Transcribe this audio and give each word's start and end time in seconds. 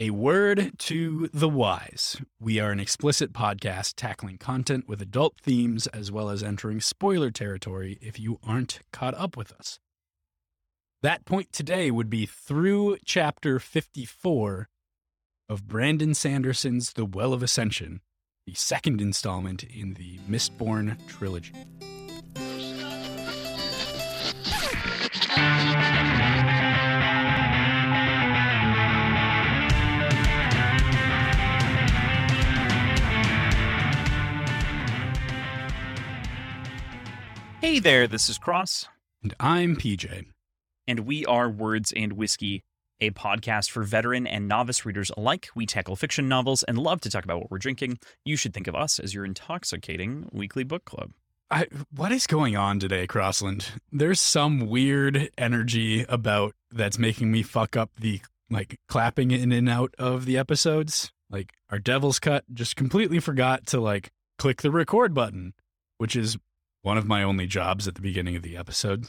A 0.00 0.10
word 0.10 0.74
to 0.78 1.28
the 1.34 1.48
wise. 1.48 2.22
We 2.38 2.60
are 2.60 2.70
an 2.70 2.78
explicit 2.78 3.32
podcast 3.32 3.94
tackling 3.96 4.38
content 4.38 4.86
with 4.86 5.02
adult 5.02 5.34
themes 5.42 5.88
as 5.88 6.12
well 6.12 6.30
as 6.30 6.40
entering 6.40 6.80
spoiler 6.80 7.32
territory 7.32 7.98
if 8.00 8.16
you 8.16 8.38
aren't 8.46 8.78
caught 8.92 9.14
up 9.14 9.36
with 9.36 9.50
us. 9.50 9.80
That 11.02 11.24
point 11.24 11.52
today 11.52 11.90
would 11.90 12.08
be 12.08 12.26
through 12.26 12.98
chapter 13.04 13.58
54 13.58 14.68
of 15.48 15.66
Brandon 15.66 16.14
Sanderson's 16.14 16.92
The 16.92 17.04
Well 17.04 17.32
of 17.32 17.42
Ascension, 17.42 18.00
the 18.46 18.54
second 18.54 19.00
installment 19.00 19.64
in 19.64 19.94
the 19.94 20.18
Mistborn 20.30 20.96
trilogy. 21.08 21.54
Hey 37.60 37.80
there, 37.80 38.06
this 38.06 38.28
is 38.28 38.38
Cross, 38.38 38.88
And 39.22 39.34
I'm 39.40 39.76
PJ. 39.76 40.26
and 40.86 41.00
we 41.00 41.24
are 41.26 41.50
Words 41.50 41.92
and 41.94 42.12
Whiskey, 42.14 42.62
a 43.00 43.10
podcast 43.10 43.70
for 43.70 43.82
veteran 43.82 44.26
and 44.26 44.46
novice 44.48 44.86
readers 44.86 45.10
alike. 45.16 45.48
We 45.54 45.66
tackle 45.66 45.96
fiction 45.96 46.28
novels 46.28 46.62
and 46.62 46.78
love 46.78 47.00
to 47.02 47.10
talk 47.10 47.24
about 47.24 47.40
what 47.40 47.50
we're 47.50 47.58
drinking. 47.58 47.98
You 48.24 48.36
should 48.36 48.54
think 48.54 48.68
of 48.68 48.74
us 48.74 48.98
as 49.00 49.12
your 49.14 49.24
intoxicating 49.24 50.28
weekly 50.32 50.62
book 50.64 50.84
club. 50.84 51.10
I, 51.50 51.66
what 51.94 52.12
is 52.12 52.26
going 52.26 52.56
on 52.56 52.78
today, 52.78 53.06
Crossland? 53.06 53.72
There's 53.90 54.20
some 54.20 54.68
weird 54.68 55.30
energy 55.38 56.04
about 56.08 56.54
that's 56.70 56.98
making 56.98 57.32
me 57.32 57.42
fuck 57.42 57.76
up 57.76 57.90
the 57.98 58.20
like 58.50 58.78
clapping 58.88 59.30
in 59.30 59.50
and 59.52 59.68
out 59.68 59.94
of 59.98 60.26
the 60.26 60.38
episodes. 60.38 61.12
Like 61.30 61.52
our 61.70 61.78
Devil's 61.78 62.18
Cut 62.18 62.44
just 62.52 62.76
completely 62.76 63.18
forgot 63.20 63.66
to 63.66 63.80
like 63.80 64.10
click 64.38 64.62
the 64.62 64.70
record 64.70 65.12
button, 65.14 65.54
which 65.98 66.14
is 66.16 66.38
one 66.82 66.98
of 66.98 67.06
my 67.06 67.22
only 67.22 67.46
jobs 67.46 67.88
at 67.88 67.94
the 67.94 68.00
beginning 68.00 68.36
of 68.36 68.42
the 68.42 68.56
episode. 68.56 69.06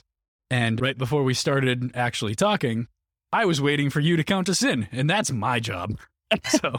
And 0.50 0.82
right 0.82 0.98
before 0.98 1.24
we 1.24 1.34
started 1.34 1.92
actually 1.96 2.36
talking, 2.36 2.88
I 3.32 3.46
was 3.46 3.62
waiting 3.62 3.90
for 3.90 4.00
you 4.00 4.18
to 4.18 4.24
count 4.24 4.50
us 4.50 4.64
in, 4.64 4.88
and 4.92 5.10
that's 5.10 5.32
my 5.32 5.60
job. 5.60 5.98
So 6.48 6.76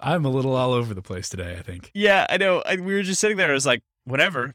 I'm 0.00 0.24
a 0.24 0.28
little 0.28 0.56
all 0.56 0.72
over 0.72 0.94
the 0.94 1.02
place 1.02 1.28
today, 1.28 1.56
I 1.58 1.62
think. 1.62 1.90
Yeah, 1.94 2.26
I 2.28 2.36
know. 2.36 2.62
I, 2.66 2.76
we 2.76 2.94
were 2.94 3.02
just 3.02 3.20
sitting 3.20 3.36
there. 3.36 3.50
I 3.50 3.54
was 3.54 3.66
like, 3.66 3.82
whatever. 4.04 4.54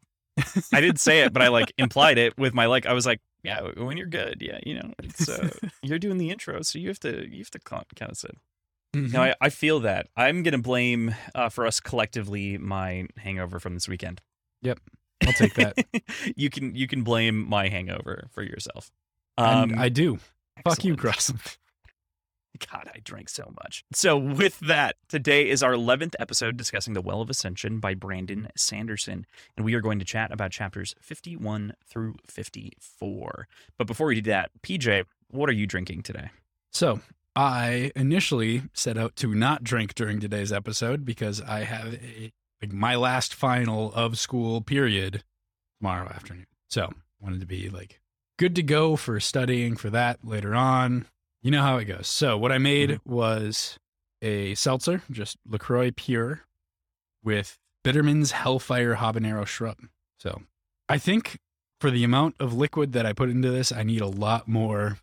I 0.73 0.81
didn't 0.81 0.99
say 0.99 1.21
it, 1.21 1.31
but 1.31 1.41
I 1.41 1.47
like 1.47 1.71
implied 1.77 2.17
it 2.17 2.37
with 2.37 2.53
my 2.53 2.65
like. 2.65 2.85
I 2.85 2.93
was 2.93 3.05
like, 3.05 3.21
yeah, 3.43 3.61
when 3.77 3.95
you're 3.95 4.07
good, 4.07 4.41
yeah, 4.41 4.59
you 4.65 4.73
know, 4.73 4.91
it's 5.01 5.29
uh, 5.29 5.49
you're 5.83 5.99
doing 5.99 6.17
the 6.17 6.29
intro, 6.29 6.61
so 6.61 6.77
you 6.79 6.89
have 6.89 6.99
to 7.01 7.29
you 7.29 7.39
have 7.39 7.51
to 7.51 7.59
count, 7.59 7.85
count 7.95 8.11
us 8.11 8.23
in. 8.23 8.35
No, 8.95 9.21
I, 9.23 9.35
I 9.41 9.49
feel 9.49 9.79
that. 9.81 10.07
I'm 10.15 10.43
gonna 10.43 10.57
blame 10.57 11.15
uh, 11.33 11.49
for 11.49 11.65
us 11.65 11.79
collectively 11.79 12.57
my 12.57 13.07
hangover 13.17 13.59
from 13.59 13.73
this 13.73 13.87
weekend. 13.87 14.21
Yep. 14.61 14.79
I'll 15.25 15.33
take 15.33 15.53
that. 15.55 15.77
you 16.35 16.49
can 16.49 16.75
you 16.75 16.87
can 16.87 17.03
blame 17.03 17.47
my 17.47 17.69
hangover 17.69 18.27
for 18.31 18.43
yourself. 18.43 18.91
and 19.37 19.73
Um, 19.73 19.79
I 19.79 19.89
do. 19.89 20.19
Fuck 20.63 20.83
you, 20.83 20.93
excellent. 20.93 20.99
Crossland. 20.99 21.41
God, 22.71 22.89
I 22.93 22.99
drank 23.03 23.29
so 23.29 23.51
much. 23.63 23.83
So, 23.93 24.17
with 24.17 24.59
that, 24.61 24.95
today 25.09 25.49
is 25.49 25.63
our 25.63 25.73
11th 25.73 26.15
episode 26.19 26.57
discussing 26.57 26.93
The 26.93 27.01
Well 27.01 27.21
of 27.21 27.29
Ascension 27.29 27.79
by 27.79 27.93
Brandon 27.93 28.47
Sanderson. 28.55 29.25
And 29.57 29.65
we 29.65 29.73
are 29.73 29.81
going 29.81 29.99
to 29.99 30.05
chat 30.05 30.31
about 30.31 30.51
chapters 30.51 30.95
51 31.01 31.73
through 31.85 32.15
54. 32.27 33.47
But 33.77 33.87
before 33.87 34.07
we 34.07 34.21
do 34.21 34.29
that, 34.31 34.51
PJ, 34.61 35.05
what 35.29 35.49
are 35.49 35.53
you 35.53 35.67
drinking 35.67 36.03
today? 36.03 36.29
So 36.71 36.99
I 37.35 37.91
initially 37.95 38.63
set 38.73 38.97
out 38.97 39.15
to 39.17 39.33
not 39.35 39.63
drink 39.63 39.93
during 39.93 40.19
today's 40.19 40.53
episode 40.53 41.03
because 41.05 41.41
I 41.41 41.63
have 41.63 41.93
a 41.95 42.31
like 42.61 42.71
my 42.71 42.95
last 42.95 43.33
final 43.33 43.93
of 43.93 44.17
school 44.17 44.61
period 44.61 45.23
tomorrow 45.79 46.07
afternoon. 46.07 46.47
So 46.69 46.93
wanted 47.19 47.41
to 47.41 47.45
be 47.45 47.69
like 47.69 47.99
good 48.37 48.55
to 48.55 48.63
go 48.63 48.95
for 48.95 49.19
studying 49.19 49.75
for 49.75 49.89
that 49.89 50.19
later 50.23 50.55
on. 50.55 51.07
You 51.41 51.51
know 51.51 51.61
how 51.61 51.77
it 51.77 51.85
goes. 51.85 52.07
So 52.07 52.37
what 52.37 52.51
I 52.51 52.57
made 52.57 52.89
mm-hmm. 52.89 53.13
was 53.13 53.77
a 54.21 54.55
seltzer, 54.55 55.01
just 55.11 55.37
LaCroix 55.47 55.91
pure 55.91 56.41
with 57.23 57.57
Bittermens 57.83 58.31
Hellfire 58.31 58.95
Habanero 58.95 59.45
Shrub. 59.45 59.77
So 60.19 60.41
I 60.87 60.97
think 60.97 61.39
for 61.79 61.91
the 61.91 62.03
amount 62.03 62.35
of 62.39 62.53
liquid 62.53 62.93
that 62.93 63.05
I 63.05 63.13
put 63.13 63.29
into 63.29 63.51
this, 63.51 63.71
I 63.71 63.83
need 63.83 64.01
a 64.01 64.07
lot 64.07 64.47
more 64.47 64.99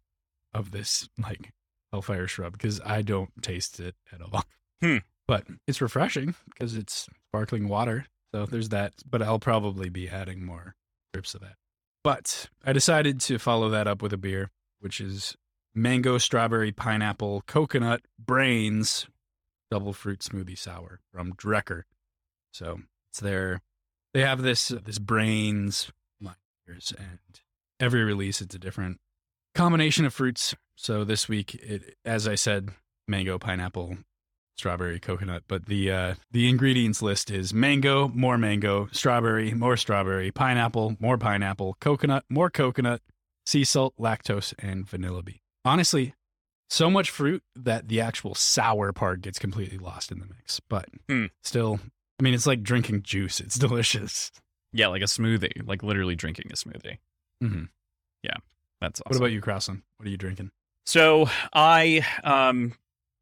of 0.55 0.71
this 0.71 1.09
like 1.23 1.53
Hellfire 1.93 2.27
Shrub 2.27 2.53
because 2.53 2.81
I 2.85 3.03
don't 3.03 3.31
taste 3.43 3.81
it 3.81 3.95
at 4.13 4.21
all. 4.21 4.45
Hmm. 4.83 4.99
But 5.29 5.47
it's 5.69 5.81
refreshing 5.81 6.35
because 6.53 6.75
it's 6.75 7.09
sparkling 7.29 7.69
water. 7.69 8.07
So 8.35 8.47
there's 8.47 8.71
that. 8.71 8.95
But 9.09 9.23
I'll 9.23 9.39
probably 9.39 9.89
be 9.89 10.09
adding 10.09 10.45
more 10.45 10.75
drips 11.13 11.35
of 11.35 11.41
that. 11.43 11.55
But 12.03 12.49
I 12.65 12.73
decided 12.73 13.21
to 13.23 13.39
follow 13.39 13.69
that 13.69 13.87
up 13.87 14.03
with 14.03 14.13
a 14.13 14.17
beer, 14.17 14.51
which 14.81 15.01
is 15.01 15.37
mango, 15.75 16.19
strawberry, 16.19 16.73
pineapple, 16.73 17.43
coconut, 17.47 18.03
brains, 18.19 19.07
double 19.71 19.93
fruit 19.93 20.21
smoothie 20.21 20.59
sour 20.59 21.01
from 21.13 21.35
Drekker. 21.35 21.83
So 22.53 22.81
it's 23.11 23.21
their, 23.21 23.61
they 24.13 24.23
have 24.23 24.43
this, 24.43 24.69
this 24.69 24.99
brains 24.99 25.93
line 26.21 26.35
and 26.69 27.41
every 27.79 28.03
release 28.03 28.41
it's 28.41 28.55
a 28.55 28.59
different 28.59 28.99
combination 29.55 30.05
of 30.05 30.13
fruits. 30.13 30.55
So 30.77 31.05
this 31.05 31.29
week, 31.29 31.55
it, 31.57 31.97
as 32.05 32.27
I 32.27 32.35
said, 32.35 32.71
mango, 33.07 33.39
pineapple, 33.39 33.99
strawberry, 34.57 34.99
coconut. 34.99 35.45
But 35.49 35.67
the 35.67 35.91
uh, 35.91 36.15
the 36.31 36.49
ingredients 36.49 37.03
list 37.03 37.31
is 37.31 37.53
mango, 37.55 38.09
more 38.09 38.39
mango, 38.39 38.89
strawberry, 38.93 39.53
more 39.55 39.77
strawberry, 39.77 40.31
pineapple, 40.31 40.97
more 40.99 41.19
pineapple, 41.19 41.77
coconut, 41.81 42.25
more 42.29 42.51
coconut, 42.51 43.01
sea 43.47 43.65
salt, 43.65 43.95
lactose, 43.99 44.55
and 44.59 44.89
vanilla 44.89 45.23
bean. 45.23 45.39
Honestly, 45.65 46.15
so 46.71 46.91
much 46.91 47.11
fruit 47.11 47.43
that 47.55 47.89
the 47.89 48.01
actual 48.01 48.35
sour 48.35 48.93
part 48.93 49.21
gets 49.21 49.39
completely 49.39 49.79
lost 49.79 50.11
in 50.11 50.19
the 50.19 50.27
mix. 50.27 50.59
But 50.69 50.87
Hmm. 51.09 51.27
still, 51.45 51.79
I 52.19 52.23
mean, 52.23 52.35
it's 52.35 52.47
like 52.47 52.63
drinking 52.63 53.03
juice. 53.03 53.41
It's 53.41 53.59
delicious. 53.59 54.33
Yeah, 54.73 54.87
like 54.89 55.03
a 55.03 55.07
smoothie, 55.07 55.67
like 55.69 55.83
literally 55.83 56.17
drinking 56.17 56.47
a 56.51 56.55
smoothie. 56.55 56.97
hmm 57.41 57.65
Yeah, 58.23 58.37
That's 58.81 59.01
awesome. 59.03 59.11
What 59.11 59.17
about 59.19 59.33
you, 59.33 59.41
Crossan? 59.43 59.83
What 59.99 60.07
are 60.07 60.11
you 60.11 60.17
drinking? 60.17 60.51
So 60.85 61.27
I 61.53 62.05
um 62.25 62.75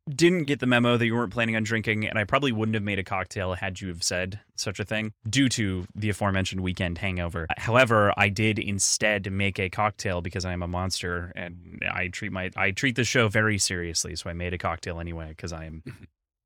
didn't 0.09 0.45
get 0.45 0.59
the 0.59 0.67
memo 0.67 0.97
that 0.97 1.07
you 1.07 1.15
weren't 1.15 1.33
planning 1.33 1.57
on 1.57 1.63
drinking, 1.63 2.07
and 2.07 2.19
I 2.19 2.25
probably 2.25 2.53
wouldn't 2.53 2.75
have 2.75 2.83
made 2.83 2.99
a 2.99 3.05
cocktail 3.05 3.55
had 3.55 3.81
you 3.81 3.89
have 3.89 4.03
said 4.03 4.41
such 4.57 4.81
a 4.81 4.85
thing 4.85 5.13
due 5.29 5.49
to 5.51 5.87
the 5.95 6.11
aforementioned 6.11 6.63
weekend 6.63 6.99
hangover. 6.99 7.47
However, 7.57 8.13
I 8.17 8.29
did 8.29 8.59
instead 8.59 9.31
make 9.31 9.59
a 9.59 9.71
cocktail 9.71 10.21
because 10.21 10.45
I 10.45 10.53
am 10.53 10.63
a 10.63 10.69
monster 10.69 11.33
and 11.37 11.81
I 11.91 12.09
treat 12.09 12.33
my 12.33 12.51
I 12.57 12.73
treat 12.73 12.97
the 12.97 13.05
show 13.05 13.29
very 13.29 13.59
seriously. 13.59 14.17
So 14.17 14.31
I 14.31 14.33
made 14.33 14.53
a 14.53 14.59
cocktail 14.59 15.01
anyway 15.01 15.29
because 15.29 15.53
I 15.53 15.67
am. 15.67 15.83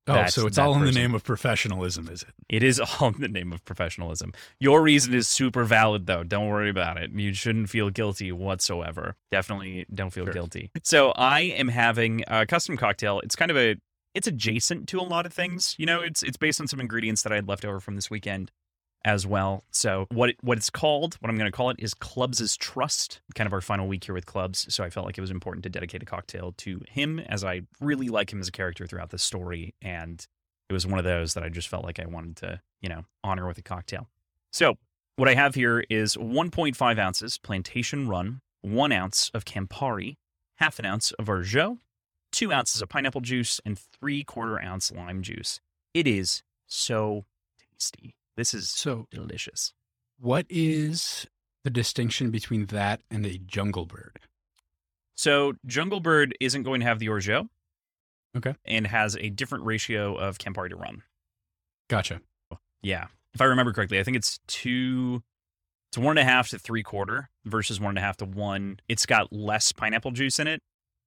Oh, 0.06 0.26
so 0.26 0.47
it's 0.47 0.59
all 0.59 0.75
in 0.76 0.84
the 0.84 0.92
name 0.92 1.15
of 1.15 1.25
professionalism, 1.25 2.09
is 2.09 2.22
it? 2.22 2.34
It 2.48 2.62
is 2.62 2.78
all 2.81 3.09
in 3.09 3.20
the 3.20 3.28
name 3.28 3.53
of 3.53 3.65
professionalism. 3.65 4.32
Your 4.60 4.82
reason 4.82 5.15
is 5.15 5.26
super 5.28 5.65
valid 5.65 6.06
though. 6.06 6.22
Don't 6.25 6.48
worry 6.48 6.69
about 6.69 6.98
it. 6.98 7.10
You 7.12 7.32
shouldn't 7.32 7.70
feel 7.70 7.88
guilty 7.91 8.31
whatsoever. 8.32 9.16
Definitely 9.31 9.87
don't 9.94 10.10
feel 10.10 10.25
Sure. 10.26 10.32
guilty. 10.34 10.70
So 10.82 11.12
I 11.12 11.41
am 11.41 11.69
having 11.69 12.22
a 12.28 12.44
custom 12.47 12.76
cocktail. 12.76 13.20
It's 13.20 13.37
kind 13.37 13.50
of 13.50 13.56
a 13.56 13.76
it's 14.15 14.28
adjacent 14.28 14.88
to 14.91 15.00
a 15.00 15.03
lot 15.03 15.26
of 15.26 15.32
things. 15.32 15.75
You 15.78 15.87
know, 15.87 16.00
it's 16.00 16.22
it's 16.22 16.36
based 16.36 16.60
on 16.60 16.69
some 16.69 16.81
ingredients 16.81 17.22
that 17.22 17.32
I 17.32 17.36
had 17.36 17.48
left 17.48 17.65
over 17.65 17.81
from 17.81 17.97
this 17.97 18.10
weekend 18.10 18.50
as 19.04 19.26
well. 19.26 19.65
So 19.70 20.06
what 20.10 20.31
it, 20.31 20.37
what 20.41 20.59
it's 20.59 20.70
called, 20.70 21.15
what 21.20 21.28
I'm 21.28 21.37
going 21.37 21.50
to 21.50 21.56
call 21.56 21.70
it 21.70 21.76
is 21.78 21.94
Clubs' 21.94 22.56
Trust. 22.56 23.20
Kind 23.34 23.47
of 23.47 23.53
our 23.53 23.60
final 23.60 23.87
week 23.87 24.04
here 24.04 24.15
with 24.15 24.26
Clubs, 24.26 24.72
so 24.75 24.82
I 24.82 24.91
felt 24.91 25.06
like 25.06 25.19
it 25.19 25.20
was 25.20 25.31
important 25.31 25.62
to 25.65 25.69
dedicate 25.69 26.03
a 26.03 26.06
cocktail 26.06 26.54
to 26.59 26.81
him 26.88 27.19
as 27.20 27.45
I 27.45 27.62
really 27.80 28.09
like 28.09 28.33
him 28.33 28.41
as 28.41 28.48
a 28.48 28.53
character 28.53 28.86
throughout 28.86 29.10
the 29.10 29.18
story 29.18 29.74
and 29.83 30.27
it 30.68 30.72
was 30.72 30.86
one 30.86 30.98
of 30.98 31.04
those 31.04 31.34
that 31.34 31.45
I 31.45 31.48
just 31.48 31.68
felt 31.68 31.84
like 31.84 32.01
I 32.01 32.06
wanted 32.06 32.36
to, 32.36 32.60
you 32.80 32.89
know, 32.89 33.04
honor 33.22 33.47
with 33.47 33.59
a 33.59 33.62
cocktail. 33.62 34.09
So 34.51 34.77
what 35.16 35.28
I 35.28 35.34
have 35.34 35.54
here 35.54 35.84
is 35.91 36.16
1.5 36.16 36.98
ounces 36.98 37.39
plantation 37.39 38.09
rum, 38.09 38.41
one 38.62 38.92
ounce 38.92 39.30
of 39.34 39.45
Campari, 39.45 40.16
half 40.57 40.78
an 40.78 40.86
ounce 40.86 41.12
of 41.12 41.28
Orgeat, 41.28 41.78
two 42.33 42.53
ounces 42.53 42.80
of 42.83 42.89
pineapple 42.89 43.21
juice, 43.21 43.60
and 43.65 43.78
three 43.78 44.24
quarter 44.24 44.60
ounce 44.60 44.91
lime 44.91 45.22
juice. 45.22 45.60
It 45.92 46.07
is 46.07 46.42
so 46.66 47.27
tasty. 47.72 48.16
This 48.36 48.54
is 48.54 48.71
So, 48.71 49.07
delicious. 49.10 49.72
what 50.19 50.47
is 50.51 51.27
the 51.63 51.71
distinction 51.71 52.31
between 52.31 52.66
that 52.66 53.01
and 53.10 53.25
a 53.25 53.39
jungle 53.39 53.86
bird? 53.86 54.19
So 55.16 55.53
Jungle 55.65 56.01
Bird 56.01 56.36
isn't 56.41 56.65
going 56.65 56.81
to 56.81 56.86
have 56.86 56.98
the 56.98 57.09
Orgeat. 57.09 57.47
Okay. 58.36 58.54
And 58.65 58.86
has 58.89 59.16
a 59.16 59.31
different 59.31 59.65
ratio 59.65 60.16
of 60.16 60.39
Campari 60.39 60.71
to 60.71 60.77
rum. 60.77 61.04
Gotcha. 61.89 62.21
Oh, 62.53 62.59
yeah. 62.83 63.07
If 63.33 63.41
I 63.41 63.45
remember 63.45 63.72
correctly, 63.72 64.01
I 64.01 64.03
think 64.03 64.16
it's 64.16 64.41
two 64.48 65.22
it's 65.91 65.98
one 65.98 66.19
and 66.19 66.28
a 66.28 66.31
half 66.31 66.48
to 66.48 66.59
three 66.59 66.83
quarter 66.83 67.31
versus 67.45 67.78
one 67.81 67.91
and 67.91 67.98
a 67.98 68.01
half 68.01 68.16
to 68.19 68.25
one. 68.25 68.81
It's 68.89 69.07
got 69.07 69.33
less 69.33 69.71
pineapple 69.71 70.10
juice 70.10 70.41
in 70.41 70.48
it 70.48 70.60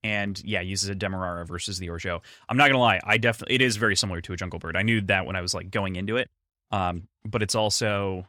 and 0.04 0.42
yeah, 0.46 0.62
uses 0.62 0.88
a 0.88 0.96
Demerara 0.96 1.46
versus 1.46 1.78
the 1.80 1.90
Orgeat. 1.90 2.22
I'm 2.48 2.56
not 2.56 2.68
gonna 2.70 2.80
lie, 2.80 3.02
I 3.04 3.18
definitely 3.18 3.56
it 3.56 3.62
is 3.62 3.76
very 3.76 3.98
similar 3.98 4.22
to 4.22 4.32
a 4.32 4.38
Jungle 4.38 4.60
Bird. 4.60 4.78
I 4.78 4.84
knew 4.84 5.02
that 5.02 5.26
when 5.26 5.36
I 5.36 5.42
was 5.42 5.54
like 5.54 5.70
going 5.70 5.98
into 5.98 6.16
it, 6.16 6.30
um, 6.72 7.08
but 7.26 7.42
it's 7.44 7.56
also 7.56 8.28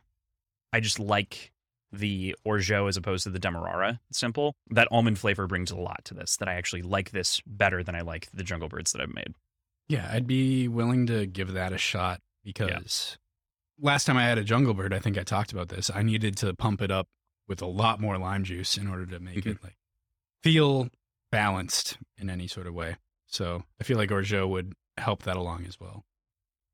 I 0.72 0.80
just 0.80 0.98
like 0.98 1.52
the 1.92 2.36
Orgeat 2.44 2.86
as 2.88 2.96
opposed 2.98 3.24
to 3.24 3.30
the 3.30 3.38
Demerara 3.38 4.00
simple. 4.12 4.54
That 4.70 4.88
almond 4.90 5.18
flavor 5.18 5.46
brings 5.46 5.70
a 5.70 5.76
lot 5.76 6.04
to 6.06 6.14
this. 6.14 6.36
That 6.36 6.48
I 6.48 6.54
actually 6.54 6.82
like 6.82 7.10
this 7.12 7.40
better 7.46 7.82
than 7.82 7.94
I 7.94 8.00
like 8.02 8.28
the 8.32 8.44
Jungle 8.44 8.68
Birds 8.68 8.92
that 8.92 9.00
I've 9.00 9.14
made. 9.14 9.34
Yeah, 9.88 10.08
I'd 10.12 10.26
be 10.26 10.68
willing 10.68 11.06
to 11.06 11.26
give 11.26 11.52
that 11.54 11.72
a 11.72 11.78
shot 11.78 12.20
because 12.44 13.16
last 13.80 14.04
time 14.04 14.18
I 14.18 14.24
had 14.24 14.36
a 14.36 14.44
Jungle 14.44 14.74
Bird, 14.74 14.92
I 14.92 14.98
think 14.98 15.16
I 15.16 15.22
talked 15.22 15.50
about 15.52 15.68
this. 15.68 15.90
I 15.94 16.02
needed 16.02 16.36
to 16.38 16.52
pump 16.54 16.82
it 16.82 16.90
up 16.90 17.08
with 17.48 17.62
a 17.62 17.66
lot 17.66 17.98
more 18.00 18.18
lime 18.18 18.44
juice 18.44 18.76
in 18.76 18.86
order 18.88 19.06
to 19.06 19.18
make 19.18 19.44
Mhm. 19.44 19.52
it 19.52 19.64
like 19.64 19.76
feel 20.42 20.88
balanced 21.32 21.96
in 22.18 22.28
any 22.28 22.46
sort 22.46 22.66
of 22.66 22.74
way. 22.74 22.96
So 23.26 23.64
I 23.80 23.84
feel 23.84 23.96
like 23.96 24.10
Orgeat 24.10 24.46
would 24.48 24.74
help 24.98 25.22
that 25.22 25.36
along 25.36 25.64
as 25.66 25.80
well. 25.80 26.04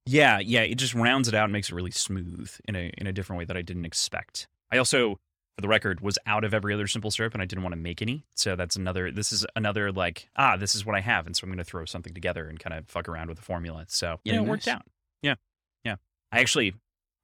Yeah, 0.06 0.38
yeah, 0.38 0.60
it 0.60 0.74
just 0.76 0.94
rounds 0.94 1.28
it 1.28 1.34
out 1.34 1.44
and 1.44 1.52
makes 1.52 1.70
it 1.70 1.74
really 1.74 1.90
smooth 1.90 2.50
in 2.66 2.76
a 2.76 2.92
in 2.98 3.06
a 3.06 3.12
different 3.12 3.38
way 3.38 3.44
that 3.46 3.56
I 3.56 3.62
didn't 3.62 3.86
expect. 3.86 4.48
I 4.70 4.76
also, 4.76 5.14
for 5.54 5.62
the 5.62 5.68
record, 5.68 6.00
was 6.00 6.18
out 6.26 6.44
of 6.44 6.52
every 6.52 6.74
other 6.74 6.86
simple 6.86 7.10
syrup 7.10 7.32
and 7.32 7.42
I 7.42 7.46
didn't 7.46 7.62
want 7.62 7.72
to 7.72 7.80
make 7.80 8.02
any. 8.02 8.26
So 8.34 8.54
that's 8.54 8.76
another. 8.76 9.10
This 9.10 9.32
is 9.32 9.46
another 9.56 9.92
like 9.92 10.28
ah, 10.36 10.56
this 10.56 10.74
is 10.74 10.84
what 10.84 10.94
I 10.94 11.00
have, 11.00 11.26
and 11.26 11.34
so 11.34 11.44
I'm 11.44 11.50
going 11.50 11.58
to 11.58 11.64
throw 11.64 11.84
something 11.86 12.12
together 12.12 12.48
and 12.48 12.60
kind 12.60 12.76
of 12.76 12.86
fuck 12.86 13.08
around 13.08 13.28
with 13.28 13.38
the 13.38 13.44
formula. 13.44 13.84
So 13.88 14.20
know, 14.34 14.44
it 14.44 14.48
worked 14.48 14.68
out. 14.68 14.82
Yeah, 15.22 15.36
yeah. 15.84 15.96
I 16.32 16.40
actually, 16.40 16.74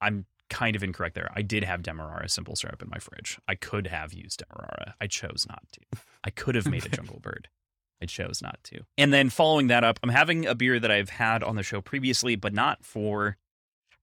I'm 0.00 0.24
kind 0.48 0.74
of 0.74 0.82
incorrect 0.82 1.14
there. 1.14 1.30
I 1.34 1.42
did 1.42 1.64
have 1.64 1.82
Demerara 1.82 2.28
simple 2.28 2.56
syrup 2.56 2.82
in 2.82 2.88
my 2.88 2.98
fridge. 2.98 3.38
I 3.46 3.56
could 3.56 3.86
have 3.88 4.12
used 4.12 4.42
Demerara. 4.48 4.94
I 5.00 5.06
chose 5.06 5.46
not 5.48 5.62
to. 5.72 6.00
I 6.24 6.30
could 6.30 6.54
have 6.54 6.66
made 6.66 6.86
a 6.86 6.88
jungle 6.96 7.20
bird. 7.20 7.48
I 8.02 8.06
chose 8.06 8.40
not 8.42 8.58
to. 8.64 8.80
And 8.96 9.12
then 9.12 9.28
following 9.30 9.66
that 9.68 9.84
up, 9.84 9.98
I'm 10.02 10.08
having 10.10 10.46
a 10.46 10.54
beer 10.54 10.78
that 10.80 10.90
I've 10.90 11.10
had 11.10 11.42
on 11.42 11.56
the 11.56 11.62
show 11.62 11.80
previously, 11.80 12.34
but 12.36 12.52
not 12.54 12.84
for 12.84 13.36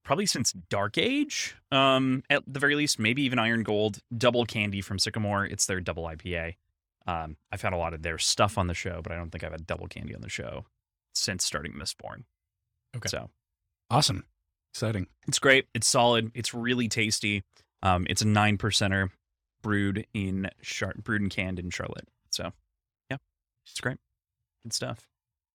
probably 0.04 0.26
since 0.26 0.52
Dark 0.52 0.96
Age, 0.96 1.56
um, 1.72 2.22
at 2.30 2.42
the 2.46 2.60
very 2.60 2.74
least, 2.74 2.98
maybe 2.98 3.22
even 3.22 3.38
Iron 3.38 3.62
Gold. 3.62 3.98
Double 4.16 4.44
Candy 4.46 4.80
from 4.80 4.98
Sycamore. 4.98 5.44
It's 5.44 5.66
their 5.66 5.80
double 5.80 6.04
IPA. 6.04 6.54
Um, 7.06 7.36
I've 7.50 7.62
had 7.62 7.72
a 7.72 7.76
lot 7.76 7.92
of 7.94 8.02
their 8.02 8.18
stuff 8.18 8.56
on 8.56 8.66
the 8.68 8.74
show, 8.74 9.00
but 9.02 9.12
I 9.12 9.16
don't 9.16 9.30
think 9.30 9.42
I've 9.44 9.52
had 9.52 9.66
Double 9.66 9.86
Candy 9.88 10.14
on 10.14 10.20
the 10.20 10.28
show 10.28 10.64
since 11.14 11.44
starting 11.44 11.72
Mistborn. 11.72 12.24
Okay. 12.96 13.08
So 13.08 13.30
Awesome. 13.90 14.24
Exciting. 14.72 15.06
it's 15.26 15.38
great. 15.38 15.66
It's 15.74 15.86
solid. 15.88 16.30
It's 16.34 16.52
really 16.54 16.88
tasty. 16.88 17.42
Um, 17.82 18.06
it's 18.08 18.22
a 18.22 18.26
nine 18.26 18.58
percenter 18.58 19.10
brewed 19.62 20.06
in 20.14 20.50
Char- 20.62 20.94
brewed 21.02 21.22
and 21.22 21.30
canned 21.30 21.58
in 21.58 21.70
Charlotte. 21.70 22.06
So 22.30 22.52
it's 23.70 23.80
great. 23.80 23.98
Good 24.64 24.72
stuff. 24.72 25.06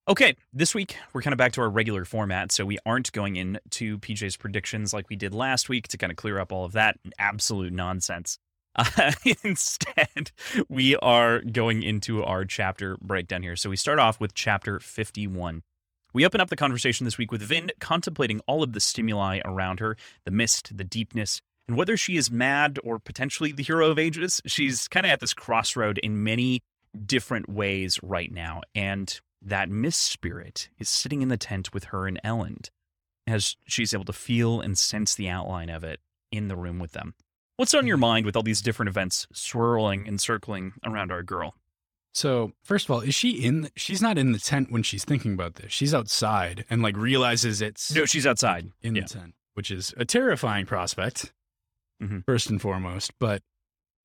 Okay, 0.06 0.36
this 0.51 0.75
week 0.75 0.98
we're 1.13 1.21
kind 1.21 1.33
of 1.33 1.38
back 1.38 1.54
to 1.54 1.62
our 1.62 1.69
regular 1.69 2.04
format, 2.04 2.51
so 2.51 2.65
we 2.65 2.77
aren't 2.86 3.12
going 3.13 3.38
into 3.38 3.98
PJ's 4.00 4.36
predictions 4.36 4.94
like 4.94 5.10
we 5.10 5.15
did 5.15 5.33
last 5.33 5.69
week 5.69 5.88
to 5.89 5.98
kind 5.98 6.12
of 6.12 6.18
clear 6.18 6.39
up 6.39 6.51
all 6.51 6.65
of 6.65 6.74
that 6.74 6.98
absolute 7.19 7.74
nonsense. 7.74 8.38
Uh, 8.75 9.12
instead, 9.44 10.31
we 10.68 10.95
are 10.95 11.42
going 11.42 11.83
into 11.83 12.24
our 12.24 12.44
chapter 12.44 12.98
breakdown 13.04 13.44
here. 13.44 13.56
So 13.56 13.69
we 13.69 13.75
start 13.75 14.00
off 14.00 14.19
with 14.19 14.33
chapter 14.33 14.80
51. 14.80 15.62
We 16.12 16.25
open 16.25 16.42
up 16.42 16.50
the 16.50 16.56
conversation 16.56 17.06
this 17.06 17.19
week 17.19 17.31
with 17.31 17.44
Vin 17.44 17.71
contemplating 17.80 18.39
all 18.48 18.63
of 18.63 18.74
the 18.74 18.80
stimuli 18.80 19.42
around 19.45 19.80
her 19.80 19.95
the 20.25 20.31
mist, 20.31 20.75
the 20.75 20.83
deepness, 20.83 21.39
and 21.68 21.77
whether 21.77 21.95
she 21.95 22.18
is 22.18 22.31
mad 22.31 22.80
or 22.83 22.98
potentially 22.98 23.51
the 23.51 23.62
hero 23.62 23.92
of 23.92 24.00
ages. 24.00 24.42
She's 24.48 24.88
kind 24.88 25.06
of 25.06 25.12
at 25.12 25.19
this 25.19 25.36
crossroad 25.36 26.00
in 26.00 26.24
many 26.24 26.63
different 27.06 27.50
ways 27.50 28.00
right 28.04 28.31
now. 28.31 28.62
And 28.75 29.19
that 29.42 29.69
mist 29.69 30.01
spirit 30.01 30.69
is 30.80 30.90
sitting 30.90 31.22
in 31.22 31.30
the 31.30 31.38
tent 31.38 31.74
with 31.74 31.86
her 31.86 32.07
and 32.07 32.19
Elend 32.24 32.69
as 33.28 33.56
she's 33.68 33.94
able 33.94 34.06
to 34.06 34.13
feel 34.13 34.60
and 34.62 34.78
sense 34.78 35.16
the 35.16 35.30
outline 35.30 35.69
of 35.69 35.84
it 35.84 36.00
in 36.31 36.48
the 36.48 36.56
room 36.56 36.80
with 36.80 36.92
them. 36.92 37.13
What's 37.57 37.74
on 37.74 37.86
your 37.88 37.98
mind 37.98 38.25
with 38.25 38.36
all 38.36 38.44
these 38.44 38.62
different 38.62 38.90
events 38.90 39.28
swirling 39.31 40.07
and 40.07 40.19
circling 40.19 40.74
around 40.86 41.12
our 41.12 41.24
girl? 41.24 41.56
So 42.13 42.51
first 42.63 42.86
of 42.86 42.92
all, 42.92 43.01
is 43.01 43.16
she 43.16 43.31
in? 43.44 43.62
The, 43.62 43.72
She's 43.75 44.01
not 44.01 44.18
in 44.18 44.31
the 44.34 44.40
tent 44.40 44.72
when 44.72 44.84
she's 44.84 45.04
thinking 45.06 45.34
about 45.34 45.56
this. 45.56 45.72
She's 45.72 45.94
outside 45.94 46.66
and 46.69 46.81
like 46.81 46.95
realizes 46.98 47.62
it's 47.62 47.94
No, 47.94 48.06
she's 48.06 48.28
outside. 48.28 48.72
in 48.81 48.95
yeah. 48.95 49.04
the 49.04 49.07
tent, 49.10 49.36
which 49.56 49.72
is 49.72 49.94
a 49.98 50.06
terrifying 50.06 50.66
prospect, 50.66 51.34
Mhm. 52.01 52.24
first 52.25 52.50
and 52.50 52.62
foremost. 52.62 53.12
But 53.19 53.42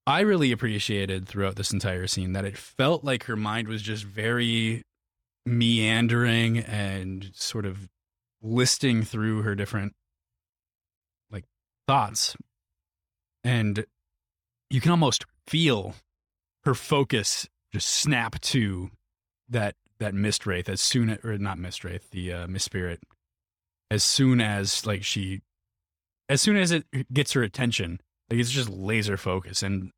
I 0.08 0.20
really 0.20 0.52
appreciated 0.52 1.28
throughout 1.28 1.56
this 1.56 1.70
entire 1.70 2.06
scene 2.06 2.32
that 2.32 2.46
it 2.46 2.56
felt 2.56 3.05
like 3.05 3.25
her 3.25 3.37
mind 3.37 3.69
was 3.69 3.82
just 3.82 4.05
very 4.05 4.81
meandering 5.44 6.60
and 6.60 7.31
sort 7.34 7.66
of 7.66 7.90
listing 8.40 9.02
through 9.02 9.43
her 9.43 9.55
different 9.55 9.93
like 11.31 11.44
thoughts. 11.87 12.38
And 13.44 13.84
you 14.70 14.81
can 14.81 14.93
almost 14.93 15.26
feel 15.46 15.94
her 16.64 16.75
focus 16.75 17.46
just 17.70 17.90
snap 17.90 18.40
to 18.40 18.90
that 19.50 19.75
that 19.99 20.14
mist 20.14 20.46
wraith 20.46 20.70
as 20.70 20.81
soon 20.81 21.11
as, 21.11 21.19
or 21.22 21.37
not 21.37 21.58
mist 21.58 21.84
wraith, 21.84 22.12
the 22.12 22.32
uh, 22.32 22.46
mist 22.46 22.64
spirit 22.64 23.00
as 23.90 24.04
soon 24.04 24.40
as 24.40 24.87
like 24.87 25.04
she 25.04 25.43
as 26.31 26.40
soon 26.40 26.56
as 26.56 26.70
it 26.70 26.87
gets 27.12 27.34
her 27.34 27.43
attention 27.43 28.00
like 28.31 28.40
it's 28.40 28.50
just 28.50 28.70
laser 28.70 29.19
focus 29.19 29.62
and 29.62 29.90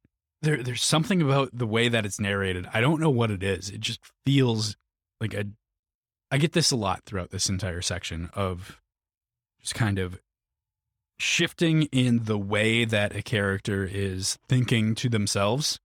there 0.43 0.63
there's 0.63 0.83
something 0.83 1.21
about 1.23 1.51
the 1.53 1.67
way 1.67 1.89
that 1.89 2.07
it's 2.07 2.21
narrated 2.21 2.69
i 2.73 2.81
don't 2.81 3.01
know 3.01 3.11
what 3.11 3.31
it 3.31 3.43
is 3.43 3.71
it 3.71 3.81
just 3.81 4.01
feels 4.25 4.77
like 5.21 5.35
a 5.35 5.45
i 6.31 6.39
get 6.39 6.53
this 6.53 6.71
a 6.71 6.77
lot 6.77 7.03
throughout 7.05 7.31
this 7.31 7.49
entire 7.49 7.83
section 7.83 8.31
of 8.35 8.81
just 9.61 9.75
kind 9.75 9.99
of 9.99 10.21
shifting 11.19 11.83
in 11.93 12.25
the 12.25 12.39
way 12.39 12.85
that 12.85 13.15
a 13.15 13.23
character 13.23 13.85
is 13.85 14.39
thinking 14.49 14.95
to 14.95 15.09
themselves 15.09 15.79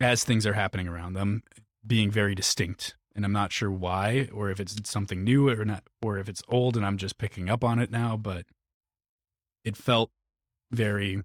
as 0.00 0.24
things 0.24 0.46
are 0.46 0.54
happening 0.54 0.88
around 0.88 1.12
them 1.12 1.42
being 1.86 2.10
very 2.10 2.34
distinct 2.34 2.96
and 3.18 3.24
I'm 3.24 3.32
not 3.32 3.50
sure 3.50 3.70
why 3.70 4.28
or 4.32 4.48
if 4.48 4.60
it's 4.60 4.76
something 4.88 5.24
new 5.24 5.48
or 5.48 5.64
not 5.64 5.82
or 6.00 6.18
if 6.18 6.28
it's 6.28 6.40
old 6.48 6.76
and 6.76 6.86
I'm 6.86 6.98
just 6.98 7.18
picking 7.18 7.50
up 7.50 7.64
on 7.64 7.80
it 7.80 7.90
now, 7.90 8.16
but 8.16 8.46
it 9.64 9.76
felt 9.76 10.12
very 10.70 11.24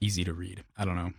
easy 0.00 0.24
to 0.24 0.32
read. 0.32 0.64
I 0.78 0.86
don't 0.86 0.96
know. 0.96 1.12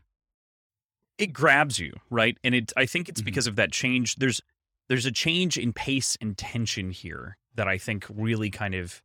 It 1.17 1.27
grabs 1.33 1.79
you 1.79 1.93
right? 2.09 2.37
And 2.43 2.53
it 2.55 2.73
i 2.77 2.85
think 2.85 3.09
it's 3.09 3.21
Mhm. 3.21 3.25
because 3.25 3.47
of 3.47 3.55
that 3.55 3.71
change 3.71 4.15
there's 4.17 4.41
there's 4.89 5.05
a 5.05 5.11
change 5.11 5.57
in 5.57 5.73
pace 5.73 6.17
and 6.21 6.37
tension 6.37 6.91
here 6.91 7.37
that 7.55 7.67
i 7.67 7.77
think 7.77 8.05
really 8.09 8.49
kind 8.49 8.75
of 8.75 9.01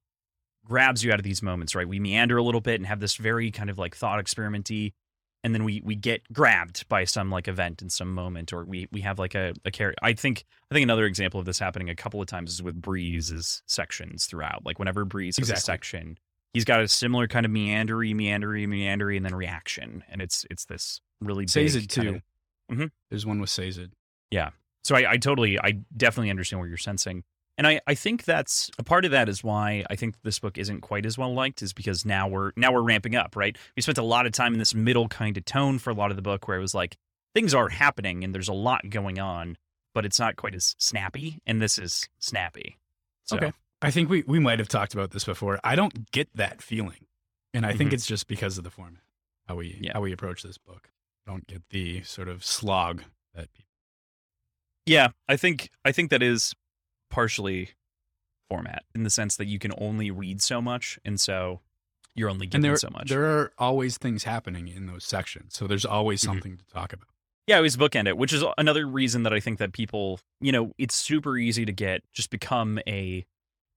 grabs 0.65 1.03
you 1.05 1.13
out 1.13 1.19
of 1.19 1.25
these 1.25 1.43
moments 1.43 1.75
right? 1.75 1.89
We 1.89 1.99
meander 2.01 2.37
a 2.37 2.43
little 2.43 2.61
bit 2.61 2.77
and 2.81 2.87
have 2.87 3.01
this 3.01 3.17
very 3.17 3.51
kind 3.51 3.71
of 3.71 3.79
like 3.79 3.97
thought 3.97 4.23
experimenty 4.23 4.93
and 5.43 5.55
then 5.55 5.65
we 5.65 5.81
we 5.83 5.95
get 5.95 6.21
grabbed 6.33 6.87
by 6.89 7.05
some 7.05 7.31
like 7.31 7.49
event 7.49 7.81
in 7.81 7.89
some 7.89 8.13
moment 8.13 8.53
or 8.53 8.65
we 8.65 8.87
we 8.93 9.01
have 9.01 9.19
like 9.19 9.35
a, 9.35 9.55
a 9.65 9.71
character 9.71 9.99
i 10.03 10.13
think 10.13 10.45
i 10.71 10.75
think 10.75 10.83
another 10.83 11.07
example 11.07 11.41
of 11.41 11.47
this 11.47 11.59
happening 11.59 11.89
a 11.89 11.95
couple 11.97 12.21
of 12.21 12.27
times 12.27 12.53
is 12.53 12.63
with 12.63 12.81
breeze's 12.81 13.63
sections 13.67 14.27
throughout. 14.27 14.67
Like 14.67 14.79
whenever 14.79 15.05
breeze 15.07 15.39
has 15.39 15.51
a 15.51 15.57
section 15.57 16.19
he's 16.53 16.65
got 16.67 16.81
a 16.83 16.89
similar 16.89 17.27
kind 17.27 17.47
of 17.47 17.53
meandery 17.53 18.15
meandery 18.15 18.67
meandery 18.67 19.17
and 19.17 19.25
then 19.25 19.35
reaction 19.35 20.05
and 20.11 20.21
it's 20.21 20.45
it's 20.51 20.67
this 20.67 21.01
really 21.21 21.47
Sazed 21.47 21.91
too. 21.91 22.21
of- 22.71 22.77
Mhm. 22.77 22.91
There's 23.11 23.27
one 23.27 23.41
with 23.41 23.51
Sazed. 23.51 23.91
Yeah. 24.31 24.51
So 24.85 24.95
I, 24.97 25.13
I 25.13 25.17
totally, 25.17 25.59
I 25.59 25.73
definitely 25.97 26.31
understand 26.31 26.61
what 26.61 26.69
you're 26.69 26.77
sensing. 26.79 27.25
And 27.59 27.67
I, 27.67 27.81
I 27.87 27.95
think 27.95 28.25
that's 28.25 28.71
a 28.79 28.83
part 28.85 29.05
of 29.05 29.11
that 29.11 29.29
is 29.29 29.45
why 29.45 29.85
I 29.91 29.97
think 29.97 30.15
this 30.23 30.39
book 30.39 30.57
isn't 30.57 30.81
quite 30.81 31.05
as 31.05 31.19
well 31.19 31.35
liked 31.35 31.61
is 31.63 31.73
because 31.75 32.07
now 32.07 32.27
we're 32.29 32.53
now 32.57 32.73
we're 32.73 32.81
ramping 32.83 33.15
up, 33.17 33.37
right? 33.37 33.59
We 33.77 33.83
spent 33.83 33.99
a 33.99 34.03
lot 34.03 34.25
of 34.25 34.33
time 34.33 34.55
in 34.55 34.59
this 34.59 34.75
middle 34.75 35.09
kind 35.09 35.37
of 35.37 35.45
tone 35.45 35.79
for 35.79 35.91
a 35.91 35.95
lot 35.95 36.11
of 36.11 36.17
the 36.17 36.23
book 36.23 36.49
where 36.49 36.57
it 36.57 36.61
was 36.61 36.75
like 36.75 36.97
things 37.35 37.53
are 37.53 37.69
happening 37.69 38.25
and 38.25 38.35
there's 38.35 38.49
a 38.49 38.55
lot 38.55 38.89
going 38.89 39.19
on, 39.19 39.59
but 39.93 40.07
it's 40.07 40.19
not 40.19 40.37
quite 40.37 40.55
as 40.55 40.75
snappy. 40.79 41.43
And 41.47 41.61
this 41.61 41.77
is 41.77 42.09
snappy. 42.19 42.79
So, 43.25 43.37
Okay. 43.37 43.53
I 43.83 43.91
think 43.91 44.09
we, 44.09 44.23
we 44.27 44.39
might 44.39 44.59
have 44.59 44.69
talked 44.69 44.95
about 44.95 45.11
this 45.11 45.25
before. 45.25 45.59
I 45.65 45.75
don't 45.77 46.11
get 46.13 46.29
that 46.37 46.63
feeling. 46.63 47.07
And 47.53 47.67
I 47.67 47.75
think 47.75 47.91
Mhm. 47.91 47.95
it's 47.95 48.07
just 48.07 48.27
because 48.27 48.57
of 48.59 48.65
the 48.65 48.71
format, 48.71 49.03
how 49.49 49.57
we 49.57 49.77
Yeah. 49.81 49.93
how 49.95 50.01
we 50.01 50.13
approach 50.13 50.43
this 50.43 50.57
book. 50.57 50.91
I 51.27 51.31
don't 51.31 51.47
get 51.47 51.63
the 51.71 52.03
sort 52.03 52.29
of 52.29 52.45
slog 52.45 53.03
that 53.35 53.53
people 53.53 53.69
Yeah, 54.87 55.09
I 55.29 55.37
think 55.37 55.71
I 55.85 55.93
think 55.93 56.11
that 56.11 56.23
is 56.23 56.55
partially 57.11 57.71
format 58.49 58.85
in 58.95 59.03
the 59.05 59.11
sense 59.11 59.37
that 59.37 59.47
you 59.47 59.59
can 59.59 59.73
only 59.79 60.11
read 60.11 60.43
so 60.43 60.61
much, 60.61 60.99
and 61.05 61.21
so 61.21 61.61
you're 62.15 62.29
only 62.31 62.47
given 62.47 62.63
there, 62.63 62.77
so 62.77 62.91
much. 62.91 63.09
there 63.09 63.25
are 63.25 63.53
always 63.59 63.97
things 63.97 64.25
happening 64.25 64.67
in 64.69 64.87
those 64.87 65.05
sections. 65.05 65.55
So 65.55 65.67
there's 65.67 65.85
always 65.85 66.21
Mhm. 66.21 66.25
something 66.25 66.57
to 66.57 66.65
talk 66.67 66.93
about. 66.93 67.07
Yeah, 67.47 67.59
it 67.59 67.63
was 67.63 67.77
bookend 67.77 68.07
it, 68.09 68.17
which 68.17 68.33
is 68.33 68.43
another 68.59 68.87
reason 68.87 69.23
that 69.25 69.33
I 69.33 69.41
think 69.41 69.59
that 69.59 69.73
people, 69.73 70.21
you 70.41 70.53
know, 70.53 70.73
it's 70.79 70.95
super 70.95 71.37
easy 71.39 71.65
to 71.65 71.73
get 71.73 72.03
just 72.13 72.31
become 72.31 72.79
a 72.87 73.25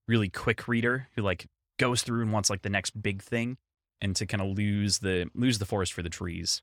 really 0.07 0.29
quick 0.29 0.67
reader 0.67 1.09
who 1.15 1.21
like 1.21 1.47
goes 1.79 2.01
through 2.03 2.21
and 2.21 2.31
wants 2.33 2.49
like 2.49 2.61
the 2.63 2.69
next 2.69 2.99
big 3.01 3.21
thing, 3.21 3.57
and 4.01 4.15
to 4.15 4.25
kind 4.25 4.41
of 4.41 4.57
lose 4.57 4.99
the 4.99 5.29
lose 5.35 5.59
the 5.59 5.65
forest 5.65 5.93
for 5.93 6.01
the 6.01 6.09
trees 6.09 6.61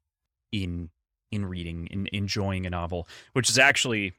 in 0.53 0.91
in 1.31 1.47
reading 1.47 1.87
in 1.91 2.09
enjoying 2.13 2.67
a 2.67 2.71
novel, 2.71 3.09
which 3.33 3.49
is 3.49 3.59
actually 3.59 4.13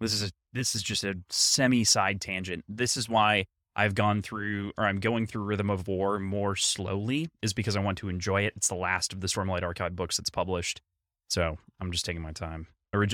this 0.00 0.12
is 0.12 0.22
a 0.22 0.30
this 0.52 0.74
is 0.74 0.82
just 0.82 1.04
a 1.04 1.18
semi 1.28 1.84
side 1.84 2.20
tangent. 2.20 2.64
This 2.68 2.96
is 2.96 3.08
why 3.08 3.46
I've 3.76 3.94
gone 3.94 4.22
through 4.22 4.72
or 4.76 4.84
I'm 4.84 5.00
going 5.00 5.26
through 5.26 5.44
Rhythm 5.44 5.70
of 5.70 5.86
War 5.86 6.18
more 6.18 6.56
slowly 6.56 7.28
is 7.42 7.52
because 7.52 7.76
I 7.76 7.80
want 7.80 7.98
to 7.98 8.08
enjoy 8.08 8.42
it. 8.42 8.54
It's 8.56 8.68
the 8.68 8.74
last 8.74 9.12
of 9.12 9.20
the 9.20 9.28
Stormlight 9.28 9.62
Archive 9.62 9.94
books 9.94 10.16
that's 10.16 10.30
published. 10.30 10.80
So 11.28 11.58
I'm 11.80 11.92
just 11.92 12.04
taking 12.04 12.22
my 12.22 12.32
time. 12.32 12.66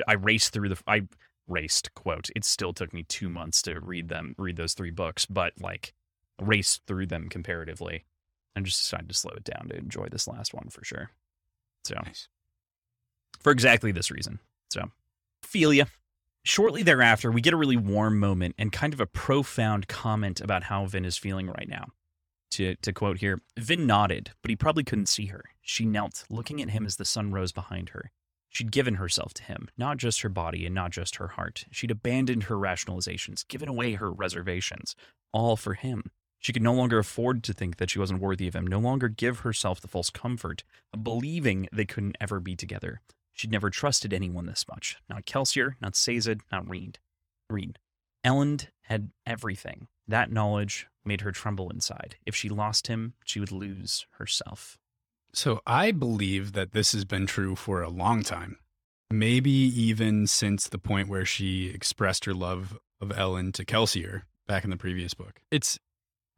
I 0.09 0.15
raced 0.15 0.53
through 0.53 0.71
the 0.71 0.83
I 0.87 1.03
raced 1.47 1.95
quote. 1.95 2.31
It 2.35 2.45
still 2.45 2.73
took 2.73 2.95
me 2.95 3.03
two 3.03 3.29
months 3.29 3.61
to 3.63 3.79
read 3.81 4.09
them, 4.09 4.35
read 4.39 4.57
those 4.57 4.75
three 4.75 4.91
books, 4.91 5.27
but 5.27 5.53
like 5.61 5.93
raced 6.41 6.83
through 6.87 7.07
them 7.07 7.29
comparatively. 7.29 8.05
I 8.57 8.61
just 8.61 8.81
decided 8.81 9.09
to 9.11 9.15
slow 9.15 9.35
it 9.37 9.45
down 9.45 9.69
to 9.69 9.77
enjoy 9.77 10.07
this 10.11 10.27
last 10.27 10.55
one 10.55 10.69
for 10.71 10.83
sure. 10.83 11.11
So 11.85 11.97
Nice. 12.03 12.29
For 13.41 13.53
exactly 13.53 13.93
this 13.93 14.11
reason. 14.11 14.39
So 14.71 14.91
feel 15.43 15.73
ya. 15.73 15.85
Shortly 16.43 16.83
thereafter, 16.85 17.33
we 17.33 17.41
get 17.41 17.55
a 17.55 17.57
really 17.57 17.77
warm 17.77 18.21
moment 18.21 18.55
and 18.57 18.71
kind 18.71 18.95
of 18.95 19.01
a 19.01 19.07
profound 19.07 19.89
comment 19.89 20.41
about 20.41 20.65
how 20.65 20.87
Vin 20.87 21.05
is 21.05 21.19
feeling 21.19 21.49
right 21.49 21.69
now. 21.69 21.87
To, 22.53 22.77
to 22.77 22.93
quote 22.93 23.19
here, 23.19 23.41
Vin 23.59 23.87
nodded, 23.87 24.31
but 24.43 24.51
he 24.51 24.57
probably 24.57 24.85
couldn't 24.85 25.09
see 25.09 25.27
her. 25.27 25.43
She 25.61 25.85
knelt, 25.85 26.25
looking 26.31 26.63
at 26.63 26.71
him 26.71 26.87
as 26.87 26.97
the 26.97 27.05
sun 27.05 27.33
rose 27.33 27.51
behind 27.51 27.89
her. 27.91 28.13
She'd 28.49 28.71
given 28.71 28.95
herself 28.95 29.35
to 29.35 29.43
him, 29.43 29.69
not 29.77 29.97
just 29.97 30.21
her 30.21 30.29
body 30.29 30.65
and 30.65 30.75
not 30.75 30.93
just 30.93 31.17
her 31.17 31.29
heart. 31.29 31.65
She'd 31.73 31.91
abandoned 31.91 32.45
her 32.45 32.55
rationalizations, 32.55 33.47
given 33.49 33.69
away 33.69 33.95
her 33.95 34.11
reservations, 34.11 34.95
all 35.33 35.57
for 35.57 35.75
him. 35.75 36.05
She 36.39 36.53
could 36.53 36.63
no 36.63 36.73
longer 36.73 36.99
afford 36.99 37.43
to 37.43 37.53
think 37.53 37.77
that 37.77 37.91
she 37.91 37.99
wasn't 37.99 38.21
worthy 38.21 38.47
of 38.47 38.55
him, 38.55 38.67
no 38.67 38.79
longer 38.79 39.09
give 39.09 39.41
herself 39.41 39.81
the 39.81 39.89
false 39.89 40.11
comfort 40.11 40.63
of 40.95 41.03
believing 41.03 41.69
they 41.73 41.85
couldn't 41.85 42.17
ever 42.21 42.41
be 42.41 42.55
together. 42.55 43.01
She'd 43.37 43.53
never 43.53 43.69
trusted 43.69 44.15
anyone 44.15 44.47
this 44.47 44.65
much. 44.67 44.97
Not 45.11 45.27
Kelsier, 45.27 45.75
not 45.79 45.95
Sazed, 45.95 46.41
not 46.51 46.67
Reen. 46.69 46.95
Reen. 47.51 47.77
Elend 48.25 48.69
had 48.85 49.11
everything. 49.27 49.89
That 50.09 50.33
knowledge 50.33 50.87
made 51.05 51.21
her 51.21 51.33
tremble 51.33 51.69
inside. 51.69 52.17
If 52.25 52.35
she 52.35 52.49
lost 52.49 52.87
him, 52.87 53.13
she 53.27 53.39
would 53.39 53.53
lose 53.53 54.07
herself. 54.13 54.79
So 55.35 55.61
I 55.67 55.91
believe 55.91 56.55
that 56.55 56.73
this 56.73 56.93
has 56.93 57.05
been 57.05 57.27
true 57.27 57.57
for 57.57 57.83
a 57.83 57.91
long 57.91 58.23
time. 58.23 58.57
Maybe 59.11 59.51
even 59.51 60.27
since 60.27 60.67
the 60.67 60.79
point 60.79 61.11
where 61.11 61.27
she 61.27 61.69
expressed 61.69 62.25
her 62.25 62.33
love 62.33 62.79
of 63.03 63.11
Elend 63.11 63.53
to 63.55 63.67
Kelsier 63.67 64.23
back 64.47 64.65
in 64.65 64.71
the 64.71 64.79
previous 64.79 65.13
book. 65.13 65.43
It's 65.51 65.79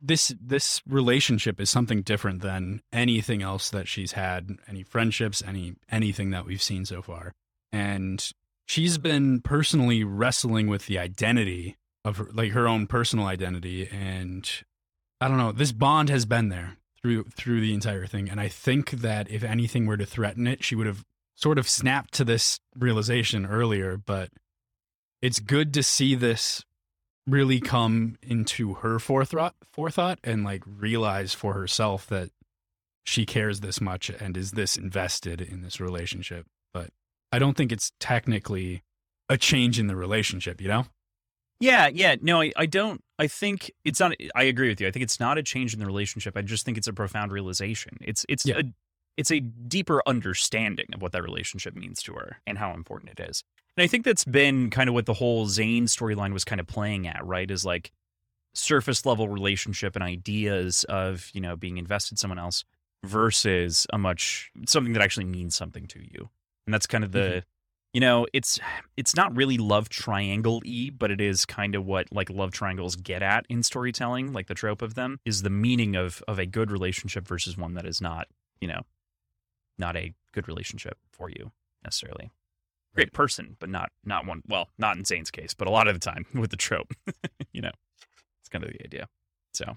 this 0.00 0.34
this 0.40 0.80
relationship 0.86 1.60
is 1.60 1.70
something 1.70 2.02
different 2.02 2.42
than 2.42 2.80
anything 2.92 3.42
else 3.42 3.70
that 3.70 3.88
she's 3.88 4.12
had, 4.12 4.50
any 4.68 4.82
friendships, 4.82 5.42
any 5.46 5.74
anything 5.90 6.30
that 6.30 6.46
we've 6.46 6.62
seen 6.62 6.84
so 6.84 7.02
far. 7.02 7.32
And 7.72 8.30
she's 8.66 8.98
been 8.98 9.40
personally 9.40 10.04
wrestling 10.04 10.68
with 10.68 10.86
the 10.86 10.98
identity 10.98 11.76
of 12.04 12.18
her, 12.18 12.28
like 12.32 12.52
her 12.52 12.68
own 12.68 12.86
personal 12.86 13.26
identity. 13.26 13.88
And 13.88 14.48
I 15.20 15.28
don't 15.28 15.38
know, 15.38 15.52
this 15.52 15.72
bond 15.72 16.08
has 16.10 16.26
been 16.26 16.48
there 16.48 16.76
through 17.02 17.24
through 17.36 17.60
the 17.60 17.74
entire 17.74 18.06
thing. 18.06 18.28
And 18.30 18.40
I 18.40 18.48
think 18.48 18.90
that 18.90 19.30
if 19.30 19.42
anything 19.42 19.86
were 19.86 19.96
to 19.96 20.06
threaten 20.06 20.46
it, 20.46 20.64
she 20.64 20.74
would 20.74 20.86
have 20.86 21.04
sort 21.34 21.58
of 21.58 21.68
snapped 21.68 22.14
to 22.14 22.24
this 22.24 22.58
realization 22.76 23.46
earlier, 23.46 23.96
but 23.96 24.30
it's 25.22 25.40
good 25.40 25.72
to 25.74 25.82
see 25.82 26.14
this 26.14 26.64
really 27.28 27.60
come 27.60 28.16
into 28.22 28.74
her 28.74 28.98
forethought 28.98 29.54
forethought 29.72 30.18
and 30.24 30.44
like 30.44 30.62
realize 30.66 31.34
for 31.34 31.52
herself 31.54 32.06
that 32.06 32.30
she 33.04 33.24
cares 33.26 33.60
this 33.60 33.80
much 33.80 34.08
and 34.10 34.36
is 34.36 34.52
this 34.52 34.76
invested 34.76 35.40
in 35.40 35.62
this 35.62 35.80
relationship 35.80 36.46
but 36.72 36.90
i 37.32 37.38
don't 37.38 37.56
think 37.56 37.70
it's 37.72 37.92
technically 38.00 38.82
a 39.28 39.36
change 39.36 39.78
in 39.78 39.86
the 39.88 39.96
relationship 39.96 40.60
you 40.60 40.68
know 40.68 40.86
Yeah, 41.60 41.88
yeah. 41.88 42.14
No, 42.22 42.40
I, 42.40 42.52
I 42.56 42.66
don't. 42.66 43.00
I 43.18 43.26
think 43.26 43.72
it's 43.84 43.98
not. 43.98 44.12
I 44.36 44.44
agree 44.44 44.68
with 44.68 44.80
you. 44.80 44.86
I 44.86 44.92
think 44.92 45.02
it's 45.02 45.18
not 45.18 45.38
a 45.38 45.42
change 45.42 45.74
in 45.74 45.80
the 45.80 45.86
relationship. 45.86 46.36
I 46.36 46.42
just 46.42 46.64
think 46.64 46.78
it's 46.78 46.86
a 46.86 46.92
profound 46.92 47.32
realization. 47.32 47.98
It's 48.00 48.24
it's 48.28 48.46
Yeah. 48.46 48.58
a 48.60 48.62
it's 49.16 49.32
a 49.32 49.40
deeper 49.40 50.00
understanding 50.06 50.86
of 50.94 51.02
what 51.02 51.10
that 51.12 51.22
relationship 51.24 51.74
means 51.74 52.00
to 52.04 52.12
her 52.14 52.36
and 52.46 52.58
how 52.58 52.74
important 52.74 53.18
it 53.18 53.28
is. 53.28 53.42
And 53.78 53.84
I 53.84 53.86
think 53.86 54.04
that's 54.04 54.24
been 54.24 54.70
kind 54.70 54.88
of 54.88 54.94
what 54.94 55.06
the 55.06 55.14
whole 55.14 55.46
Zane 55.46 55.86
storyline 55.86 56.32
was 56.32 56.44
kind 56.44 56.60
of 56.60 56.66
playing 56.66 57.06
at, 57.06 57.24
right? 57.24 57.48
Is 57.48 57.64
like 57.64 57.92
surface 58.52 59.06
level 59.06 59.28
relationship 59.28 59.94
and 59.94 60.02
ideas 60.02 60.82
of 60.88 61.30
you 61.32 61.40
know 61.40 61.54
being 61.54 61.78
invested 61.78 62.14
in 62.14 62.16
someone 62.16 62.40
else 62.40 62.64
versus 63.04 63.86
a 63.92 63.96
much 63.98 64.50
something 64.66 64.94
that 64.94 65.02
actually 65.02 65.26
means 65.26 65.54
something 65.54 65.86
to 65.86 66.00
you. 66.00 66.28
And 66.66 66.74
that's 66.74 66.88
kind 66.88 67.04
of 67.04 67.12
the 67.12 67.18
Mhm. 67.18 67.42
you 67.94 68.00
know 68.00 68.26
it's 68.32 68.58
it's 68.96 69.14
not 69.14 69.36
really 69.36 69.58
love 69.58 69.88
triangle 69.88 70.60
e 70.64 70.90
but 70.90 71.12
it 71.12 71.20
is 71.20 71.46
kind 71.46 71.76
of 71.76 71.86
what 71.86 72.08
like 72.10 72.30
love 72.30 72.50
triangles 72.50 72.96
get 72.96 73.22
at 73.22 73.46
in 73.48 73.62
storytelling 73.62 74.32
like 74.32 74.48
the 74.48 74.54
trope 74.54 74.82
of 74.82 74.94
them 74.94 75.20
is 75.24 75.42
the 75.42 75.50
meaning 75.50 75.94
of 75.94 76.20
of 76.26 76.40
a 76.40 76.46
good 76.46 76.72
relationship 76.72 77.28
versus 77.28 77.56
one 77.56 77.74
that 77.74 77.86
is 77.86 78.00
not 78.00 78.26
you 78.60 78.66
know 78.66 78.80
not 79.78 79.96
a 79.96 80.12
good 80.32 80.48
relationship 80.48 80.98
for 81.12 81.30
you 81.30 81.52
necessarily 81.84 82.32
great 82.98 83.12
person 83.12 83.56
but 83.60 83.68
not 83.68 83.90
not 84.04 84.26
one 84.26 84.42
well 84.48 84.68
not 84.78 84.96
in 84.96 85.04
zane's 85.04 85.30
case 85.30 85.54
but 85.54 85.68
a 85.68 85.70
lot 85.70 85.88
of 85.88 85.94
the 85.94 86.00
time 86.00 86.26
with 86.34 86.50
the 86.50 86.56
trope 86.56 86.92
you 87.52 87.62
know 87.62 87.70
it's 88.48 88.52
kind 88.52 88.64
of 88.64 88.72
the 88.72 88.82
idea. 88.84 89.08
So 89.52 89.76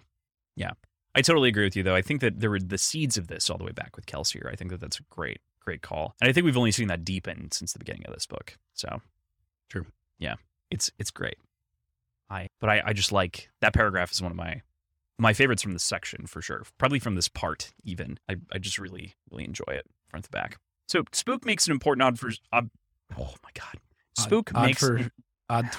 yeah. 0.55 0.71
I 1.13 1.21
totally 1.21 1.49
agree 1.49 1.65
with 1.65 1.75
you 1.75 1.83
though. 1.83 1.95
I 1.95 2.01
think 2.01 2.21
that 2.21 2.39
there 2.39 2.49
were 2.49 2.59
the 2.59 2.77
seeds 2.77 3.17
of 3.17 3.27
this 3.27 3.49
all 3.49 3.57
the 3.57 3.65
way 3.65 3.73
back 3.73 3.97
with 3.97 4.05
kelsier. 4.05 4.49
I 4.49 4.55
think 4.55 4.71
that 4.71 4.79
that's 4.79 4.99
a 4.99 5.03
great 5.09 5.39
great 5.59 5.81
call. 5.81 6.15
And 6.19 6.29
i 6.29 6.33
think 6.33 6.45
we've 6.45 6.57
only 6.57 6.71
seen 6.71 6.87
that 6.87 7.05
deepen 7.05 7.51
since 7.51 7.73
the 7.73 7.79
beginning 7.79 8.05
of 8.07 8.13
this 8.13 8.25
book. 8.25 8.57
So 8.73 9.01
True. 9.69 9.85
yeah 10.19 10.35
it's 10.69 10.89
it's 10.97 11.11
great. 11.11 11.37
I 12.29 12.47
but 12.61 12.69
i 12.69 12.81
i 12.85 12.93
just 12.93 13.11
like 13.11 13.49
that 13.59 13.73
paragraph 13.73 14.11
is 14.11 14.21
one 14.21 14.31
of 14.31 14.37
my 14.37 14.61
my 15.19 15.33
favorites 15.33 15.61
from 15.61 15.73
this 15.73 15.83
section 15.83 16.25
for 16.25 16.41
sure. 16.41 16.63
Probably 16.77 16.99
from 16.99 17.15
this 17.15 17.27
part 17.27 17.73
even. 17.83 18.17
I, 18.29 18.37
I 18.53 18.57
just 18.57 18.79
really 18.79 19.15
really 19.29 19.43
enjoy 19.43 19.65
it 19.67 19.85
front 20.07 20.25
to 20.25 20.31
back. 20.31 20.57
So 20.87 21.03
spook 21.11 21.45
makes 21.45 21.67
an 21.67 21.73
important 21.73 22.03
odd 22.03 22.19
ob, 22.53 22.69
oh 23.17 23.33
my 23.43 23.49
god. 23.53 23.79
Spook 24.17 24.51
odd 24.53 24.65
makes 24.65 24.79
for 24.79 25.11
odd 25.49 25.69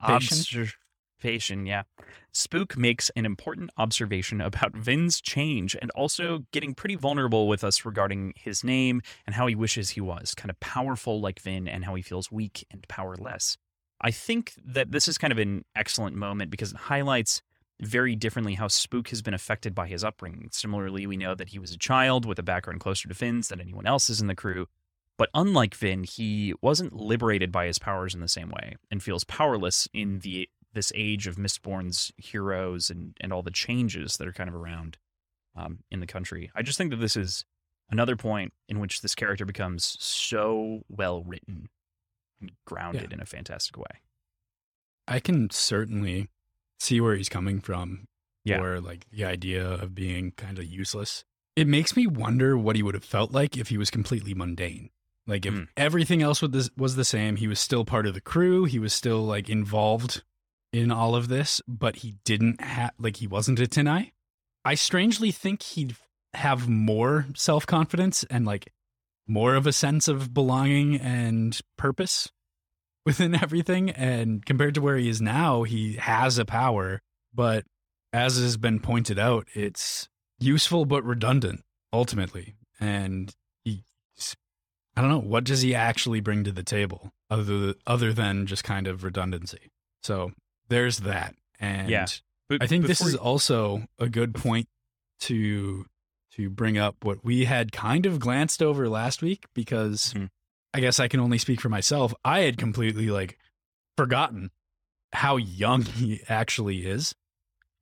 observation 0.00 0.78
yeah. 1.66 1.82
Spook 2.32 2.76
makes 2.76 3.10
an 3.16 3.26
important 3.26 3.70
observation 3.76 4.40
about 4.40 4.74
vin's 4.74 5.20
change 5.20 5.76
and 5.80 5.90
also 5.92 6.44
getting 6.52 6.74
pretty 6.74 6.94
vulnerable 6.94 7.48
with 7.48 7.64
us 7.64 7.84
regarding 7.84 8.32
his 8.36 8.64
name 8.64 9.02
and 9.26 9.34
how 9.34 9.46
he 9.46 9.54
wishes 9.54 9.90
he 9.90 10.00
was 10.00 10.34
kind 10.34 10.50
of 10.50 10.58
powerful 10.60 11.20
like 11.20 11.40
vin 11.40 11.68
and 11.68 11.84
how 11.84 11.94
he 11.94 12.02
feels 12.02 12.30
weak 12.30 12.64
and 12.70 12.86
powerless. 12.88 13.58
I 14.00 14.10
think 14.10 14.54
that 14.64 14.92
this 14.92 15.08
is 15.08 15.18
kind 15.18 15.32
of 15.32 15.38
an 15.38 15.64
excellent 15.76 16.16
moment 16.16 16.50
because 16.50 16.72
it 16.72 16.78
highlights 16.78 17.42
very 17.80 18.14
differently 18.14 18.54
how 18.54 18.68
spook 18.68 19.08
has 19.08 19.22
been 19.22 19.34
affected 19.34 19.74
by 19.74 19.86
his 19.86 20.04
upbringing. 20.04 20.48
Similarly 20.52 21.06
we 21.06 21.16
know 21.16 21.34
that 21.34 21.48
he 21.48 21.58
was 21.58 21.72
a 21.72 21.78
child 21.78 22.24
with 22.24 22.38
a 22.38 22.42
background 22.42 22.80
closer 22.80 23.08
to 23.08 23.14
vin's 23.14 23.48
than 23.48 23.60
anyone 23.60 23.86
else's 23.86 24.20
in 24.20 24.26
the 24.26 24.34
crew 24.34 24.66
but 25.20 25.28
unlike 25.34 25.74
Vin, 25.74 26.04
he 26.04 26.54
wasn't 26.62 26.94
liberated 26.94 27.52
by 27.52 27.66
his 27.66 27.78
powers 27.78 28.14
in 28.14 28.22
the 28.22 28.26
same 28.26 28.48
way 28.48 28.76
and 28.90 29.02
feels 29.02 29.22
powerless 29.22 29.86
in 29.92 30.20
the 30.20 30.48
this 30.72 30.90
age 30.94 31.26
of 31.26 31.36
Mistborn's 31.36 32.10
heroes 32.16 32.88
and, 32.88 33.14
and 33.20 33.30
all 33.30 33.42
the 33.42 33.50
changes 33.50 34.16
that 34.16 34.26
are 34.26 34.32
kind 34.32 34.48
of 34.48 34.54
around 34.54 34.96
um, 35.54 35.80
in 35.90 36.00
the 36.00 36.06
country. 36.06 36.50
I 36.54 36.62
just 36.62 36.78
think 36.78 36.88
that 36.88 37.00
this 37.00 37.18
is 37.18 37.44
another 37.90 38.16
point 38.16 38.54
in 38.66 38.80
which 38.80 39.02
this 39.02 39.14
character 39.14 39.44
becomes 39.44 39.98
so 40.00 40.84
well 40.88 41.22
written 41.22 41.68
and 42.40 42.52
grounded 42.66 43.12
in 43.12 43.20
a 43.20 43.26
fantastic 43.26 43.76
way. 43.76 44.00
I 45.06 45.20
can 45.20 45.50
certainly 45.50 46.30
see 46.78 46.98
where 46.98 47.14
he's 47.14 47.28
coming 47.28 47.60
from. 47.60 48.06
Yeah. 48.46 48.62
Or 48.62 48.80
like 48.80 49.04
the 49.12 49.26
idea 49.26 49.68
of 49.68 49.94
being 49.94 50.32
kind 50.38 50.58
of 50.58 50.64
useless. 50.64 51.26
It 51.56 51.66
makes 51.66 51.94
me 51.94 52.06
wonder 52.06 52.56
what 52.56 52.74
he 52.74 52.82
would 52.82 52.94
have 52.94 53.04
felt 53.04 53.32
like 53.32 53.58
if 53.58 53.68
he 53.68 53.76
was 53.76 53.90
completely 53.90 54.32
mundane. 54.32 54.88
Like 55.26 55.46
if 55.46 55.54
Mm. 55.54 55.68
everything 55.76 56.22
else 56.22 56.42
was 56.42 56.50
the, 56.50 56.70
was 56.76 56.96
the 56.96 57.04
same, 57.04 57.36
he 57.36 57.46
was 57.48 57.60
still 57.60 57.84
part 57.84 58.06
of 58.06 58.14
the 58.14 58.20
crew, 58.20 58.64
he 58.64 58.78
was 58.78 58.92
still 58.92 59.22
like 59.24 59.48
involved 59.48 60.22
in 60.72 60.90
all 60.90 61.14
of 61.14 61.28
this, 61.28 61.60
but 61.68 61.96
he 61.96 62.16
didn't 62.24 62.60
have 62.60 62.92
like 62.98 63.16
he 63.16 63.26
wasn't 63.26 63.60
a 63.60 63.66
Tineye. 63.66 64.12
I 64.64 64.74
strangely 64.74 65.30
think 65.30 65.62
he'd 65.62 65.96
have 66.34 66.68
more 66.68 67.26
self 67.34 67.66
confidence 67.66 68.24
and 68.30 68.44
like 68.46 68.72
more 69.26 69.54
of 69.54 69.66
a 69.66 69.72
sense 69.72 70.08
of 70.08 70.34
belonging 70.34 70.96
and 70.96 71.58
purpose 71.76 72.30
within 73.06 73.34
everything. 73.34 73.90
And 73.90 74.44
compared 74.44 74.74
to 74.74 74.80
where 74.80 74.96
he 74.96 75.08
is 75.08 75.20
now, 75.20 75.62
he 75.62 75.94
has 75.94 76.38
a 76.38 76.44
power, 76.44 77.00
but 77.32 77.64
as 78.12 78.36
has 78.36 78.56
been 78.56 78.80
pointed 78.80 79.18
out, 79.18 79.46
it's 79.54 80.08
useful 80.40 80.84
but 80.84 81.04
redundant 81.04 81.62
ultimately. 81.92 82.56
And 82.80 83.34
I 84.96 85.00
don't 85.02 85.10
know, 85.10 85.20
what 85.20 85.44
does 85.44 85.62
he 85.62 85.74
actually 85.74 86.20
bring 86.20 86.44
to 86.44 86.52
the 86.52 86.62
table 86.62 87.12
other 87.30 87.74
other 87.86 88.12
than 88.12 88.46
just 88.46 88.64
kind 88.64 88.86
of 88.86 89.04
redundancy? 89.04 89.70
So 90.02 90.32
there's 90.68 90.98
that. 90.98 91.34
And 91.58 91.88
Yeah. 91.88 92.06
But 92.48 92.62
I 92.62 92.66
think 92.66 92.86
this 92.86 93.00
is 93.00 93.14
also 93.14 93.84
a 93.98 94.08
good 94.08 94.34
point 94.34 94.68
to 95.20 95.86
to 96.32 96.48
bring 96.50 96.78
up 96.78 96.96
what 97.04 97.24
we 97.24 97.44
had 97.44 97.70
kind 97.72 98.06
of 98.06 98.18
glanced 98.20 98.62
over 98.62 98.88
last 98.88 99.22
week 99.22 99.46
because 99.54 100.12
Mhm. 100.14 100.28
I 100.74 100.80
guess 100.80 101.00
I 101.00 101.08
can 101.08 101.20
only 101.20 101.38
speak 101.38 101.60
for 101.60 101.68
myself. 101.68 102.14
I 102.24 102.40
had 102.40 102.56
completely 102.56 103.08
like 103.10 103.38
forgotten 103.96 104.50
how 105.12 105.36
young 105.36 105.82
he 105.82 106.22
actually 106.28 106.86
is. 106.86 107.14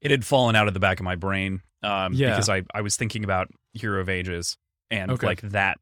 It 0.00 0.10
had 0.10 0.24
fallen 0.24 0.56
out 0.56 0.68
of 0.68 0.74
the 0.74 0.80
back 0.80 0.98
of 1.00 1.04
my 1.04 1.14
brain 1.16 1.62
um, 1.82 2.12
Yeah. 2.14 2.30
because 2.30 2.48
I, 2.48 2.62
I 2.74 2.80
was 2.80 2.96
thinking 2.96 3.24
about 3.24 3.48
Hero 3.74 4.00
of 4.00 4.08
Ages 4.08 4.56
and 4.90 5.10
Okay. 5.12 5.26
like 5.26 5.40
that. 5.42 5.78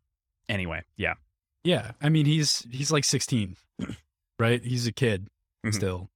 Anyway, 0.49 0.83
yeah. 0.97 1.15
Yeah, 1.65 1.93
I 2.01 2.09
mean 2.09 2.27
he's 2.27 2.67
he's 2.71 2.93
like 2.93 3.05
16, 3.05 3.57
right? 4.39 4.63
He's 4.63 4.87
a 4.87 4.93
kid 4.93 5.29
Mhm. 5.65 5.75
still. 5.75 6.11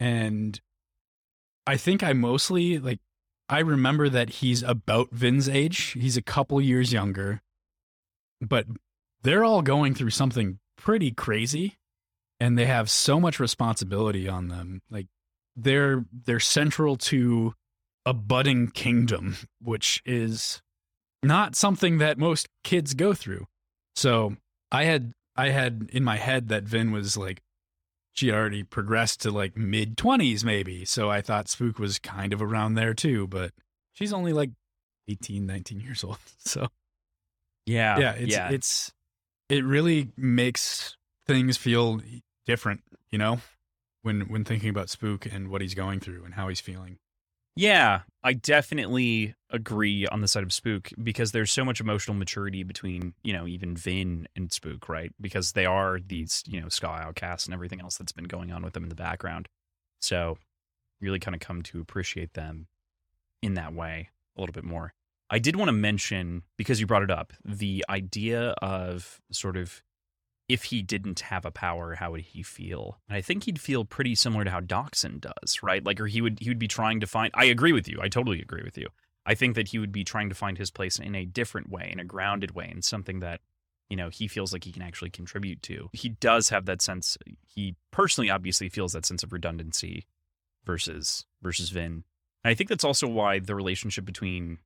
And 0.00 0.60
I 1.66 1.76
think 1.76 2.02
I 2.02 2.12
mostly 2.12 2.78
like 2.78 2.98
I 3.48 3.60
remember 3.60 4.08
that 4.08 4.30
he's 4.30 4.62
about 4.62 5.10
Vin's 5.12 5.48
age. 5.48 5.92
He's 5.92 6.16
a 6.16 6.22
couple 6.22 6.60
years 6.60 6.92
younger. 6.92 7.42
But 8.40 8.66
they're 9.22 9.44
all 9.44 9.62
going 9.62 9.94
through 9.94 10.10
something 10.10 10.58
pretty 10.76 11.12
crazy 11.12 11.78
and 12.40 12.58
they 12.58 12.66
have 12.66 12.90
so 12.90 13.20
much 13.20 13.38
responsibility 13.38 14.28
on 14.28 14.48
them. 14.48 14.82
Like 14.90 15.06
they're 15.54 16.04
they're 16.12 16.40
central 16.40 16.96
to 16.96 17.54
a 18.04 18.12
budding 18.12 18.66
kingdom, 18.68 19.36
which 19.60 20.02
is 20.04 20.60
not 21.22 21.54
something 21.54 21.98
that 21.98 22.18
most 22.18 22.48
kids 22.64 22.94
go 22.94 23.14
through. 23.14 23.46
So 23.94 24.36
I 24.70 24.84
had 24.84 25.12
I 25.36 25.48
had 25.50 25.90
in 25.92 26.04
my 26.04 26.16
head 26.16 26.48
that 26.48 26.64
Vin 26.64 26.92
was 26.92 27.16
like 27.16 27.42
she 28.12 28.30
already 28.30 28.62
progressed 28.62 29.22
to 29.22 29.30
like 29.30 29.56
mid 29.56 29.96
20s 29.96 30.44
maybe. 30.44 30.84
So 30.84 31.10
I 31.10 31.20
thought 31.22 31.48
Spook 31.48 31.78
was 31.78 31.98
kind 31.98 32.32
of 32.32 32.42
around 32.42 32.74
there 32.74 32.94
too, 32.94 33.26
but 33.26 33.52
she's 33.92 34.12
only 34.12 34.32
like 34.32 34.50
18, 35.08 35.46
19 35.46 35.80
years 35.80 36.04
old. 36.04 36.18
So 36.38 36.68
Yeah. 37.66 37.98
yeah, 37.98 38.12
it's 38.12 38.32
yeah. 38.32 38.50
it's 38.50 38.92
it 39.48 39.64
really 39.64 40.10
makes 40.16 40.96
things 41.26 41.56
feel 41.56 42.00
different, 42.46 42.82
you 43.10 43.18
know, 43.18 43.40
when 44.02 44.22
when 44.22 44.44
thinking 44.44 44.68
about 44.70 44.90
Spook 44.90 45.26
and 45.26 45.48
what 45.48 45.60
he's 45.60 45.74
going 45.74 46.00
through 46.00 46.24
and 46.24 46.34
how 46.34 46.48
he's 46.48 46.60
feeling. 46.60 46.98
Yeah, 47.54 48.00
I 48.22 48.32
definitely 48.32 49.34
agree 49.50 50.06
on 50.06 50.22
the 50.22 50.28
side 50.28 50.42
of 50.42 50.52
Spook 50.52 50.88
because 51.02 51.32
there's 51.32 51.52
so 51.52 51.64
much 51.64 51.80
emotional 51.80 52.16
maturity 52.16 52.62
between, 52.62 53.12
you 53.22 53.34
know, 53.34 53.46
even 53.46 53.76
Vin 53.76 54.26
and 54.34 54.50
Spook, 54.50 54.88
right? 54.88 55.12
Because 55.20 55.52
they 55.52 55.66
are 55.66 55.98
these, 56.00 56.42
you 56.46 56.60
know, 56.60 56.68
Skaa 56.68 57.02
outcasts 57.02 57.46
and 57.46 57.52
everything 57.52 57.80
else 57.80 57.98
that's 57.98 58.12
been 58.12 58.24
going 58.24 58.52
on 58.52 58.62
with 58.62 58.72
them 58.72 58.84
in 58.84 58.88
the 58.88 58.94
background. 58.94 59.48
So 60.00 60.38
really 61.00 61.18
kind 61.18 61.34
of 61.34 61.40
come 61.40 61.62
to 61.62 61.80
appreciate 61.80 62.32
them 62.32 62.68
in 63.42 63.54
that 63.54 63.74
way 63.74 64.08
a 64.36 64.40
little 64.40 64.54
bit 64.54 64.64
more. 64.64 64.94
I 65.28 65.38
did 65.38 65.56
want 65.56 65.68
to 65.68 65.72
mention, 65.72 66.42
because 66.56 66.80
you 66.80 66.86
brought 66.86 67.02
it 67.02 67.10
up, 67.10 67.32
the 67.44 67.84
idea 67.88 68.50
of 68.62 69.20
sort 69.30 69.56
of 69.56 69.82
if 70.52 70.64
he 70.64 70.82
didn't 70.82 71.20
have 71.20 71.46
a 71.46 71.50
power, 71.50 71.94
how 71.94 72.10
would 72.10 72.20
he 72.20 72.42
feel? 72.42 72.98
And 73.08 73.16
I 73.16 73.22
think 73.22 73.44
he'd 73.44 73.58
feel 73.58 73.86
pretty 73.86 74.14
similar 74.14 74.44
to 74.44 74.50
how 74.50 74.60
Dockson 74.60 75.18
does, 75.18 75.62
right? 75.62 75.82
Like, 75.82 75.98
or 75.98 76.06
he 76.06 76.20
would 76.20 76.40
he 76.40 76.50
would 76.50 76.58
be 76.58 76.68
trying 76.68 77.00
to 77.00 77.06
find. 77.06 77.30
I 77.34 77.46
agree 77.46 77.72
with 77.72 77.88
you. 77.88 77.98
I 78.02 78.08
totally 78.08 78.42
agree 78.42 78.62
with 78.62 78.76
you. 78.76 78.88
I 79.24 79.34
think 79.34 79.54
that 79.54 79.68
he 79.68 79.78
would 79.78 79.92
be 79.92 80.04
trying 80.04 80.28
to 80.28 80.34
find 80.34 80.58
his 80.58 80.70
place 80.70 80.98
in 80.98 81.14
a 81.14 81.24
different 81.24 81.70
way, 81.70 81.88
in 81.90 81.98
a 81.98 82.04
grounded 82.04 82.54
way, 82.54 82.70
in 82.70 82.82
something 82.82 83.20
that 83.20 83.40
you 83.88 83.96
know 83.96 84.10
he 84.10 84.28
feels 84.28 84.52
like 84.52 84.64
he 84.64 84.72
can 84.72 84.82
actually 84.82 85.08
contribute 85.08 85.62
to. 85.62 85.88
He 85.94 86.10
does 86.10 86.50
have 86.50 86.66
that 86.66 86.82
sense. 86.82 87.16
He 87.46 87.76
personally, 87.90 88.28
obviously, 88.28 88.68
feels 88.68 88.92
that 88.92 89.06
sense 89.06 89.22
of 89.22 89.32
redundancy 89.32 90.04
versus 90.66 91.24
versus 91.40 91.70
Vin. 91.70 92.04
And 92.44 92.50
I 92.50 92.54
think 92.54 92.68
that's 92.68 92.84
also 92.84 93.08
why 93.08 93.38
the 93.38 93.54
relationship 93.54 94.04
between 94.04 94.58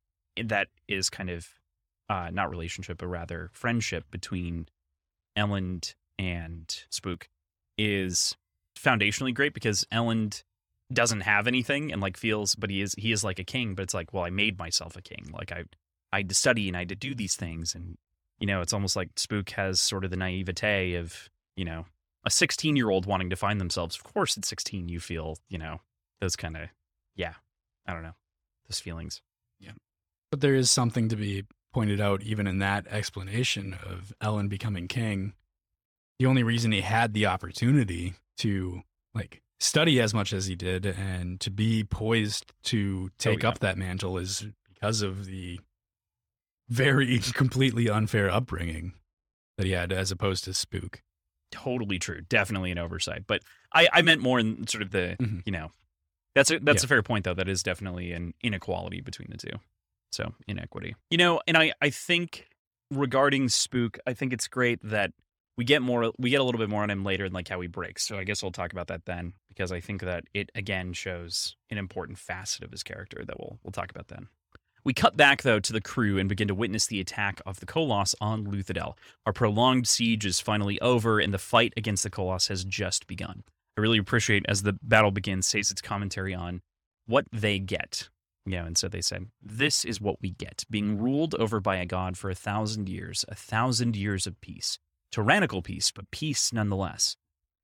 that 0.42 0.66
is 0.88 1.10
kind 1.10 1.30
of 1.30 1.46
uh, 2.08 2.30
not 2.32 2.50
relationship, 2.50 2.98
but 2.98 3.06
rather 3.06 3.50
friendship 3.52 4.10
between 4.10 4.66
Elend 5.36 5.94
and 6.18 6.84
Spook 6.90 7.28
is 7.78 8.36
foundationally 8.78 9.34
great 9.34 9.54
because 9.54 9.86
Elend 9.92 10.42
doesn't 10.92 11.22
have 11.22 11.46
anything 11.46 11.92
and 11.92 12.00
like 12.00 12.16
feels, 12.16 12.54
but 12.54 12.70
he 12.70 12.80
is 12.80 12.94
he 12.96 13.12
is 13.12 13.24
like 13.24 13.38
a 13.38 13.44
king. 13.44 13.74
But 13.74 13.84
it's 13.84 13.94
like, 13.94 14.12
well, 14.12 14.24
I 14.24 14.30
made 14.30 14.58
myself 14.58 14.96
a 14.96 15.02
king. 15.02 15.30
Like 15.32 15.52
I 15.52 15.64
I 16.12 16.18
had 16.18 16.28
to 16.28 16.34
study 16.34 16.68
and 16.68 16.76
I 16.76 16.80
had 16.80 16.88
to 16.90 16.94
do 16.94 17.14
these 17.14 17.36
things, 17.36 17.74
and 17.74 17.98
you 18.38 18.46
know, 18.46 18.60
it's 18.60 18.72
almost 18.72 18.96
like 18.96 19.10
Spook 19.16 19.50
has 19.50 19.80
sort 19.80 20.04
of 20.04 20.10
the 20.10 20.16
naivete 20.16 20.94
of 20.94 21.28
you 21.56 21.64
know 21.64 21.86
a 22.24 22.30
16 22.30 22.76
year 22.76 22.90
old 22.90 23.06
wanting 23.06 23.30
to 23.30 23.36
find 23.36 23.60
themselves. 23.60 23.96
Of 23.96 24.04
course, 24.04 24.36
at 24.36 24.44
16, 24.44 24.88
you 24.88 25.00
feel 25.00 25.36
you 25.48 25.58
know 25.58 25.80
those 26.20 26.36
kind 26.36 26.56
of 26.56 26.68
yeah, 27.14 27.34
I 27.86 27.92
don't 27.92 28.02
know 28.02 28.14
those 28.68 28.80
feelings. 28.80 29.22
Yeah 29.58 29.72
but 30.30 30.40
there 30.40 30.54
is 30.54 30.70
something 30.70 31.08
to 31.08 31.16
be 31.16 31.44
pointed 31.76 32.00
out, 32.00 32.22
even 32.22 32.46
in 32.46 32.58
that 32.60 32.86
explanation 32.88 33.74
of 33.84 34.10
Elend 34.22 34.48
becoming 34.48 34.88
king. 34.88 35.34
The 36.18 36.24
only 36.24 36.42
reason 36.42 36.72
he 36.72 36.80
had 36.80 37.12
the 37.12 37.26
opportunity 37.26 38.14
to 38.38 38.80
like 39.14 39.42
study 39.60 40.00
as 40.00 40.14
much 40.14 40.32
as 40.32 40.46
he 40.46 40.54
did 40.54 40.86
and 40.86 41.38
to 41.40 41.50
be 41.50 41.84
poised 41.84 42.54
to 42.64 43.10
take 43.18 43.42
yeah. 43.42 43.50
up 43.50 43.58
that 43.58 43.76
mantle 43.76 44.16
is 44.16 44.46
because 44.72 45.02
of 45.02 45.26
the 45.26 45.60
very 46.70 47.18
completely 47.34 47.90
unfair 47.90 48.30
upbringing 48.30 48.94
that 49.58 49.66
he 49.66 49.72
had 49.72 49.92
as 49.92 50.10
opposed 50.10 50.44
to 50.44 50.54
Spook. 50.54 51.02
totally 51.52 51.98
true. 51.98 52.22
Definitely 52.22 52.70
an 52.70 52.78
oversight. 52.78 53.24
But 53.26 53.42
I, 53.74 53.86
I 53.92 54.00
meant 54.02 54.22
more 54.22 54.38
in 54.40 54.66
sort 54.66 54.80
of 54.82 54.90
the, 54.92 55.16
Mhm. 55.20 55.42
you 55.44 55.52
know, 55.52 55.72
that's 56.34 56.50
a 56.50 56.58
that's 56.58 56.82
Yeah. 56.82 56.86
a 56.86 56.88
fair 56.88 57.02
point 57.02 57.24
though. 57.26 57.34
That 57.34 57.48
is 57.48 57.62
definitely 57.62 58.12
an 58.12 58.32
inequality 58.42 59.02
between 59.02 59.28
the 59.30 59.36
two. 59.36 59.56
So 60.12 60.32
inequity. 60.46 60.94
You 61.10 61.18
know, 61.18 61.40
and 61.46 61.56
I 61.56 61.72
I 61.80 61.90
think 61.90 62.48
regarding 62.90 63.48
Spook, 63.48 63.98
I 64.06 64.14
think 64.14 64.32
it's 64.32 64.48
great 64.48 64.80
that 64.82 65.12
we 65.56 65.64
get 65.64 65.82
more 65.82 66.12
we 66.18 66.30
get 66.30 66.40
a 66.40 66.44
little 66.44 66.58
bit 66.58 66.68
more 66.68 66.82
on 66.82 66.90
him 66.90 67.04
later 67.04 67.24
and 67.24 67.34
like 67.34 67.48
how 67.48 67.60
he 67.60 67.68
breaks. 67.68 68.06
So 68.06 68.18
I 68.18 68.24
guess 68.24 68.42
we'll 68.42 68.52
talk 68.52 68.72
about 68.72 68.88
that 68.88 69.06
then 69.06 69.32
because 69.48 69.72
I 69.72 69.80
think 69.80 70.02
that 70.02 70.24
it 70.34 70.50
again 70.54 70.92
shows 70.92 71.56
an 71.70 71.78
important 71.78 72.18
facet 72.18 72.62
of 72.62 72.70
his 72.70 72.82
character 72.82 73.24
that 73.26 73.38
we'll 73.38 73.58
we'll 73.62 73.72
talk 73.72 73.90
about 73.90 74.08
then. 74.08 74.28
We 74.84 74.94
cut 74.94 75.16
back 75.16 75.42
though 75.42 75.58
to 75.58 75.72
the 75.72 75.80
crew 75.80 76.18
and 76.18 76.28
begin 76.28 76.46
to 76.48 76.54
witness 76.54 76.86
the 76.86 77.00
attack 77.00 77.40
of 77.44 77.58
the 77.58 77.66
Koloss 77.66 78.14
on 78.20 78.46
Luthadel. 78.46 78.94
Our 79.24 79.32
prolonged 79.32 79.88
siege 79.88 80.24
is 80.24 80.38
finally 80.38 80.80
over, 80.80 81.18
and 81.18 81.34
the 81.34 81.38
fight 81.38 81.72
against 81.76 82.04
the 82.04 82.10
Koloss 82.10 82.48
has 82.48 82.64
just 82.64 83.08
begun. 83.08 83.42
I 83.76 83.80
really 83.80 83.98
appreciate 83.98 84.46
as 84.48 84.62
the 84.62 84.78
battle 84.82 85.10
begins, 85.10 85.48
says 85.48 85.72
its 85.72 85.82
commentary 85.82 86.34
on 86.34 86.62
what 87.06 87.26
they 87.32 87.58
get. 87.58 88.08
Know, 88.46 88.64
and 88.64 88.78
so 88.78 88.88
they 88.88 89.00
said, 89.00 89.26
This 89.42 89.84
is 89.84 90.00
what 90.00 90.22
we 90.22 90.30
get 90.30 90.64
being 90.70 90.98
ruled 90.98 91.34
over 91.34 91.58
by 91.60 91.76
a 91.76 91.86
god 91.86 92.16
for 92.16 92.30
a 92.30 92.34
thousand 92.34 92.88
years, 92.88 93.24
a 93.28 93.34
thousand 93.34 93.96
years 93.96 94.26
of 94.26 94.40
peace. 94.40 94.78
Tyrannical 95.10 95.62
peace, 95.62 95.90
but 95.90 96.10
peace 96.12 96.52
nonetheless. 96.52 97.16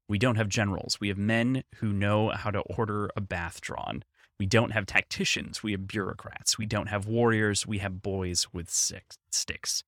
We 0.09 0.19
don't 0.19 0.37
have 0.37 0.49
generals. 0.49 0.99
We 1.01 1.09
have 1.09 1.19
men 1.19 1.63
who 1.77 1.93
know 1.93 2.31
how 2.31 2.51
to 2.51 2.61
order 2.61 3.11
a 3.17 3.21
bath 3.21 3.61
drawn. 3.61 4.03
We 4.41 4.47
don't 4.47 4.73
have 4.73 4.87
tacticians. 4.87 5.63
We 5.63 5.71
have 5.71 5.87
bureaucrats. 5.87 6.59
We 6.59 6.67
don't 6.67 6.89
have 6.89 7.07
warriors. 7.07 7.65
We 7.65 7.79
have 7.79 8.03
boys 8.03 8.49
with 8.53 8.69
six 8.69 9.17
sticks. 9.31 9.85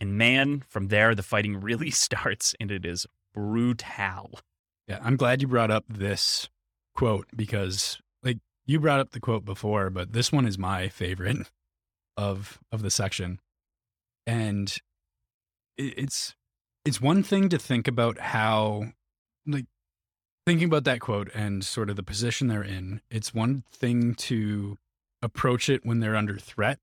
And 0.00 0.16
man, 0.16 0.62
from 0.68 0.88
there, 0.88 1.14
the 1.14 1.22
fighting 1.22 1.60
really 1.60 1.90
starts, 1.90 2.54
and 2.60 2.70
it 2.70 2.86
is 2.86 3.06
brutal. 3.34 4.38
Yeah, 4.86 5.00
I'm 5.02 5.16
glad 5.16 5.42
you 5.42 5.48
brought 5.48 5.70
up 5.72 5.84
this 5.88 6.48
quote 6.94 7.26
because 7.34 8.00
you 8.66 8.80
brought 8.80 9.00
up 9.00 9.10
the 9.10 9.20
quote 9.20 9.44
before, 9.44 9.90
but 9.90 10.12
this 10.12 10.32
one 10.32 10.46
is 10.46 10.58
my 10.58 10.88
favorite 10.88 11.50
of 12.16 12.60
of 12.70 12.82
the 12.82 12.90
section. 12.90 13.40
And 14.26 14.74
it's 15.76 16.34
it's 16.84 17.00
one 17.00 17.22
thing 17.22 17.48
to 17.48 17.58
think 17.58 17.88
about 17.88 18.18
how 18.18 18.92
like 19.46 19.66
thinking 20.46 20.66
about 20.66 20.84
that 20.84 21.00
quote 21.00 21.30
and 21.34 21.64
sort 21.64 21.90
of 21.90 21.96
the 21.96 22.02
position 22.02 22.48
they're 22.48 22.62
in. 22.62 23.00
It's 23.10 23.34
one 23.34 23.64
thing 23.72 24.14
to 24.16 24.78
approach 25.22 25.68
it 25.68 25.84
when 25.84 26.00
they're 26.00 26.16
under 26.16 26.36
threat. 26.36 26.78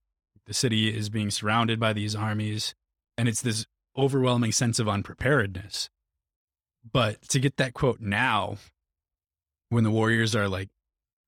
The 0.46 0.54
city 0.54 0.96
is 0.96 1.10
being 1.10 1.30
surrounded 1.30 1.80
by 1.80 1.94
these 1.94 2.16
armies 2.16 2.74
and 3.18 3.28
it's 3.28 3.42
this 3.42 3.66
overwhelming 3.98 4.52
sense 4.52 4.80
of 4.80 4.88
unpreparedness. 4.88 5.90
But 6.90 7.22
to 7.30 7.40
get 7.40 7.58
that 7.58 7.74
quote 7.74 8.00
now, 8.00 8.58
when 9.70 9.84
the 9.84 9.92
Warriors 9.92 10.36
are 10.36 10.48
like 10.48 10.70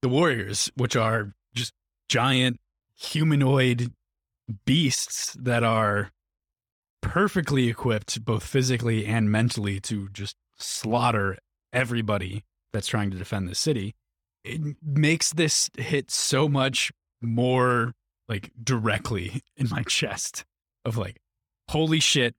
the 0.01 0.09
Warriors, 0.09 0.71
which 0.75 0.95
are 0.95 1.33
just 1.53 1.73
giant 2.09 2.59
humanoid 2.95 3.93
beasts 4.65 5.35
that 5.39 5.63
are 5.63 6.11
perfectly 7.01 7.67
equipped, 7.67 8.23
both 8.23 8.43
physically 8.43 9.05
and 9.05 9.31
mentally, 9.31 9.79
to 9.81 10.09
just 10.09 10.35
slaughter 10.57 11.37
everybody 11.73 12.43
that's 12.73 12.87
trying 12.87 13.11
to 13.11 13.17
defend 13.17 13.47
the 13.47 13.55
city, 13.55 13.95
it 14.43 14.61
makes 14.83 15.31
this 15.33 15.69
hit 15.77 16.11
so 16.11 16.47
much 16.47 16.91
more 17.21 17.93
like 18.27 18.51
directly 18.61 19.41
in 19.57 19.69
my 19.69 19.83
chest 19.83 20.45
of 20.85 20.97
like, 20.97 21.21
holy 21.69 21.99
shit, 21.99 22.35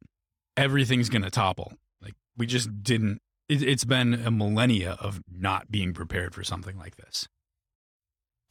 everything's 0.56 1.08
gonna 1.08 1.30
topple. 1.30 1.72
Like 2.00 2.14
we 2.36 2.46
just 2.46 2.82
didn't. 2.82 3.20
It, 3.48 3.62
it's 3.62 3.84
been 3.84 4.14
a 4.14 4.30
millennia 4.30 4.96
of 5.00 5.20
not 5.30 5.70
being 5.70 5.92
prepared 5.92 6.34
for 6.34 6.44
something 6.44 6.78
like 6.78 6.96
this. 6.96 7.28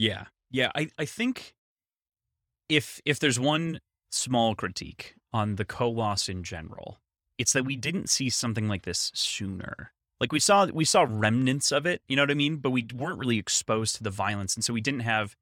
Yeah. 0.02 0.26
Yeah, 0.50 0.72
I, 0.76 0.90
I 0.98 1.06
think 1.06 1.54
if 2.68 3.00
if 3.06 3.20
there's 3.20 3.40
one 3.40 3.80
small 4.10 4.56
critique 4.56 5.16
on 5.32 5.56
the 5.56 5.64
Koloss 5.64 6.28
in 6.28 6.44
general, 6.44 7.00
it's 7.38 7.54
that 7.54 7.66
we 7.66 7.76
didn't 7.76 8.10
see 8.10 8.30
something 8.30 8.68
like 8.68 8.84
this 8.84 9.12
sooner. 9.14 9.94
Like 10.20 10.32
we 10.32 10.40
saw 10.40 10.66
we 10.66 10.86
saw 10.86 11.06
remnants 11.08 11.72
of 11.72 11.86
it, 11.86 12.02
you 12.08 12.16
know 12.16 12.24
what 12.24 12.32
I 12.32 12.36
mean? 12.36 12.58
But 12.58 12.72
we 12.72 12.86
weren't 12.94 13.20
really 13.20 13.38
exposed 13.38 13.96
to 13.98 14.04
the 14.04 14.10
violence, 14.10 14.56
and 14.56 14.64
so 14.64 14.74
we 14.74 14.82
didn't 14.82 15.02
have. 15.02 15.36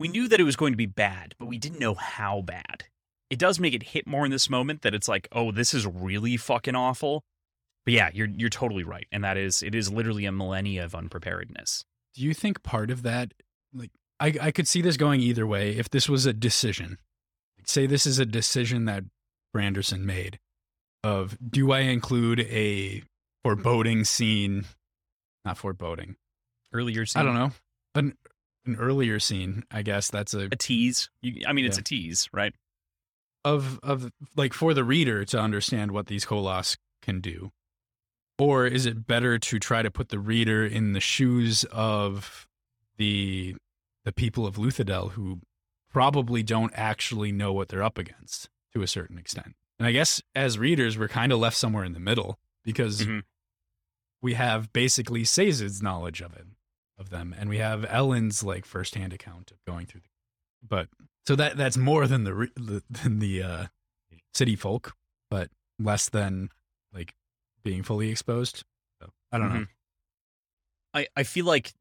We 0.00 0.08
knew 0.08 0.28
that 0.28 0.40
it 0.40 0.44
was 0.44 0.56
going 0.56 0.72
to 0.72 0.76
be 0.76 0.86
bad, 0.86 1.34
but 1.38 1.46
we 1.46 1.58
didn't 1.58 1.80
know 1.80 1.94
how 1.94 2.40
bad. 2.42 2.84
It 3.30 3.38
does 3.38 3.60
make 3.60 3.74
it 3.74 3.82
hit 3.82 4.06
more 4.06 4.24
in 4.24 4.30
this 4.30 4.48
moment 4.48 4.82
that 4.82 4.94
it's 4.94 5.08
like, 5.08 5.28
oh, 5.32 5.50
this 5.52 5.74
is 5.74 5.86
really 5.86 6.36
fucking 6.36 6.76
awful. 6.76 7.24
But 7.84 7.94
yeah, 7.94 8.10
you're 8.12 8.28
you're 8.28 8.48
totally 8.48 8.84
right, 8.84 9.06
and 9.12 9.22
that 9.24 9.36
is 9.36 9.62
it 9.62 9.74
is 9.74 9.92
literally 9.92 10.24
a 10.24 10.32
millennia 10.32 10.84
of 10.84 10.94
unpreparedness. 10.94 11.84
Do 12.14 12.24
you 12.24 12.34
think 12.34 12.62
part 12.62 12.90
of 12.90 13.02
that, 13.02 13.32
like, 13.72 13.90
I, 14.20 14.34
I 14.40 14.50
could 14.50 14.66
see 14.66 14.82
this 14.82 14.96
going 14.96 15.20
either 15.20 15.46
way 15.46 15.76
if 15.76 15.90
this 15.90 16.08
was 16.08 16.26
a 16.26 16.32
decision? 16.32 16.98
Say 17.64 17.86
this 17.86 18.06
is 18.06 18.18
a 18.18 18.26
decision 18.26 18.86
that 18.86 19.04
Branderson 19.54 20.00
made 20.00 20.38
of 21.04 21.36
do 21.48 21.70
I 21.72 21.80
include 21.80 22.40
a 22.40 23.02
foreboding 23.44 24.04
scene? 24.04 24.64
Not 25.44 25.58
foreboding. 25.58 26.16
Earlier, 26.72 27.06
scene, 27.06 27.20
I 27.20 27.24
don't 27.24 27.34
know. 27.34 27.52
An, 27.94 28.14
an 28.66 28.76
earlier 28.76 29.18
scene, 29.20 29.64
I 29.70 29.82
guess 29.82 30.10
that's 30.10 30.34
a 30.34 30.48
a 30.50 30.56
tease. 30.56 31.08
You, 31.22 31.44
I 31.46 31.52
mean, 31.52 31.64
it's 31.64 31.76
Yeah. 31.78 31.82
a 31.82 31.84
tease, 31.84 32.28
right? 32.32 32.54
of 33.44 33.78
of 33.84 34.10
like 34.36 34.52
for 34.52 34.74
the 34.74 34.82
reader 34.82 35.24
to 35.24 35.38
understand 35.38 35.92
what 35.92 36.08
these 36.08 36.26
Koloss 36.26 36.76
can 37.02 37.20
do 37.20 37.52
or 38.36 38.66
is 38.66 38.84
it 38.84 39.06
better 39.06 39.38
to 39.38 39.58
try 39.60 39.80
to 39.80 39.90
put 39.92 40.08
the 40.08 40.18
reader 40.18 40.66
in 40.66 40.92
the 40.92 41.00
shoes 41.00 41.64
of 41.70 42.48
the 42.96 43.54
the 44.08 44.12
people 44.12 44.46
of 44.46 44.56
Luthadel 44.56 45.10
who 45.12 45.40
probably 45.90 46.42
don't 46.42 46.72
actually 46.74 47.30
know 47.30 47.52
what 47.52 47.68
they're 47.68 47.82
up 47.82 47.98
against 47.98 48.48
to 48.72 48.80
a 48.80 48.86
certain 48.86 49.18
extent 49.18 49.54
and 49.78 49.86
i 49.86 49.92
guess 49.92 50.22
as 50.34 50.58
readers 50.58 50.96
we're 50.98 51.08
kind 51.08 51.30
of 51.30 51.38
left 51.38 51.56
somewhere 51.58 51.84
in 51.84 51.92
the 51.92 52.00
middle 52.00 52.38
because 52.64 53.02
Mhm. 53.02 53.22
we 54.22 54.32
have 54.34 54.72
basically 54.72 55.24
Sazed's 55.24 55.82
knowledge 55.82 56.22
of 56.22 56.32
it 56.34 56.46
of 56.98 57.10
them 57.10 57.34
and 57.38 57.50
we 57.50 57.58
have 57.58 57.84
Elend's 57.84 58.42
like 58.42 58.64
firsthand 58.64 59.12
account 59.12 59.50
of 59.50 59.58
going 59.66 59.84
through 59.86 60.00
the 60.00 60.08
but 60.66 60.88
so 61.26 61.36
that 61.36 61.58
that's 61.58 61.76
more 61.76 62.06
than 62.06 62.24
the 62.24 62.50
the- 62.56 62.82
than 62.88 63.18
the 63.18 63.42
uh, 63.42 63.66
city 64.34 64.56
folk, 64.56 64.94
but 65.30 65.50
less 65.78 66.08
than 66.08 66.48
like 66.92 67.14
being 67.62 67.82
fully 67.82 68.08
exposed. 68.10 68.64
So 69.02 69.10
I 69.32 69.36
don't 69.38 69.52
know. 69.52 69.60
Mhm. 69.60 69.68
I, 70.94 71.06
I 71.16 71.22
feel 71.24 71.44
like 71.44 71.72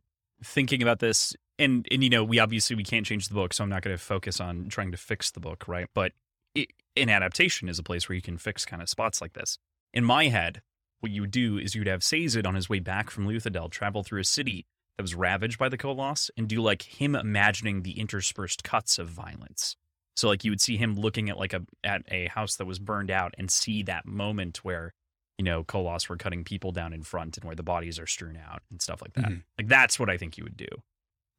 thinking 0.43 0.81
about 0.83 0.99
this 0.99 1.33
and 1.59 1.87
and 1.91 2.03
you 2.03 2.09
know 2.09 2.23
we 2.23 2.39
obviously 2.39 2.75
we 2.75 2.83
can't 2.83 3.05
change 3.05 3.27
the 3.27 3.33
book 3.33 3.53
so 3.53 3.63
i'm 3.63 3.69
not 3.69 3.81
going 3.81 3.95
to 3.95 4.01
focus 4.01 4.39
on 4.39 4.67
trying 4.69 4.91
to 4.91 4.97
fix 4.97 5.31
the 5.31 5.39
book 5.39 5.67
right 5.67 5.87
but 5.93 6.11
it, 6.55 6.69
an 6.95 7.09
adaptation 7.09 7.69
is 7.69 7.79
a 7.79 7.83
place 7.83 8.07
where 8.07 8.15
you 8.15 8.21
can 8.21 8.37
fix 8.37 8.65
kind 8.65 8.81
of 8.81 8.89
spots 8.89 9.21
like 9.21 9.33
this 9.33 9.57
in 9.93 10.03
my 10.03 10.27
head 10.27 10.61
what 10.99 11.11
you 11.11 11.21
would 11.21 11.31
do 11.31 11.57
is 11.59 11.75
you'd 11.75 11.87
have 11.87 12.03
Sazed 12.03 12.45
on 12.45 12.55
his 12.55 12.67
way 12.69 12.79
back 12.79 13.11
from 13.11 13.27
Luthadel 13.27 13.69
travel 13.69 14.01
through 14.01 14.21
a 14.21 14.25
city 14.25 14.65
that 14.97 15.03
was 15.03 15.13
ravaged 15.13 15.59
by 15.59 15.69
the 15.69 15.77
Koloss 15.77 16.31
and 16.35 16.47
do 16.47 16.59
like 16.59 16.81
him 16.81 17.15
imagining 17.15 17.83
the 17.83 17.99
interspersed 17.99 18.63
cuts 18.63 18.97
of 18.97 19.07
violence 19.07 19.75
so 20.15 20.27
like 20.27 20.43
you 20.43 20.51
would 20.51 20.61
see 20.61 20.77
him 20.77 20.95
looking 20.95 21.29
at 21.29 21.37
like 21.37 21.53
a 21.53 21.63
at 21.83 22.01
a 22.09 22.27
house 22.27 22.55
that 22.55 22.65
was 22.65 22.79
burned 22.79 23.11
out 23.11 23.35
and 23.37 23.51
see 23.51 23.83
that 23.83 24.05
moment 24.05 24.63
where 24.63 24.93
you 25.37 25.43
know, 25.43 25.63
Koloss 25.63 26.09
were 26.09 26.17
cutting 26.17 26.43
people 26.43 26.71
down 26.71 26.93
in 26.93 27.03
front 27.03 27.37
and 27.37 27.45
where 27.45 27.55
the 27.55 27.61
bodies 27.61 27.99
are 27.99 28.07
strewn 28.07 28.37
out 28.37 28.63
and 28.71 28.81
stuff 28.81 29.03
like 29.03 29.13
that. 29.13 29.25
Mhm. 29.25 29.43
Like 29.59 29.67
that's 29.67 29.99
what 29.99 30.09
I 30.09 30.17
think 30.17 30.35
you 30.35 30.43
would 30.43 30.57
do 30.57 30.67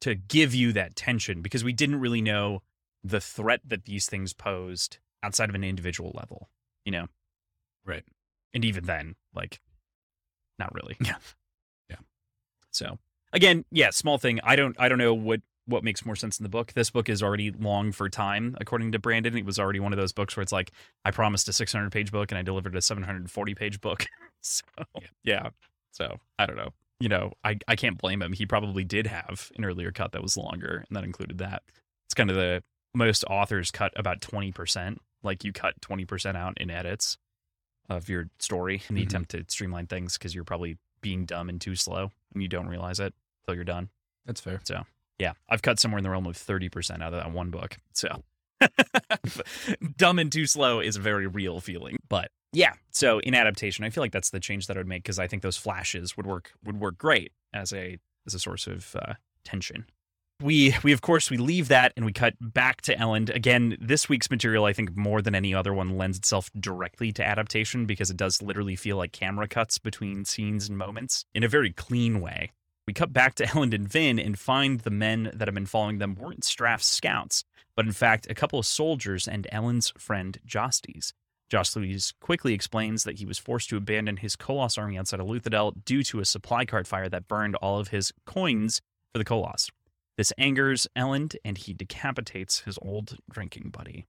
to 0.01 0.15
give 0.15 0.53
you 0.55 0.71
that 0.73 0.95
tension 0.95 1.41
because 1.41 1.63
we 1.63 1.73
didn't 1.73 1.99
really 1.99 2.21
know 2.21 2.61
the 3.03 3.19
threat 3.19 3.61
that 3.65 3.85
these 3.85 4.07
things 4.07 4.33
posed 4.33 4.97
outside 5.23 5.49
of 5.49 5.55
an 5.55 5.63
individual 5.63 6.11
level, 6.15 6.49
you 6.85 6.91
know? 6.91 7.07
Right. 7.85 8.03
And 8.53 8.63
even 8.65 8.85
then, 8.85 9.15
like, 9.33 9.59
not 10.57 10.73
really. 10.73 10.97
Yeah. 11.01 11.15
Yeah. 11.89 11.97
So 12.71 12.97
again, 13.33 13.65
yeah, 13.71 13.89
small 13.91 14.17
thing. 14.17 14.39
I 14.43 14.55
don't, 14.55 14.75
I 14.79 14.89
don't 14.89 14.97
know 14.97 15.13
what 15.13 15.41
what 15.65 15.83
makes 15.83 16.03
more 16.03 16.15
sense 16.15 16.39
in 16.39 16.43
the 16.43 16.49
book. 16.49 16.73
This 16.73 16.89
book 16.89 17.09
is 17.09 17.21
already 17.21 17.51
long 17.51 17.91
for 17.91 18.09
time, 18.09 18.57
according 18.59 18.91
to 18.93 18.99
Brandon. 18.99 19.37
It 19.37 19.45
was 19.45 19.59
already 19.59 19.79
one 19.79 19.93
of 19.93 19.99
those 19.99 20.11
books 20.11 20.35
where 20.35 20.41
it's 20.41 20.51
like 20.51 20.71
I 21.05 21.11
promised 21.11 21.47
a 21.47 21.53
600 21.53 21.91
page 21.91 22.11
book 22.11 22.31
and 22.31 22.39
I 22.39 22.41
delivered 22.41 22.75
a 22.75 22.81
740 22.81 23.53
page 23.55 23.79
book. 23.79 24.07
so 24.41 24.63
Yeah. 24.95 25.01
yeah. 25.23 25.49
So 25.91 26.19
I 26.39 26.47
don't 26.47 26.57
know. 26.57 26.69
You 26.99 27.09
know, 27.09 27.31
I, 27.43 27.57
I 27.67 27.75
can't 27.75 27.97
blame 27.97 28.21
him. 28.21 28.33
He 28.33 28.45
probably 28.45 28.83
did 28.83 29.07
have 29.07 29.51
an 29.57 29.63
earlier 29.63 29.91
cut 29.91 30.11
that 30.11 30.21
was 30.21 30.35
longer, 30.35 30.83
and 30.87 30.95
that 30.97 31.03
included 31.03 31.37
that. 31.37 31.63
It's 32.07 32.13
kind 32.13 32.29
of 32.29 32.35
the 32.35 32.61
most 32.93 33.23
authors 33.25 33.71
cut 33.71 33.93
about 33.95 34.19
20%. 34.21 34.97
Like 35.23 35.43
you 35.43 35.53
cut 35.53 35.79
20% 35.81 36.35
out 36.35 36.59
in 36.59 36.69
edits 36.69 37.17
of 37.89 38.09
your 38.09 38.29
story 38.39 38.81
in 38.89 38.95
the 38.95 39.01
Mhm. 39.01 39.05
attempt 39.07 39.31
to 39.31 39.45
streamline 39.47 39.87
things 39.87 40.17
because 40.17 40.33
you're 40.35 40.43
probably 40.43 40.77
being 41.01 41.25
dumb 41.25 41.49
and 41.49 41.59
too 41.61 41.75
slow 41.75 42.11
and 42.33 42.41
you 42.41 42.47
don't 42.49 42.67
realize 42.67 42.99
it 42.99 43.13
till 43.45 43.55
you're 43.55 43.63
done. 43.63 43.89
That's 44.25 44.41
fair. 44.41 44.59
So, 44.63 44.83
yeah, 45.17 45.33
I've 45.49 45.61
cut 45.61 45.79
somewhere 45.79 45.97
in 45.97 46.03
the 46.03 46.09
realm 46.09 46.25
of 46.27 46.35
30% 46.37 47.01
out 47.01 47.13
of 47.13 47.23
that 47.23 47.31
one 47.31 47.49
book. 47.49 47.77
So 47.93 48.23
dumb 49.97 50.19
and 50.19 50.31
too 50.31 50.45
slow 50.45 50.79
is 50.79 50.95
a 50.95 51.01
very 51.01 51.27
real 51.27 51.59
feeling. 51.59 51.97
But 52.07 52.31
yeah, 52.53 52.73
so 52.91 53.19
in 53.19 53.35
adaptation, 53.35 53.85
I 53.85 53.89
feel 53.89 54.03
like 54.03 54.11
that's 54.11 54.31
the 54.31 54.39
change 54.39 54.67
that 54.67 54.77
I 54.77 54.79
would 54.79 54.87
make 54.87 55.03
because 55.03 55.19
I 55.19 55.27
think 55.27 55.43
those 55.43 55.57
flashes 55.57 56.17
would 56.17 56.25
work 56.25 56.51
would 56.65 56.79
work 56.79 56.97
great 56.97 57.31
as 57.53 57.73
a 57.73 57.97
as 58.25 58.33
a 58.33 58.39
source 58.39 58.67
of 58.67 58.95
uh, 58.95 59.13
tension. 59.43 59.85
We 60.41 60.73
we 60.83 60.93
of 60.93 61.01
course 61.01 61.29
we 61.29 61.37
leave 61.37 61.67
that 61.67 61.91
and 61.97 62.05
we 62.05 62.13
cut 62.13 62.33
back 62.39 62.81
to 62.83 62.95
Elend. 62.95 63.33
Again, 63.35 63.77
this 63.79 64.07
week's 64.07 64.31
material 64.31 64.65
I 64.65 64.73
think 64.73 64.95
more 64.95 65.21
than 65.21 65.35
any 65.35 65.53
other 65.53 65.73
one 65.73 65.97
lends 65.97 66.17
itself 66.17 66.49
directly 66.57 67.11
to 67.13 67.25
adaptation 67.25 67.85
because 67.85 68.09
it 68.09 68.17
does 68.17 68.41
literally 68.41 68.75
feel 68.75 68.97
like 68.97 69.11
camera 69.11 69.47
cuts 69.47 69.77
between 69.77 70.25
scenes 70.25 70.69
and 70.69 70.77
moments 70.77 71.25
in 71.35 71.43
a 71.43 71.49
very 71.49 71.71
clean 71.71 72.21
way. 72.21 72.51
We 72.89 72.93
cut 72.93 73.13
back 73.13 73.35
to 73.35 73.45
Elend 73.53 73.75
and 73.75 73.87
Vin 73.87 74.17
and 74.17 74.39
find 74.39 74.79
the 74.79 74.89
men 74.89 75.29
that 75.35 75.47
have 75.47 75.53
been 75.53 75.67
following 75.67 75.99
them 75.99 76.15
weren't 76.15 76.43
Straff's 76.43 76.87
scouts, 76.87 77.43
but 77.75 77.85
in 77.85 77.91
fact 77.91 78.25
a 78.31 78.33
couple 78.33 78.57
of 78.57 78.65
soldiers 78.65 79.27
and 79.27 79.45
Elend's 79.53 79.93
friend 79.95 80.39
Jastes. 80.43 81.13
Jastes 81.51 82.13
quickly 82.19 82.55
explains 82.55 83.03
that 83.03 83.19
he 83.19 83.27
was 83.27 83.37
forced 83.37 83.69
to 83.69 83.77
abandon 83.77 84.17
his 84.17 84.35
Koloss 84.35 84.79
army 84.79 84.97
outside 84.97 85.19
of 85.19 85.27
Luthadel 85.27 85.85
due 85.85 86.01
to 86.05 86.19
a 86.19 86.25
supply 86.25 86.65
cart 86.65 86.87
fire 86.87 87.07
that 87.09 87.27
burned 87.27 87.55
all 87.57 87.77
of 87.77 87.89
his 87.89 88.11
coins 88.25 88.81
for 89.13 89.19
the 89.19 89.25
Koloss. 89.25 89.69
This 90.17 90.33
angers 90.39 90.87
Elend, 90.97 91.35
and 91.45 91.59
he 91.59 91.75
decapitates 91.75 92.61
his 92.61 92.79
old 92.81 93.17
drinking 93.29 93.69
buddy. 93.69 94.07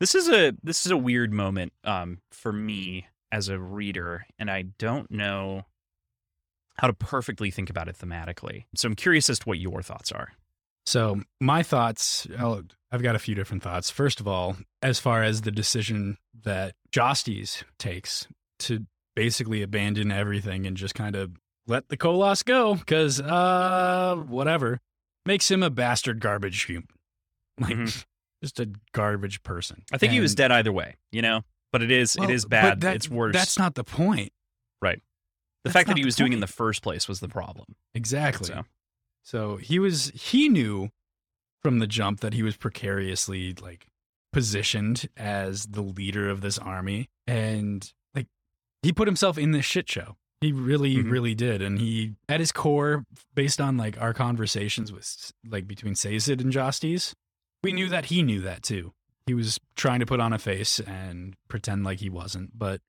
This 0.00 0.14
is 0.14 0.28
a 0.28 0.52
this 0.62 0.84
is 0.84 0.92
a 0.92 0.98
weird 0.98 1.32
moment 1.32 1.72
um, 1.82 2.18
for 2.30 2.52
me 2.52 3.06
as 3.30 3.48
a 3.48 3.58
reader, 3.58 4.26
and 4.38 4.50
I 4.50 4.64
don't 4.76 5.10
know 5.10 5.64
how 6.78 6.86
to 6.86 6.92
perfectly 6.92 7.50
think 7.50 7.68
about 7.70 7.88
it 7.88 7.96
thematically. 7.98 8.64
So 8.74 8.86
I'm 8.88 8.94
curious 8.96 9.28
as 9.30 9.38
to 9.40 9.44
what 9.48 9.58
your 9.58 9.82
thoughts 9.82 10.10
are. 10.12 10.32
So 10.86 11.22
my 11.40 11.62
thoughts, 11.62 12.26
I'll- 12.38 12.64
I've 12.90 13.02
got 13.02 13.14
a 13.14 13.18
few 13.20 13.34
different 13.34 13.62
thoughts. 13.62 13.88
First 13.90 14.20
of 14.20 14.26
all, 14.26 14.56
as 14.82 14.98
far 14.98 15.22
as 15.22 15.42
the 15.42 15.52
decision 15.52 16.18
that 16.42 16.74
Jastes 16.90 17.62
takes 17.78 18.26
to 18.60 18.86
basically 19.14 19.62
abandon 19.62 20.10
everything 20.10 20.66
and 20.66 20.76
just 20.76 20.94
kind 20.94 21.14
of 21.14 21.36
let 21.66 21.88
the 21.88 21.96
Koloss 21.96 22.44
go, 22.44 22.74
because 22.74 23.20
uh, 23.20 24.16
whatever, 24.26 24.80
makes 25.24 25.50
him 25.50 25.62
a 25.62 25.70
bastard 25.70 26.18
garbage 26.20 26.64
human, 26.64 26.88
like 27.60 27.76
Mhm. 27.76 28.04
just 28.42 28.58
a 28.58 28.70
garbage 28.92 29.42
person. 29.44 29.84
I 29.92 29.98
think 29.98 30.12
he 30.12 30.20
was 30.20 30.34
dead 30.34 30.50
either 30.50 30.72
way, 30.72 30.96
you 31.12 31.22
know. 31.22 31.42
But 31.70 31.82
it 31.82 31.90
is 31.92 32.16
Well, 32.18 32.28
it 32.28 32.34
is 32.34 32.44
bad. 32.44 32.80
that- 32.80 32.96
it's 32.96 33.08
worse. 33.08 33.32
That's 33.32 33.56
not 33.58 33.74
the 33.76 33.84
point. 33.84 34.32
The 35.64 35.68
that's 35.68 35.74
fact 35.74 35.88
that 35.88 35.98
he 35.98 36.04
was 36.04 36.16
doing 36.16 36.32
in 36.32 36.40
the 36.40 36.46
first 36.46 36.82
place 36.82 37.06
was 37.08 37.20
the 37.20 37.28
problem. 37.28 37.76
Exactly. 37.94 38.46
So 38.48 38.64
So 39.22 39.56
he 39.56 39.78
was 39.78 40.10
he 40.14 40.48
knew 40.48 40.90
from 41.62 41.78
the 41.78 41.86
jump 41.86 42.20
that 42.20 42.32
he 42.34 42.42
was 42.42 42.56
precariously 42.56 43.54
like 43.60 43.86
positioned 44.32 45.08
as 45.16 45.66
the 45.66 45.82
leader 45.82 46.28
of 46.28 46.40
this 46.40 46.58
army 46.58 47.08
and 47.26 47.92
like 48.14 48.26
he 48.82 48.92
put 48.92 49.06
himself 49.06 49.38
in 49.38 49.52
this 49.52 49.64
shit 49.64 49.88
show. 49.88 50.16
He 50.40 50.50
really 50.50 50.96
Mhm. 50.96 51.10
really 51.10 51.34
did 51.36 51.62
and 51.62 51.78
he 51.78 52.14
at 52.28 52.40
his 52.40 52.50
core 52.50 53.04
based 53.34 53.60
on 53.60 53.76
like 53.76 54.00
our 54.00 54.12
conversations 54.12 54.90
with 54.90 55.32
like 55.46 55.68
between 55.68 55.94
Sazed 55.94 56.40
and 56.40 56.52
Jastes, 56.52 57.14
we 57.62 57.72
knew 57.72 57.88
that 57.88 58.06
he 58.06 58.22
knew 58.22 58.40
that 58.40 58.62
too. 58.64 58.92
He 59.26 59.34
was 59.34 59.60
trying 59.76 60.00
to 60.00 60.06
put 60.06 60.18
on 60.18 60.32
a 60.32 60.38
face 60.38 60.80
and 60.80 61.36
pretend 61.46 61.84
like 61.84 62.00
he 62.00 62.10
wasn't, 62.10 62.58
but 62.58 62.80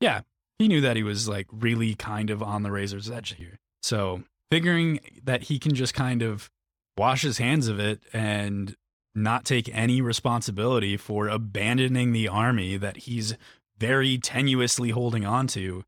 yeah, 0.00 0.20
he 0.58 0.68
knew 0.68 0.80
that 0.80 0.96
he 0.96 1.02
was 1.02 1.28
like 1.28 1.46
really 1.52 1.94
kind 1.94 2.30
of 2.30 2.42
on 2.42 2.62
the 2.62 2.70
razor's 2.70 3.10
edge 3.10 3.34
here. 3.36 3.58
So 3.82 4.24
figuring 4.50 5.00
that 5.24 5.44
he 5.44 5.58
can 5.58 5.74
just 5.74 5.94
kind 5.94 6.22
of 6.22 6.50
wash 6.96 7.22
his 7.22 7.38
hands 7.38 7.68
of 7.68 7.78
it 7.78 8.00
and 8.12 8.74
not 9.14 9.44
take 9.44 9.68
any 9.74 10.00
responsibility 10.00 10.96
for 10.96 11.28
abandoning 11.28 12.12
the 12.12 12.28
army 12.28 12.76
that 12.76 12.98
he's 12.98 13.36
very 13.78 14.18
tenuously 14.18 14.92
holding 14.92 15.24
on 15.24 15.46
to 15.48 15.84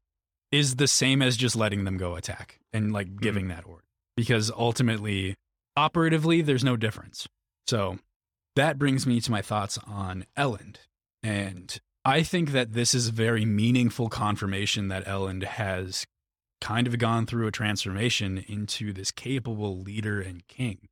is 0.52 0.76
the 0.76 0.88
same 0.88 1.22
as 1.22 1.36
just 1.36 1.56
letting 1.56 1.84
them 1.84 1.96
go 1.96 2.16
attack 2.16 2.60
and 2.72 2.92
like 2.92 3.08
hmm. 3.08 3.18
giving 3.18 3.48
that 3.48 3.66
order. 3.66 3.84
Because 4.16 4.50
ultimately 4.50 5.36
operatively 5.76 6.42
there's 6.42 6.64
no 6.64 6.76
difference. 6.76 7.26
So 7.66 7.98
that 8.56 8.78
brings 8.78 9.06
me 9.06 9.20
to 9.20 9.30
my 9.30 9.42
thoughts 9.42 9.78
on 9.86 10.26
Elend 10.36 10.76
and 11.22 11.80
I 12.10 12.24
think 12.24 12.50
that 12.50 12.72
this 12.72 12.92
is 12.92 13.10
very 13.10 13.44
meaningful 13.44 14.08
confirmation 14.08 14.88
that 14.88 15.06
Elend 15.06 15.44
has 15.44 16.06
kind 16.60 16.88
of 16.88 16.98
gone 16.98 17.24
through 17.24 17.46
a 17.46 17.52
transformation 17.52 18.44
into 18.48 18.92
this 18.92 19.12
capable 19.12 19.78
leader 19.78 20.20
and 20.20 20.44
king. 20.48 20.88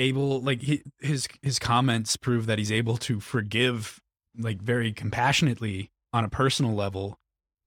Able 0.00 0.42
like 0.42 0.62
he, 0.62 0.82
his 1.00 1.28
his 1.40 1.60
comments 1.60 2.16
prove 2.16 2.46
that 2.46 2.58
he's 2.58 2.72
able 2.72 2.96
to 2.98 3.20
forgive 3.20 4.00
like 4.36 4.60
very 4.60 4.92
compassionately 4.92 5.88
on 6.12 6.24
a 6.24 6.28
personal 6.28 6.74
level, 6.74 7.16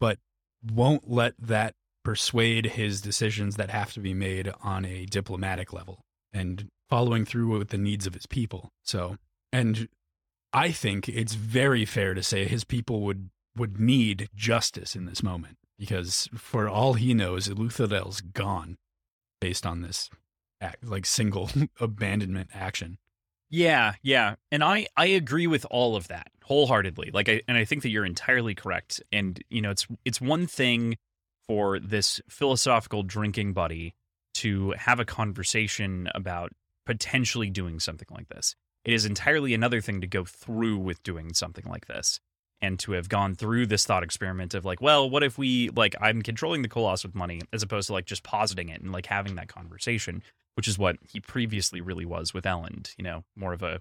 but 0.01 0.19
won't 0.61 1.09
let 1.09 1.35
that 1.39 1.75
persuade 2.03 2.65
his 2.65 2.99
decisions 2.99 3.55
that 3.55 3.69
have 3.69 3.93
to 3.93 4.01
be 4.01 4.13
made 4.13 4.51
on 4.61 4.83
a 4.83 5.05
diplomatic 5.05 5.71
level 5.71 6.01
and 6.33 6.67
following 6.89 7.23
through 7.23 7.57
with 7.57 7.69
the 7.69 7.77
needs 7.77 8.05
of 8.05 8.13
his 8.13 8.25
people. 8.25 8.71
So, 8.83 9.15
and 9.53 9.87
I 10.53 10.71
think 10.71 11.07
it's 11.07 11.35
very 11.35 11.85
fair 11.85 12.13
to 12.13 12.23
say 12.23 12.45
his 12.45 12.63
people 12.63 13.01
would 13.01 13.29
would 13.55 13.79
need 13.79 14.29
justice 14.35 14.95
in 14.95 15.05
this 15.05 15.21
moment 15.21 15.57
because 15.77 16.29
for 16.35 16.69
all 16.69 16.93
he 16.93 17.13
knows, 17.13 17.47
Eluthadel's 17.47 18.21
gone 18.21 18.77
based 19.41 19.65
on 19.65 19.81
this 19.81 20.09
act, 20.61 20.83
like 20.83 21.05
single 21.05 21.49
abandonment 21.79 22.49
action. 22.53 22.97
Yeah, 23.49 23.93
yeah. 24.01 24.35
And 24.51 24.63
I 24.63 24.87
I 24.95 25.07
agree 25.07 25.47
with 25.47 25.65
all 25.69 25.95
of 25.95 26.07
that 26.07 26.31
wholeheartedly. 26.43 27.11
Like 27.13 27.29
I 27.29 27.41
and 27.47 27.57
I 27.57 27.65
think 27.65 27.83
that 27.83 27.89
you're 27.89 28.05
entirely 28.05 28.55
correct. 28.55 29.01
And 29.11 29.41
you 29.49 29.61
know, 29.61 29.71
it's 29.71 29.87
it's 30.05 30.21
one 30.21 30.47
thing 30.47 30.97
for 31.47 31.79
this 31.79 32.21
philosophical 32.29 33.03
drinking 33.03 33.53
buddy 33.53 33.95
to 34.35 34.71
have 34.77 34.99
a 34.99 35.05
conversation 35.05 36.09
about 36.13 36.51
potentially 36.85 37.49
doing 37.49 37.79
something 37.79 38.07
like 38.11 38.29
this. 38.29 38.55
It 38.89 38.93
is 38.93 39.05
entirely 39.05 39.53
another 39.53 39.81
thing 39.81 40.01
to 40.01 40.07
go 40.07 40.25
through 40.25 40.79
with 40.79 41.03
doing 41.03 41.35
something 41.35 41.65
like 41.69 41.85
this 41.85 42.19
and 42.59 42.79
to 42.79 42.93
have 42.93 43.07
gone 43.07 43.35
through 43.35 43.67
this 43.67 43.85
thought 43.85 44.01
experiment 44.01 44.55
of 44.55 44.65
like, 44.65 44.81
well, 44.81 45.07
what 45.07 45.21
if 45.21 45.37
we 45.37 45.69
like 45.69 45.95
I'm 46.01 46.23
controlling 46.23 46.63
the 46.63 46.69
Koloss 46.69 47.03
with 47.03 47.13
money 47.13 47.41
as 47.53 47.61
opposed 47.61 47.85
to 47.85 47.93
like 47.93 48.07
just 48.07 48.23
positing 48.23 48.69
it 48.69 48.81
and 48.81 48.91
like 48.91 49.05
having 49.05 49.35
that 49.35 49.47
conversation, 49.47 50.23
which 50.55 50.67
is 50.67 50.79
what 50.79 50.95
he 51.07 51.19
previously 51.19 51.81
really 51.81 52.03
was 52.03 52.33
with 52.33 52.45
Elend, 52.45 52.95
you 52.97 53.03
know, 53.03 53.25
more 53.35 53.53
of 53.53 53.61
a 53.61 53.79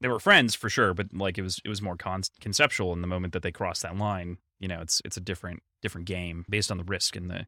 they 0.00 0.08
were 0.08 0.18
friends 0.18 0.54
for 0.54 0.70
sure, 0.70 0.94
but 0.94 1.12
like 1.12 1.36
it 1.36 1.42
was 1.42 1.60
it 1.62 1.68
was 1.68 1.82
more 1.82 1.98
con- 1.98 2.22
conceptual 2.40 2.94
in 2.94 3.02
the 3.02 3.06
moment 3.06 3.34
that 3.34 3.42
they 3.42 3.52
crossed 3.52 3.82
that 3.82 3.98
line. 3.98 4.38
You 4.60 4.68
know, 4.68 4.80
it's 4.80 5.02
it's 5.04 5.18
a 5.18 5.20
different 5.20 5.62
different 5.82 6.06
game 6.06 6.46
based 6.48 6.70
on 6.70 6.78
the 6.78 6.84
risk 6.84 7.16
and 7.16 7.28
the 7.28 7.46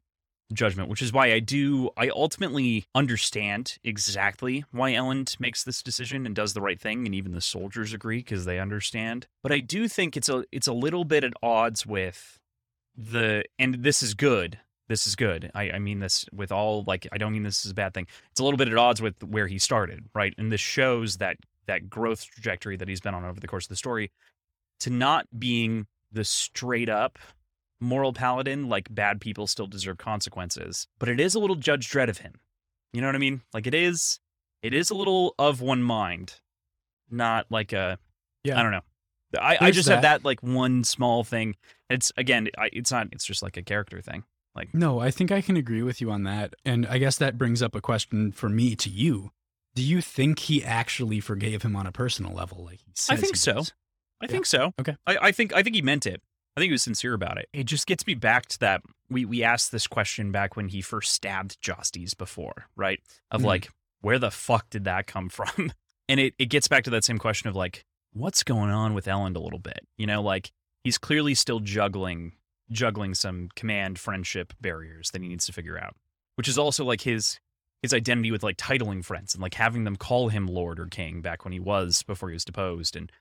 judgment, 0.53 0.89
which 0.89 1.01
is 1.01 1.13
why 1.13 1.33
I 1.33 1.39
do 1.39 1.89
I 1.97 2.09
ultimately 2.09 2.85
understand 2.93 3.77
exactly 3.83 4.65
why 4.71 4.91
Elend 4.91 5.39
makes 5.39 5.63
this 5.63 5.81
decision 5.81 6.25
and 6.25 6.35
does 6.35 6.53
the 6.53 6.61
right 6.61 6.79
thing, 6.79 7.05
and 7.05 7.15
even 7.15 7.31
the 7.31 7.41
soldiers 7.41 7.93
agree 7.93 8.17
because 8.17 8.45
they 8.45 8.59
understand. 8.59 9.27
But 9.43 9.51
I 9.51 9.59
do 9.59 9.87
think 9.87 10.15
it's 10.15 10.29
a 10.29 10.45
it's 10.51 10.67
a 10.67 10.73
little 10.73 11.05
bit 11.05 11.23
at 11.23 11.33
odds 11.41 11.85
with 11.85 12.39
the 12.95 13.43
and 13.57 13.75
this 13.75 14.03
is 14.03 14.13
good. 14.13 14.59
This 14.87 15.07
is 15.07 15.15
good. 15.15 15.51
I, 15.55 15.71
I 15.71 15.79
mean 15.79 15.99
this 15.99 16.25
with 16.33 16.51
all 16.51 16.83
like 16.85 17.07
I 17.11 17.17
don't 17.17 17.33
mean 17.33 17.43
this 17.43 17.65
is 17.65 17.71
a 17.71 17.75
bad 17.75 17.93
thing. 17.93 18.07
It's 18.31 18.39
a 18.39 18.43
little 18.43 18.57
bit 18.57 18.67
at 18.67 18.77
odds 18.77 19.01
with 19.01 19.23
where 19.23 19.47
he 19.47 19.57
started, 19.57 20.05
right? 20.13 20.33
And 20.37 20.51
this 20.51 20.61
shows 20.61 21.17
that 21.17 21.37
that 21.67 21.89
growth 21.89 22.25
trajectory 22.25 22.75
that 22.77 22.87
he's 22.87 22.99
been 22.99 23.13
on 23.13 23.23
over 23.23 23.39
the 23.39 23.47
course 23.47 23.65
of 23.65 23.69
the 23.69 23.75
story 23.75 24.11
to 24.81 24.89
not 24.89 25.27
being 25.37 25.87
the 26.11 26.23
straight 26.23 26.89
up 26.89 27.17
moral 27.81 28.13
paladin, 28.13 28.69
like 28.69 28.93
bad 28.93 29.19
people 29.19 29.47
still 29.47 29.67
deserve 29.67 29.97
consequences, 29.97 30.87
but 30.99 31.09
it 31.09 31.19
is 31.19 31.35
a 31.35 31.39
little 31.39 31.55
Judge 31.55 31.89
Dredd 31.89 32.09
of 32.09 32.19
him. 32.19 32.39
You 32.93 33.01
know 33.01 33.07
what 33.07 33.15
I 33.15 33.19
mean? 33.19 33.41
Like 33.53 33.67
it 33.67 33.73
is, 33.73 34.19
it 34.61 34.73
is 34.73 34.89
a 34.89 34.95
little 34.95 35.35
of 35.39 35.61
one 35.61 35.83
mind, 35.83 36.39
not 37.09 37.47
like 37.49 37.73
a, 37.73 37.97
yeah. 38.43 38.59
I 38.59 38.63
don't 38.63 38.71
know. 38.71 38.81
I, 39.39 39.57
I 39.61 39.71
just 39.71 39.87
that. 39.87 39.95
have 39.95 40.01
that 40.03 40.25
like 40.25 40.43
one 40.43 40.83
small 40.83 41.23
thing. 41.23 41.55
It's 41.89 42.11
again, 42.17 42.49
I, 42.57 42.69
it's 42.73 42.91
not. 42.91 43.07
It's 43.11 43.25
just 43.25 43.41
like 43.41 43.57
a 43.57 43.61
character 43.61 44.01
thing. 44.01 44.23
Like 44.55 44.73
no, 44.73 44.99
I 44.99 45.11
think 45.11 45.31
I 45.31 45.41
can 45.41 45.55
agree 45.55 45.83
with 45.83 46.01
you 46.01 46.11
on 46.11 46.23
that, 46.23 46.53
and 46.65 46.85
I 46.85 46.97
guess 46.97 47.17
that 47.17 47.37
brings 47.37 47.61
up 47.61 47.73
a 47.73 47.81
question 47.81 48.31
for 48.31 48.49
me 48.49 48.75
to 48.75 48.89
you. 48.89 49.31
Do 49.73 49.83
you 49.83 50.01
think 50.01 50.39
he 50.39 50.63
actually 50.63 51.21
forgave 51.21 51.61
him 51.61 51.75
on 51.77 51.87
a 51.87 51.91
personal 51.91 52.33
level? 52.33 52.65
Like 52.65 52.81
he 52.85 52.91
says 52.93 53.17
I 53.17 53.21
think 53.21 53.37
so. 53.37 53.53
Does? 53.53 53.73
I 54.21 54.25
yeah. 54.25 54.31
think 54.31 54.45
so. 54.45 54.73
Okay. 54.79 54.97
I, 55.07 55.17
I 55.21 55.31
think 55.31 55.53
I 55.55 55.63
think 55.63 55.75
he 55.75 55.81
meant 55.81 56.05
it. 56.05 56.21
I 56.55 56.59
think 56.59 56.69
he 56.69 56.73
was 56.73 56.83
sincere 56.83 57.13
about 57.13 57.37
it. 57.37 57.47
It 57.53 57.65
just 57.65 57.87
gets 57.87 58.05
me 58.05 58.13
back 58.13 58.45
to 58.47 58.59
that. 58.59 58.81
We 59.09 59.25
we 59.25 59.43
asked 59.43 59.71
this 59.71 59.87
question 59.87 60.31
back 60.31 60.55
when 60.55 60.67
he 60.67 60.81
first 60.81 61.13
stabbed 61.13 61.61
Jastes 61.61 62.17
before, 62.17 62.67
right? 62.75 62.99
Of 63.29 63.41
mm 63.41 63.45
like, 63.45 63.69
where 64.01 64.19
the 64.19 64.31
fuck 64.31 64.69
did 64.69 64.85
that 64.85 65.07
come 65.07 65.29
from? 65.29 65.71
and 66.09 66.19
it, 66.19 66.33
it 66.37 66.47
gets 66.47 66.67
back 66.67 66.83
to 66.85 66.89
that 66.91 67.03
same 67.03 67.17
question 67.17 67.49
of 67.49 67.55
like, 67.55 67.85
what's 68.13 68.43
going 68.43 68.69
on 68.69 68.93
with 68.93 69.05
Elend 69.05 69.35
a 69.35 69.39
little 69.39 69.59
bit? 69.59 69.85
You 69.97 70.07
know, 70.07 70.21
like 70.21 70.51
he's 70.83 70.97
clearly 70.97 71.35
still 71.35 71.59
juggling 71.59 72.33
juggling 72.71 73.13
some 73.13 73.49
command 73.55 73.99
friendship 73.99 74.53
barriers 74.61 75.11
that 75.11 75.21
he 75.21 75.27
needs 75.27 75.45
to 75.45 75.53
figure 75.53 75.77
out. 75.77 75.95
Which 76.35 76.47
is 76.47 76.57
also 76.57 76.83
like 76.83 77.01
his 77.01 77.39
his 77.81 77.93
identity 77.93 78.31
with 78.31 78.43
like 78.43 78.57
titling 78.57 79.03
friends 79.03 79.33
and 79.33 79.41
like 79.41 79.55
having 79.55 79.85
them 79.85 79.95
call 79.95 80.29
him 80.29 80.47
Lord 80.47 80.79
or 80.79 80.85
King 80.85 81.21
back 81.21 81.43
when 81.43 81.51
he 81.51 81.59
was 81.59 82.03
before 82.03 82.29
he 82.29 82.33
was 82.33 82.45
deposed 82.45 82.95
and 82.95 83.11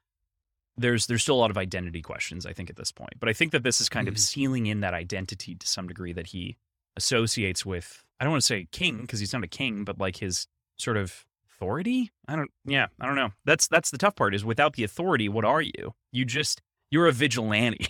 there's 0.81 1.07
there's 1.07 1.23
still 1.23 1.37
a 1.37 1.43
lot 1.43 1.51
of 1.51 1.59
identity 1.59 2.03
questions 2.03 2.47
I 2.47 2.53
think 2.53 2.71
at 2.71 2.77
this 2.77 2.93
point. 2.93 3.15
But 3.19 3.29
I 3.29 3.33
think 3.33 3.53
that 3.53 3.63
this 3.63 3.81
is 3.81 3.89
kind 3.89 4.07
mm-hmm. 4.07 4.15
of 4.15 4.21
sealing 4.21 4.67
in 4.67 4.81
that 4.81 4.95
identity 4.95 5.55
to 5.55 5.67
some 5.67 5.87
degree 5.87 6.13
that 6.13 6.29
he 6.29 6.57
associates 6.97 7.65
with 7.65 8.03
I 8.19 8.25
don't 8.25 8.33
want 8.33 8.43
to 8.43 8.47
say 8.47 8.67
king 8.73 9.03
because 9.03 9.21
he's 9.21 9.33
not 9.33 9.45
a 9.45 9.49
king, 9.49 9.85
but 9.85 9.99
like 9.99 10.17
his 10.17 10.47
sort 10.79 10.97
of 10.97 11.25
authority. 11.53 12.11
I 12.27 12.37
don't 12.37 12.51
yeah, 12.65 12.87
I 13.01 13.07
don't 13.07 13.17
know. 13.17 13.31
That's 13.45 13.69
that's 13.69 13.91
the 13.91 13.99
tough 13.99 14.17
part 14.17 14.35
is 14.35 14.45
without 14.45 14.75
the 14.75 14.85
authority, 14.85 15.29
what 15.29 15.45
are 15.45 15.63
you? 15.63 15.95
You 16.13 16.25
just 16.25 16.63
you're 16.91 17.07
a 17.07 17.13
vigilante. 17.13 17.87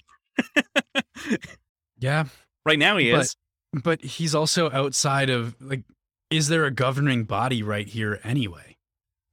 yeah. 1.99 2.25
Right 2.67 2.79
now 2.79 2.97
he 2.97 3.11
but, 3.13 3.21
is. 3.21 3.37
But 3.73 4.03
he's 4.03 4.35
also 4.35 4.71
outside 4.71 5.31
of 5.31 5.55
like 5.61 5.85
is 6.31 6.49
there 6.49 6.65
a 6.65 6.71
governing 6.71 7.25
body 7.25 7.63
right 7.63 7.89
here 7.89 8.21
anyway? 8.23 8.70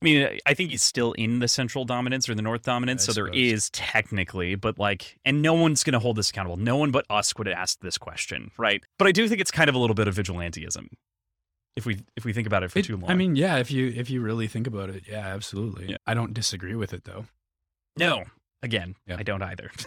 I 0.01 0.05
mean, 0.05 0.39
I 0.45 0.53
think 0.53 0.69
he's 0.69 0.83
still 0.83 1.13
in 1.13 1.39
the 1.39 1.47
central 1.47 1.83
dominance 1.83 2.29
or 2.29 2.35
the 2.35 2.43
north 2.43 2.61
dominance, 2.61 3.03
I 3.03 3.05
so 3.07 3.13
suppose. 3.13 3.31
there 3.31 3.41
is 3.41 3.69
technically, 3.71 4.53
but 4.53 4.77
like, 4.77 5.17
and 5.25 5.41
no 5.41 5.55
one's 5.55 5.83
going 5.83 5.93
to 5.93 5.99
hold 5.99 6.17
this 6.17 6.29
accountable. 6.29 6.57
No 6.57 6.77
one 6.77 6.91
but 6.91 7.05
us 7.09 7.35
would 7.35 7.47
ask 7.47 7.79
this 7.79 7.97
question, 7.97 8.51
right? 8.57 8.83
But 8.99 9.07
I 9.07 9.11
do 9.11 9.27
think 9.27 9.41
it's 9.41 9.49
kind 9.49 9.69
of 9.69 9.75
a 9.75 9.79
little 9.79 9.95
bit 9.95 10.07
of 10.07 10.15
vigilantism, 10.15 10.89
if 11.75 11.85
we 11.87 11.99
if 12.15 12.25
we 12.25 12.33
think 12.33 12.45
about 12.45 12.61
it 12.63 12.71
for 12.71 12.79
it, 12.79 12.85
too 12.85 12.97
long. 12.97 13.09
I 13.09 13.15
mean, 13.15 13.35
yeah, 13.35 13.57
if 13.57 13.71
you 13.71 13.91
if 13.95 14.09
you 14.09 14.21
really 14.21 14.47
think 14.47 14.67
about 14.67 14.89
it, 14.89 15.03
yeah, 15.07 15.27
absolutely. 15.27 15.89
Yeah. 15.89 15.97
I 16.05 16.13
don't 16.13 16.33
disagree 16.33 16.75
with 16.75 16.93
it 16.93 17.05
though. 17.05 17.25
No, 17.97 18.25
Again, 18.63 18.95
I 19.07 19.23
don't 19.23 19.41
either. 19.41 19.71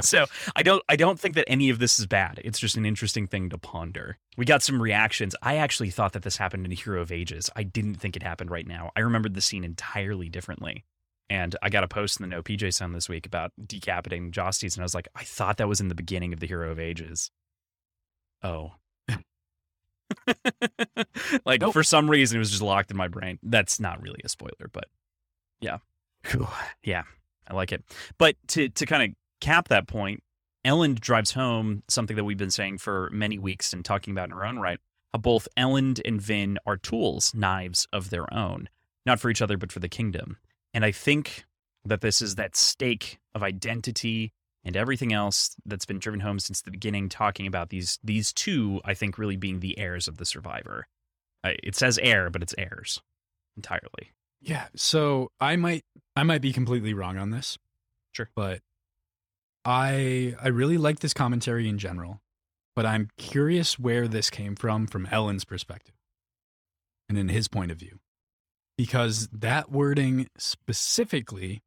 So 0.00 0.24
I 0.56 0.62
don't 0.62 0.82
I 0.88 0.96
don't 0.96 1.18
think 1.20 1.34
that 1.34 1.44
any 1.48 1.68
of 1.68 1.78
this 1.78 1.98
is 1.98 2.06
bad. 2.06 2.40
It's 2.44 2.58
just 2.58 2.76
an 2.76 2.86
interesting 2.86 3.26
thing 3.26 3.50
to 3.50 3.58
ponder. 3.58 4.18
We 4.36 4.44
got 4.44 4.62
some 4.62 4.80
reactions. 4.80 5.34
I 5.42 5.56
actually 5.56 5.90
thought 5.90 6.12
that 6.12 6.22
this 6.22 6.36
happened 6.36 6.64
in 6.64 6.72
Hero 6.72 7.02
of 7.02 7.12
Ages. 7.12 7.50
I 7.56 7.62
didn't 7.62 7.96
think 7.96 8.16
it 8.16 8.22
happened 8.22 8.50
right 8.50 8.66
now. 8.66 8.90
I 8.96 9.00
remembered 9.00 9.34
the 9.34 9.40
scene 9.40 9.64
entirely 9.64 10.28
differently. 10.28 10.84
And 11.28 11.56
I 11.62 11.68
got 11.68 11.84
a 11.84 11.88
post 11.88 12.20
in 12.20 12.28
the 12.28 12.34
No 12.34 12.42
PJ 12.42 12.74
Sun 12.74 12.92
this 12.92 13.08
week 13.08 13.26
about 13.26 13.52
decapitating 13.66 14.32
Jastes, 14.32 14.74
and 14.74 14.82
I 14.82 14.84
was 14.84 14.94
like, 14.94 15.08
I 15.14 15.24
thought 15.24 15.56
that 15.58 15.68
was 15.68 15.80
in 15.80 15.88
the 15.88 15.94
beginning 15.94 16.32
of 16.32 16.40
the 16.40 16.46
Hero 16.46 16.70
of 16.70 16.78
Ages. 16.78 17.30
Oh. 18.42 18.72
like 21.46 21.62
nope. 21.62 21.72
for 21.72 21.82
some 21.82 22.10
reason 22.10 22.36
it 22.36 22.38
was 22.38 22.50
just 22.50 22.62
locked 22.62 22.90
in 22.90 22.96
my 22.96 23.08
brain. 23.08 23.38
That's 23.42 23.80
not 23.80 24.02
really 24.02 24.20
a 24.24 24.28
spoiler, 24.28 24.68
but 24.72 24.84
yeah. 25.60 25.78
yeah. 26.84 27.04
I 27.48 27.54
like 27.54 27.72
it. 27.72 27.84
But 28.18 28.36
to 28.48 28.68
to 28.68 28.86
kind 28.86 29.02
of 29.02 29.16
cap 29.40 29.68
that 29.68 29.88
point, 29.88 30.22
Elend 30.64 31.00
drives 31.00 31.32
home 31.32 31.82
something 31.88 32.16
that 32.16 32.24
we've 32.24 32.38
been 32.38 32.50
saying 32.50 32.78
for 32.78 33.10
many 33.12 33.38
weeks 33.38 33.72
and 33.72 33.84
talking 33.84 34.12
about 34.12 34.28
in 34.28 34.32
our 34.32 34.44
own 34.44 34.58
right. 34.58 34.78
How 35.12 35.18
both 35.18 35.48
Elend 35.58 36.00
and 36.04 36.20
Vin 36.20 36.58
are 36.66 36.76
tools, 36.76 37.34
knives 37.34 37.86
of 37.92 38.10
their 38.10 38.32
own, 38.32 38.68
not 39.04 39.20
for 39.20 39.28
each 39.30 39.42
other 39.42 39.56
but 39.56 39.72
for 39.72 39.80
the 39.80 39.88
kingdom. 39.88 40.38
And 40.72 40.84
I 40.84 40.92
think 40.92 41.44
that 41.84 42.00
this 42.00 42.22
is 42.22 42.36
that 42.36 42.56
stake 42.56 43.18
of 43.34 43.42
identity 43.42 44.32
and 44.64 44.76
everything 44.76 45.12
else 45.12 45.56
that's 45.66 45.84
been 45.84 45.98
driven 45.98 46.20
home 46.20 46.38
since 46.38 46.62
the 46.62 46.70
beginning, 46.70 47.08
talking 47.08 47.46
about 47.46 47.70
these 47.70 47.98
these 48.02 48.32
two, 48.32 48.80
I 48.84 48.94
think, 48.94 49.18
really 49.18 49.36
being 49.36 49.60
the 49.60 49.78
heirs 49.78 50.06
of 50.08 50.18
the 50.18 50.24
survivor. 50.24 50.86
It 51.44 51.74
says 51.74 51.98
heir, 52.00 52.30
but 52.30 52.42
it's 52.42 52.54
heirs 52.56 53.02
entirely. 53.56 54.12
Yeah. 54.42 54.66
So 54.74 55.30
I 55.40 55.56
might 55.56 55.84
I 56.16 56.24
might 56.24 56.42
be 56.42 56.52
completely 56.52 56.94
wrong 56.94 57.16
on 57.16 57.30
this. 57.30 57.58
Sure. 58.12 58.28
But 58.34 58.60
I 59.64 60.34
I 60.42 60.48
really 60.48 60.78
like 60.78 60.98
this 60.98 61.14
commentary 61.14 61.68
in 61.68 61.78
general, 61.78 62.20
but 62.74 62.84
I'm 62.84 63.08
curious 63.16 63.78
where 63.78 64.08
this 64.08 64.30
came 64.30 64.56
from 64.56 64.86
from 64.86 65.06
Elend's 65.06 65.44
perspective 65.44 65.94
and 67.08 67.16
in 67.16 67.28
his 67.28 67.48
point 67.48 67.70
of 67.70 67.78
view. 67.78 68.00
Because 68.76 69.28
that 69.28 69.70
wording 69.70 70.28
specifically 70.38 71.62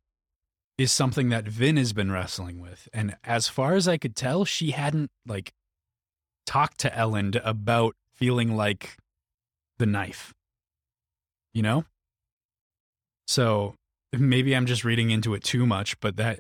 is 0.78 0.92
something 0.92 1.30
that 1.30 1.48
Vin 1.48 1.78
has 1.78 1.94
been 1.94 2.12
wrestling 2.12 2.60
with. 2.60 2.90
And 2.94 3.16
as 3.24 3.48
far 3.48 3.76
as 3.76 3.88
I 3.88 3.98
could 3.98 4.16
tell, 4.16 4.44
she 4.44 4.72
hadn't 4.72 5.12
like 5.26 5.54
talked 6.46 6.80
to 6.80 6.90
Elend 6.90 7.40
about 7.46 7.96
feeling 8.14 8.58
like 8.58 8.98
the 9.78 9.86
knife. 9.86 10.34
You 11.54 11.62
know? 11.62 11.86
So 13.28 13.76
maybe 14.14 14.56
I'm 14.56 14.66
just 14.66 14.84
reading 14.84 15.12
into 15.12 15.34
it 15.34 15.44
too 15.44 15.66
much, 15.66 16.00
but 16.00 16.18
that 16.18 16.40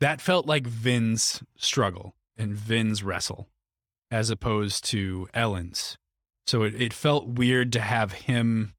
that 0.00 0.20
felt 0.20 0.46
like 0.46 0.66
Vin's 0.66 1.42
struggle 1.56 2.14
and 2.36 2.54
Vin's 2.54 3.02
wrestle 3.02 3.48
as 4.10 4.30
opposed 4.30 4.84
to 4.84 5.28
Elend's. 5.32 5.96
So 6.46 6.62
it, 6.64 6.80
it 6.80 6.92
felt 6.92 7.28
weird 7.28 7.72
to 7.72 7.80
have 7.80 8.12
him 8.12 8.74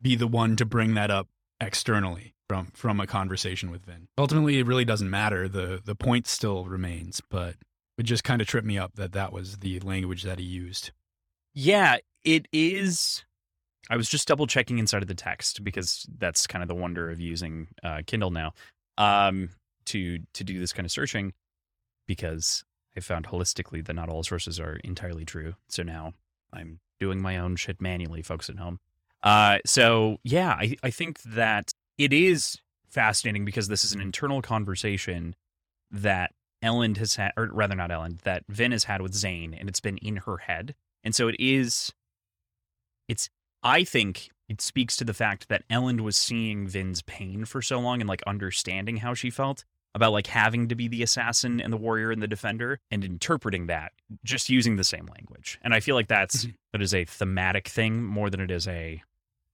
be 0.00 0.16
the 0.16 0.28
one 0.28 0.56
to 0.56 0.64
bring 0.64 0.94
that 0.94 1.10
up 1.10 1.28
externally 1.60 2.34
from 2.48 2.72
from 2.74 3.00
a 3.00 3.06
conversation 3.06 3.70
with 3.70 3.84
Vin. 3.84 4.08
Ultimately, 4.16 4.58
it 4.58 4.66
really 4.66 4.84
doesn't 4.84 5.10
matter. 5.10 5.48
the 5.48 5.80
The 5.84 5.94
point 5.94 6.26
still 6.26 6.64
remains, 6.64 7.20
but 7.30 7.56
it 7.98 8.04
just 8.04 8.24
kind 8.24 8.40
of 8.40 8.48
tripped 8.48 8.66
me 8.66 8.78
up 8.78 8.94
that 8.94 9.12
that 9.12 9.32
was 9.32 9.58
the 9.58 9.78
language 9.80 10.22
that 10.22 10.38
he 10.38 10.44
used. 10.44 10.92
Yeah, 11.52 11.98
it 12.24 12.46
is. 12.52 13.24
I 13.90 13.96
was 13.96 14.08
just 14.08 14.28
double 14.28 14.46
checking 14.46 14.78
inside 14.78 15.02
of 15.02 15.08
the 15.08 15.14
text 15.14 15.64
because 15.64 16.06
that's 16.18 16.46
kind 16.46 16.62
of 16.62 16.68
the 16.68 16.74
wonder 16.74 17.10
of 17.10 17.20
using 17.20 17.68
uh, 17.82 18.02
Kindle 18.06 18.30
now 18.30 18.52
um, 18.96 19.50
to 19.86 20.20
to 20.32 20.44
do 20.44 20.58
this 20.58 20.72
kind 20.72 20.86
of 20.86 20.92
searching 20.92 21.32
because 22.06 22.64
I 22.96 23.00
found 23.00 23.26
holistically 23.26 23.84
that 23.84 23.94
not 23.94 24.08
all 24.08 24.22
sources 24.22 24.60
are 24.60 24.76
entirely 24.84 25.24
true. 25.24 25.54
So 25.68 25.82
now 25.82 26.14
I'm 26.52 26.78
doing 27.00 27.20
my 27.20 27.38
own 27.38 27.56
shit 27.56 27.80
manually, 27.80 28.22
folks 28.22 28.48
at 28.48 28.56
home. 28.56 28.78
Uh, 29.22 29.58
so 29.66 30.18
yeah, 30.22 30.50
I, 30.50 30.76
I 30.82 30.90
think 30.90 31.20
that 31.22 31.72
it 31.98 32.12
is 32.12 32.56
fascinating 32.88 33.44
because 33.44 33.68
this 33.68 33.84
is 33.84 33.92
an 33.92 34.00
internal 34.00 34.40
conversation 34.40 35.34
that 35.90 36.32
Elend 36.62 36.98
has 36.98 37.16
had, 37.16 37.32
or 37.36 37.48
rather 37.52 37.74
not 37.74 37.90
Elend, 37.90 38.20
that 38.22 38.44
Vin 38.48 38.72
has 38.72 38.84
had 38.84 39.02
with 39.02 39.14
Zane, 39.14 39.54
and 39.54 39.68
it's 39.68 39.80
been 39.80 39.98
in 39.98 40.18
her 40.18 40.38
head. 40.38 40.74
And 41.02 41.14
so 41.14 41.28
it 41.28 41.36
is, 41.38 41.92
it's, 43.08 43.28
I 43.62 43.84
think 43.84 44.30
it 44.48 44.60
speaks 44.60 44.96
to 44.96 45.04
the 45.04 45.14
fact 45.14 45.48
that 45.48 45.66
Elend 45.68 46.00
was 46.00 46.16
seeing 46.16 46.66
Vin's 46.66 47.02
pain 47.02 47.44
for 47.44 47.62
so 47.62 47.78
long 47.78 48.00
and 48.00 48.08
like 48.08 48.22
understanding 48.26 48.98
how 48.98 49.14
she 49.14 49.30
felt 49.30 49.64
about 49.94 50.12
like 50.12 50.28
having 50.28 50.68
to 50.68 50.74
be 50.74 50.86
the 50.88 51.02
assassin 51.02 51.60
and 51.60 51.72
the 51.72 51.76
warrior 51.76 52.10
and 52.10 52.22
the 52.22 52.28
defender 52.28 52.78
and 52.90 53.04
interpreting 53.04 53.66
that 53.66 53.92
just 54.24 54.48
using 54.48 54.76
the 54.76 54.84
same 54.84 55.06
language. 55.06 55.58
And 55.62 55.74
I 55.74 55.80
feel 55.80 55.94
like 55.96 56.06
that's 56.08 56.46
Mhm. 56.46 56.54
that 56.72 56.80
is 56.82 56.94
a 56.94 57.04
thematic 57.04 57.68
thing 57.68 58.02
more 58.02 58.30
than 58.30 58.40
it 58.40 58.50
is 58.50 58.66
a 58.68 59.02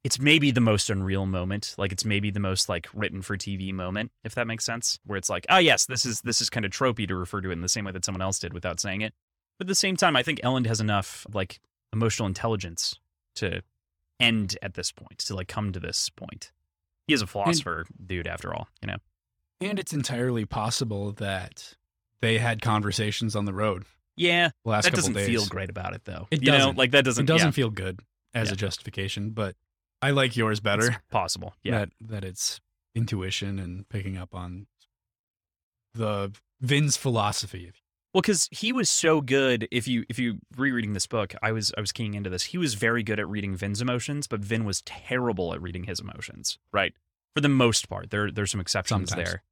it's 0.04 0.20
maybe 0.20 0.52
the 0.52 0.60
most 0.60 0.88
unreal 0.88 1.26
moment. 1.26 1.74
Like 1.78 1.90
it's 1.90 2.04
maybe 2.04 2.30
the 2.30 2.38
most 2.38 2.68
like 2.68 2.86
written 2.94 3.22
for 3.22 3.36
TV 3.36 3.72
moment, 3.72 4.12
if 4.22 4.36
that 4.36 4.46
makes 4.46 4.64
sense. 4.64 5.00
Where 5.04 5.16
it's 5.16 5.28
like, 5.30 5.46
oh 5.48 5.56
yes, 5.58 5.86
this 5.86 6.06
is 6.06 6.20
this 6.20 6.40
is 6.40 6.48
kind 6.48 6.64
of 6.64 6.70
tropey 6.70 7.08
to 7.08 7.16
refer 7.16 7.40
to 7.40 7.48
it 7.48 7.54
in 7.54 7.60
the 7.62 7.68
same 7.68 7.84
way 7.86 7.92
that 7.92 8.04
someone 8.04 8.22
else 8.22 8.38
did 8.38 8.52
without 8.52 8.78
saying 8.78 9.00
it. 9.00 9.14
But 9.58 9.64
at 9.64 9.68
the 9.68 9.74
same 9.74 9.96
time, 9.96 10.14
I 10.16 10.22
think 10.22 10.40
Elend 10.42 10.66
has 10.66 10.80
enough 10.80 11.26
like 11.32 11.60
emotional 11.92 12.26
intelligence 12.28 12.94
to 13.36 13.62
end 14.20 14.56
at 14.62 14.74
this 14.74 14.92
point, 14.92 15.18
to 15.20 15.34
like 15.34 15.48
come 15.48 15.72
to 15.72 15.80
this 15.80 16.08
point. 16.10 16.52
He 17.06 17.14
is 17.14 17.22
a 17.22 17.26
philosopher, 17.26 17.86
dude, 18.04 18.26
after 18.26 18.52
all, 18.54 18.68
you 18.82 18.88
know. 18.88 18.96
And 19.60 19.78
it's 19.78 19.92
entirely 19.92 20.44
possible 20.44 21.12
that 21.12 21.74
they 22.20 22.38
had 22.38 22.60
conversations 22.62 23.34
on 23.36 23.44
the 23.44 23.52
road 23.54 23.84
Yeah, 24.16 24.50
the 24.64 24.70
last 24.70 24.84
that 24.84 24.90
couple 24.90 25.00
doesn't 25.08 25.14
days. 25.14 25.26
feel 25.26 25.46
great 25.46 25.70
about 25.70 25.94
it 25.94 26.02
though. 26.04 26.26
It 26.30 26.40
you 26.42 26.46
doesn't. 26.50 26.76
like 26.76 26.90
that 26.92 27.04
doesn't 27.04 27.24
It 27.24 27.26
doesn't 27.26 27.48
yeah, 27.48 27.52
feel 27.52 27.70
good 27.70 28.00
as 28.34 28.48
Yeah. 28.48 28.54
a 28.54 28.56
justification, 28.56 29.30
but 29.30 29.54
I 30.02 30.10
like 30.10 30.36
yours 30.36 30.58
it's 30.58 30.64
better. 30.64 30.96
possible. 31.10 31.54
Yeah. 31.62 31.78
That 31.80 31.88
that 32.00 32.24
it's 32.24 32.60
intuition 32.94 33.58
and 33.58 33.88
picking 33.88 34.16
up 34.16 34.34
on 34.34 34.66
the 35.94 36.32
Vin's 36.60 36.96
philosophy. 36.96 37.72
Well, 38.16 38.22
because 38.22 38.48
he 38.50 38.72
was 38.72 38.88
so 38.88 39.20
good. 39.20 39.68
If 39.70 39.86
you 39.86 40.06
if 40.08 40.18
you 40.18 40.38
rereading 40.56 40.94
this 40.94 41.06
book, 41.06 41.34
I 41.42 41.52
was 41.52 41.70
I 41.76 41.82
was 41.82 41.92
keying 41.92 42.14
into 42.14 42.30
this. 42.30 42.44
He 42.44 42.56
was 42.56 42.72
very 42.72 43.02
good 43.02 43.20
at 43.20 43.28
reading 43.28 43.54
Vin's 43.54 43.82
emotions, 43.82 44.26
but 44.26 44.40
Vin 44.40 44.64
was 44.64 44.80
terrible 44.86 45.52
at 45.52 45.60
reading 45.60 45.84
his 45.84 46.00
emotions. 46.00 46.56
Right, 46.72 46.94
for 47.34 47.42
the 47.42 47.50
most 47.50 47.90
part. 47.90 48.08
There 48.08 48.30
there's 48.30 48.50
some 48.50 48.60
exceptions 48.62 49.10
Sometimes. 49.10 49.28
there. 49.28 49.42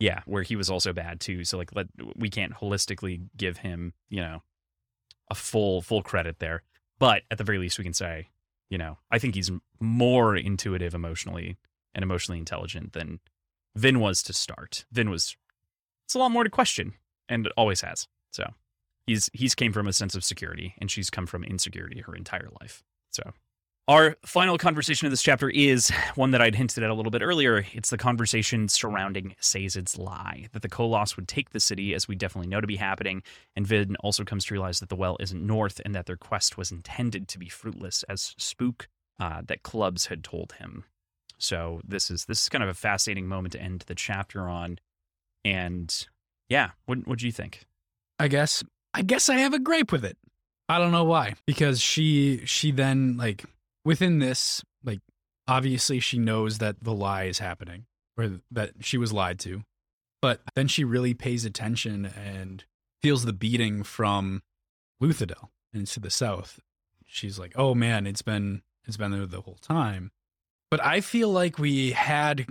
Yeah, 0.00 0.20
where 0.26 0.42
he 0.42 0.54
was 0.54 0.68
also 0.68 0.92
bad 0.92 1.18
too. 1.18 1.44
So 1.44 1.56
like, 1.56 1.74
let 1.74 1.86
we 2.14 2.28
can't 2.28 2.52
holistically 2.52 3.22
give 3.38 3.56
him 3.56 3.94
you 4.10 4.20
know 4.20 4.42
a 5.30 5.34
full 5.34 5.80
full 5.80 6.02
credit 6.02 6.40
there. 6.40 6.62
But 6.98 7.22
at 7.30 7.38
the 7.38 7.44
very 7.44 7.56
least, 7.56 7.78
we 7.78 7.84
can 7.84 7.94
say 7.94 8.28
you 8.68 8.76
know 8.76 8.98
I 9.10 9.18
think 9.18 9.34
he's 9.34 9.50
more 9.80 10.36
intuitive 10.36 10.92
emotionally 10.92 11.56
and 11.94 12.02
emotionally 12.02 12.38
intelligent 12.38 12.92
than 12.92 13.20
Vin 13.76 13.98
was 13.98 14.22
to 14.24 14.34
start. 14.34 14.84
Vin 14.92 15.08
was 15.08 15.38
it's 16.04 16.14
a 16.14 16.18
lot 16.18 16.30
more 16.32 16.44
to 16.44 16.50
question 16.50 16.92
and 17.30 17.48
always 17.56 17.80
has. 17.80 18.06
So 18.32 18.44
he's 19.06 19.30
he's 19.32 19.54
came 19.54 19.72
from 19.72 19.86
a 19.86 19.92
sense 19.92 20.14
of 20.14 20.24
security 20.24 20.74
and 20.78 20.90
she's 20.90 21.08
come 21.08 21.26
from 21.26 21.44
insecurity 21.44 22.00
her 22.00 22.14
entire 22.14 22.48
life. 22.60 22.82
So 23.10 23.32
our 23.88 24.16
final 24.24 24.56
conversation 24.56 25.06
of 25.06 25.10
this 25.10 25.22
chapter 25.22 25.50
is 25.50 25.90
one 26.14 26.30
that 26.30 26.40
I'd 26.40 26.54
hinted 26.54 26.84
at 26.84 26.90
a 26.90 26.94
little 26.94 27.10
bit 27.10 27.22
earlier. 27.22 27.66
It's 27.72 27.90
the 27.90 27.98
conversation 27.98 28.68
surrounding 28.68 29.34
Sazed's 29.40 29.98
lie 29.98 30.46
that 30.52 30.62
the 30.62 30.68
Koloss 30.68 31.16
would 31.16 31.26
take 31.26 31.50
the 31.50 31.58
city, 31.58 31.92
as 31.92 32.06
we 32.06 32.14
definitely 32.14 32.48
know 32.48 32.60
to 32.60 32.68
be 32.68 32.76
happening. 32.76 33.24
And 33.56 33.66
Vin 33.66 33.96
also 33.96 34.22
comes 34.22 34.44
to 34.44 34.54
realize 34.54 34.78
that 34.78 34.90
the 34.90 34.96
well 34.96 35.16
isn't 35.18 35.44
north 35.44 35.80
and 35.84 35.92
that 35.94 36.06
their 36.06 36.16
quest 36.16 36.56
was 36.56 36.70
intended 36.70 37.26
to 37.28 37.38
be 37.38 37.48
fruitless, 37.48 38.04
as 38.04 38.36
Spook 38.38 38.88
uh, 39.18 39.42
that 39.46 39.64
clubs 39.64 40.06
had 40.06 40.22
told 40.22 40.52
him. 40.60 40.84
So 41.38 41.80
this 41.84 42.12
is 42.12 42.26
this 42.26 42.44
is 42.44 42.48
kind 42.48 42.62
of 42.62 42.70
a 42.70 42.74
fascinating 42.74 43.26
moment 43.26 43.52
to 43.54 43.60
end 43.60 43.84
the 43.88 43.96
chapter 43.96 44.48
on. 44.48 44.78
And 45.44 46.06
yeah, 46.50 46.70
what 46.84 47.06
what 47.06 47.18
do 47.18 47.26
you 47.26 47.32
think? 47.32 47.64
I 48.18 48.28
guess 48.28 48.62
I 48.92 49.02
guess 49.02 49.30
I 49.30 49.36
have 49.36 49.54
a 49.54 49.58
gripe 49.58 49.92
with 49.92 50.04
it. 50.04 50.18
I 50.68 50.78
don't 50.78 50.92
know 50.92 51.04
why. 51.04 51.34
Because 51.46 51.80
she 51.80 52.44
she 52.44 52.72
then 52.72 53.16
like 53.16 53.44
within 53.84 54.18
this 54.18 54.62
like 54.84 55.00
obviously 55.48 56.00
she 56.00 56.18
knows 56.18 56.58
that 56.58 56.82
the 56.82 56.92
lie 56.92 57.24
is 57.24 57.38
happening 57.38 57.86
or 58.18 58.40
that 58.50 58.72
she 58.80 58.98
was 58.98 59.12
lied 59.12 59.38
to. 59.40 59.62
But 60.20 60.42
then 60.54 60.68
she 60.68 60.84
really 60.84 61.14
pays 61.14 61.46
attention 61.46 62.04
and 62.04 62.64
feels 63.00 63.24
the 63.24 63.32
beating 63.32 63.82
from 63.82 64.42
Luthadel 65.02 65.48
and 65.72 65.86
to 65.86 66.00
the 66.00 66.10
south. 66.10 66.60
She's 67.06 67.38
like, 67.38 67.52
"Oh 67.56 67.74
man, 67.74 68.06
it's 68.06 68.22
been 68.22 68.62
it's 68.86 68.96
been 68.96 69.12
there 69.12 69.26
the 69.26 69.40
whole 69.40 69.58
time." 69.62 70.10
But 70.70 70.84
I 70.84 71.00
feel 71.00 71.30
like 71.30 71.58
we 71.58 71.92
had 71.92 72.46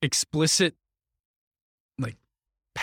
explicit 0.00 0.74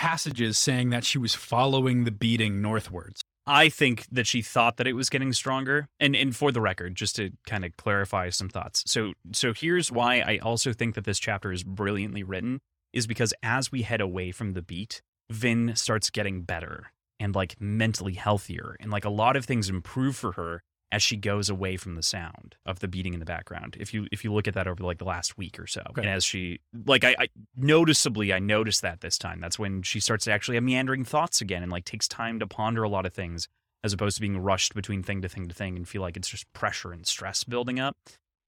passages 0.04 0.58
saying 0.58 0.90
that 0.90 1.02
she 1.02 1.16
was 1.16 1.34
following 1.34 2.04
the 2.04 2.10
beating 2.10 2.60
northwards. 2.60 3.22
I 3.46 3.70
think 3.70 4.06
that 4.12 4.26
she 4.26 4.42
thought 4.42 4.76
that 4.76 4.86
it 4.86 4.92
was 4.92 5.08
getting 5.08 5.32
stronger. 5.32 5.86
And 5.98 6.14
and 6.14 6.36
for 6.36 6.52
the 6.52 6.60
record, 6.60 6.94
just 6.94 7.16
to 7.16 7.30
kind 7.46 7.64
of 7.64 7.74
clarify 7.78 8.28
some 8.28 8.50
thoughts. 8.50 8.82
So 8.86 9.14
so 9.32 9.54
here's 9.54 9.90
why 9.90 10.20
I 10.20 10.38
also 10.42 10.74
think 10.74 10.94
that 10.94 11.04
this 11.04 11.18
chapter 11.18 11.52
is 11.52 11.64
brilliantly 11.64 12.22
written 12.22 12.60
is 12.92 13.06
because 13.06 13.32
as 13.42 13.72
we 13.72 13.80
head 13.80 14.02
away 14.02 14.30
from 14.30 14.52
the 14.52 14.60
beat, 14.60 15.00
Vin 15.30 15.74
starts 15.74 16.10
getting 16.10 16.42
better 16.42 16.92
and 17.18 17.34
like 17.34 17.56
mentally 17.58 18.14
healthier 18.14 18.76
and 18.80 18.90
like 18.90 19.06
a 19.06 19.10
lot 19.10 19.36
of 19.36 19.46
things 19.46 19.70
improve 19.70 20.16
for 20.16 20.32
her 20.32 20.62
as 20.94 21.02
she 21.02 21.16
goes 21.16 21.50
away 21.50 21.76
from 21.76 21.96
the 21.96 22.02
sound 22.02 22.54
of 22.64 22.78
the 22.78 22.86
beating 22.88 23.14
in 23.14 23.20
the 23.20 23.26
background. 23.26 23.76
If 23.80 23.92
you 23.92 24.06
if 24.12 24.22
you 24.24 24.32
look 24.32 24.46
at 24.46 24.54
that 24.54 24.68
over 24.68 24.82
like 24.84 24.98
the 24.98 25.04
last 25.04 25.36
week 25.36 25.58
or 25.58 25.66
so, 25.66 25.82
Okay. 25.90 26.02
and 26.02 26.10
as 26.10 26.24
she 26.24 26.60
like 26.86 27.02
I, 27.04 27.16
I 27.18 27.28
noticeably 27.56 28.32
I 28.32 28.38
noticed 28.38 28.82
that 28.82 29.00
this 29.00 29.18
time. 29.18 29.40
That's 29.40 29.58
when 29.58 29.82
she 29.82 29.98
starts 30.00 30.24
to 30.26 30.32
actually 30.32 30.54
have 30.54 30.64
meandering 30.64 31.04
thoughts 31.04 31.40
again 31.40 31.62
and 31.62 31.72
like 31.72 31.84
takes 31.84 32.06
time 32.06 32.38
to 32.38 32.46
ponder 32.46 32.82
a 32.84 32.88
lot 32.88 33.06
of 33.06 33.12
things 33.12 33.48
as 33.82 33.92
opposed 33.92 34.16
to 34.16 34.20
being 34.20 34.38
rushed 34.38 34.74
between 34.74 35.02
thing 35.02 35.20
to 35.22 35.28
thing 35.28 35.48
to 35.48 35.54
thing 35.54 35.76
and 35.76 35.88
feel 35.88 36.00
like 36.00 36.16
it's 36.16 36.28
just 36.28 36.50
pressure 36.52 36.92
and 36.92 37.06
stress 37.06 37.44
building 37.44 37.80
up. 37.80 37.96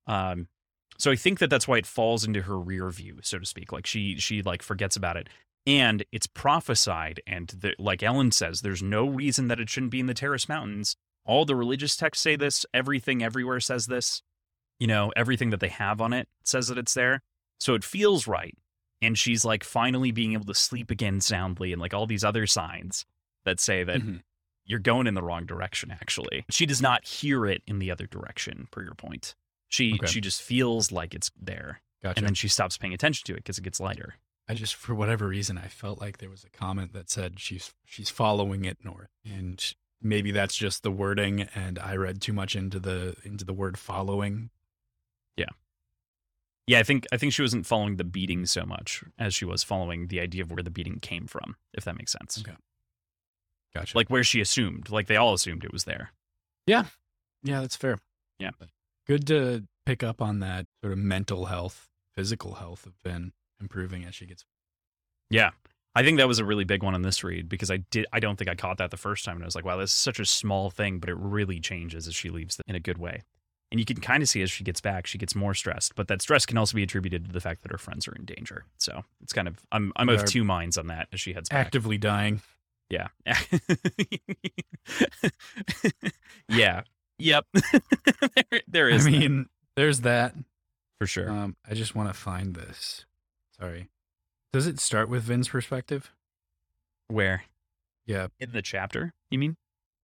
Um, 0.07 0.47
so 0.99 1.11
I 1.11 1.17
think 1.17 1.41
that 1.41 1.51
that's 1.51 1.67
why 1.69 1.79
it 1.79 1.87
falls 1.87 2.25
into 2.25 2.43
her 2.43 2.59
rear 2.59 2.89
view, 2.91 3.19
so 3.23 3.39
to 3.39 3.45
speak. 3.45 3.73
Like 3.73 3.87
she 3.87 4.17
she 4.19 4.41
like 4.43 4.63
forgets 4.63 4.95
about 4.97 5.17
it, 5.17 5.29
and 5.67 6.05
it's 6.13 6.27
prophesied. 6.29 7.21
And 7.27 7.49
the, 7.49 7.75
like 7.79 8.01
Elend 8.01 8.33
says, 8.35 8.61
there's 8.61 8.83
no 8.83 9.07
reason 9.07 9.49
that 9.49 9.61
it 9.61 9.69
shouldn't 9.69 9.91
be 9.93 10.01
in 10.01 10.07
the 10.07 10.15
Terris 10.15 10.49
Mountains. 10.49 10.97
All 11.27 11.45
the 11.45 11.57
religious 11.57 11.97
texts 11.97 12.23
say 12.23 12.37
this. 12.37 12.65
Everything 12.73 13.23
everywhere 13.23 13.61
says 13.61 13.87
this. 13.87 14.23
You 14.79 14.87
know, 14.87 15.13
everything 15.17 15.51
that 15.51 15.61
they 15.61 15.69
have 15.69 16.01
on 16.01 16.13
it 16.13 16.29
says 16.45 16.69
that 16.69 16.79
it's 16.79 16.95
there. 16.95 17.23
So 17.59 17.75
it 17.75 17.85
feels 17.85 18.27
right. 18.27 18.55
And 19.03 19.19
she's 19.19 19.45
like 19.45 19.65
finally 19.65 20.11
being 20.11 20.33
able 20.35 20.45
to 20.47 20.55
sleep 20.55 20.91
again 20.91 21.21
soundly, 21.21 21.73
and 21.73 21.81
like 21.81 21.93
all 21.95 22.07
these 22.07 22.25
other 22.25 22.47
signs 22.47 23.05
that 23.45 23.61
say 23.61 23.85
that 23.85 24.01
Mhm. 24.01 24.23
you're 24.65 24.79
going 24.81 25.07
in 25.07 25.15
the 25.15 25.23
wrong 25.23 25.47
direction 25.47 25.93
actually 25.93 26.45
she 26.51 26.67
does 26.67 26.83
not 26.83 27.07
hear 27.07 27.47
it 27.47 27.63
in 27.69 27.79
the 27.79 27.89
other 27.93 28.07
direction 28.09 28.67
per 28.73 28.83
your 28.83 28.95
point 28.97 29.37
she 29.69 29.95
Okay. 29.95 30.07
she 30.09 30.21
just 30.21 30.43
feels 30.43 30.91
like 30.91 31.15
it's 31.15 31.31
there 31.41 31.81
Gotcha. 32.03 32.19
and 32.19 32.27
then 32.27 32.35
she 32.35 32.49
stops 32.49 32.77
paying 32.77 32.93
attention 32.93 33.25
to 33.27 33.35
it 33.35 33.37
because 33.37 33.57
it 33.59 33.63
gets 33.63 33.79
lighter 33.79 34.17
I 34.49 34.55
just 34.55 34.75
for 34.75 34.93
whatever 34.97 35.29
reason 35.29 35.57
I 35.59 35.69
felt 35.69 36.01
like 36.01 36.19
there 36.19 36.29
was 36.31 36.43
a 36.43 36.51
comment 36.51 36.93
that 36.95 37.09
said 37.09 37.39
she's 37.39 37.73
she's 37.85 38.11
following 38.11 38.65
it 38.65 38.79
north. 38.85 39.11
And 39.25 39.63
maybe 40.03 40.31
that's 40.31 40.57
just 40.57 40.83
the 40.83 40.91
wording 40.91 41.43
and 41.55 41.79
I 41.79 41.97
read 41.97 42.21
too 42.21 42.33
much 42.33 42.55
into 42.57 42.79
the 42.81 43.17
into 43.25 43.45
the 43.45 43.53
word 43.55 43.79
following. 43.79 44.51
yeah 45.37 45.47
Yeah, 46.67 46.79
i 46.81 46.83
think 46.83 47.07
i 47.13 47.17
think 47.17 47.33
she 47.33 47.43
wasn't 47.43 47.67
following 47.67 47.97
the 47.97 48.05
beating 48.05 48.47
so 48.47 48.65
much 48.65 49.03
as 49.19 49.35
she 49.35 49.45
was 49.45 49.63
following 49.63 50.09
the 50.09 50.21
idea 50.21 50.43
of 50.43 50.51
where 50.51 50.63
the 50.63 50.71
beating 50.71 50.99
came 51.01 51.27
from 51.27 51.57
if 51.75 51.85
that 51.85 51.97
makes 51.97 52.13
sense 52.13 52.39
Okay. 52.47 52.57
Gotcha. 53.75 53.97
like 53.97 54.09
where 54.09 54.25
she 54.25 54.41
assumed 54.41 54.91
like 54.91 55.07
they 55.07 55.17
all 55.17 55.35
assumed 55.35 55.65
it 55.65 55.73
was 55.73 55.85
there 55.85 56.13
yeah, 56.67 56.87
Yeah, 57.45 57.61
that's 57.61 57.77
fair. 57.77 57.99
Yeah. 58.41 58.51
Good 59.07 59.25
to 59.29 59.63
pick 59.85 60.03
up 60.03 60.21
on 60.21 60.41
that 60.41 60.67
sort 60.83 60.93
of 60.93 60.99
mental 60.99 61.45
health, 61.45 61.89
physical 62.13 62.55
health 62.55 62.87
of 62.87 63.01
Ben 63.05 63.33
improving 63.61 64.05
as 64.05 64.15
she 64.17 64.27
gets 64.27 64.45
yeah 65.31 65.51
I 65.97 66.03
think 66.03 66.19
that 66.19 66.29
was 66.29 66.39
a 66.39 66.45
really 66.45 66.65
big 66.65 66.83
one 66.83 66.95
on 66.95 67.01
this 67.01 67.25
read 67.25 67.49
because 67.49 67.71
I 67.71 67.79
did 67.79 68.05
I 68.13 68.21
don't 68.21 68.37
think 68.37 68.51
I 68.51 68.55
caught 68.55 68.77
that 68.79 68.91
the 68.91 68.99
first 68.99 69.25
time 69.25 69.37
and 69.37 69.45
I 69.45 69.47
was 69.47 69.55
like, 69.55 69.65
wow, 69.65 69.79
this 69.79 69.91
is 69.91 69.97
such 69.97 70.21
a 70.21 70.27
small 70.27 70.69
thing, 70.69 70.99
but 70.99 71.09
it 71.09 71.17
really 71.17 71.59
changes 71.59 72.07
as 72.07 72.15
she 72.15 72.29
leaves 72.29 72.61
in 72.67 72.75
a 72.75 72.81
good 72.81 72.99
way. 72.99 73.23
And 73.73 73.81
you 73.81 73.87
can 73.87 73.97
kind 73.97 74.23
of 74.23 74.29
see 74.29 74.43
as 74.43 74.51
she 74.51 74.63
gets 74.63 74.83
back, 74.83 75.07
she 75.07 75.17
gets 75.17 75.35
more 75.35 75.55
stressed. 75.55 75.95
But 75.95 76.09
that 76.09 76.21
stress 76.21 76.45
can 76.45 76.59
also 76.59 76.77
be 76.77 76.83
attributed 76.83 77.25
to 77.25 77.33
the 77.33 77.41
fact 77.41 77.63
that 77.63 77.73
her 77.73 77.79
friends 77.79 78.07
are 78.07 78.15
in 78.15 78.27
danger. 78.27 78.67
So 78.77 79.05
it's 79.23 79.33
kind 79.33 79.49
of 79.49 79.59
I'm 79.73 79.91
I'm 79.97 80.11
of 80.11 80.27
two 80.27 80.45
minds 80.45 80.77
on 80.77 80.89
that 80.89 81.09
as 81.15 81.21
she 81.21 81.33
heads 81.33 81.49
back. 81.49 81.65
Actively 81.65 81.97
dying. 81.97 82.43
Yeah. 82.91 83.09
yeah. 86.51 86.83
Yep. 87.19 87.47
there, 88.51 88.61
there 88.69 88.89
is. 88.91 89.07
I 89.07 89.11
that, 89.11 89.19
mean, 89.19 89.47
there's 89.77 90.01
that. 90.01 90.35
for 91.01 91.07
sure. 91.07 91.31
Um, 91.31 91.57
I 91.67 91.73
just 91.73 91.95
want 91.95 92.11
to 92.11 92.15
find 92.15 92.55
this. 92.55 93.07
Sorry. 93.59 93.89
Does 94.57 94.67
it 94.67 94.81
start 94.81 95.11
with 95.11 95.23
Vin's 95.25 95.51
perspective? 95.51 96.15
Where 97.09 97.43
Yeah, 98.07 98.29
in 98.41 98.53
the 98.53 98.63
chapter? 98.63 99.13
You 99.31 99.39
mean? 99.39 99.59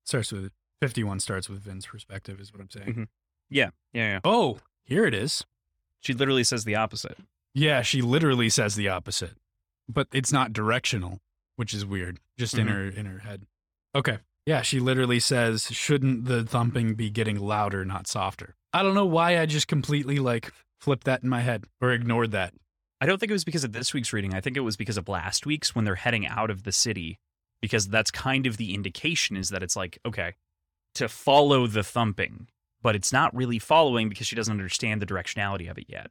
starts 0.04 0.30
with 0.30 0.52
51 0.82 1.20
starts 1.20 1.48
with 1.48 1.60
Vin's 1.62 1.86
perspective 1.86 2.38
is 2.38 2.52
what 2.52 2.60
I'm 2.60 2.68
saying. 2.68 2.94
Mhm. 2.94 3.08
Yeah. 3.48 3.70
Yeah. 3.94 4.08
Yeah. 4.10 4.20
Oh, 4.24 4.60
here 4.84 5.06
it 5.06 5.14
is. 5.14 5.46
She 6.00 6.12
literally 6.12 6.44
says 6.44 6.64
the 6.64 6.74
opposite. 6.74 7.16
Yeah, 7.54 7.80
she 7.80 8.02
literally 8.02 8.50
says 8.50 8.74
the 8.74 8.90
opposite. 8.90 9.38
But 9.88 10.08
it's 10.12 10.32
not 10.34 10.52
directional, 10.52 11.22
which 11.56 11.72
is 11.72 11.86
weird. 11.86 12.20
Just 12.36 12.52
in 12.52 12.66
Mhm. 12.66 12.70
her 12.72 12.88
in 12.90 13.06
her 13.06 13.20
head. 13.20 13.46
Okay. 13.94 14.18
Yeah, 14.44 14.60
she 14.60 14.80
literally 14.80 15.18
says, 15.18 15.68
"Shouldn't 15.74 16.26
the 16.26 16.44
thumping 16.44 16.94
be 16.94 17.08
getting 17.08 17.38
louder, 17.40 17.86
not 17.86 18.06
softer?" 18.06 18.54
I 18.74 18.82
don't 18.82 18.94
know 18.94 19.06
why 19.06 19.38
I 19.38 19.46
just 19.46 19.66
completely 19.66 20.18
like 20.18 20.52
flipped 20.78 21.04
that 21.04 21.22
in 21.22 21.30
my 21.30 21.40
head 21.40 21.64
or 21.80 21.90
ignored 21.90 22.32
that. 22.32 22.52
I 23.02 23.06
don't 23.06 23.18
think 23.18 23.30
it 23.30 23.34
was 23.34 23.44
because 23.44 23.64
of 23.64 23.72
this 23.72 23.92
week's 23.92 24.12
reading. 24.12 24.32
I 24.32 24.40
think 24.40 24.56
it 24.56 24.60
was 24.60 24.76
because 24.76 24.96
of 24.96 25.08
last 25.08 25.44
week's 25.44 25.74
when 25.74 25.84
they're 25.84 25.96
heading 25.96 26.24
out 26.26 26.50
of 26.50 26.62
the 26.62 26.70
city, 26.72 27.18
because 27.60 27.88
that's 27.88 28.10
kind 28.12 28.46
of 28.46 28.56
the 28.58 28.74
indication 28.74 29.36
is 29.36 29.48
that 29.48 29.62
it's 29.62 29.74
like, 29.74 29.98
okay, 30.06 30.34
to 30.94 31.08
follow 31.08 31.66
the 31.66 31.82
thumping, 31.82 32.46
but 32.80 32.94
it's 32.94 33.12
not 33.12 33.34
really 33.34 33.58
following 33.58 34.08
because 34.08 34.26
she 34.28 34.36
doesn't 34.36 34.52
understand 34.52 35.02
the 35.02 35.06
directionality 35.06 35.68
of 35.70 35.78
it 35.78 35.86
yet. 35.88 36.10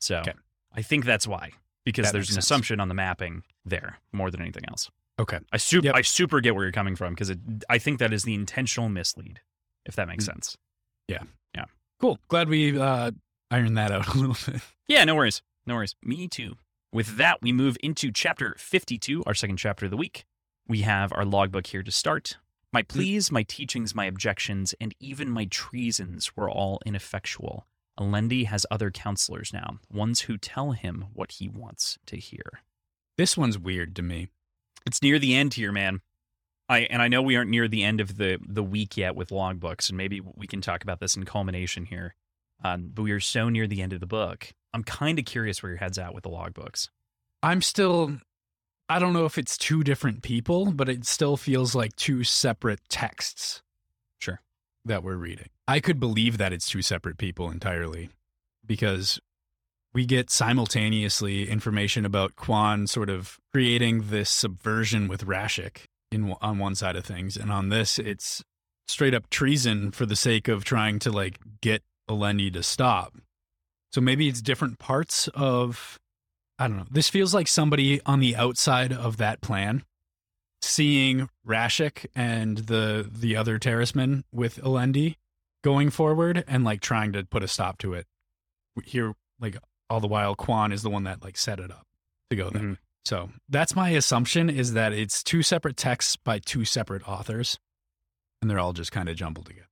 So 0.00 0.16
Okay. 0.18 0.32
I 0.74 0.82
think 0.82 1.04
that's 1.04 1.26
why, 1.26 1.52
because 1.84 2.06
That 2.06 2.12
there's 2.14 2.30
an 2.30 2.34
sense. 2.34 2.46
assumption 2.46 2.80
on 2.80 2.88
the 2.88 2.94
mapping 2.94 3.44
there 3.64 3.98
more 4.12 4.30
than 4.30 4.40
anything 4.40 4.64
else. 4.68 4.90
Okay. 5.20 5.38
I 5.52 5.58
super, 5.58 5.86
Yep. 5.86 5.94
I 5.94 6.02
super 6.02 6.40
get 6.40 6.56
where 6.56 6.64
you're 6.64 6.72
coming 6.72 6.96
from 6.96 7.14
because 7.14 7.32
I 7.68 7.78
think 7.78 8.00
that 8.00 8.12
is 8.12 8.24
the 8.24 8.34
intentional 8.34 8.88
mislead, 8.88 9.40
if 9.86 9.94
that 9.94 10.08
makes 10.08 10.24
Mm. 10.24 10.32
sense. 10.32 10.58
Yeah. 11.06 11.22
Yeah. 11.54 11.66
Cool. 12.00 12.18
Glad 12.26 12.48
we 12.48 12.76
uh 12.78 13.12
ironed 13.52 13.76
that 13.76 13.92
out 13.92 14.08
a 14.12 14.18
little 14.18 14.36
bit. 14.52 14.62
Yeah, 14.88 15.04
no 15.04 15.14
worries. 15.14 15.42
No 15.66 15.76
worries. 15.76 15.94
Me 16.02 16.28
too. 16.28 16.56
With 16.92 17.16
that, 17.16 17.42
we 17.42 17.52
move 17.52 17.76
into 17.82 18.12
chapter 18.12 18.54
52, 18.58 19.24
our 19.26 19.34
second 19.34 19.56
chapter 19.56 19.86
of 19.86 19.90
the 19.90 19.96
week. 19.96 20.24
We 20.68 20.82
have 20.82 21.12
our 21.12 21.24
logbook 21.24 21.66
here 21.66 21.82
to 21.82 21.90
start. 21.90 22.36
My 22.72 22.82
mm. 22.82 22.88
pleas, 22.88 23.32
my 23.32 23.42
teachings, 23.42 23.94
my 23.94 24.04
objections, 24.04 24.74
and 24.80 24.94
even 25.00 25.30
my 25.30 25.46
treasons 25.46 26.36
were 26.36 26.50
all 26.50 26.80
ineffectual. 26.86 27.66
Alendi 27.98 28.46
has 28.46 28.66
other 28.70 28.90
counselors 28.90 29.52
now, 29.52 29.78
ones 29.90 30.22
who 30.22 30.36
tell 30.36 30.72
him 30.72 31.06
what 31.14 31.32
he 31.32 31.48
wants 31.48 31.98
to 32.06 32.16
hear. 32.16 32.62
This 33.16 33.36
one's 33.36 33.58
weird 33.58 33.94
to 33.96 34.02
me. 34.02 34.28
It's 34.86 35.02
near 35.02 35.18
the 35.18 35.34
end 35.34 35.54
here, 35.54 35.72
man. 35.72 36.00
I 36.68 36.80
and 36.80 37.00
I 37.02 37.08
know 37.08 37.22
we 37.22 37.36
aren't 37.36 37.50
near 37.50 37.68
the 37.68 37.84
end 37.84 38.00
of 38.00 38.16
the 38.16 38.38
the 38.46 38.62
week 38.62 38.96
yet 38.96 39.14
with 39.14 39.28
logbooks, 39.28 39.88
and 39.88 39.98
maybe 39.98 40.20
we 40.20 40.46
can 40.46 40.60
talk 40.60 40.82
about 40.82 40.98
this 40.98 41.16
in 41.16 41.24
culmination 41.24 41.86
here. 41.86 42.14
Um, 42.64 42.90
but 42.92 43.02
we 43.02 43.12
are 43.12 43.20
so 43.20 43.48
near 43.48 43.66
the 43.66 43.82
end 43.82 43.92
of 43.92 44.00
the 44.00 44.06
book. 44.06 44.52
I'm 44.72 44.82
kind 44.82 45.18
of 45.18 45.24
curious 45.24 45.62
where 45.62 45.70
your 45.70 45.78
head's 45.78 45.98
at 45.98 46.14
with 46.14 46.24
the 46.24 46.30
logbooks. 46.30 46.88
I'm 47.42 47.62
still 47.62 48.18
I 48.88 48.98
don't 48.98 49.12
know 49.12 49.24
if 49.24 49.38
it's 49.38 49.56
two 49.56 49.82
different 49.82 50.22
people, 50.22 50.72
but 50.72 50.88
it 50.88 51.06
still 51.06 51.36
feels 51.36 51.74
like 51.74 51.96
two 51.96 52.22
separate 52.24 52.80
texts. 52.88 53.62
Sure. 54.18 54.40
That 54.84 55.02
we're 55.02 55.16
reading. 55.16 55.48
I 55.66 55.80
could 55.80 55.98
believe 55.98 56.38
that 56.38 56.52
it's 56.52 56.66
two 56.66 56.82
separate 56.82 57.16
people 57.16 57.50
entirely 57.50 58.10
because 58.66 59.20
we 59.94 60.04
get 60.04 60.30
simultaneously 60.30 61.48
information 61.48 62.04
about 62.04 62.36
Kwaan 62.36 62.88
sort 62.88 63.08
of 63.08 63.38
creating 63.52 64.08
this 64.08 64.28
subversion 64.28 65.08
with 65.08 65.24
Rashik 65.24 65.84
in 66.10 66.34
on 66.40 66.58
one 66.58 66.74
side 66.74 66.96
of 66.96 67.04
things 67.04 67.36
and 67.36 67.50
on 67.50 67.70
this 67.70 67.98
it's 67.98 68.44
straight 68.86 69.14
up 69.14 69.30
treason 69.30 69.90
for 69.90 70.04
the 70.06 70.16
sake 70.16 70.48
of 70.48 70.64
trying 70.64 70.98
to 71.00 71.10
like 71.10 71.38
get 71.60 71.82
Alendi 72.08 72.52
to 72.52 72.62
stop. 72.62 73.14
So 73.92 74.00
maybe 74.00 74.28
it's 74.28 74.42
different 74.42 74.78
parts 74.78 75.28
of 75.34 75.98
I 76.58 76.68
don't 76.68 76.76
know. 76.76 76.86
This 76.90 77.08
feels 77.08 77.34
like 77.34 77.48
somebody 77.48 78.00
on 78.06 78.20
the 78.20 78.36
outside 78.36 78.92
of 78.92 79.16
that 79.16 79.40
plan 79.40 79.84
seeing 80.62 81.28
Rashik 81.46 82.06
and 82.14 82.58
the 82.58 83.08
the 83.10 83.36
other 83.36 83.58
terrismen 83.58 84.24
with 84.32 84.56
Alendi 84.62 85.16
going 85.62 85.90
forward 85.90 86.44
and 86.46 86.64
like 86.64 86.80
trying 86.80 87.12
to 87.12 87.24
put 87.24 87.42
a 87.42 87.48
stop 87.48 87.78
to 87.78 87.94
it. 87.94 88.06
Here 88.84 89.14
like 89.40 89.56
all 89.90 90.00
the 90.00 90.06
while 90.08 90.34
Kwaan 90.34 90.72
is 90.72 90.82
the 90.82 90.90
one 90.90 91.04
that 91.04 91.22
like 91.22 91.36
set 91.36 91.60
it 91.60 91.70
up 91.70 91.86
to 92.30 92.36
go 92.36 92.50
there. 92.50 92.62
Mhm. 92.62 92.78
So 93.04 93.30
that's 93.48 93.76
my 93.76 93.90
assumption 93.90 94.48
is 94.48 94.72
that 94.72 94.92
it's 94.92 95.22
two 95.22 95.42
separate 95.42 95.76
texts 95.76 96.16
by 96.16 96.38
two 96.38 96.64
separate 96.64 97.06
authors 97.06 97.58
and 98.40 98.50
they're 98.50 98.58
all 98.58 98.72
just 98.72 98.92
kind 98.92 99.08
of 99.08 99.16
jumbled 99.16 99.46
together. 99.46 99.68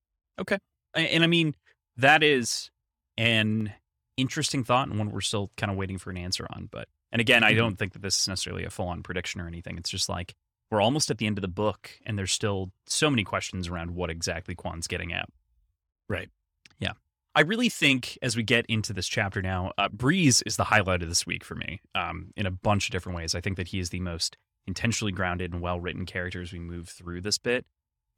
And, 0.94 1.06
and 1.06 1.24
I 1.24 1.26
mean, 1.26 1.54
that 1.96 2.22
is 2.22 2.70
an 3.16 3.72
interesting 4.16 4.64
thought 4.64 4.88
and 4.88 4.98
one 4.98 5.10
we're 5.10 5.20
still 5.20 5.50
kind 5.56 5.70
of 5.70 5.76
waiting 5.76 5.98
for 5.98 6.10
an 6.10 6.16
answer 6.16 6.46
on. 6.50 6.68
But 6.70 6.88
and 7.10 7.20
again, 7.20 7.42
I 7.44 7.52
Mhm. 7.52 7.56
don't 7.58 7.76
think 7.76 7.92
that 7.92 8.02
this 8.02 8.18
is 8.20 8.28
necessarily 8.28 8.64
a 8.64 8.70
full 8.70 8.88
on 8.88 9.02
prediction 9.02 9.40
or 9.40 9.46
anything. 9.46 9.76
It's 9.76 9.90
just 9.90 10.08
like 10.08 10.34
we're 10.70 10.80
almost 10.80 11.10
at 11.10 11.18
the 11.18 11.26
end 11.26 11.36
of 11.36 11.42
the 11.42 11.48
book, 11.48 11.90
and 12.06 12.18
there's 12.18 12.32
still 12.32 12.72
so 12.86 13.10
many 13.10 13.24
questions 13.24 13.68
around 13.68 13.90
what 13.90 14.08
exactly 14.08 14.54
Kwaan's 14.54 14.86
getting 14.86 15.12
at. 15.12 15.28
Right. 16.08 16.30
Yeah. 16.78 16.92
I 17.34 17.42
really 17.42 17.68
think 17.68 18.18
as 18.22 18.36
we 18.36 18.42
get 18.42 18.64
into 18.66 18.94
this 18.94 19.06
chapter 19.06 19.42
now, 19.42 19.72
uh, 19.76 19.88
Breeze 19.90 20.40
is 20.42 20.56
the 20.56 20.64
highlight 20.64 21.02
of 21.02 21.08
this 21.10 21.26
week 21.26 21.44
for 21.44 21.54
me 21.54 21.80
um, 21.94 22.32
in 22.36 22.46
a 22.46 22.50
bunch 22.50 22.86
of 22.88 22.92
different 22.92 23.16
ways. 23.16 23.34
I 23.34 23.40
think 23.42 23.58
that 23.58 23.68
he 23.68 23.78
is 23.78 23.90
the 23.90 24.00
most 24.00 24.38
intentionally 24.66 25.12
grounded 25.12 25.52
and 25.52 25.60
well 25.60 25.78
written 25.80 26.06
character 26.06 26.40
as 26.40 26.52
we 26.52 26.58
move 26.58 26.88
through 26.88 27.20
this 27.20 27.36
bit. 27.36 27.66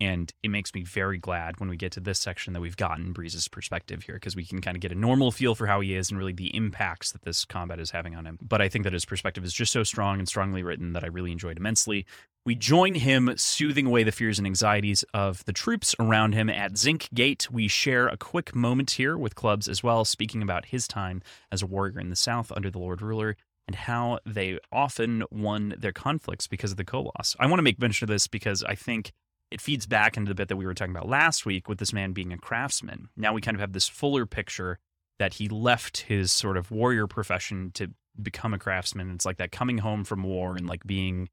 And 0.01 0.33
it 0.43 0.49
makes 0.49 0.75
me 0.75 0.83
very 0.83 1.19
glad 1.19 1.61
when 1.61 1.69
we 1.69 1.77
get 1.77 1.93
to 1.93 2.01
this 2.01 2.19
section 2.19 2.53
that 2.53 2.61
we've 2.61 2.77
gotten 2.77 3.13
Breeze's 3.13 3.49
perspective 3.49 4.03
here 4.03 4.17
because 4.17 4.35
we 4.35 4.45
can 4.45 4.61
kind 4.61 4.77
of 4.77 4.81
get 4.81 4.93
a 4.93 4.97
normal 4.97 5.31
feel 5.31 5.55
for 5.55 5.67
how 5.67 5.81
he 5.81 5.95
is 5.95 6.11
and 6.11 6.19
really 6.19 6.33
the 6.33 6.55
impacts 6.55 7.13
that 7.13 7.23
this 7.23 7.45
combat 7.45 7.79
is 7.79 7.93
having 7.93 8.17
on 8.17 8.27
him. 8.27 8.39
But 8.43 8.61
I 8.61 8.69
think 8.69 8.85
that 8.85 8.93
his 8.93 9.05
perspective 9.05 9.45
is 9.45 9.55
just 9.55 9.73
so 9.73 9.85
strong 9.85 10.19
and 10.19 10.29
strongly 10.29 10.63
written 10.63 10.95
that 10.95 11.05
I 11.05 11.09
really 11.09 11.31
enjoyed 11.31 11.57
immensely. 11.57 12.07
We 12.45 12.55
join 12.55 12.95
him 12.95 13.33
soothing 13.37 13.87
away 13.87 14.03
the 14.03 14.13
fears 14.13 14.39
and 14.39 14.47
anxieties 14.47 15.05
of 15.15 15.45
the 15.47 15.53
troops 15.53 15.95
around 15.99 16.35
him 16.35 16.51
at 16.51 16.77
Zinc 16.77 17.09
Gate. 17.15 17.51
We 17.51 17.69
share 17.69 18.09
a 18.09 18.19
quick 18.19 18.55
moment 18.55 18.93
here 18.93 19.17
with 19.17 19.35
Clubs 19.35 19.69
as 19.69 19.83
well, 19.83 20.05
speaking 20.05 20.43
about 20.43 20.67
his 20.67 20.87
time 20.87 21.23
as 21.51 21.63
a 21.63 21.67
warrior 21.67 22.01
in 22.01 22.11
the 22.11 22.17
South 22.17 22.53
under 22.55 22.71
the 22.71 22.79
Lord 22.79 23.01
Ruler 23.01 23.37
and 23.67 23.75
how 23.75 24.19
they 24.27 24.59
often 24.71 25.25
won 25.31 25.75
their 25.79 25.93
conflicts 25.93 26.47
because 26.47 26.73
of 26.73 26.77
the 26.77 26.85
Koloss. 26.85 27.35
I 27.39 27.47
want 27.47 27.59
to 27.59 27.63
make 27.63 27.81
mention 27.81 28.05
of 28.05 28.11
this 28.11 28.27
because 28.27 28.63
I 28.63 28.75
think 28.75 29.13
it 29.55 29.61
feeds 29.61 29.87
back 29.87 30.17
into 30.17 30.29
the 30.29 30.35
bit 30.35 30.49
that 30.49 30.57
we 30.57 30.67
were 30.67 30.75
talking 30.75 30.95
about 30.95 31.09
last 31.09 31.47
week 31.47 31.69
with 31.69 31.79
this 31.79 31.93
man 31.93 32.13
being 32.13 32.33
a 32.33 32.37
craftsman. 32.37 33.09
Now 33.17 33.33
we 33.33 33.41
kind 33.41 33.55
of 33.55 33.61
have 33.61 33.73
this 33.73 33.89
fuller 33.89 34.27
picture 34.27 34.81
that 35.21 35.35
he 35.35 35.49
left 35.49 35.99
his 35.99 36.33
sort 36.33 36.57
of 36.57 36.73
warrior 36.73 37.07
profession 37.07 37.71
to 37.75 37.93
become 38.21 38.53
a 38.53 38.59
craftsman. 38.59 39.13
It's 39.13 39.25
like 39.25 39.37
that 39.37 39.53
coming 39.53 39.79
home 39.79 40.03
from 40.03 40.25
war 40.25 40.57
and 40.57 40.67
like 40.67 40.85
being 40.85 41.29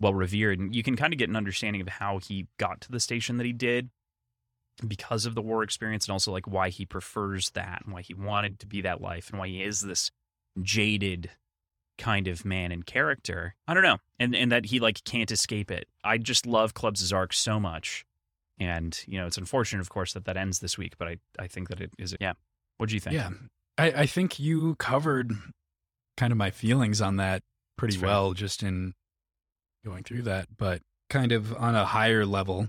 well 0.00 0.12
revered. 0.12 0.58
And 0.58 0.74
you 0.74 0.82
can 0.82 0.96
kind 0.96 1.14
of 1.14 1.20
get 1.20 1.28
an 1.28 1.36
understanding 1.36 1.80
of 1.80 1.86
how 1.86 2.18
he 2.18 2.48
got 2.58 2.80
to 2.80 2.90
the 2.90 2.98
station 2.98 3.36
that 3.36 3.46
he 3.46 3.52
did 3.52 3.90
because 4.84 5.24
of 5.24 5.36
the 5.36 5.42
war 5.42 5.62
experience 5.62 6.06
and 6.06 6.12
also 6.12 6.32
like 6.32 6.48
why 6.48 6.68
he 6.68 6.84
prefers 6.84 7.50
that 7.50 7.82
and 7.84 7.94
why 7.94 8.02
he 8.02 8.12
wanted 8.12 8.58
to 8.58 8.66
be 8.66 8.80
that 8.80 9.00
life 9.00 9.30
and 9.30 9.38
why 9.38 9.46
he 9.46 9.62
is 9.62 9.82
this 9.82 10.10
jaded 10.60 11.30
kind 12.02 12.26
of 12.26 12.44
man 12.44 12.72
and 12.72 12.84
character. 12.84 13.54
I 13.68 13.74
don't 13.74 13.84
know. 13.84 13.98
And 14.18 14.34
and 14.34 14.50
that 14.50 14.66
he 14.66 14.80
like 14.80 15.04
can't 15.04 15.30
escape 15.30 15.70
it. 15.70 15.86
I 16.02 16.18
just 16.18 16.46
love 16.46 16.74
Clubs' 16.74 17.12
arc 17.12 17.32
so 17.32 17.60
much. 17.60 18.04
And, 18.58 18.98
you 19.06 19.18
know, 19.18 19.26
it's 19.26 19.38
unfortunate 19.38 19.80
of 19.80 19.88
course 19.88 20.12
that 20.14 20.24
that 20.24 20.36
ends 20.36 20.58
this 20.58 20.76
week, 20.76 20.94
but 20.98 21.06
I 21.06 21.16
I 21.38 21.46
think 21.46 21.68
that 21.68 21.80
it 21.80 21.92
is 21.98 22.16
yeah. 22.20 22.32
What 22.78 22.88
do 22.88 22.96
you 22.96 23.00
think? 23.00 23.14
Yeah. 23.14 23.30
I, 23.78 24.02
I 24.02 24.06
think 24.06 24.40
you 24.40 24.74
covered 24.74 25.32
kind 26.16 26.32
of 26.32 26.36
my 26.36 26.50
feelings 26.50 27.00
on 27.00 27.16
that 27.16 27.42
pretty 27.78 27.94
That's 27.94 28.00
fair. 28.00 28.08
well 28.08 28.32
just 28.32 28.64
in 28.64 28.94
going 29.84 30.02
through 30.02 30.22
that. 30.22 30.48
But 30.58 30.82
kind 31.08 31.30
of 31.30 31.54
on 31.54 31.76
a 31.76 31.84
higher 31.84 32.26
level, 32.26 32.68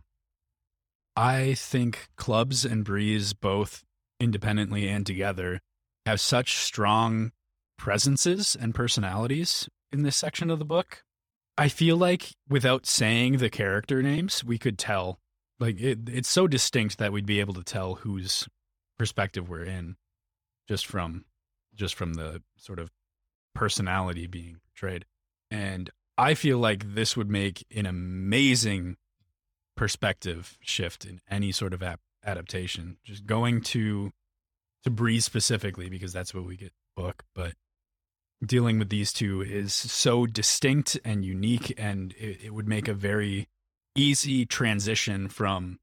I 1.15 1.55
think 1.55 2.07
clubs 2.17 2.65
and 2.65 2.85
breeze 2.85 3.33
both 3.33 3.83
independently 4.19 4.87
and 4.87 5.05
together 5.05 5.59
have 6.05 6.21
such 6.21 6.57
strong 6.57 7.31
presences 7.83 8.55
and 8.57 8.73
personalities 8.73 9.67
in 9.91 10.03
this 10.03 10.15
section 10.15 10.49
of 10.49 10.57
the 10.57 10.63
book. 10.63 11.03
I 11.57 11.67
feel 11.67 11.97
like 11.97 12.31
without 12.47 12.85
saying 12.85 13.37
the 13.37 13.49
character 13.49 14.01
names, 14.01 14.41
we 14.41 14.57
could 14.57 14.79
tell. 14.79 15.19
Like 15.59 15.81
it, 15.81 15.99
it's 16.07 16.29
so 16.29 16.47
distinct 16.47 16.97
that 16.97 17.11
we'd 17.11 17.25
be 17.25 17.41
able 17.41 17.53
to 17.55 17.63
tell 17.63 17.95
whose 17.95 18.47
perspective 18.97 19.49
we're 19.49 19.65
in 19.65 19.97
just 20.65 20.85
from 20.87 21.25
just 21.75 21.95
from 21.95 22.13
the 22.13 22.41
sort 22.55 22.79
of 22.79 22.89
personality 23.53 24.27
being 24.27 24.61
portrayed. 24.65 25.03
And 25.51 25.89
I 26.17 26.35
feel 26.35 26.59
like 26.59 26.95
this 26.95 27.17
would 27.17 27.29
make 27.29 27.65
an 27.75 27.85
amazing 27.85 28.95
perspective 29.75 30.57
shift 30.61 31.03
in 31.03 31.19
any 31.29 31.51
sort 31.51 31.73
of 31.73 31.83
ap- 31.83 31.99
adaptation. 32.25 32.95
Just 33.03 33.25
going 33.25 33.59
to 33.61 34.13
to 34.85 34.89
Breeze 34.89 35.25
specifically 35.25 35.89
because 35.89 36.13
that's 36.13 36.33
what 36.33 36.45
we 36.45 36.55
get 36.55 36.71
book, 36.95 37.23
but 37.35 37.55
dealing 38.45 38.79
with 38.79 38.89
these 38.89 39.13
two 39.13 39.41
is 39.41 39.73
so 39.73 40.25
distinct 40.25 40.99
and 41.03 41.23
unique, 41.25 41.73
and 41.77 42.13
it, 42.13 42.45
it 42.45 42.53
would 42.53 42.67
make 42.67 42.87
a 42.87 42.93
very 42.93 43.47
easy 43.95 44.45
transition 44.45 45.27
from 45.29 45.79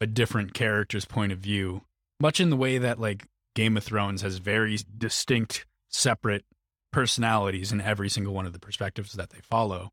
a 0.00 0.06
different 0.06 0.54
character's 0.54 1.04
point 1.04 1.32
of 1.32 1.38
view, 1.38 1.82
much 2.18 2.40
in 2.40 2.50
the 2.50 2.56
way 2.56 2.78
that 2.78 2.98
like 2.98 3.26
Game 3.54 3.76
of 3.76 3.84
Thrones 3.84 4.22
has 4.22 4.38
very 4.38 4.78
distinct, 4.96 5.66
separate 5.90 6.44
personalities 6.92 7.70
in 7.72 7.80
every 7.80 8.08
single 8.08 8.34
one 8.34 8.46
of 8.46 8.52
the 8.52 8.58
perspectives 8.58 9.12
that 9.12 9.30
they 9.30 9.40
follow. 9.40 9.90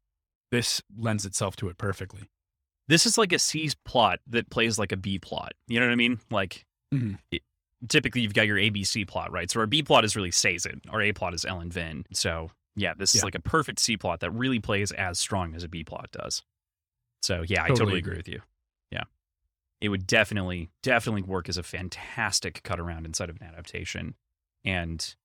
This 0.51 0.81
lends 0.97 1.25
itself 1.25 1.55
to 1.57 1.69
it 1.69 1.77
perfectly. 1.77 2.29
This 2.87 3.05
is 3.05 3.17
like 3.17 3.33
a 3.33 3.39
C 3.39 3.69
plot 3.85 4.19
that 4.27 4.49
plays 4.49 4.79
like 4.79 4.91
a 4.91 4.97
B 4.97 5.19
plot. 5.19 5.51
You 5.67 5.79
know 5.79 5.85
what 5.85 5.91
I 5.91 5.97
mean? 5.97 6.19
Like, 6.31 6.65
Mhm. 6.93 7.19
it- 7.31 7.43
typically 7.89 8.21
you've 8.21 8.33
got 8.33 8.47
your 8.47 8.57
ABC 8.57 9.07
plot, 9.07 9.31
right? 9.31 9.49
So 9.49 9.59
our 9.59 9.67
B 9.67 9.83
plot 9.83 10.05
is 10.05 10.15
really 10.15 10.31
Sazed. 10.31 10.67
Our 10.89 11.01
A 11.01 11.13
plot 11.13 11.33
is 11.33 11.45
Elend 11.45 11.73
Vin. 11.73 12.05
So 12.13 12.51
yeah, 12.75 12.93
this 12.97 13.15
is 13.15 13.23
like 13.23 13.35
a 13.35 13.41
perfect 13.41 13.79
C 13.79 13.97
plot 13.97 14.19
that 14.21 14.31
really 14.31 14.59
plays 14.59 14.91
as 14.91 15.19
strong 15.19 15.55
as 15.55 15.63
a 15.63 15.67
B 15.67 15.83
plot 15.83 16.09
does. 16.11 16.43
So 17.21 17.43
yeah, 17.47 17.63
I 17.63 17.67
Totally 17.69 17.79
totally 17.79 17.99
agree. 17.99 18.11
agree 18.11 18.17
with 18.17 18.27
you. 18.29 18.41
Yeah. 18.91 19.03
It 19.81 19.89
would 19.89 20.07
definitely, 20.07 20.69
definitely 20.83 21.23
work 21.23 21.49
as 21.49 21.57
a 21.57 21.63
fantastic 21.63 22.61
cut 22.63 22.79
around 22.79 23.05
inside 23.05 23.29
of 23.29 23.35
an 23.37 23.47
adaptation. 23.47 24.15
And 24.63 25.15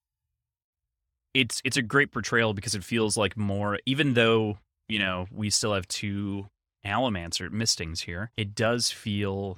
it's 1.33 1.61
it's 1.63 1.77
a 1.77 1.81
great 1.81 2.11
portrayal 2.11 2.53
because 2.53 2.75
it 2.75 2.83
feels 2.83 3.17
like 3.17 3.35
more 3.37 3.79
even 3.85 4.13
though, 4.13 4.59
you 4.87 4.99
know, 4.99 5.27
we 5.31 5.49
still 5.49 5.73
have 5.73 5.87
two 5.87 6.47
Allomancer 6.85 7.49
mistings 7.51 8.01
here, 8.01 8.31
it 8.37 8.53
does 8.55 8.89
feel 8.91 9.57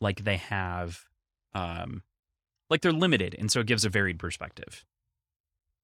like 0.00 0.24
they 0.24 0.36
have 0.36 1.04
um 1.54 2.02
like 2.70 2.80
they're 2.80 2.92
limited 2.92 3.34
and 3.38 3.50
so 3.50 3.60
it 3.60 3.66
gives 3.66 3.84
a 3.84 3.90
varied 3.90 4.18
perspective. 4.18 4.84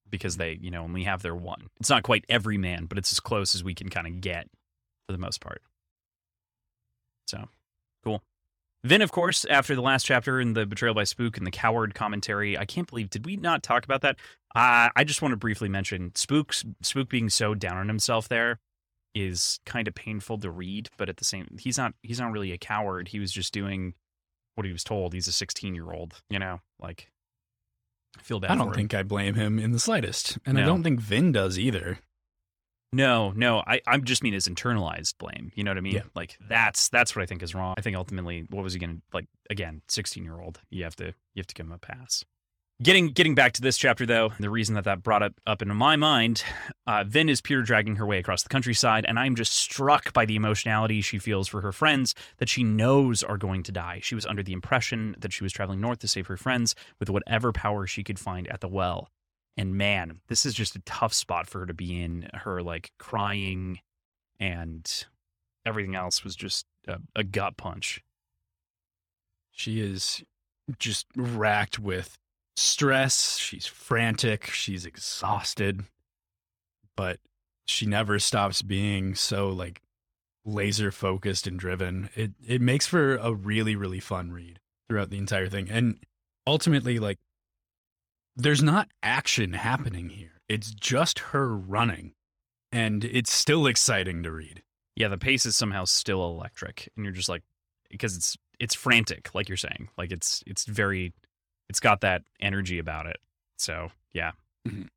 Because 0.09 0.37
they 0.37 0.59
you 0.61 0.71
know 0.71 0.83
only 0.83 1.05
have 1.05 1.23
their 1.23 1.35
one. 1.35 1.69
It's 1.81 1.91
not 1.91 2.03
quite 2.03 2.25
every 2.29 2.59
man 2.59 2.87
but 2.87 2.99
it's 2.99 3.13
as 3.13 3.21
close 3.21 3.55
as 3.55 3.65
we 3.65 3.75
can 3.75 3.89
kind 3.89 4.07
of 4.07 4.21
get 4.21 4.49
for 5.07 5.13
the 5.13 5.19
most 5.19 5.41
part. 5.41 5.63
So 7.27 7.49
cool. 8.05 8.23
Then 8.83 9.01
of 9.01 9.13
course 9.13 9.45
after 9.47 9.75
the 9.75 9.83
last 9.83 10.05
chapter 10.05 10.41
in 10.41 10.53
the 10.53 10.67
betrayal 10.67 10.95
by 10.95 11.05
spook 11.05 11.39
and 11.39 11.47
the 11.47 11.51
coward 11.51 11.95
commentary 11.95 12.59
i 12.59 12.65
can't 12.65 12.89
believe 12.89 13.11
did 13.11 13.25
we 13.25 13.37
not 13.37 13.63
talk 13.63 13.85
about 13.85 14.03
that? 14.03 14.17
Uh, 14.55 14.91
i 14.95 15.05
just 15.05 15.23
want 15.23 15.33
to 15.33 15.37
briefly 15.37 15.69
mention 15.69 16.13
spook's 16.15 16.65
spook 16.83 17.09
being 17.09 17.31
so 17.31 17.55
down 17.55 17.79
on 17.79 17.89
himself 17.89 18.29
there 18.29 18.59
is 19.15 19.61
kind 19.67 19.89
of 19.89 19.95
painful 19.95 20.39
to 20.39 20.51
read 20.51 20.89
but 20.97 21.09
at 21.09 21.17
the 21.17 21.25
same 21.25 21.47
he's 21.59 21.77
not 21.79 21.95
he's 22.03 22.21
not 22.21 22.33
really 22.33 22.53
a 22.53 22.59
coward. 22.59 23.09
He 23.09 23.19
was 23.19 23.33
just 23.33 23.53
doing 23.53 23.95
what 24.55 24.67
he 24.67 24.73
was 24.73 24.85
told 24.85 25.13
he's 25.13 25.29
a 25.29 25.33
16 25.33 25.75
year 25.75 25.91
old 25.91 26.23
you 26.29 26.39
know 26.39 26.61
like 26.81 27.11
I 28.19 28.23
feel 28.23 28.41
bad 28.41 28.51
I 28.51 28.57
don't 28.57 28.75
think 28.75 28.95
I 28.95 29.03
blame 29.03 29.35
him 29.35 29.59
in 29.59 29.73
the 29.73 29.79
slightest. 29.79 30.37
And 30.45 30.59
I 30.59 30.67
don't 30.67 30.83
think 30.83 31.01
Vin 31.01 31.33
does 31.33 31.59
either. 31.59 31.99
No, 32.93 33.33
no, 33.35 33.63
I, 33.67 33.81
I 33.87 33.97
just 33.99 34.23
mean 34.23 34.35
his 34.35 34.47
internalized 34.47 35.17
blame. 35.17 35.51
You 35.55 35.65
know 35.65 35.71
what 35.71 35.79
I 35.79 35.81
mean? 35.83 35.95
Yeah. 35.95 36.03
Like 36.15 36.37
that's 36.47 36.91
that's 36.91 37.17
what 37.17 37.23
I 37.23 37.27
think 37.27 37.43
is 37.43 37.55
wrong. 37.55 37.75
I 37.79 37.81
think 37.81 37.97
ultimately, 37.97 38.45
what 38.51 38.63
was 38.63 38.75
he 38.75 38.79
gonna 38.79 38.99
like? 39.15 39.27
Again, 39.49 39.81
sixteen 39.89 40.25
year 40.25 40.39
old, 40.39 40.61
you 40.69 40.85
have 40.85 40.97
to 40.97 41.07
you 41.07 41.41
have 41.41 41.47
to 41.47 41.55
give 41.55 41.65
him 41.65 41.73
a 41.73 41.79
pass. 41.79 42.23
Getting 42.83 43.09
getting 43.09 43.37
back 43.37 43.53
to 43.53 43.63
this 43.63 43.79
chapter 43.79 44.07
though, 44.07 44.33
the 44.41 44.51
reason 44.51 44.75
that 44.75 44.85
that 44.85 45.05
brought 45.05 45.23
up 45.23 45.35
up 45.47 45.63
into 45.63 45.75
my 45.75 45.95
mind, 45.95 46.43
uh, 46.85 47.05
Vin 47.05 47.29
is 47.29 47.41
pewter 47.41 47.63
dragging 47.63 47.95
her 47.97 48.07
way 48.07 48.19
across 48.19 48.43
the 48.43 48.49
countryside, 48.49 49.05
and 49.07 49.21
I'm 49.21 49.37
just 49.37 49.53
struck 49.53 50.13
by 50.13 50.25
the 50.25 50.35
emotionality 50.35 51.01
she 51.01 51.21
feels 51.21 51.47
for 51.47 51.61
her 51.61 51.71
friends 51.71 52.13
that 52.39 52.49
she 52.49 52.65
knows 52.65 53.23
are 53.23 53.37
going 53.37 53.63
to 53.65 53.73
die. 53.73 54.01
She 54.03 54.17
was 54.17 54.27
under 54.27 54.43
the 54.43 54.53
impression 54.53 55.15
that 55.21 55.33
she 55.33 55.45
was 55.45 55.53
traveling 55.53 55.81
north 55.81 56.01
to 56.01 56.09
save 56.09 56.27
her 56.27 56.37
friends 56.37 56.75
with 56.99 57.09
whatever 57.09 57.53
power 57.53 57.87
she 57.87 58.03
could 58.03 58.19
find 58.19 58.49
at 58.49 58.61
the 58.61 58.69
well. 58.69 59.09
And 59.57 59.77
man, 59.77 60.21
this 60.27 60.45
is 60.45 60.53
just 60.53 60.75
a 60.75 60.81
tough 60.81 61.15
spot 61.15 61.47
for 61.47 61.61
her 61.61 61.67
to 61.67 61.75
be 61.75 62.03
in. 62.03 62.31
Her 62.35 62.65
like 62.65 62.91
crying 62.99 63.79
and 64.41 65.07
everything 65.65 65.95
else 65.95 66.25
was 66.25 66.35
just 66.35 66.67
a, 66.89 66.99
a 67.15 67.23
gut 67.23 67.57
punch. 67.57 68.03
She 69.53 69.81
is 69.81 70.25
just 70.79 71.07
racked 71.15 71.79
with 71.79 72.19
stress. 72.57 73.39
She's 73.39 73.67
frantic. 73.67 74.47
She's 74.47 74.87
exhausted. 74.87 75.85
But 76.97 77.19
she 77.67 77.87
never 77.87 78.19
stops 78.19 78.63
being 78.63 79.15
so 79.15 79.49
like 79.49 79.83
laser 80.45 80.91
focused 80.91 81.47
and 81.47 81.59
driven. 81.59 82.11
It 82.15 82.33
it 82.47 82.61
makes 82.61 82.87
for 82.87 83.17
a 83.17 83.33
really 83.33 83.77
really 83.77 84.01
fun 84.01 84.33
read 84.33 84.61
throughout 84.89 85.11
the 85.11 85.19
entire 85.19 85.49
thing. 85.49 85.71
And 85.71 85.99
ultimately 86.47 86.99
like 86.99 87.19
there's 88.37 88.63
not 88.63 88.89
action 89.03 89.53
happening 89.53 90.11
here. 90.11 90.41
It's 90.49 90.73
just 90.73 91.19
her 91.19 91.55
running. 91.57 92.15
And 92.71 93.05
it's 93.05 93.33
still 93.33 93.67
exciting 93.67 94.23
to 94.23 94.33
read. 94.33 94.63
Yeah, 94.97 95.09
the 95.09 95.19
pace 95.19 95.45
is 95.47 95.57
somehow 95.57 95.85
still 95.85 96.25
electric, 96.25 96.91
and 96.97 97.05
you're 97.05 97.15
just 97.15 97.29
like 97.29 97.43
because 97.91 98.17
it's 98.17 98.37
it's 98.59 98.75
frantic, 98.75 99.35
like 99.35 99.49
you're 99.49 99.57
saying. 99.57 99.89
Like 99.99 100.11
it's 100.13 100.43
it's 100.47 100.65
very 100.65 101.13
it's 101.69 101.81
got 101.81 102.01
that 102.03 102.23
energy 102.41 102.79
about 102.79 103.07
it. 103.07 103.17
So 103.59 103.91
yeah. 104.13 104.33
Mhm. 104.67 104.89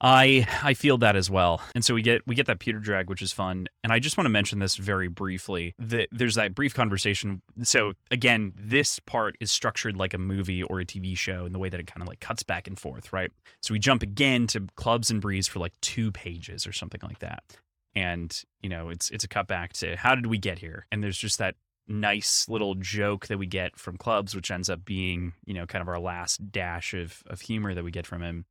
I 0.00 0.46
I 0.62 0.74
feel 0.74 0.96
that 0.98 1.16
as 1.16 1.28
well. 1.28 1.60
And 1.74 1.84
so 1.84 1.92
we 1.92 2.02
get 2.02 2.24
we 2.26 2.36
get 2.36 2.46
that 2.46 2.60
pewter 2.60 2.78
drag, 2.78 3.10
which 3.10 3.20
is 3.20 3.32
fun. 3.32 3.66
And 3.82 3.92
I 3.92 3.98
just 3.98 4.16
want 4.16 4.26
to 4.26 4.30
mention 4.30 4.60
this 4.60 4.76
very 4.76 5.08
briefly. 5.08 5.74
That 5.78 6.08
there's 6.12 6.36
that 6.36 6.54
brief 6.54 6.72
conversation. 6.72 7.42
So 7.64 7.94
again, 8.10 8.52
this 8.56 9.00
part 9.00 9.36
is 9.40 9.50
structured 9.50 9.96
like 9.96 10.14
a 10.14 10.18
movie 10.18 10.62
or 10.62 10.78
a 10.78 10.84
TV 10.84 11.16
show 11.16 11.46
in 11.46 11.52
the 11.52 11.58
way 11.58 11.68
that 11.68 11.80
it 11.80 11.88
kind 11.88 12.00
of 12.02 12.08
like 12.08 12.20
cuts 12.20 12.44
back 12.44 12.68
and 12.68 12.78
forth, 12.78 13.12
right? 13.12 13.32
So 13.60 13.72
we 13.74 13.80
jump 13.80 14.04
again 14.04 14.46
to 14.48 14.68
clubs 14.76 15.10
and 15.10 15.20
breeze 15.20 15.48
for 15.48 15.58
like 15.58 15.72
two 15.80 16.12
pages 16.12 16.64
or 16.64 16.72
something 16.72 17.00
like 17.02 17.18
that. 17.18 17.42
And, 17.96 18.40
you 18.62 18.68
know, 18.68 18.90
it's 18.90 19.10
it's 19.10 19.24
a 19.24 19.28
cut 19.28 19.48
back 19.48 19.72
to 19.74 19.96
how 19.96 20.14
did 20.14 20.26
we 20.26 20.38
get 20.38 20.60
here? 20.60 20.86
And 20.92 21.02
there's 21.02 21.18
just 21.18 21.38
that 21.38 21.56
nice 21.88 22.48
little 22.48 22.74
joke 22.74 23.26
that 23.28 23.38
we 23.38 23.46
get 23.46 23.78
from 23.78 23.96
clubs, 23.96 24.34
which 24.34 24.50
ends 24.50 24.68
up 24.68 24.84
being, 24.84 25.32
you 25.44 25.54
know, 25.54 25.66
kind 25.66 25.82
of 25.82 25.88
our 25.88 25.98
last 25.98 26.52
dash 26.52 26.94
of 26.94 27.22
of 27.26 27.40
humor 27.40 27.74
that 27.74 27.84
we 27.84 27.90
get 27.90 28.06
from 28.06 28.22
him 28.22 28.44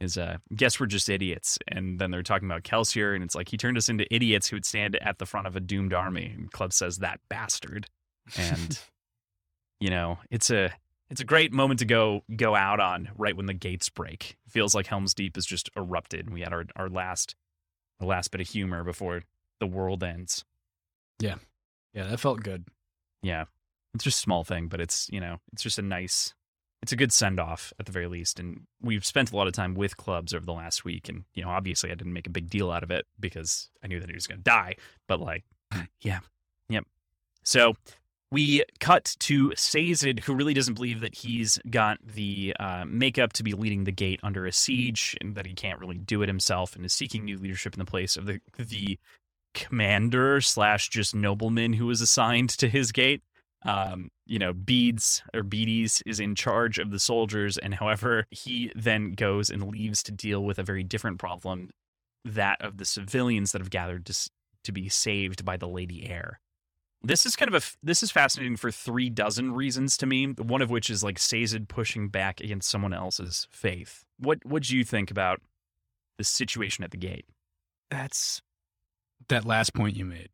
is 0.00 0.16
uh 0.16 0.38
guess 0.54 0.80
we're 0.80 0.86
just 0.86 1.08
idiots. 1.08 1.58
And 1.68 1.98
then 1.98 2.10
they're 2.10 2.22
talking 2.22 2.48
about 2.48 2.64
kelsier 2.64 3.14
and 3.14 3.22
it's 3.22 3.34
like 3.34 3.48
he 3.48 3.56
turned 3.56 3.76
us 3.76 3.88
into 3.88 4.12
idiots 4.12 4.48
who 4.48 4.56
would 4.56 4.66
stand 4.66 4.96
at 4.96 5.18
the 5.18 5.26
front 5.26 5.46
of 5.46 5.56
a 5.56 5.60
doomed 5.60 5.94
army. 5.94 6.34
And 6.36 6.50
club 6.50 6.72
says 6.72 6.98
that 6.98 7.20
bastard. 7.28 7.86
And 8.36 8.78
you 9.80 9.90
know 9.90 10.18
it's 10.30 10.50
a 10.50 10.70
it's 11.10 11.20
a 11.20 11.24
great 11.24 11.52
moment 11.52 11.80
to 11.80 11.86
go 11.86 12.22
go 12.36 12.54
out 12.54 12.80
on 12.80 13.10
right 13.16 13.36
when 13.36 13.46
the 13.46 13.54
gates 13.54 13.88
break. 13.88 14.36
Feels 14.48 14.74
like 14.74 14.86
helms 14.86 15.14
deep 15.14 15.36
has 15.36 15.46
just 15.46 15.70
erupted 15.76 16.26
and 16.26 16.34
we 16.34 16.40
had 16.40 16.52
our 16.52 16.64
our 16.76 16.88
last 16.88 17.36
our 18.00 18.06
last 18.06 18.30
bit 18.30 18.40
of 18.40 18.48
humor 18.48 18.82
before 18.82 19.22
the 19.60 19.66
world 19.66 20.02
ends. 20.02 20.44
Yeah. 21.20 21.36
Yeah, 21.92 22.06
that 22.06 22.20
felt 22.20 22.42
good. 22.42 22.64
Yeah. 23.22 23.44
It's 23.94 24.04
just 24.04 24.18
a 24.18 24.22
small 24.22 24.44
thing 24.44 24.68
but 24.68 24.80
it's 24.80 25.08
you 25.10 25.20
know 25.20 25.40
it's 25.52 25.64
just 25.64 25.78
a 25.78 25.82
nice 25.82 26.32
it's 26.80 26.92
a 26.92 26.96
good 26.96 27.12
send 27.12 27.40
off 27.40 27.72
at 27.80 27.86
the 27.86 27.92
very 27.92 28.06
least 28.06 28.38
and 28.38 28.60
we've 28.80 29.04
spent 29.04 29.32
a 29.32 29.36
lot 29.36 29.48
of 29.48 29.52
time 29.52 29.74
with 29.74 29.96
clubs 29.96 30.32
over 30.32 30.46
the 30.46 30.52
last 30.52 30.84
week 30.84 31.08
and 31.08 31.24
you 31.34 31.42
know 31.42 31.50
obviously 31.50 31.90
i 31.90 31.94
didn't 31.96 32.12
make 32.12 32.28
a 32.28 32.30
big 32.30 32.48
deal 32.48 32.70
out 32.70 32.84
of 32.84 32.92
it 32.92 33.04
because 33.18 33.68
i 33.82 33.88
knew 33.88 33.98
that 33.98 34.08
he 34.08 34.14
was 34.14 34.28
going 34.28 34.38
to 34.38 34.44
die 34.44 34.76
but 35.08 35.20
like 35.20 35.42
yeah 36.00 36.20
yep. 36.68 36.84
So 37.42 37.74
we 38.32 38.62
cut 38.78 39.16
to 39.20 39.52
Sazed, 39.56 40.20
who 40.20 40.34
really 40.34 40.54
doesn't 40.54 40.74
believe 40.74 41.00
that 41.00 41.16
he's 41.16 41.58
got 41.68 41.98
the 42.02 42.54
uh, 42.60 42.84
makeup 42.86 43.32
to 43.34 43.42
be 43.42 43.52
leading 43.54 43.84
the 43.84 43.92
gate 43.92 44.20
under 44.22 44.46
a 44.46 44.52
siege, 44.52 45.16
and 45.20 45.34
that 45.34 45.46
he 45.46 45.52
can't 45.52 45.80
really 45.80 45.98
do 45.98 46.22
it 46.22 46.28
himself, 46.28 46.76
and 46.76 46.84
is 46.84 46.92
seeking 46.92 47.24
new 47.24 47.38
leadership 47.38 47.74
in 47.74 47.80
the 47.80 47.84
place 47.84 48.16
of 48.16 48.26
the 48.26 48.40
the 48.56 48.98
commander 49.54 50.40
slash 50.40 50.88
just 50.88 51.14
nobleman 51.14 51.74
who 51.74 51.86
was 51.86 52.00
assigned 52.00 52.50
to 52.50 52.68
his 52.68 52.92
gate. 52.92 53.22
Um, 53.62 54.10
you 54.26 54.38
know, 54.38 54.52
Beads 54.52 55.22
or 55.34 55.42
Beaties 55.42 56.02
is 56.06 56.20
in 56.20 56.34
charge 56.34 56.78
of 56.78 56.90
the 56.90 56.98
soldiers, 56.98 57.58
and 57.58 57.74
however, 57.74 58.26
he 58.30 58.72
then 58.74 59.12
goes 59.12 59.50
and 59.50 59.68
leaves 59.68 60.02
to 60.04 60.12
deal 60.12 60.42
with 60.42 60.58
a 60.58 60.62
very 60.62 60.82
different 60.82 61.18
problem, 61.18 61.70
that 62.24 62.62
of 62.62 62.78
the 62.78 62.84
civilians 62.84 63.52
that 63.52 63.60
have 63.60 63.70
gathered 63.70 64.06
to 64.06 64.30
to 64.64 64.72
be 64.72 64.88
saved 64.88 65.44
by 65.44 65.56
the 65.56 65.68
Lady 65.68 66.08
Heir. 66.08 66.40
This 67.02 67.24
is 67.24 67.34
kind 67.34 67.52
of 67.52 67.62
a 67.62 67.66
this 67.82 68.02
is 68.02 68.10
fascinating 68.10 68.56
for 68.56 68.70
three 68.70 69.10
dozen 69.10 69.52
reasons 69.52 69.96
to 69.98 70.06
me. 70.06 70.26
One 70.26 70.62
of 70.62 70.70
which 70.70 70.90
is 70.90 71.02
like 71.02 71.18
Sazed 71.18 71.68
pushing 71.68 72.08
back 72.08 72.40
against 72.40 72.70
someone 72.70 72.92
else's 72.92 73.46
faith. 73.50 74.04
What 74.18 74.38
what 74.44 74.64
do 74.64 74.76
you 74.76 74.84
think 74.84 75.10
about 75.10 75.40
the 76.18 76.24
situation 76.24 76.84
at 76.84 76.90
the 76.90 76.98
gate? 76.98 77.24
That's 77.90 78.42
that 79.30 79.44
last 79.44 79.74
point 79.74 79.96
you 79.96 80.04
made. 80.04 80.28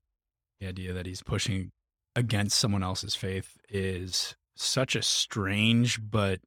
The 0.60 0.66
idea 0.68 0.92
that 0.92 1.06
he's 1.06 1.22
pushing 1.22 1.70
against 2.14 2.58
someone 2.58 2.82
else's 2.82 3.14
faith 3.14 3.56
is 3.68 4.36
such 4.56 4.96
a 4.96 5.02
strange 5.02 6.00
but 6.02 6.40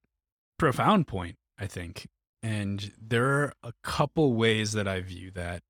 profound 0.58 1.08
point, 1.08 1.38
I 1.58 1.68
think. 1.68 2.08
And 2.42 2.92
there 3.00 3.26
are 3.26 3.54
a 3.64 3.74
couple 3.84 4.34
ways 4.34 4.74
that 4.74 4.88
I 4.88 5.02
view 5.02 5.32
that. 5.32 5.62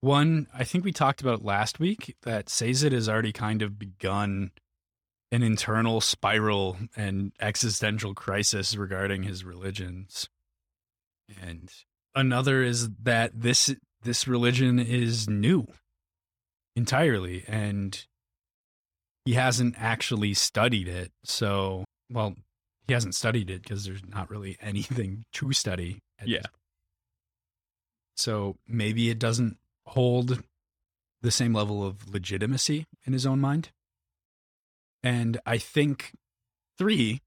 One, 0.00 0.48
I 0.52 0.64
think 0.64 0.84
we 0.84 0.92
talked 0.92 1.20
about 1.20 1.44
last 1.44 1.78
week 1.78 2.16
that 2.22 2.48
Sazed 2.48 2.92
has 2.92 3.08
already 3.08 3.32
kind 3.32 3.62
of 3.62 3.78
begun 3.78 4.50
an 5.30 5.42
internal 5.42 6.00
spiral 6.00 6.76
and 6.96 7.32
existential 7.40 8.14
crisis 8.14 8.76
regarding 8.76 9.22
his 9.22 9.44
religions. 9.44 10.28
And 11.40 11.70
another 12.14 12.62
is 12.62 12.90
that 13.02 13.32
this 13.34 13.74
this 14.02 14.26
religion 14.26 14.78
is 14.80 15.28
new 15.28 15.66
entirely 16.76 17.44
and 17.46 18.06
he 19.24 19.34
hasn't 19.34 19.74
actually 19.78 20.34
studied 20.34 20.88
it. 20.88 21.12
So, 21.24 21.84
well, 22.10 22.34
he 22.86 22.92
hasn't 22.92 23.14
studied 23.14 23.50
it 23.50 23.62
because 23.62 23.84
there's 23.84 24.04
not 24.06 24.30
really 24.30 24.56
anything 24.60 25.24
to 25.34 25.52
study. 25.52 26.00
Yeah. 26.24 26.42
So 28.16 28.56
maybe 28.66 29.10
it 29.10 29.18
doesn't 29.18 29.58
hold 29.86 30.42
the 31.22 31.30
same 31.30 31.54
level 31.54 31.86
of 31.86 32.12
legitimacy 32.12 32.86
in 33.04 33.12
his 33.12 33.26
own 33.26 33.40
mind. 33.40 33.70
And 35.02 35.40
I 35.46 35.58
think 35.58 36.12
three, 36.78 37.20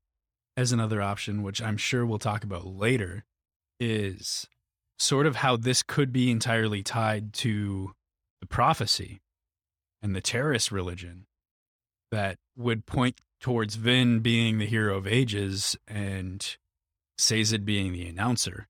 as 0.56 0.72
another 0.72 1.02
option, 1.02 1.44
which 1.44 1.62
I'm 1.62 1.78
sure 1.78 2.06
we'll 2.06 2.20
talk 2.20 2.44
about 2.44 2.66
later, 2.66 3.24
is 3.80 4.48
sort 4.98 5.26
of 5.26 5.38
how 5.38 5.58
this 5.58 5.84
could 5.84 6.14
be 6.14 6.32
entirely 6.32 6.84
tied 6.84 7.34
to 7.34 7.92
the 8.40 8.48
prophecy 8.48 9.20
and 10.06 10.16
the 10.16 10.22
Terris 10.22 10.72
religion 10.72 11.26
that 12.12 12.38
would 12.56 12.86
point 12.86 13.18
towards 13.42 13.74
Vin 13.74 14.20
being 14.20 14.60
the 14.60 14.68
hero 14.68 14.98
of 14.98 15.08
ages 15.08 15.76
and 15.88 16.58
Sazed 17.18 17.66
being 17.66 17.92
the 17.92 18.08
announcer 18.08 18.68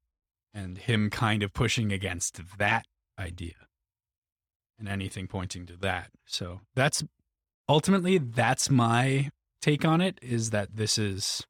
and 0.54 0.78
him 0.78 1.10
kind 1.10 1.44
of 1.44 1.52
pushing 1.52 1.92
against 1.92 2.40
that 2.58 2.86
idea 3.20 3.68
and 4.80 4.88
anything 4.88 5.28
pointing 5.28 5.66
to 5.66 5.76
that. 5.78 6.12
So 6.26 6.62
that's 6.74 7.04
ultimately 7.68 8.18
that's 8.18 8.70
my 8.70 9.30
take 9.62 9.84
on 9.84 10.00
it 10.00 10.18
is 10.22 10.52
that 10.52 10.78
this 10.78 10.98
is 10.98 11.46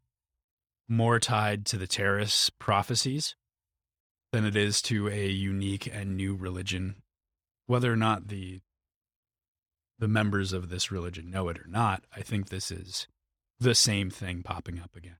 more 0.89 1.19
tied 1.19 1.65
to 1.67 1.77
the 1.77 1.86
Terris 1.86 2.49
prophecies 2.49 3.36
than 4.31 4.45
it 4.45 4.55
is 4.55 4.81
to 4.83 5.09
a 5.09 5.27
unique 5.27 5.88
and 5.93 6.17
new 6.17 6.33
religion 6.33 7.03
whether 7.67 7.93
or 7.93 7.97
not 7.97 8.29
the 8.29 8.61
the 10.00 10.08
members 10.08 10.54
of 10.54 10.70
this 10.70 10.91
religion 10.91 11.30
know 11.30 11.50
it 11.50 11.60
or 11.60 11.68
not 11.68 12.04
i 12.16 12.22
think 12.22 12.50
this 12.50 12.72
is 12.72 13.08
the 13.60 13.76
same 13.76 14.10
thing 14.10 14.43
popping 14.43 14.80
up 14.80 14.96
again 14.96 15.18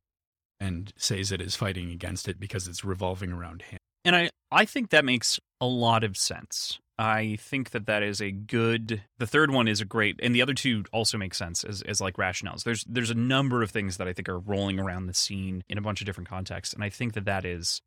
and 0.60 0.94
says 0.98 1.32
it 1.32 1.42
is 1.42 1.56
fighting 1.56 1.92
against 1.92 2.28
it 2.28 2.40
because 2.40 2.68
it's 2.68 2.84
revolving 2.84 3.32
around 3.32 3.62
him 3.64 3.80
And 4.06 4.16
I, 4.16 4.30
I 4.52 4.66
think 4.66 4.92
that 4.92 5.04
makes 5.04 5.40
a 5.60 5.66
lot 5.66 6.04
of 6.04 6.16
sense. 6.16 6.80
I 6.98 7.38
think 7.42 7.72
that 7.72 7.88
that 7.88 8.04
is 8.04 8.22
a 8.22 8.32
good. 8.32 9.02
The 9.18 9.28
third 9.28 9.52
one 9.52 9.68
is 9.68 9.82
a 9.82 9.86
great, 9.86 10.18
and 10.24 10.34
the 10.34 10.42
other 10.42 10.54
two 10.54 10.86
also 10.94 11.18
make 11.18 11.34
sense 11.34 11.64
as, 11.66 11.82
as 11.82 12.00
like 12.00 12.16
rationales. 12.16 12.64
There's 12.64 12.86
there's 12.88 13.10
a 13.10 13.16
number 13.16 13.64
of 13.64 13.72
things 13.72 13.98
that 13.98 14.08
I 14.08 14.14
think 14.14 14.30
are 14.30 14.40
rolling 14.40 14.80
around 14.80 15.08
the 15.08 15.14
scene 15.14 15.64
in 15.68 15.78
a 15.78 15.82
bunch 15.82 16.00
of 16.00 16.06
different 16.06 16.30
contexts, 16.30 16.74
and 16.74 16.84
I 16.84 16.90
think 16.90 17.14
that 17.14 17.26
that 17.26 17.44
is 17.44 17.82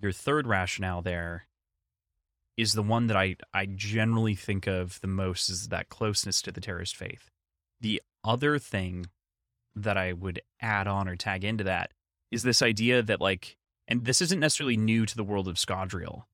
your 0.00 0.12
third 0.12 0.46
rationale. 0.46 1.02
There 1.02 1.46
is 2.56 2.74
the 2.74 2.82
one 2.82 3.06
that 3.06 3.16
I 3.16 3.36
I 3.54 3.66
generally 3.66 4.34
think 4.34 4.66
of 4.66 5.00
the 5.00 5.06
most 5.06 5.48
is 5.48 5.68
that 5.68 5.88
closeness 5.88 6.42
to 6.42 6.52
the 6.52 6.60
Terris 6.60 6.92
faith. 6.92 7.30
The 7.80 8.02
other 8.24 8.58
thing 8.58 9.06
that 9.74 9.96
I 9.96 10.12
would 10.12 10.42
add 10.60 10.86
on 10.86 11.08
or 11.08 11.16
tag 11.16 11.44
into 11.44 11.64
that 11.64 11.92
is 12.30 12.42
this 12.42 12.62
idea 12.62 13.02
that 13.02 13.20
like 13.20 13.56
and 13.88 14.04
this 14.04 14.20
isn't 14.20 14.40
necessarily 14.40 14.76
new 14.76 15.06
to 15.06 15.16
the 15.16 15.24
world 15.24 15.48
of 15.48 15.56
Scadrial 15.56 16.24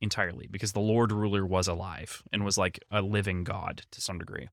entirely 0.00 0.46
because 0.50 0.72
the 0.72 0.80
Lord 0.80 1.12
Ruler 1.12 1.44
was 1.44 1.68
alive 1.68 2.22
and 2.32 2.44
was 2.44 2.56
like 2.56 2.78
a 2.90 3.02
living 3.02 3.44
god 3.44 3.82
to 3.90 4.00
some 4.00 4.18
degree. 4.18 4.48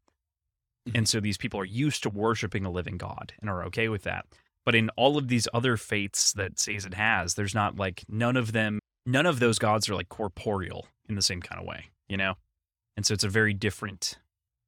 Mm-hmm. 0.88 0.98
And 0.98 1.10
so 1.10 1.20
these 1.20 1.38
people 1.38 1.60
are 1.60 1.66
used 1.66 2.04
to 2.04 2.10
worshiping 2.10 2.66
a 2.66 2.72
living 2.72 2.98
god 2.98 3.34
and 3.40 3.50
are 3.50 3.64
okay 3.66 3.90
with 3.90 4.04
that. 4.04 4.26
But 4.66 4.76
in 4.76 4.90
all 4.98 5.18
of 5.18 5.30
these 5.30 5.48
other 5.54 5.78
faiths 5.78 6.34
that 6.34 6.60
Sazed 6.60 6.94
has, 6.94 7.36
there's 7.36 7.56
not 7.56 7.78
like 7.78 8.04
none 8.10 8.36
of 8.36 8.52
them, 8.52 8.80
none 9.06 9.26
of 9.26 9.40
those 9.40 9.60
gods 9.60 9.88
are 9.90 9.96
like 9.96 10.10
corporeal 10.10 10.88
in 11.10 11.16
the 11.16 11.22
same 11.22 11.42
kind 11.42 11.60
of 11.62 11.68
way, 11.68 11.86
you 12.08 12.18
know? 12.18 12.36
And 12.96 13.06
so 13.06 13.14
it's 13.14 13.24
a 13.24 13.30
very 13.30 13.54
different 13.54 14.18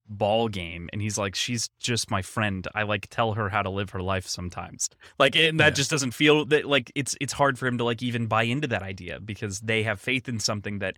ball 0.08 0.48
game. 0.48 0.90
And 0.92 1.02
he's 1.02 1.18
like, 1.18 1.36
she's 1.36 1.70
just 1.80 2.10
my 2.10 2.22
friend. 2.22 2.68
I 2.74 2.84
like 2.84 3.08
tell 3.10 3.34
her 3.34 3.50
how 3.50 3.62
to 3.62 3.70
live 3.70 3.92
her 3.92 4.02
life 4.02 4.28
sometimes. 4.28 4.90
Like, 5.20 5.36
and 5.36 5.60
that 5.60 5.66
Yeah. 5.68 5.70
just 5.72 5.92
doesn't 5.92 6.12
feel 6.12 6.46
that 6.46 6.66
like 6.66 6.92
it's 6.96 7.16
it's 7.20 7.34
hard 7.34 7.60
for 7.60 7.68
him 7.68 7.78
to 7.78 7.84
like 7.84 8.02
even 8.02 8.26
buy 8.28 8.44
into 8.44 8.68
that 8.70 8.82
idea 8.84 9.20
because 9.20 9.60
they 9.60 9.84
have 9.84 10.00
faith 10.00 10.30
in 10.30 10.40
something 10.40 10.80
that 10.80 10.98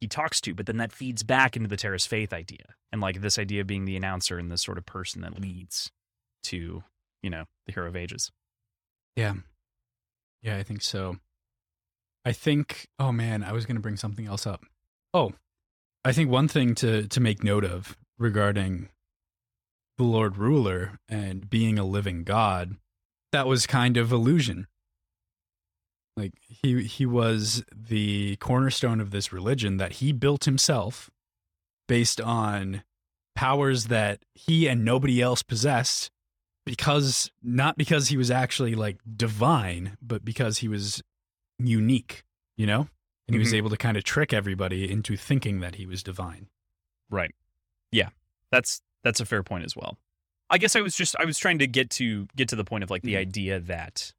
he 0.00 0.06
talks 0.08 0.40
to, 0.42 0.54
but 0.54 0.66
then 0.66 0.76
that 0.76 0.92
feeds 0.92 1.22
back 1.22 1.56
into 1.56 1.68
the 1.68 1.76
Terris 1.76 2.06
faith 2.06 2.32
idea. 2.32 2.74
And 2.92 3.00
like 3.00 3.20
this 3.20 3.38
idea 3.38 3.62
of 3.62 3.66
being 3.66 3.84
the 3.86 3.96
announcer 3.96 4.36
and 4.38 4.50
the 4.50 4.58
sort 4.58 4.76
of 4.78 4.84
person 4.84 5.22
that 5.22 5.40
leads 5.40 5.90
to, 6.44 6.82
you 7.22 7.30
know, 7.30 7.44
the 7.66 7.72
hero 7.72 7.86
of 7.88 7.96
ages. 7.96 8.30
Yeah. 9.16 9.34
Yeah, 10.42 10.56
I 10.58 10.62
think 10.64 10.82
so. 10.82 11.16
I 12.24 12.32
think 12.32 12.88
oh 12.98 13.10
man, 13.12 13.42
I 13.42 13.52
was 13.52 13.64
going 13.64 13.76
to 13.76 13.82
bring 13.82 13.96
something 13.96 14.26
else 14.26 14.46
up. 14.46 14.64
Oh. 15.14 15.32
I 16.04 16.12
think 16.12 16.30
one 16.30 16.48
thing 16.48 16.74
to 16.76 17.06
to 17.06 17.20
make 17.20 17.44
note 17.44 17.64
of 17.64 17.96
regarding 18.18 18.88
the 19.98 20.04
Lord 20.04 20.36
Ruler 20.36 20.98
and 21.08 21.48
being 21.48 21.78
a 21.78 21.84
living 21.84 22.24
god, 22.24 22.76
that 23.30 23.46
was 23.46 23.66
kind 23.66 23.96
of 23.96 24.10
illusion. 24.10 24.66
Like 26.16 26.32
he 26.40 26.82
he 26.82 27.06
was 27.06 27.62
the 27.74 28.36
cornerstone 28.36 29.00
of 29.00 29.12
this 29.12 29.32
religion 29.32 29.76
that 29.76 29.94
he 29.94 30.12
built 30.12 30.44
himself 30.44 31.08
based 31.86 32.20
on 32.20 32.82
powers 33.34 33.86
that 33.86 34.20
he 34.34 34.66
and 34.66 34.84
nobody 34.84 35.22
else 35.22 35.42
possessed 35.42 36.10
because 36.66 37.30
not 37.42 37.76
because 37.76 38.08
he 38.08 38.16
was 38.16 38.30
actually 38.30 38.74
like 38.74 38.98
divine, 39.16 39.96
but 40.02 40.24
because 40.24 40.58
he 40.58 40.68
was 40.68 41.02
unique, 41.58 42.24
you 42.56 42.66
know? 42.66 42.88
And 43.28 43.34
he 43.34 43.38
was 43.38 43.52
Mhm. 43.52 43.56
able 43.58 43.70
to 43.70 43.76
kind 43.76 43.96
of 43.96 44.04
trick 44.04 44.32
everybody 44.32 44.90
into 44.90 45.16
thinking 45.16 45.60
that 45.60 45.76
he 45.76 45.86
was 45.86 46.02
divine. 46.02 46.48
Right. 47.10 47.34
Yeah. 47.90 48.10
That's 48.50 48.82
that's 49.04 49.20
a 49.20 49.24
fair 49.26 49.42
point 49.42 49.64
as 49.64 49.74
well. 49.76 49.98
I 50.50 50.58
guess 50.58 50.76
I 50.76 50.80
was 50.80 50.96
just 50.96 51.16
I 51.18 51.24
was 51.24 51.38
trying 51.38 51.58
to 51.60 51.66
get 51.66 51.90
to 51.90 52.26
get 52.36 52.48
to 52.48 52.56
the 52.56 52.64
point 52.64 52.84
of 52.84 52.90
like 52.90 53.02
the 53.02 53.14
Mhm. 53.14 53.18
idea 53.18 53.60
that 53.60 54.12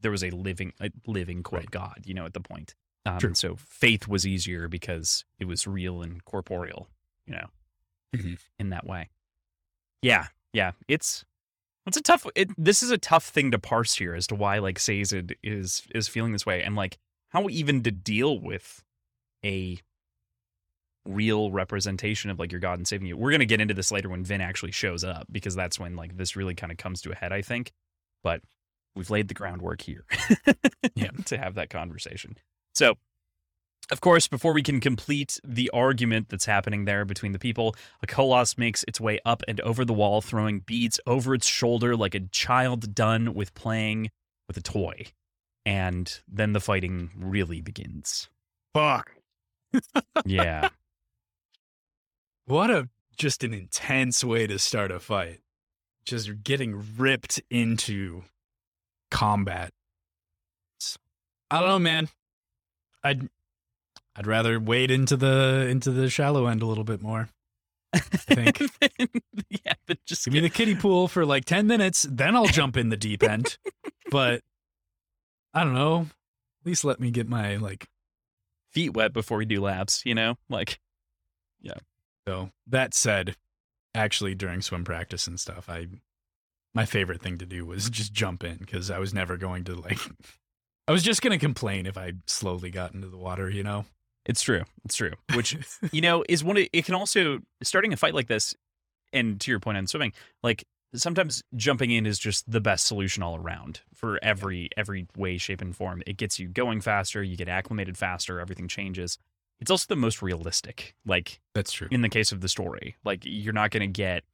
there 0.00 0.10
was 0.10 0.22
a 0.24 0.30
living 0.30 0.72
a 0.80 0.90
living 1.06 1.42
quote 1.42 1.62
Right. 1.62 1.70
God, 1.70 2.02
you 2.06 2.14
know, 2.14 2.24
at 2.26 2.34
the 2.34 2.40
point. 2.40 2.74
Um, 3.04 3.18
True. 3.18 3.34
So 3.34 3.56
faith 3.56 4.08
was 4.08 4.26
easier 4.26 4.68
because 4.68 5.24
it 5.38 5.44
was 5.44 5.66
real 5.66 6.02
and 6.02 6.24
corporeal, 6.24 6.88
you 7.26 7.34
know, 7.34 7.50
Mhm. 8.14 8.38
in 8.58 8.70
that 8.70 8.84
way. 8.86 9.10
Yeah, 10.02 10.28
yeah. 10.52 10.72
It's 10.88 11.24
it's 11.86 11.96
a 11.96 12.02
tough. 12.02 12.26
It, 12.34 12.50
this 12.58 12.82
is 12.82 12.90
a 12.90 12.98
tough 12.98 13.24
thing 13.26 13.52
to 13.52 13.58
parse 13.60 13.94
here 13.94 14.14
as 14.14 14.26
to 14.28 14.34
why 14.34 14.58
like 14.58 14.78
Sazed 14.78 15.34
is 15.42 15.86
is 15.94 16.08
feeling 16.08 16.32
this 16.32 16.44
way 16.46 16.62
and 16.62 16.74
like 16.74 16.98
how 17.36 17.48
even 17.50 17.82
to 17.82 17.90
deal 17.90 18.38
with 18.40 18.82
a 19.44 19.78
real 21.04 21.50
representation 21.50 22.30
of 22.30 22.38
like 22.38 22.50
your 22.50 22.60
God 22.62 22.78
and 22.78 22.88
saving 22.88 23.06
you. 23.06 23.16
We're 23.16 23.30
gonna 23.30 23.44
get 23.44 23.60
into 23.60 23.74
this 23.74 23.92
later 23.92 24.08
when 24.08 24.24
Vin 24.24 24.40
actually 24.40 24.72
shows 24.72 25.04
up 25.04 25.26
because 25.30 25.54
that's 25.54 25.78
when 25.78 25.96
like 25.96 26.16
this 26.16 26.34
really 26.34 26.54
kind 26.54 26.72
of 26.72 26.78
comes 26.78 27.02
to 27.02 27.12
a 27.12 27.14
head, 27.14 27.32
I 27.32 27.42
think. 27.42 27.72
But 28.24 28.40
we've 28.94 29.10
laid 29.10 29.28
the 29.28 29.34
groundwork 29.34 29.82
here 29.82 30.04
Yeah. 30.94 31.10
to 31.26 31.36
have 31.36 31.56
that 31.56 31.68
conversation. 31.68 32.38
So 32.74 32.94
of 33.92 34.00
course, 34.00 34.28
before 34.28 34.54
we 34.54 34.62
can 34.62 34.80
complete 34.80 35.38
the 35.44 35.70
argument 35.74 36.30
that's 36.30 36.46
happening 36.46 36.86
there 36.86 37.04
between 37.04 37.32
the 37.32 37.38
people, 37.38 37.76
a 38.02 38.06
Koloss 38.06 38.56
makes 38.56 38.82
its 38.88 38.98
way 38.98 39.20
up 39.26 39.42
and 39.46 39.60
over 39.60 39.84
the 39.84 39.92
wall, 39.92 40.22
throwing 40.22 40.60
beads 40.60 40.98
over 41.06 41.34
its 41.34 41.46
shoulder 41.46 41.94
like 41.96 42.14
a 42.14 42.20
child 42.20 42.94
done 42.94 43.34
with 43.34 43.52
playing 43.54 44.10
with 44.48 44.56
a 44.56 44.62
toy. 44.62 45.04
And 45.66 46.20
then 46.26 46.52
the 46.54 46.60
fighting 46.60 47.10
really 47.18 47.60
begins. 47.60 48.30
Fuck. 48.72 49.12
Yeah. 50.24 50.70
What 52.48 52.70
a 52.70 52.88
just 53.16 53.42
an 53.42 53.52
intense 53.52 54.22
way 54.22 54.46
to 54.46 54.56
start 54.60 54.92
a 54.92 55.00
fight. 55.00 55.40
Just 56.04 56.44
getting 56.44 56.80
ripped 56.96 57.42
into 57.50 58.22
combat. 59.10 59.72
I 61.50 61.58
don't 61.58 61.68
know, 61.68 61.78
man. 61.80 62.08
I'd 63.02 63.28
I'd 64.14 64.26
rather 64.26 64.60
wade 64.60 64.92
into 64.92 65.16
the 65.16 65.66
into 65.68 65.90
the 65.90 66.08
shallow 66.08 66.46
end 66.46 66.62
a 66.62 66.66
little 66.66 66.84
bit 66.84 67.02
more. 67.02 67.28
I 67.92 67.98
think. 67.98 68.60
yeah, 69.50 69.72
but 69.86 69.98
just 70.06 70.24
Give 70.24 70.34
me 70.34 70.40
the 70.40 70.50
kiddie 70.50 70.74
pool 70.74 71.08
for 71.08 71.24
like 71.24 71.44
10 71.46 71.66
minutes, 71.66 72.06
then 72.10 72.36
I'll 72.36 72.46
jump 72.46 72.76
in 72.76 72.90
the 72.90 72.96
deep 72.96 73.22
end. 73.22 73.58
But 74.08 74.42
I 75.56 75.64
don't 75.64 75.72
know. 75.72 76.02
At 76.60 76.66
least 76.66 76.84
let 76.84 77.00
me 77.00 77.10
get 77.10 77.28
my 77.28 77.56
like 77.56 77.88
feet 78.72 78.92
wet 78.92 79.14
before 79.14 79.38
we 79.38 79.46
do 79.46 79.62
laps, 79.62 80.02
you 80.04 80.14
know? 80.14 80.36
Like, 80.50 80.78
yeah. 81.62 81.78
so 82.28 82.50
that 82.66 82.92
said, 82.92 83.36
actually 83.94 84.34
during 84.34 84.60
swim 84.60 84.84
practice 84.84 85.26
and 85.26 85.40
stuff, 85.40 85.70
I 85.70 85.86
my 86.74 86.84
favorite 86.84 87.22
thing 87.22 87.38
to 87.38 87.46
do 87.46 87.64
was 87.64 87.88
just 87.88 88.12
jump 88.12 88.44
in 88.44 88.58
because 88.58 88.90
I 88.90 88.98
was 88.98 89.14
never 89.14 89.38
going 89.38 89.64
to 89.64 89.74
like 89.74 89.98
I 90.88 90.92
was 90.92 91.02
just 91.02 91.22
gonna 91.22 91.38
complain 91.38 91.86
if 91.86 91.96
I 91.96 92.12
slowly 92.26 92.70
got 92.70 92.92
into 92.92 93.08
the 93.08 93.16
water, 93.16 93.48
you 93.48 93.62
know? 93.62 93.86
It's 94.26 94.42
true. 94.42 94.64
It's 94.84 94.96
true. 94.96 95.12
Which 95.34 95.56
you 95.90 96.02
know 96.02 96.22
is 96.28 96.44
one. 96.44 96.58
Of, 96.58 96.66
it 96.70 96.84
can 96.84 96.94
also 96.94 97.38
starting 97.62 97.94
a 97.94 97.96
fight 97.96 98.12
like 98.12 98.26
this, 98.26 98.54
and 99.10 99.40
to 99.40 99.50
your 99.50 99.60
point 99.60 99.78
on 99.78 99.86
swimming, 99.86 100.12
like 100.42 100.64
sometimes 100.94 101.42
jumping 101.54 101.90
in 101.90 102.06
is 102.06 102.18
just 102.18 102.50
the 102.50 102.60
best 102.60 102.86
solution 102.86 103.22
all 103.22 103.36
around 103.36 103.80
for 103.94 104.18
every 104.22 104.70
every 104.76 105.06
way, 105.16 105.38
shape, 105.38 105.60
and 105.60 105.74
form. 105.74 106.02
It 106.06 106.16
gets 106.16 106.38
you 106.38 106.48
going 106.48 106.80
faster. 106.80 107.22
You 107.22 107.36
get 107.36 107.48
acclimated 107.48 107.96
faster. 107.98 108.40
Everything 108.40 108.68
changes. 108.68 109.18
It's 109.60 109.70
also 109.70 109.86
the 109.88 109.96
most 109.96 110.20
realistic. 110.22 110.94
Like 111.06 111.40
That's 111.54 111.72
true. 111.72 111.88
in 111.90 112.02
the 112.02 112.08
case 112.08 112.32
of 112.32 112.40
the 112.40 112.48
story, 112.48 112.96
like 113.04 113.22
you're 113.24 113.54
not 113.54 113.70
going 113.70 113.80
to 113.80 113.86
get 113.86 114.24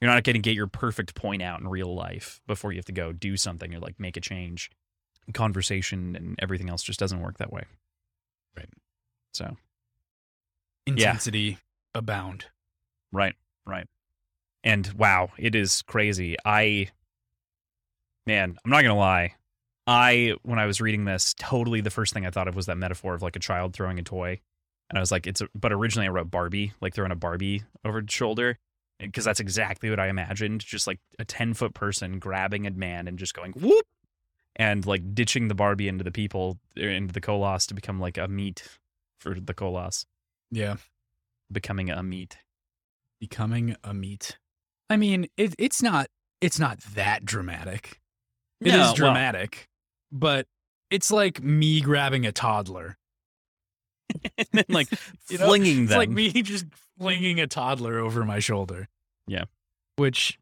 you're 0.00 0.10
not 0.10 0.24
going 0.24 0.34
to 0.34 0.40
get 0.40 0.54
your 0.54 0.66
perfect 0.66 1.14
point 1.14 1.40
out 1.42 1.60
in 1.60 1.68
real 1.68 1.94
life 1.94 2.40
before 2.46 2.72
you 2.72 2.78
have 2.78 2.84
to 2.86 2.92
go 2.92 3.12
do 3.12 3.36
something 3.36 3.74
or 3.74 3.80
like 3.80 3.98
make 3.98 4.16
a 4.16 4.20
change. 4.20 4.70
Conversation 5.32 6.14
and 6.14 6.36
everything 6.38 6.68
else 6.70 6.82
just 6.82 7.00
doesn't 7.00 7.20
work 7.20 7.38
that 7.38 7.52
way. 7.52 7.64
Right. 8.56 8.68
So 9.32 9.56
Intensity 10.86 11.58
abound. 11.94 12.46
Right, 13.12 13.34
right. 13.66 13.88
And 14.66 14.92
wow, 14.98 15.30
it 15.38 15.54
is 15.54 15.80
crazy. 15.82 16.36
I 16.44 16.88
man, 18.26 18.58
I'm 18.64 18.70
not 18.70 18.82
gonna 18.82 18.96
lie. 18.96 19.34
I 19.86 20.34
when 20.42 20.58
I 20.58 20.66
was 20.66 20.80
reading 20.80 21.04
this, 21.04 21.34
totally 21.38 21.80
the 21.80 21.90
first 21.90 22.12
thing 22.12 22.26
I 22.26 22.30
thought 22.30 22.48
of 22.48 22.56
was 22.56 22.66
that 22.66 22.76
metaphor 22.76 23.14
of 23.14 23.22
like 23.22 23.36
a 23.36 23.40
child 23.40 23.72
throwing 23.72 23.98
a 23.98 24.02
toy. 24.02 24.40
And 24.90 24.98
I 24.98 25.00
was 25.00 25.10
like, 25.12 25.26
it's 25.26 25.40
a, 25.40 25.48
but 25.54 25.72
originally 25.72 26.06
I 26.06 26.10
wrote 26.10 26.30
Barbie, 26.30 26.72
like 26.80 26.94
throwing 26.94 27.12
a 27.12 27.16
Barbie 27.16 27.62
over 27.84 28.00
the 28.02 28.10
shoulder. 28.10 28.58
Because 28.98 29.24
that's 29.24 29.40
exactly 29.40 29.90
what 29.90 30.00
I 30.00 30.08
imagined. 30.08 30.60
Just 30.60 30.86
like 30.86 30.98
a 31.18 31.24
10 31.24 31.54
foot 31.54 31.74
person 31.74 32.18
grabbing 32.18 32.66
a 32.66 32.70
man 32.72 33.06
and 33.06 33.18
just 33.18 33.34
going 33.34 33.52
whoop 33.52 33.84
and 34.56 34.84
like 34.86 35.14
ditching 35.14 35.48
the 35.48 35.54
Barbie 35.54 35.86
into 35.86 36.02
the 36.02 36.10
people, 36.10 36.58
er, 36.78 36.88
into 36.88 37.12
the 37.12 37.20
Koloss 37.20 37.66
to 37.68 37.74
become 37.74 38.00
like 38.00 38.16
a 38.18 38.26
meat 38.26 38.66
for 39.20 39.38
the 39.38 39.54
Koloss, 39.54 40.06
Yeah. 40.50 40.76
becoming 41.52 41.90
a 41.90 42.02
meat. 42.02 42.38
Becoming 43.20 43.76
a 43.84 43.92
meat. 43.94 44.38
I 44.90 44.96
mean, 44.96 45.26
it, 45.36 45.54
it's 45.58 45.82
not 45.82 46.08
it's 46.40 46.58
not 46.58 46.78
that 46.94 47.24
dramatic. 47.24 48.00
It 48.60 48.68
is 48.68 48.72
No, 48.72 48.78
well- 48.78 48.94
dramatic, 48.94 49.68
but 50.12 50.46
it's 50.90 51.10
like 51.10 51.42
me 51.42 51.80
grabbing 51.80 52.24
a 52.26 52.32
toddler. 52.32 52.96
and 54.38 54.46
then 54.52 54.64
like 54.68 54.88
You 55.30 55.38
know, 55.38 55.46
flinging 55.46 55.82
It's 55.82 55.90
them. 55.90 55.98
like 55.98 56.10
me 56.10 56.30
just 56.42 56.66
flinging 56.98 57.40
a 57.40 57.46
toddler 57.46 57.98
over 57.98 58.24
my 58.24 58.38
shoulder. 58.38 58.88
Yeah. 59.26 59.44
Which, 59.96 60.38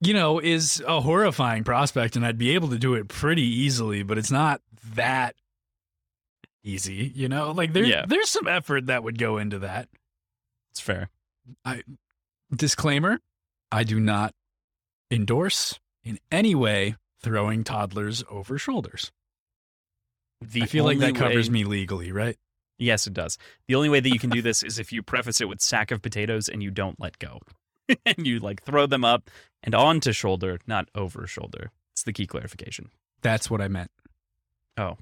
you 0.00 0.14
know, 0.14 0.38
is 0.38 0.82
a 0.86 1.00
horrifying 1.00 1.64
prospect, 1.64 2.16
and 2.16 2.24
I'd 2.24 2.38
be 2.38 2.54
able 2.54 2.68
to 2.68 2.78
do 2.78 2.94
it 2.94 3.08
pretty 3.08 3.42
easily, 3.42 4.02
but 4.02 4.16
it's 4.18 4.30
not 4.30 4.62
that 4.94 5.34
easy, 6.64 7.12
you 7.14 7.28
know? 7.28 7.50
Like 7.50 7.72
there's 7.72 7.88
Yeah. 7.88 8.04
there's 8.06 8.30
some 8.30 8.46
effort 8.48 8.86
that 8.86 9.02
would 9.02 9.18
go 9.18 9.36
into 9.38 9.58
that. 9.60 9.88
It's 10.70 10.80
fair. 10.80 11.10
I 11.64 11.82
disclaimer, 12.54 13.20
I 13.70 13.84
do 13.84 14.00
not 14.00 14.34
endorse 15.10 15.78
in 16.04 16.18
any 16.30 16.54
way 16.54 16.96
throwing 17.20 17.64
toddlers 17.64 18.24
over 18.30 18.58
shoulders. 18.58 19.10
The 20.40 20.62
I 20.62 20.66
feel 20.66 20.84
like 20.84 20.98
that 20.98 21.14
covers 21.14 21.48
way- 21.48 21.54
me 21.54 21.64
legally, 21.64 22.12
right? 22.12 22.36
Yes, 22.78 23.08
it 23.08 23.12
does. 23.12 23.38
The 23.66 23.74
only 23.74 23.88
way 23.88 23.98
that 23.98 24.10
you 24.10 24.20
can 24.20 24.30
do 24.30 24.40
this 24.40 24.62
is 24.62 24.78
if 24.78 24.92
you 24.92 25.02
preface 25.02 25.40
it 25.40 25.48
with 25.48 25.60
sack 25.60 25.90
of 25.90 26.00
potatoes 26.00 26.48
and 26.48 26.62
you 26.62 26.70
don't 26.70 26.98
let 27.00 27.18
go. 27.18 27.40
and 28.06 28.26
you 28.26 28.38
like 28.38 28.62
throw 28.62 28.86
them 28.86 29.04
up 29.04 29.30
and 29.62 29.74
onto 29.74 30.12
shoulder, 30.12 30.60
not 30.66 30.88
over 30.94 31.26
shoulder. 31.26 31.70
It's 31.94 32.02
the 32.04 32.12
key 32.12 32.26
clarification. 32.26 32.90
That's 33.22 33.50
what 33.50 33.60
I 33.60 33.68
meant. 33.68 33.90
Oh, 34.76 34.96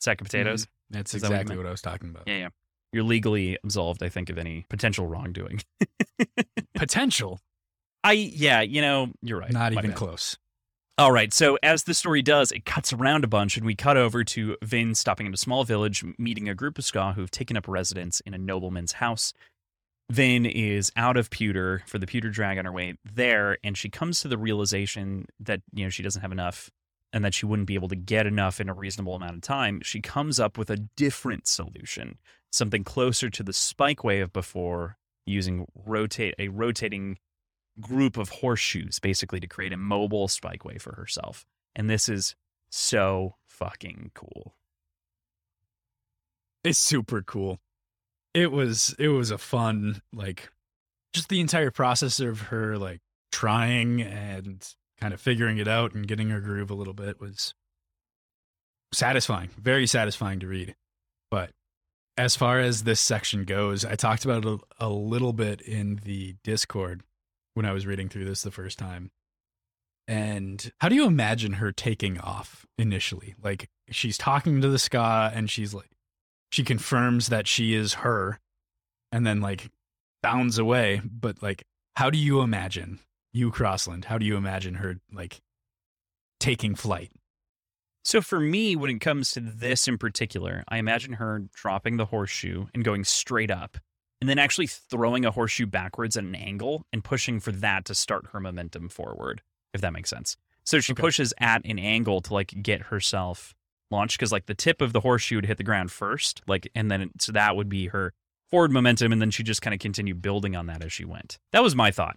sack 0.00 0.20
of 0.20 0.26
potatoes. 0.26 0.64
Mm-hmm. 0.64 0.96
That's 0.96 1.14
Is 1.14 1.22
that 1.22 1.30
what 1.30 1.34
exactly 1.36 1.56
what 1.56 1.66
I 1.66 1.70
was 1.70 1.82
talking 1.82 2.10
about. 2.10 2.24
Yeah, 2.26 2.36
yeah. 2.36 2.48
You're 2.92 3.04
legally 3.04 3.56
absolved, 3.62 4.02
I 4.02 4.08
think, 4.08 4.30
of 4.30 4.38
any 4.38 4.66
potential 4.68 5.06
wrongdoing. 5.06 5.60
Potential, 6.74 7.38
I 8.02 8.12
yeah, 8.12 8.60
you 8.60 8.80
know, 8.80 9.08
you're 9.22 9.40
right. 9.40 9.52
not 9.52 9.72
even 9.72 9.90
bad. 9.90 9.96
close. 9.96 10.36
All 11.00 11.12
right. 11.12 11.32
So 11.32 11.58
as 11.62 11.84
the 11.84 11.94
story 11.94 12.20
does, 12.20 12.52
it 12.52 12.66
cuts 12.66 12.92
around 12.92 13.24
a 13.24 13.26
bunch, 13.26 13.56
and 13.56 13.64
we 13.64 13.74
cut 13.74 13.96
over 13.96 14.22
to 14.24 14.56
Vin 14.62 14.94
stopping 14.94 15.26
in 15.26 15.32
a 15.32 15.38
small 15.38 15.64
village, 15.64 16.04
meeting 16.18 16.48
a 16.48 16.54
group 16.54 16.78
of 16.78 16.84
Skaa 16.84 17.14
who've 17.14 17.30
taken 17.30 17.56
up 17.56 17.66
residence 17.66 18.20
in 18.20 18.34
a 18.34 18.38
nobleman's 18.38 18.92
house. 18.92 19.32
Vin 20.10 20.44
is 20.44 20.92
out 20.96 21.16
of 21.16 21.30
pewter 21.30 21.82
for 21.86 21.98
the 21.98 22.06
pewter 22.06 22.28
drag 22.28 22.58
on 22.58 22.66
her 22.66 22.72
way 22.72 22.98
there, 23.04 23.56
and 23.64 23.78
she 23.78 23.88
comes 23.88 24.20
to 24.20 24.28
the 24.28 24.36
realization 24.36 25.24
that 25.38 25.62
you 25.72 25.84
know 25.84 25.88
she 25.88 26.02
doesn't 26.02 26.20
have 26.20 26.32
enough, 26.32 26.70
and 27.14 27.24
that 27.24 27.32
she 27.32 27.46
wouldn't 27.46 27.68
be 27.68 27.76
able 27.76 27.88
to 27.88 27.96
get 27.96 28.26
enough 28.26 28.60
in 28.60 28.68
a 28.68 28.74
reasonable 28.74 29.14
amount 29.14 29.36
of 29.36 29.40
time. 29.40 29.80
She 29.82 30.00
comes 30.00 30.38
up 30.38 30.58
with 30.58 30.68
a 30.68 30.76
different 30.76 31.46
solution, 31.46 32.18
something 32.50 32.84
closer 32.84 33.30
to 33.30 33.42
the 33.42 33.52
spike 33.54 34.04
way 34.04 34.20
of 34.20 34.34
before, 34.34 34.98
using 35.24 35.66
rotate 35.74 36.34
a 36.38 36.48
rotating 36.48 37.16
group 37.80 38.16
of 38.16 38.28
horseshoes 38.28 38.98
basically 38.98 39.40
to 39.40 39.46
create 39.46 39.72
a 39.72 39.76
mobile 39.76 40.28
spikeway 40.28 40.80
for 40.80 40.94
herself. 40.94 41.44
And 41.74 41.88
this 41.88 42.08
is 42.08 42.34
so 42.70 43.36
fucking 43.46 44.12
cool. 44.14 44.54
It's 46.62 46.78
super 46.78 47.22
cool. 47.22 47.58
It 48.34 48.52
was 48.52 48.94
it 48.98 49.08
was 49.08 49.30
a 49.30 49.38
fun 49.38 50.02
like 50.12 50.50
just 51.12 51.28
the 51.28 51.40
entire 51.40 51.70
process 51.70 52.20
of 52.20 52.42
her 52.42 52.78
like 52.78 53.00
trying 53.32 54.02
and 54.02 54.66
kind 55.00 55.14
of 55.14 55.20
figuring 55.20 55.58
it 55.58 55.66
out 55.66 55.94
and 55.94 56.06
getting 56.06 56.30
her 56.30 56.40
groove 56.40 56.70
a 56.70 56.74
little 56.74 56.94
bit 56.94 57.20
was 57.20 57.54
satisfying, 58.92 59.50
very 59.58 59.86
satisfying 59.86 60.40
to 60.40 60.46
read. 60.46 60.74
But 61.30 61.50
as 62.16 62.36
far 62.36 62.58
as 62.58 62.82
this 62.82 63.00
section 63.00 63.44
goes, 63.44 63.84
I 63.84 63.94
talked 63.94 64.24
about 64.24 64.44
it 64.44 64.60
a, 64.78 64.86
a 64.86 64.90
little 64.90 65.32
bit 65.32 65.60
in 65.60 66.00
the 66.04 66.36
Discord 66.44 67.02
when 67.54 67.66
I 67.66 67.72
was 67.72 67.86
reading 67.86 68.08
through 68.08 68.24
this 68.24 68.42
the 68.42 68.50
first 68.50 68.78
time. 68.78 69.10
And 70.08 70.72
how 70.80 70.88
do 70.88 70.96
you 70.96 71.06
imagine 71.06 71.54
her 71.54 71.70
taking 71.72 72.18
off 72.18 72.66
initially? 72.78 73.34
Like 73.42 73.68
she's 73.90 74.18
talking 74.18 74.60
to 74.60 74.68
the 74.68 74.76
skaa 74.78 75.30
and 75.34 75.48
she's 75.50 75.72
like 75.74 75.90
she 76.50 76.64
confirms 76.64 77.28
that 77.28 77.46
she 77.46 77.74
is 77.74 77.94
her 77.94 78.40
and 79.12 79.26
then 79.26 79.40
like 79.40 79.70
bounds 80.22 80.58
away 80.58 81.00
but 81.04 81.42
like 81.42 81.62
how 81.96 82.10
do 82.10 82.18
you 82.18 82.40
imagine 82.40 82.98
you 83.32 83.50
crossland 83.50 84.04
how 84.06 84.18
do 84.18 84.26
you 84.26 84.36
imagine 84.36 84.74
her 84.74 84.96
like 85.12 85.40
taking 86.40 86.74
flight 86.74 87.10
So 88.02 88.20
for 88.22 88.40
me, 88.40 88.76
when 88.76 88.90
it 88.90 89.00
comes 89.00 89.30
to 89.32 89.40
this 89.40 89.86
in 89.86 89.98
particular, 89.98 90.64
I 90.68 90.78
imagine 90.78 91.14
her 91.14 91.44
dropping 91.52 91.98
the 91.98 92.06
horseshoe 92.06 92.66
and 92.74 92.82
going 92.84 93.04
straight 93.04 93.50
up, 93.50 93.76
and 94.20 94.28
then 94.28 94.38
actually 94.38 94.66
throwing 94.66 95.24
a 95.24 95.30
horseshoe 95.30 95.66
backwards 95.66 96.16
at 96.16 96.24
an 96.24 96.34
angle 96.34 96.84
and 96.92 97.02
pushing 97.04 97.40
for 97.40 97.52
that 97.52 97.84
to 97.86 97.94
start 97.94 98.26
her 98.32 98.40
momentum 98.40 98.88
forward, 98.88 99.42
if 99.74 99.80
that 99.80 99.92
makes 99.92 100.10
sense. 100.10 100.36
So 100.64 100.80
she 100.80 100.92
Okay. 100.92 101.00
pushes 101.00 101.32
at 101.38 101.64
an 101.64 101.78
angle 101.78 102.20
to 102.22 102.34
like 102.34 102.54
get 102.62 102.82
herself 102.82 103.54
launched 103.90 104.18
because 104.18 104.30
like 104.32 104.46
the 104.46 104.54
tip 104.54 104.80
of 104.82 104.92
the 104.92 105.00
horseshoe 105.00 105.36
would 105.36 105.46
hit 105.46 105.56
the 105.58 105.64
ground 105.64 105.90
first, 105.90 106.42
like, 106.46 106.68
and 106.74 106.90
then 106.90 107.00
it, 107.02 107.10
so 107.20 107.32
that 107.32 107.56
would 107.56 107.68
be 107.68 107.86
her 107.88 108.12
forward 108.50 108.70
momentum, 108.72 109.12
and 109.12 109.20
then 109.22 109.30
she 109.30 109.42
just 109.42 109.62
kind 109.62 109.72
of 109.74 109.80
continue 109.80 110.14
building 110.14 110.54
on 110.56 110.66
that 110.66 110.84
as 110.84 110.92
she 110.92 111.04
went. 111.04 111.38
That 111.52 111.62
was 111.62 111.74
my 111.74 111.90
thought. 111.90 112.16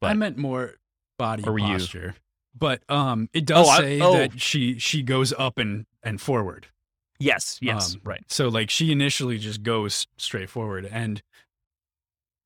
But, 0.00 0.10
i 0.10 0.14
meant 0.14 0.36
more 0.36 0.74
body 1.18 1.42
were 1.42 1.58
you- 1.58 1.66
posture 1.66 2.14
but 2.54 2.82
um 2.88 3.28
it 3.32 3.44
does 3.44 3.66
Oh, 3.66 3.70
I- 3.70 3.78
say 3.78 4.00
oh. 4.00 4.12
that 4.12 4.40
she 4.40 4.78
she 4.78 5.02
goes 5.02 5.32
up 5.32 5.58
and 5.58 5.86
and 6.04 6.20
forward 6.20 6.66
Yes, 7.20 7.58
yes, 7.60 7.94
Um, 7.94 8.00
right. 8.04 8.24
So 8.28 8.48
like 8.48 8.70
she 8.70 8.92
initially 8.92 9.38
just 9.38 9.62
goes 9.62 10.06
straight 10.18 10.48
forward 10.50 10.86
and 10.86 11.22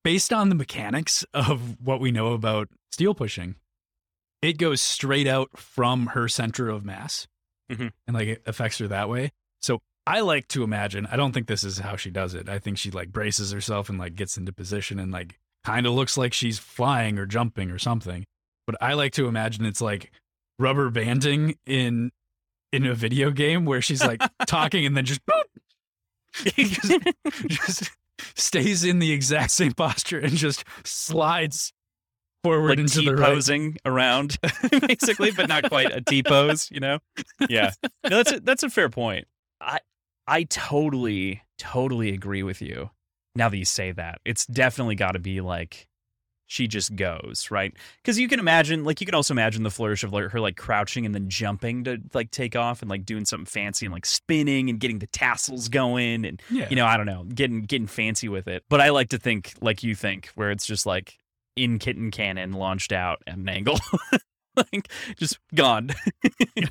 based 0.03 0.33
on 0.33 0.49
the 0.49 0.55
mechanics 0.55 1.23
of 1.33 1.77
what 1.79 1.99
we 1.99 2.11
know 2.11 2.33
about 2.33 2.69
steel 2.91 3.13
pushing, 3.13 3.55
it 4.41 4.57
goes 4.57 4.81
straight 4.81 5.27
out 5.27 5.57
from 5.57 6.07
her 6.07 6.27
center 6.27 6.69
of 6.69 6.83
mass 6.83 7.27
Mhm. 7.71 7.91
and 8.07 8.15
like 8.15 8.27
it 8.27 8.43
affects 8.45 8.77
her 8.79 8.87
that 8.87 9.09
way. 9.09 9.31
So 9.61 9.79
I 10.05 10.19
like 10.19 10.47
to 10.49 10.63
imagine, 10.63 11.05
I 11.05 11.15
don't 11.15 11.31
think 11.31 11.47
this 11.47 11.63
is 11.63 11.77
how 11.79 11.95
she 11.95 12.09
does 12.11 12.33
it. 12.33 12.49
I 12.49 12.59
think 12.59 12.77
she 12.77 12.91
like 12.91 13.11
braces 13.11 13.51
herself 13.51 13.89
and 13.89 13.97
like 13.97 14.15
gets 14.15 14.37
into 14.37 14.51
position 14.51 14.99
and 14.99 15.11
like 15.11 15.39
kind 15.63 15.85
of 15.85 15.93
looks 15.93 16.17
like 16.17 16.33
she's 16.33 16.59
flying 16.59 17.17
or 17.17 17.25
jumping 17.25 17.71
or 17.71 17.79
something. 17.79 18.25
But 18.67 18.75
I 18.81 18.93
like 18.95 19.13
to 19.13 19.27
imagine 19.27 19.65
it's 19.65 19.81
like 19.81 20.11
rubber 20.59 20.89
banding 20.89 21.55
in 21.65 22.11
in 22.73 22.85
a 22.85 22.93
video 22.93 23.31
game 23.31 23.65
where 23.65 23.81
she's 23.81 24.03
like 24.03 24.21
talking 24.47 24.85
and 24.85 24.97
then 24.97 25.05
just 25.05 25.21
boop, 25.25 25.43
just 27.47 27.91
stays 28.35 28.83
in 28.83 28.99
the 28.99 29.11
exact 29.11 29.51
same 29.51 29.73
posture 29.73 30.19
and 30.19 30.33
just 30.33 30.63
slides 30.83 31.73
forward 32.43 32.71
like 32.71 32.79
into 32.79 33.01
the 33.01 33.15
right. 33.15 33.33
posing 33.33 33.77
around, 33.85 34.37
basically, 34.87 35.31
but 35.31 35.47
not 35.47 35.69
quite 35.69 35.91
a 35.91 36.01
T 36.01 36.23
pose. 36.23 36.69
You 36.71 36.79
know? 36.79 36.99
Yeah. 37.49 37.71
No, 38.09 38.17
that's 38.17 38.31
a, 38.31 38.39
that's 38.39 38.63
a 38.63 38.69
fair 38.69 38.89
point. 38.89 39.27
I 39.61 39.79
I 40.27 40.43
totally 40.43 41.41
totally 41.57 42.09
agree 42.13 42.43
with 42.43 42.61
you. 42.61 42.89
Now 43.35 43.49
that 43.49 43.57
you 43.57 43.65
say 43.65 43.91
that, 43.93 44.19
it's 44.25 44.45
definitely 44.45 44.95
got 44.95 45.13
to 45.13 45.19
be 45.19 45.41
like 45.41 45.87
she 46.53 46.67
just 46.67 46.95
goes 46.95 47.47
right? 47.49 47.73
Because 48.01 48.19
you 48.19 48.27
can 48.27 48.39
imagine 48.39 48.83
like 48.83 49.01
you 49.01 49.05
can 49.05 49.15
also 49.15 49.33
imagine 49.33 49.63
the 49.63 49.71
flourish 49.71 50.03
of 50.03 50.13
like, 50.13 50.29
her 50.31 50.39
like 50.39 50.55
crouching 50.55 51.05
and 51.05 51.15
then 51.15 51.27
jumping 51.29 51.83
to 51.85 51.97
like 52.13 52.29
take 52.31 52.55
off 52.55 52.81
and 52.81 52.89
like 52.89 53.05
doing 53.05 53.25
something 53.25 53.45
fancy 53.45 53.85
and 53.85 53.93
like 53.93 54.05
spinning 54.05 54.69
and 54.69 54.79
getting 54.79 54.99
the 54.99 55.07
tassels 55.07 55.67
going 55.69 56.25
and 56.25 56.41
Yeah. 56.51 56.67
you 56.69 56.75
know 56.75 56.85
i 56.85 56.95
don't 56.97 57.05
know 57.07 57.23
getting 57.23 57.61
getting 57.63 57.87
fancy 57.87 58.29
with 58.29 58.47
it. 58.47 58.63
But 58.69 58.81
i 58.81 58.89
like 58.89 59.09
to 59.09 59.17
think 59.17 59.53
like 59.61 59.83
you 59.83 59.95
think 59.95 60.27
where 60.35 60.51
it's 60.51 60.65
just 60.65 60.85
like 60.85 61.17
in 61.55 61.79
kitten 61.79 62.11
cannon 62.11 62.53
launched 62.53 62.91
out 62.91 63.21
at 63.27 63.35
an 63.37 63.49
angle. 63.49 63.79
Like 64.55 64.87
just 65.17 65.39
gone. 65.55 65.89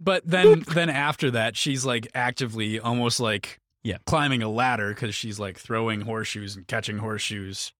But 0.00 0.22
then 0.26 0.64
then 0.74 0.90
after 0.90 1.30
that, 1.32 1.56
she's 1.56 1.84
like 1.84 2.08
actively 2.14 2.78
almost 2.78 3.18
like 3.20 3.58
Yeah. 3.82 3.98
climbing 4.06 4.42
a 4.42 4.48
ladder 4.48 4.90
because 4.94 5.14
she's 5.14 5.38
like 5.40 5.58
throwing 5.58 6.02
horseshoes 6.02 6.56
and 6.56 6.66
catching 6.68 6.98
horseshoes 6.98 7.72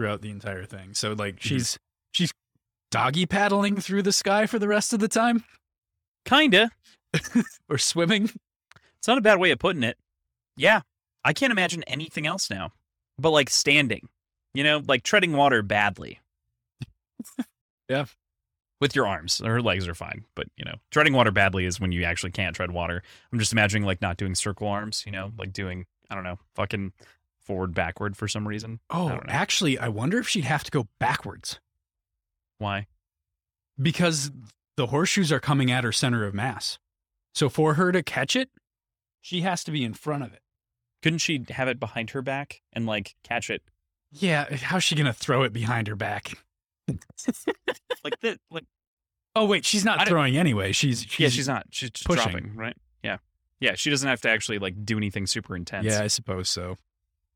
throughout 0.00 0.22
the 0.22 0.30
entire 0.30 0.64
thing. 0.64 0.94
So 0.94 1.12
like 1.12 1.34
Mm-hmm. 1.36 1.48
she's 1.48 1.78
she's 2.12 2.32
doggy 2.90 3.26
paddling 3.26 3.76
through 3.76 4.00
the 4.02 4.12
sky 4.12 4.46
for 4.46 4.58
the 4.58 4.66
rest 4.66 4.94
of 4.94 5.00
the 5.00 5.08
time 5.08 5.44
kinda 6.24 6.70
or 7.68 7.76
swimming. 7.76 8.30
It's 8.98 9.06
not 9.06 9.18
a 9.18 9.20
bad 9.20 9.38
way 9.38 9.50
of 9.50 9.58
putting 9.58 9.82
it. 9.82 9.98
Yeah. 10.56 10.80
I 11.22 11.34
can't 11.34 11.52
imagine 11.52 11.82
anything 11.82 12.26
else 12.26 12.48
now. 12.48 12.72
But 13.18 13.30
like 13.30 13.50
standing, 13.50 14.08
you 14.54 14.64
know, 14.64 14.80
like 14.88 15.02
treading 15.02 15.34
water 15.34 15.60
badly. 15.62 16.18
Yeah. 17.90 18.04
With 18.80 18.94
your 18.94 19.06
arms. 19.06 19.42
Her 19.44 19.60
legs 19.60 19.88
are 19.88 19.94
fine. 19.94 20.24
But, 20.36 20.46
you 20.56 20.64
know, 20.64 20.76
treading 20.92 21.12
water 21.12 21.32
badly 21.32 21.64
is 21.66 21.80
when 21.80 21.90
you 21.92 22.04
actually 22.04 22.30
can't 22.30 22.54
tread 22.56 22.70
water. 22.70 23.02
I'm 23.32 23.38
just 23.40 23.50
imagining 23.52 23.84
like 23.84 24.00
not 24.00 24.16
doing 24.16 24.34
circle 24.36 24.68
arms, 24.68 25.02
you 25.04 25.10
know, 25.12 25.32
like 25.36 25.52
doing, 25.52 25.86
I 26.08 26.14
don't 26.14 26.22
know, 26.24 26.38
fucking 26.54 26.92
forward, 27.40 27.74
backward 27.74 28.16
for 28.16 28.28
some 28.28 28.46
reason. 28.46 28.80
Oh, 28.90 29.08
don't 29.08 29.28
actually, 29.28 29.78
I 29.78 29.88
wonder 29.88 30.18
if 30.18 30.28
she'd 30.28 30.44
have 30.44 30.64
to 30.64 30.70
go 30.70 30.88
backwards 30.98 31.60
Why? 32.58 32.86
because 33.80 34.30
the 34.76 34.86
horseshoes 34.86 35.32
are 35.32 35.40
coming 35.40 35.70
at 35.70 35.84
her 35.84 35.92
center 35.92 36.24
of 36.24 36.34
mass. 36.34 36.78
So 37.34 37.48
for 37.48 37.74
her 37.74 37.92
to 37.92 38.02
catch 38.02 38.36
it, 38.36 38.50
she 39.20 39.42
has 39.42 39.64
to 39.64 39.70
be 39.70 39.84
in 39.84 39.94
front 39.94 40.24
of 40.24 40.32
it. 40.32 40.40
Couldn't 41.02 41.18
she 41.18 41.44
have 41.50 41.68
it 41.68 41.80
behind 41.80 42.10
her 42.10 42.22
back 42.22 42.62
and 42.72 42.86
like 42.86 43.14
catch 43.22 43.50
it 43.50 43.62
Yeah, 44.10 44.54
how's 44.56 44.84
she 44.84 44.94
gonna 44.94 45.12
throw 45.12 45.42
it 45.42 45.52
behind 45.52 45.88
her 45.88 45.96
back? 45.96 46.34
like 48.04 48.18
that? 48.20 48.38
Like, 48.50 48.64
Oh 49.36 49.46
wait, 49.46 49.64
she's 49.64 49.84
not 49.84 50.08
throwing 50.08 50.36
anyway. 50.36 50.72
She's, 50.72 51.02
she's 51.02 51.20
yeah, 51.20 51.28
she's 51.28 51.48
not. 51.48 51.66
She's 51.70 51.90
just 51.90 52.06
pushing. 52.06 52.32
dropping, 52.32 52.56
right? 52.56 52.76
Yeah. 53.02 53.18
Yeah. 53.60 53.74
She 53.76 53.90
doesn't 53.90 54.08
have 54.08 54.20
to 54.22 54.30
actually 54.30 54.58
like 54.58 54.84
do 54.84 54.96
anything 54.96 55.26
super 55.26 55.54
intense. 55.54 55.86
Yeah, 55.86 56.02
I 56.02 56.08
suppose 56.08 56.48
so. 56.48 56.76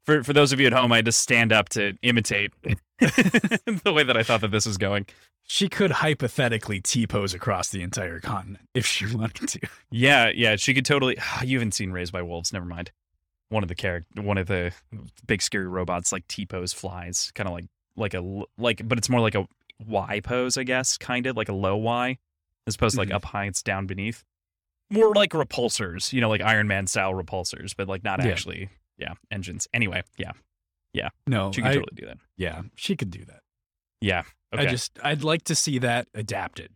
For 0.06 0.22
for 0.22 0.32
those 0.32 0.52
of 0.52 0.60
you 0.60 0.66
at 0.66 0.72
home, 0.72 0.92
I 0.92 0.96
had 0.96 1.04
to 1.06 1.12
stand 1.12 1.52
up 1.52 1.68
to 1.70 1.94
imitate 2.02 2.52
the 2.98 3.92
way 3.94 4.02
that 4.04 4.16
I 4.16 4.22
thought 4.22 4.40
that 4.42 4.50
this 4.50 4.66
was 4.66 4.76
going. 4.76 5.06
She 5.46 5.68
could 5.68 5.90
hypothetically 5.90 6.80
T 6.80 7.06
pose 7.06 7.34
across 7.34 7.68
the 7.70 7.82
entire 7.82 8.20
continent 8.20 8.66
if 8.74 8.86
she 8.86 9.06
wanted 9.14 9.48
to. 9.48 9.60
Yeah, 9.90 10.30
yeah, 10.34 10.56
she 10.56 10.74
could 10.74 10.84
totally. 10.86 11.16
You 11.44 11.58
haven't 11.58 11.72
seen 11.74 11.90
Raised 11.92 12.12
by 12.12 12.22
Wolves. 12.22 12.52
Never 12.52 12.66
mind. 12.66 12.90
One 13.50 13.62
of 13.62 13.68
the 13.68 13.74
character, 13.74 14.22
one 14.22 14.38
of 14.38 14.46
the 14.46 14.72
big 15.26 15.42
scary 15.42 15.66
robots, 15.68 16.12
like 16.12 16.26
T 16.28 16.46
pose 16.46 16.72
flies, 16.72 17.30
kind 17.34 17.46
of 17.48 17.54
like 17.54 17.66
like 17.96 18.14
a 18.14 18.42
like, 18.58 18.86
but 18.88 18.98
it's 18.98 19.08
more 19.10 19.20
like 19.20 19.34
a 19.34 19.46
Y 19.86 20.20
pose, 20.24 20.56
I 20.56 20.62
guess, 20.64 20.96
kind 20.98 21.26
of 21.26 21.36
like 21.36 21.48
a 21.48 21.52
low 21.52 21.76
Y, 21.76 22.16
as 22.66 22.74
opposed 22.74 22.94
to 22.94 23.00
like 23.00 23.10
Mhm. 23.10 23.14
up 23.14 23.24
high, 23.26 23.44
it's 23.46 23.62
down 23.62 23.86
beneath. 23.86 24.24
More 24.90 25.14
like 25.14 25.30
repulsors, 25.30 26.12
you 26.12 26.20
know, 26.20 26.28
like 26.28 26.40
Iron 26.40 26.68
Man 26.68 26.86
style 26.86 27.12
repulsors, 27.12 27.74
but 27.76 27.86
like 27.88 28.02
not 28.04 28.24
Yeah. 28.24 28.30
actually, 28.32 28.70
yeah, 28.98 29.14
engines. 29.30 29.68
Anyway, 29.72 30.02
yeah, 30.16 30.32
yeah. 30.92 31.08
No, 31.26 31.52
she 31.52 31.60
could 31.62 31.70
I- 31.70 31.74
totally 31.74 31.94
do 31.94 32.06
that. 32.06 32.18
yeah, 32.36 32.62
she 32.76 32.96
could 32.96 33.10
do 33.10 33.24
that. 33.24 33.40
Yeah, 34.00 34.22
okay, 34.54 34.66
I 34.66 34.66
just 34.66 34.98
I'd 35.02 35.24
like 35.24 35.44
to 35.44 35.54
see 35.54 35.78
that 35.78 36.08
adapted 36.14 36.70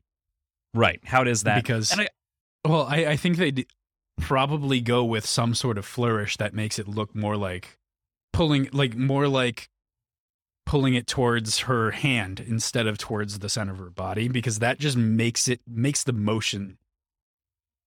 right. 0.74 1.00
How 1.04 1.24
does 1.24 1.42
that? 1.44 1.62
because 1.62 1.90
and 1.92 2.02
I- 2.02 2.08
well, 2.66 2.86
I, 2.88 3.06
I 3.06 3.16
think 3.16 3.36
they'd 3.36 3.66
probably 4.20 4.80
go 4.80 5.04
with 5.04 5.24
some 5.24 5.54
sort 5.54 5.78
of 5.78 5.84
flourish 5.86 6.36
that 6.38 6.52
makes 6.52 6.78
it 6.78 6.88
look 6.88 7.14
more 7.14 7.36
like 7.36 7.78
pulling 8.32 8.68
like 8.72 8.96
more 8.96 9.28
like 9.28 9.68
pulling 10.66 10.94
it 10.94 11.06
towards 11.06 11.60
her 11.60 11.92
hand 11.92 12.40
instead 12.40 12.86
of 12.86 12.98
towards 12.98 13.38
the 13.38 13.48
center 13.48 13.72
of 13.72 13.78
her 13.78 13.90
body 13.90 14.28
because 14.28 14.58
that 14.58 14.78
just 14.78 14.96
makes 14.96 15.48
it 15.48 15.60
makes 15.66 16.02
the 16.04 16.12
motion 16.12 16.76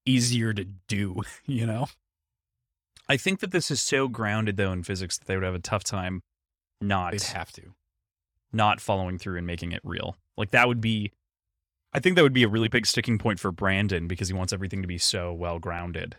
easier 0.05 0.53
to 0.53 0.63
do, 0.87 1.21
you 1.45 1.65
know? 1.65 1.87
I 3.11 3.17
think 3.17 3.39
that 3.41 3.51
this 3.51 3.69
is 3.69 3.81
so 3.81 4.07
grounded 4.07 4.55
though 4.57 4.71
in 4.71 4.83
physics 4.83 5.17
that 5.17 5.27
they 5.27 5.35
would 5.35 5.43
have 5.43 5.53
a 5.55 5.59
tough 5.59 5.83
time 5.83 6.23
not 6.79 7.11
They'd 7.11 7.21
have 7.23 7.51
to. 7.53 7.73
not 8.53 8.79
following 8.81 9.17
through 9.17 9.37
and 9.37 9.45
making 9.45 9.71
it 9.73 9.81
real. 9.83 10.15
Like 10.37 10.51
that 10.51 10.67
would 10.67 10.81
be 10.81 11.11
I 11.93 11.99
think 11.99 12.15
that 12.15 12.23
would 12.23 12.33
be 12.33 12.43
a 12.43 12.47
really 12.47 12.69
big 12.69 12.85
sticking 12.85 13.17
point 13.17 13.39
for 13.39 13.51
Brandon 13.51 14.07
because 14.07 14.29
he 14.29 14.33
wants 14.33 14.53
everything 14.53 14.81
to 14.81 14.87
be 14.87 14.97
so 14.97 15.33
well 15.33 15.59
grounded 15.59 16.15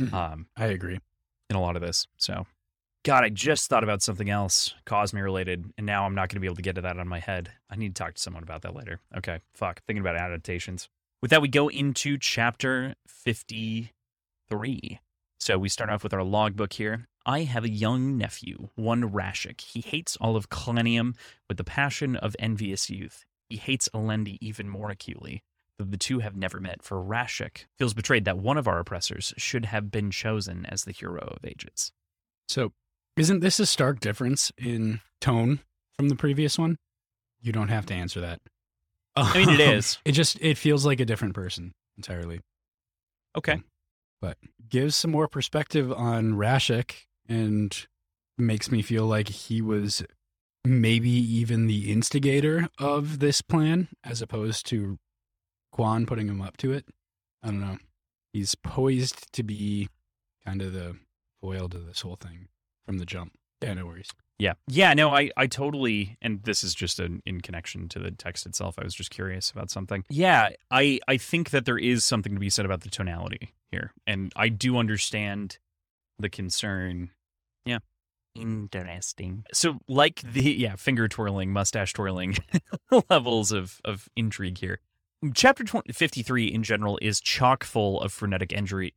Mhm. 0.00 0.12
um 0.14 0.46
I 0.56 0.66
agree. 0.66 0.98
in 1.50 1.56
a 1.56 1.60
lot 1.60 1.76
of 1.76 1.82
this. 1.82 2.06
So 2.16 2.46
God, 3.04 3.24
I 3.24 3.28
just 3.30 3.68
thought 3.70 3.82
about 3.84 4.02
something 4.02 4.28
else 4.30 4.74
Cosmere 4.86 5.24
related, 5.24 5.72
and 5.78 5.86
now 5.86 6.04
I'm 6.04 6.14
not 6.14 6.28
going 6.28 6.36
to 6.36 6.40
be 6.40 6.46
able 6.46 6.56
to 6.56 6.62
get 6.62 6.74
to 6.74 6.80
that 6.82 6.98
on 6.98 7.08
my 7.08 7.18
head. 7.18 7.50
I 7.70 7.76
need 7.76 7.94
to 7.94 7.98
talk 8.02 8.14
to 8.14 8.20
someone 8.20 8.42
about 8.42 8.60
that 8.62 8.74
later. 8.74 9.00
Okay, 9.16 9.40
fuck. 9.54 9.80
Thinking 9.86 10.02
about 10.02 10.16
adaptations. 10.16 10.88
With 11.22 11.30
that, 11.30 11.40
we 11.42 11.48
go 11.48 11.68
into 11.68 12.18
chapter 12.18 12.94
53. 13.06 15.00
So 15.40 15.58
we 15.58 15.70
start 15.70 15.88
off 15.88 16.02
with 16.02 16.12
our 16.12 16.22
logbook 16.22 16.74
here. 16.74 17.06
I 17.24 17.40
have 17.44 17.64
a 17.64 17.70
young 17.70 18.18
nephew, 18.18 18.68
one 18.74 19.10
Rashik. 19.10 19.62
He 19.62 19.80
hates 19.80 20.16
all 20.20 20.36
of 20.36 20.50
Khlennium 20.50 21.14
with 21.48 21.56
the 21.56 21.64
passion 21.64 22.14
of 22.14 22.36
envious 22.38 22.90
youth. 22.90 23.24
He 23.48 23.56
hates 23.56 23.88
Alendi 23.94 24.36
even 24.42 24.68
more 24.68 24.90
acutely, 24.90 25.42
though 25.78 25.86
the 25.86 25.96
two 25.96 26.18
have 26.18 26.36
never 26.36 26.60
met, 26.60 26.82
for 26.82 27.02
Rashik 27.02 27.64
feels 27.78 27.94
betrayed 27.94 28.26
that 28.26 28.36
one 28.36 28.58
of 28.58 28.68
our 28.68 28.78
oppressors 28.78 29.32
should 29.38 29.64
have 29.64 29.90
been 29.90 30.10
chosen 30.10 30.66
as 30.66 30.84
the 30.84 30.92
hero 30.92 31.32
of 31.34 31.42
ages. 31.42 31.90
So, 32.46 32.72
isn't 33.16 33.40
this 33.40 33.58
a 33.58 33.66
stark 33.66 33.98
difference 33.98 34.52
in 34.58 35.00
tone 35.22 35.60
from 35.96 36.10
the 36.10 36.16
previous 36.16 36.58
one? 36.58 36.76
You 37.40 37.52
don't 37.52 37.68
have 37.68 37.86
to 37.86 37.94
answer 37.94 38.20
that. 38.20 38.40
I 39.16 39.38
mean, 39.38 39.48
it 39.48 39.56
Um. 39.56 39.98
It 40.04 40.12
just 40.12 40.38
it 40.42 40.58
feels 40.58 40.84
like 40.84 41.00
a 41.00 41.06
different 41.06 41.34
person 41.34 41.72
entirely. 41.96 42.40
Okay. 43.34 43.62
But 44.20 44.38
gives 44.68 44.96
some 44.96 45.10
more 45.10 45.28
perspective 45.28 45.92
on 45.92 46.34
Rashik 46.34 47.06
and 47.28 47.86
makes 48.36 48.70
me 48.70 48.82
feel 48.82 49.06
like 49.06 49.28
he 49.28 49.60
was 49.62 50.02
maybe 50.64 51.10
even 51.10 51.66
the 51.66 51.90
instigator 51.90 52.68
of 52.78 53.18
this 53.18 53.40
plan 53.40 53.88
as 54.04 54.20
opposed 54.20 54.66
to 54.66 54.98
Kwaan 55.74 56.06
putting 56.06 56.28
him 56.28 56.42
up 56.42 56.56
to 56.58 56.72
it. 56.72 56.86
I 57.42 57.48
don't 57.48 57.60
know. 57.60 57.78
He's 58.32 58.54
poised 58.54 59.32
to 59.32 59.42
be 59.42 59.88
kind 60.44 60.62
of 60.62 60.72
the 60.72 60.96
foil 61.40 61.68
to 61.68 61.78
this 61.78 62.02
whole 62.02 62.16
thing 62.16 62.48
from 62.86 62.98
the 62.98 63.06
jump. 63.06 63.32
Yeah, 63.62 63.74
no 63.74 63.86
worries. 63.86 64.10
Yeah. 64.40 64.54
Yeah, 64.66 64.94
no, 64.94 65.10
I, 65.10 65.30
I 65.36 65.46
totally 65.46 66.16
and 66.22 66.42
this 66.44 66.64
is 66.64 66.74
just 66.74 66.98
an, 66.98 67.22
in 67.26 67.42
connection 67.42 67.88
to 67.90 67.98
the 67.98 68.10
text 68.10 68.46
itself. 68.46 68.76
I 68.78 68.84
was 68.84 68.94
just 68.94 69.10
curious 69.10 69.50
about 69.50 69.70
something. 69.70 70.04
Yeah, 70.08 70.50
I 70.70 70.98
I 71.06 71.18
think 71.18 71.50
that 71.50 71.66
there 71.66 71.78
is 71.78 72.04
something 72.04 72.32
to 72.32 72.40
be 72.40 72.50
said 72.50 72.64
about 72.64 72.80
the 72.80 72.88
tonality 72.88 73.52
here. 73.70 73.92
And 74.06 74.32
I 74.34 74.48
do 74.48 74.78
understand 74.78 75.58
the 76.18 76.30
concern. 76.30 77.10
Yeah. 77.66 77.78
Interesting. 78.34 79.44
So 79.52 79.78
like 79.88 80.22
the 80.22 80.52
yeah, 80.52 80.76
finger 80.76 81.06
twirling, 81.06 81.52
mustache 81.52 81.92
twirling 81.92 82.36
levels 83.10 83.52
of 83.52 83.80
of 83.84 84.08
intrigue 84.16 84.58
here. 84.58 84.80
Chapter 85.34 85.64
20, 85.64 85.92
53 85.92 86.46
in 86.46 86.62
general 86.62 86.98
is 87.02 87.20
chock 87.20 87.62
full 87.62 88.00
of 88.00 88.10
frenetic 88.10 88.54
energy, 88.54 88.94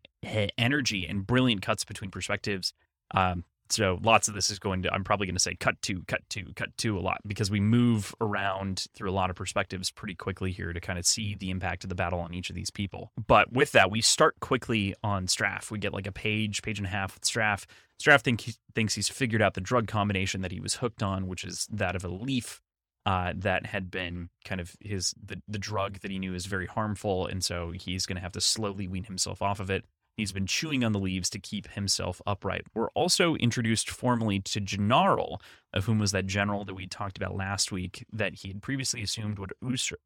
energy 0.57 1.05
and 1.05 1.27
brilliant 1.27 1.61
cuts 1.61 1.83
between 1.83 2.11
perspectives. 2.11 2.73
Um, 3.13 3.43
so 3.73 3.99
lots 4.01 4.27
of 4.27 4.33
this 4.33 4.49
is 4.49 4.59
going 4.59 4.83
to, 4.83 4.93
I'm 4.93 5.03
probably 5.03 5.27
going 5.27 5.35
to 5.35 5.41
say 5.41 5.55
cut 5.55 5.81
to, 5.83 6.03
cut 6.03 6.21
to, 6.29 6.45
cut 6.55 6.77
to 6.77 6.97
a 6.97 7.01
lot 7.01 7.19
because 7.25 7.49
we 7.49 7.59
move 7.59 8.13
around 8.21 8.85
through 8.95 9.09
a 9.09 9.13
lot 9.13 9.29
of 9.29 9.35
perspectives 9.35 9.91
pretty 9.91 10.15
quickly 10.15 10.51
here 10.51 10.73
to 10.73 10.79
kind 10.79 10.99
of 10.99 11.05
see 11.05 11.35
the 11.35 11.49
impact 11.49 11.83
of 11.83 11.89
the 11.89 11.95
battle 11.95 12.19
on 12.19 12.33
each 12.33 12.49
of 12.49 12.55
these 12.55 12.69
people. 12.69 13.11
But 13.27 13.51
with 13.51 13.71
that, 13.73 13.91
we 13.91 14.01
start 14.01 14.39
quickly 14.39 14.95
on 15.03 15.27
Straff. 15.27 15.71
We 15.71 15.79
get 15.79 15.93
like 15.93 16.07
a 16.07 16.11
page, 16.11 16.61
page 16.61 16.79
and 16.79 16.87
a 16.87 16.91
half 16.91 17.15
with 17.15 17.23
Straff. 17.23 17.65
Straff 18.01 18.21
think, 18.21 18.43
thinks 18.75 18.95
he's 18.95 19.09
figured 19.09 19.41
out 19.41 19.53
the 19.53 19.61
drug 19.61 19.87
combination 19.87 20.41
that 20.41 20.51
he 20.51 20.59
was 20.59 20.75
hooked 20.75 21.03
on, 21.03 21.27
which 21.27 21.43
is 21.43 21.67
that 21.71 21.95
of 21.95 22.03
a 22.03 22.09
leaf 22.09 22.61
uh, 23.05 23.33
that 23.35 23.65
had 23.65 23.91
been 23.91 24.29
kind 24.45 24.61
of 24.61 24.75
his 24.79 25.13
the, 25.21 25.41
the 25.47 25.57
drug 25.57 25.99
that 25.99 26.11
he 26.11 26.19
knew 26.19 26.33
is 26.33 26.45
very 26.45 26.67
harmful, 26.67 27.27
and 27.27 27.43
so 27.43 27.71
he's 27.71 28.05
going 28.05 28.15
to 28.15 28.21
have 28.21 28.31
to 28.31 28.41
slowly 28.41 28.87
wean 28.87 29.03
himself 29.03 29.41
off 29.41 29.59
of 29.59 29.69
it. 29.69 29.83
He's 30.17 30.31
been 30.31 30.45
chewing 30.45 30.83
on 30.83 30.91
the 30.91 30.99
leaves 30.99 31.29
to 31.31 31.39
keep 31.39 31.71
himself 31.71 32.21
upright. 32.25 32.67
We're 32.73 32.89
also 32.89 33.35
introduced 33.35 33.89
formally 33.89 34.39
to 34.41 34.59
Gennaro, 34.59 35.37
of 35.73 35.85
whom 35.85 35.99
was 35.99 36.11
that 36.11 36.27
general 36.27 36.65
that 36.65 36.75
we 36.75 36.85
talked 36.85 37.17
about 37.17 37.35
last 37.35 37.71
week, 37.71 38.05
that 38.13 38.35
he 38.35 38.49
had 38.49 38.61
previously 38.61 39.01
assumed 39.01 39.39
would 39.39 39.53
usurp, 39.61 40.01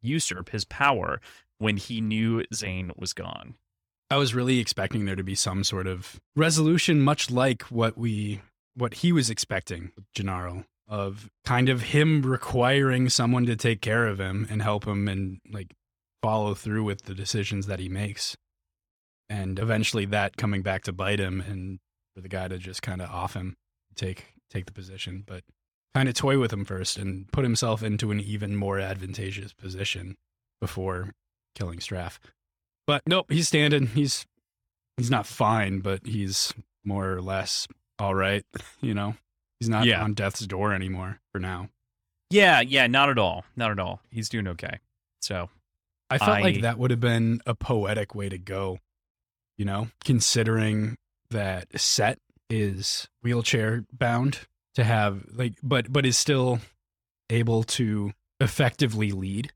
usurp 0.00 0.50
his 0.50 0.64
power 0.64 1.20
when 1.58 1.76
he 1.76 2.00
knew 2.00 2.44
Zane 2.54 2.90
was 2.96 3.12
gone. 3.12 3.54
I 4.10 4.16
was 4.16 4.34
really 4.34 4.58
expecting 4.58 5.04
there 5.04 5.14
to 5.14 5.22
be 5.22 5.34
some 5.34 5.62
sort 5.62 5.86
of 5.86 6.20
resolution, 6.34 7.00
much 7.00 7.30
like 7.30 7.62
what 7.64 7.96
we 7.96 8.40
what 8.74 8.94
he 8.94 9.12
was 9.12 9.28
expecting 9.30 9.92
Gennaro 10.14 10.64
of 10.88 11.30
kind 11.44 11.68
of 11.68 11.82
him 11.82 12.22
requiring 12.22 13.08
someone 13.08 13.46
to 13.46 13.56
take 13.56 13.80
care 13.80 14.06
of 14.06 14.18
him 14.18 14.46
and 14.50 14.62
help 14.62 14.86
him 14.86 15.06
and 15.06 15.40
like 15.50 15.74
follow 16.22 16.54
through 16.54 16.82
with 16.82 17.02
the 17.02 17.14
decisions 17.14 17.66
that 17.66 17.78
he 17.78 17.88
makes. 17.88 18.36
And 19.30 19.58
eventually 19.58 20.04
that 20.06 20.36
coming 20.36 20.60
back 20.62 20.82
to 20.82 20.92
bite 20.92 21.20
him 21.20 21.40
and 21.40 21.78
for 22.14 22.20
the 22.20 22.28
guy 22.28 22.48
to 22.48 22.58
just 22.58 22.82
kind 22.82 23.00
of 23.00 23.08
off 23.08 23.32
him, 23.34 23.56
take 23.94 24.34
take 24.50 24.66
the 24.66 24.72
position, 24.72 25.22
but 25.26 25.44
kind 25.94 26.08
of 26.08 26.14
toy 26.16 26.38
with 26.38 26.52
him 26.52 26.64
first 26.64 26.98
and 26.98 27.30
put 27.32 27.44
himself 27.44 27.82
into 27.82 28.10
an 28.10 28.18
even 28.20 28.56
more 28.56 28.78
advantageous 28.80 29.52
position 29.52 30.16
before 30.60 31.14
killing 31.54 31.78
Straff. 31.78 32.18
But 32.86 33.02
nope, 33.06 33.26
he's 33.30 33.46
standing. 33.46 33.86
He's 33.86 34.26
he's 34.96 35.10
not 35.10 35.26
fine, 35.26 35.78
but 35.78 36.04
he's 36.04 36.52
more 36.84 37.12
or 37.12 37.22
less 37.22 37.68
all 38.00 38.14
right. 38.16 38.44
You 38.80 38.94
know, 38.94 39.14
he's 39.60 39.68
not 39.68 39.86
Yeah. 39.86 40.02
on 40.02 40.14
death's 40.14 40.44
door 40.46 40.74
anymore 40.74 41.20
for 41.32 41.38
now. 41.38 41.68
Yeah, 42.30 42.60
yeah, 42.62 42.86
not 42.88 43.08
at 43.10 43.18
all. 43.18 43.44
Not 43.56 43.70
at 43.70 43.78
all. 43.78 44.00
He's 44.10 44.28
doing 44.28 44.48
okay. 44.48 44.78
So, 45.20 45.50
I 46.08 46.18
felt 46.18 46.30
I- 46.30 46.40
like 46.40 46.60
that 46.62 46.78
would 46.78 46.90
have 46.90 47.00
been 47.00 47.40
a 47.46 47.54
poetic 47.54 48.14
way 48.14 48.28
to 48.28 48.38
go. 48.38 48.78
You 49.60 49.66
know, 49.66 49.88
considering 50.06 50.96
that 51.28 51.78
Cett 51.78 52.18
is 52.48 53.06
wheelchair 53.22 53.84
bound 53.92 54.46
to 54.74 54.84
have 54.84 55.26
like, 55.34 55.52
but 55.62 55.92
but 55.92 56.06
is 56.06 56.16
still 56.16 56.60
able 57.28 57.64
to 57.64 58.12
effectively 58.40 59.12
lead, 59.12 59.52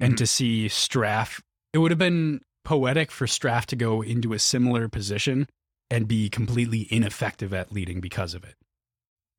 and 0.00 0.14
Mhm. 0.14 0.16
to 0.16 0.26
see 0.26 0.66
Straff, 0.68 1.42
it 1.74 1.78
would 1.78 1.90
have 1.90 1.98
been 1.98 2.40
poetic 2.64 3.10
for 3.10 3.26
Straff 3.26 3.66
to 3.66 3.76
go 3.76 4.00
into 4.00 4.32
a 4.32 4.38
similar 4.38 4.88
position 4.88 5.46
and 5.90 6.08
be 6.08 6.30
completely 6.30 6.90
ineffective 6.90 7.52
at 7.52 7.70
leading 7.70 8.00
because 8.00 8.32
of 8.32 8.44
it. 8.44 8.54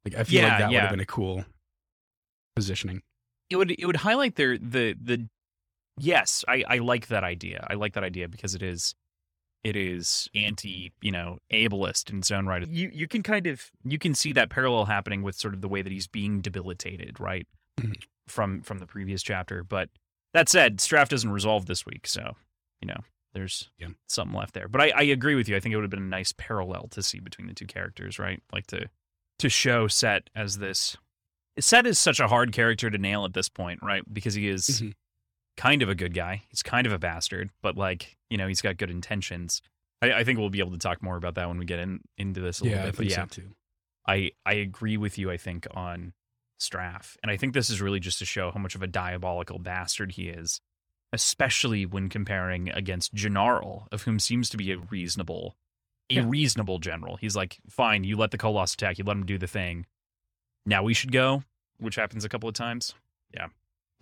Like 0.05 0.13
I 0.13 0.23
feel 0.23 0.41
Yeah, 0.41 0.49
like 0.49 0.57
that 0.59 0.69
would 0.71 0.81
have 0.81 0.91
been 0.91 0.99
a 0.99 1.05
cool 1.07 1.45
positioning. 2.55 3.01
it 3.49 3.55
would 3.55 3.71
it 3.71 3.87
would 3.87 3.95
highlight 3.97 4.35
their 4.35 4.55
the 4.59 4.93
the 5.01 5.27
yes 5.97 6.45
I 6.47 6.63
I 6.67 6.77
like 6.77 7.07
that 7.07 7.23
idea 7.23 7.65
I 7.67 7.73
like 7.73 7.93
that 7.93 8.03
idea 8.03 8.27
because 8.29 8.53
it 8.53 8.61
is 8.61 8.93
it 9.63 9.75
is 9.75 10.29
anti 10.33 10.91
you 11.01 11.11
know 11.11 11.37
ableist 11.51 12.09
in 12.09 12.19
its 12.19 12.31
own 12.31 12.45
right 12.47 12.67
you 12.67 12.89
you 12.93 13.07
can 13.07 13.21
kind 13.23 13.45
of 13.47 13.69
you 13.83 13.97
can 13.99 14.15
see 14.15 14.31
that 14.33 14.49
parallel 14.49 14.85
happening 14.85 15.21
with 15.21 15.35
sort 15.35 15.53
of 15.53 15.61
the 15.61 15.67
way 15.67 15.81
that 15.81 15.91
he's 15.91 16.07
being 16.07 16.39
debilitated 16.41 17.19
right 17.19 17.47
Mhm. 17.79 17.95
from 18.27 18.61
from 18.61 18.79
the 18.79 18.85
previous 18.87 19.21
chapter 19.23 19.63
but 19.63 19.89
that 20.33 20.47
said 20.49 20.77
Straff 20.77 21.09
doesn't 21.09 21.31
resolve 21.31 21.65
this 21.65 21.85
week 21.85 22.07
so 22.07 22.35
you 22.81 22.87
know 22.87 22.99
there's 23.33 23.69
Yeah. 23.77 23.89
something 24.07 24.37
left 24.37 24.53
there 24.53 24.67
but 24.67 24.81
I, 24.81 24.89
I 24.95 25.01
agree 25.03 25.35
with 25.35 25.47
you 25.49 25.55
I 25.55 25.59
think 25.59 25.73
it 25.73 25.75
would 25.75 25.83
have 25.83 25.91
been 25.91 25.99
a 26.03 26.05
nice 26.05 26.33
parallel 26.37 26.87
to 26.91 27.03
see 27.03 27.19
between 27.19 27.47
the 27.47 27.53
two 27.53 27.67
characters 27.67 28.17
right 28.19 28.41
like 28.53 28.67
to 28.67 28.89
to 29.39 29.49
show 29.49 29.87
Cett 29.87 30.29
as 30.35 30.57
this 30.57 30.95
Cett 31.59 31.85
is 31.85 31.99
such 31.99 32.19
a 32.21 32.27
hard 32.29 32.51
character 32.53 32.89
to 32.89 32.97
nail 32.97 33.25
at 33.25 33.33
this 33.33 33.49
point, 33.49 33.81
right? 33.83 34.01
Because 34.13 34.33
he 34.33 34.47
is 34.47 34.67
Mhm. 34.81 34.93
Kind 35.59 35.81
of 35.81 35.89
a 35.89 35.95
good 35.95 36.13
guy. 36.13 36.43
He's 36.49 36.63
kind 36.63 36.87
of 36.87 36.93
a 36.93 36.97
bastard, 36.99 37.49
but 37.61 37.75
like, 37.75 38.17
you 38.29 38.37
know, 38.37 38.47
he's 38.47 38.61
got 38.61 38.77
good 38.77 38.89
intentions. 38.89 39.61
I, 40.01 40.13
I 40.13 40.23
think 40.23 40.39
we'll 40.39 40.49
be 40.49 40.59
able 40.59 40.71
to 40.71 40.77
talk 40.77 41.03
more 41.03 41.17
about 41.17 41.35
that 41.35 41.49
when 41.49 41.57
we 41.57 41.65
get 41.65 41.79
in 41.79 41.99
into 42.17 42.39
this 42.39 42.61
a 42.61 42.63
little 42.63 42.77
Yeah, 42.77 42.83
I 42.83 42.85
bit. 42.87 42.95
think 42.95 43.09
but 43.09 43.17
yeah, 43.17 43.23
so 43.23 43.41
too. 43.41 43.49
I, 44.07 44.31
I 44.45 44.53
agree 44.53 44.95
with 44.95 45.17
you, 45.17 45.29
I 45.29 45.35
think, 45.37 45.67
on 45.71 46.13
Straff. 46.61 47.17
And 47.21 47.29
I 47.29 47.35
think 47.37 47.53
this 47.53 47.69
is 47.69 47.81
really 47.81 47.99
just 47.99 48.19
to 48.19 48.25
show 48.25 48.51
how 48.51 48.59
much 48.59 48.73
of 48.75 48.81
a 48.81 48.87
diabolical 48.87 49.59
bastard 49.59 50.13
he 50.13 50.29
is, 50.29 50.61
especially 51.11 51.85
when 51.85 52.07
comparing 52.09 52.69
against 52.69 53.13
Janarle, 53.13 53.87
of 53.91 54.03
whom 54.03 54.19
seems 54.19 54.49
to 54.49 54.57
be 54.57 54.71
a 54.71 54.77
reasonable 54.77 55.55
a 56.11 56.15
Yeah. 56.15 56.23
reasonable 56.25 56.79
general. 56.79 57.17
He's 57.17 57.35
like, 57.35 57.57
fine, 57.69 58.03
you 58.03 58.15
let 58.17 58.31
the 58.31 58.37
Koloss 58.39 58.73
attack, 58.73 58.97
you 58.97 59.03
let 59.03 59.15
him 59.17 59.25
do 59.27 59.37
the 59.37 59.45
thing. 59.45 59.85
Now 60.65 60.81
we 60.83 60.93
should 60.95 61.11
go, 61.11 61.43
which 61.79 61.95
happens 61.95 62.25
a 62.25 62.29
couple 62.29 62.49
of 62.49 62.55
times. 62.55 62.95
Yeah. 63.33 63.47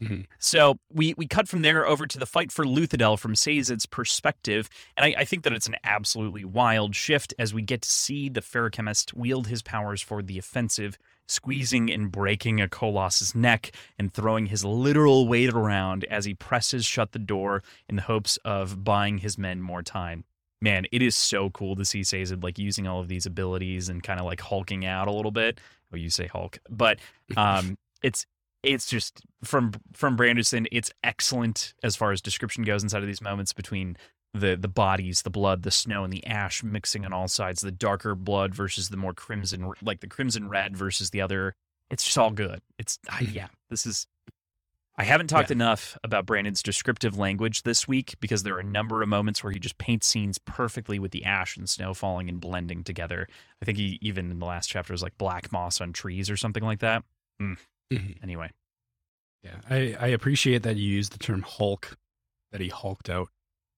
Mhm. 0.01 0.25
So 0.37 0.77
we 0.93 1.15
we 1.17 1.27
cut 1.27 1.47
from 1.47 1.63
there 1.63 1.87
over 1.87 2.05
to 2.05 2.19
the 2.19 2.25
fight 2.27 2.51
for 2.51 2.63
Luthadel 2.65 3.17
from 3.17 3.33
Sazed's 3.33 3.87
perspective, 3.87 4.69
and 4.95 5.05
I, 5.05 5.21
I 5.21 5.25
think 5.25 5.43
that 5.43 5.53
it's 5.53 5.67
an 5.67 5.75
absolutely 5.83 6.45
wild 6.45 6.95
shift 6.95 7.33
as 7.39 7.53
we 7.53 7.63
get 7.63 7.81
to 7.81 7.89
see 7.89 8.29
the 8.29 8.41
Ferrochemist 8.41 9.13
wield 9.15 9.47
his 9.47 9.63
powers 9.63 10.01
for 10.01 10.21
the 10.21 10.37
offensive, 10.37 10.99
squeezing 11.27 11.91
and 11.91 12.11
breaking 12.11 12.61
a 12.61 12.67
Koloss's 12.67 13.33
neck 13.33 13.71
and 13.97 14.13
throwing 14.13 14.45
his 14.45 14.63
literal 14.63 15.27
weight 15.27 15.49
around 15.51 16.03
as 16.05 16.25
he 16.25 16.35
presses 16.35 16.85
shut 16.85 17.11
the 17.11 17.19
door 17.19 17.63
in 17.89 17.95
the 17.95 18.03
hopes 18.03 18.37
of 18.45 18.83
buying 18.83 19.17
his 19.17 19.37
men 19.37 19.61
more 19.61 19.81
time. 19.81 20.25
Man, 20.61 20.85
it 20.91 21.01
is 21.01 21.15
so 21.15 21.49
cool 21.49 21.75
to 21.75 21.85
see 21.85 22.03
Sazed 22.03 22.43
like 22.43 22.59
using 22.59 22.87
all 22.87 22.99
of 22.99 23.07
these 23.07 23.25
abilities 23.25 23.89
and 23.89 24.03
kind 24.03 24.19
of 24.19 24.25
like 24.27 24.41
hulking 24.41 24.85
out 24.85 25.07
a 25.07 25.11
little 25.11 25.31
bit. 25.31 25.59
Oh, 25.91 25.97
you 25.97 26.09
say 26.11 26.27
Hulk, 26.27 26.59
but 26.69 26.99
um, 27.37 27.77
it's 28.03 28.25
it's 28.63 28.87
just 28.87 29.21
from 29.43 29.73
from 29.93 30.17
Branderson. 30.17 30.67
It's 30.71 30.91
excellent 31.03 31.73
as 31.83 31.95
far 31.95 32.11
as 32.11 32.21
description 32.21 32.63
goes 32.63 32.83
inside 32.83 33.01
of 33.01 33.07
these 33.07 33.21
moments 33.21 33.53
between 33.53 33.97
the 34.33 34.55
the 34.55 34.67
bodies, 34.67 35.21
the 35.21 35.29
blood, 35.29 35.63
the 35.63 35.71
snow, 35.71 36.03
and 36.03 36.11
the 36.11 36.25
ash 36.25 36.63
mixing 36.63 37.05
on 37.05 37.13
all 37.13 37.27
sides. 37.27 37.61
The 37.61 37.71
darker 37.71 38.15
blood 38.15 38.53
versus 38.53 38.89
the 38.89 38.97
more 38.97 39.13
crimson, 39.13 39.71
like 39.81 40.01
the 40.01 40.07
crimson 40.07 40.49
red 40.49 40.75
versus 40.75 41.11
the 41.11 41.21
other. 41.21 41.55
It's 41.89 42.03
just 42.03 42.17
all 42.17 42.31
good. 42.31 42.61
It's 42.77 42.99
ah, 43.09 43.19
yeah. 43.21 43.47
This 43.69 43.85
is. 43.85 44.07
I 44.99 45.03
haven't 45.03 45.27
talked 45.27 45.51
enough 45.51 45.95
about 46.03 46.25
Brandon's 46.25 46.63
descriptive 46.63 47.19
language 47.19 47.61
this 47.61 47.87
week 47.87 48.15
because 48.19 48.41
there 48.41 48.55
are 48.55 48.61
a 48.61 48.63
number 48.63 49.03
of 49.03 49.07
moments 49.07 49.43
where 49.43 49.53
he 49.53 49.59
just 49.59 49.77
paints 49.77 50.07
scenes 50.07 50.39
perfectly 50.39 50.97
with 50.97 51.11
the 51.11 51.23
ash 51.23 51.55
and 51.55 51.69
snow 51.69 51.93
falling 51.93 52.27
and 52.29 52.41
blending 52.41 52.83
together. 52.83 53.27
I 53.61 53.65
think 53.65 53.77
he 53.77 53.99
even 54.01 54.31
in 54.31 54.39
the 54.39 54.45
last 54.47 54.67
chapter 54.67 54.93
was 54.93 55.03
like 55.03 55.15
black 55.19 55.51
moss 55.51 55.79
on 55.81 55.93
trees 55.93 56.31
or 56.31 56.37
something 56.37 56.63
like 56.63 56.79
that. 56.79 57.03
Mhm. 57.91 58.21
Anyway, 58.21 58.51
Yeah, 59.43 59.61
I, 59.69 59.95
I 59.99 60.07
appreciate 60.07 60.63
that 60.63 60.75
you 60.77 60.87
used 60.89 61.13
the 61.13 61.19
term 61.19 61.43
Hulk, 61.43 61.97
that 62.51 62.59
he 62.59 62.69
hulked 62.69 63.09
out, 63.09 63.29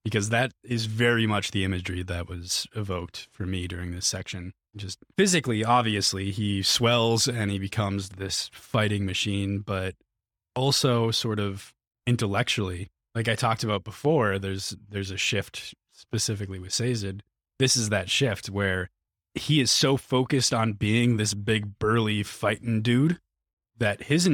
because 0.03 0.29
that 0.29 0.51
is 0.63 0.85
very 0.85 1.27
much 1.27 1.51
the 1.51 1.63
imagery 1.63 2.01
that 2.03 2.27
was 2.27 2.65
evoked 2.75 3.27
for 3.31 3.45
me 3.45 3.67
during 3.67 3.91
this 3.91 4.07
section. 4.07 4.53
Just 4.75 4.99
physically, 5.17 5.63
obviously, 5.63 6.31
he 6.31 6.63
swells 6.63 7.27
and 7.27 7.51
he 7.51 7.59
becomes 7.59 8.09
this 8.09 8.49
fighting 8.53 9.05
machine, 9.05 9.59
but 9.59 9.95
also 10.55 11.11
sort 11.11 11.39
of 11.39 11.73
intellectually, 12.07 12.89
like 13.15 13.27
I 13.27 13.35
talked 13.35 13.63
about 13.63 13.83
before, 13.83 14.39
there's 14.39 14.75
there's 14.89 15.11
a 15.11 15.17
shift 15.17 15.73
specifically 15.93 16.59
with 16.59 16.73
Sazed. 16.73 17.21
This 17.57 17.75
is 17.75 17.89
that 17.89 18.09
shift 18.09 18.49
where 18.49 18.89
he 19.35 19.59
is 19.59 19.69
so 19.71 19.97
focused 19.97 20.53
on 20.53 20.73
being 20.73 21.17
this 21.17 21.33
big 21.33 21.77
burly 21.79 22.23
fighting 22.23 22.81
dude 22.81 23.19
that 23.79 24.03
his 24.03 24.27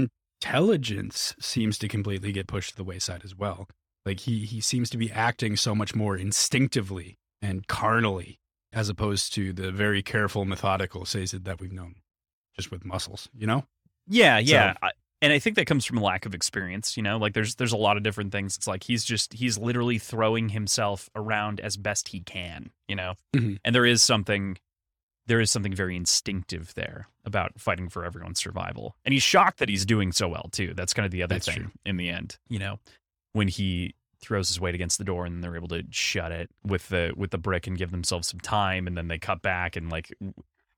intelligence 0.46 1.36
seems 1.40 1.78
to 1.80 1.88
completely 1.88 2.32
get 2.32 2.48
pushed 2.48 2.72
to 2.72 2.76
the 2.76 2.84
wayside 2.84 3.22
as 3.24 3.36
well. 3.36 3.68
Like 4.06 4.20
he 4.22 4.40
he 4.46 4.62
seems 4.62 4.90
to 4.92 4.98
be 4.98 5.12
acting 5.12 5.56
so 5.56 5.74
much 5.74 5.96
more 5.96 6.16
instinctively 6.16 7.18
and 7.42 7.68
carnally 7.68 8.40
as 8.74 8.90
opposed 8.90 9.34
to 9.34 9.54
the 9.54 9.72
very 9.72 10.04
careful, 10.04 10.46
methodical 10.46 11.06
Sazed 11.06 11.46
that 11.46 11.60
we've 11.60 11.72
known 11.72 11.96
just 12.56 12.72
with 12.72 12.84
muscles, 12.86 13.30
you 13.34 13.48
know? 13.48 13.66
Yeah, 14.08 14.38
yeah. 14.38 14.74
So- 14.74 14.80
I, 14.84 14.92
and 15.22 15.32
I 15.34 15.40
think 15.40 15.56
that 15.56 15.66
comes 15.66 15.86
from 15.86 15.98
a 15.98 16.04
lack 16.04 16.26
of 16.26 16.36
experience, 16.36 16.96
you 16.98 17.02
know? 17.02 17.18
Like 17.18 17.34
there's 17.34 17.56
there's 17.56 17.72
a 17.72 17.78
lot 17.78 17.98
of 17.98 18.04
different 18.04 18.32
things. 18.32 18.58
It's 18.58 18.68
like 18.68 18.84
he's 18.84 19.04
just 19.04 19.34
he's 19.34 19.58
literally 19.58 19.98
throwing 19.98 20.50
himself 20.50 21.10
around 21.16 21.60
as 21.62 21.78
best 21.78 22.10
he 22.10 22.20
can, 22.22 22.70
you 22.88 22.96
know? 22.96 23.14
Mhm. 23.36 23.58
And 23.64 23.74
there 23.74 23.86
is 23.86 24.04
something 24.04 24.58
there 25.28 25.40
is 25.40 25.50
something 25.52 25.74
very 25.74 25.96
instinctive 25.96 26.74
there 26.76 27.08
about 27.26 27.60
fighting 27.60 27.90
for 27.90 28.06
everyone's 28.06 28.40
survival. 28.40 28.96
And 29.06 29.14
he's 29.14 29.24
shocked 29.24 29.60
that 29.60 29.70
he's 29.70 29.86
doing 29.86 30.12
so 30.12 30.28
well 30.28 30.50
too. 30.52 30.74
That's 30.76 30.94
kind 30.94 31.06
of 31.06 31.12
the 31.12 31.24
other 31.24 31.36
That's 31.36 31.48
thing 31.48 31.56
true. 31.56 31.72
in 31.86 31.98
the 31.98 32.10
end, 32.10 32.38
you 32.48 32.60
know, 32.60 32.80
when 33.34 33.48
he 33.48 33.96
throws 34.22 34.48
his 34.48 34.60
weight 34.60 34.76
against 34.76 34.98
the 34.98 35.04
door 35.04 35.26
and 35.26 35.44
they're 35.44 35.56
able 35.56 35.68
to 35.68 35.84
shut 35.92 36.32
it 36.32 36.50
with 36.66 36.88
the 36.90 37.14
with 37.16 37.32
the 37.32 37.38
brick 37.38 37.68
and 37.68 37.78
give 37.78 37.92
themselves 37.92 38.28
some 38.28 38.40
time 38.40 38.88
and 38.88 38.98
then 38.98 39.08
they 39.08 39.18
cut 39.20 39.42
back 39.42 39.76
and 39.76 39.90
like 39.92 40.12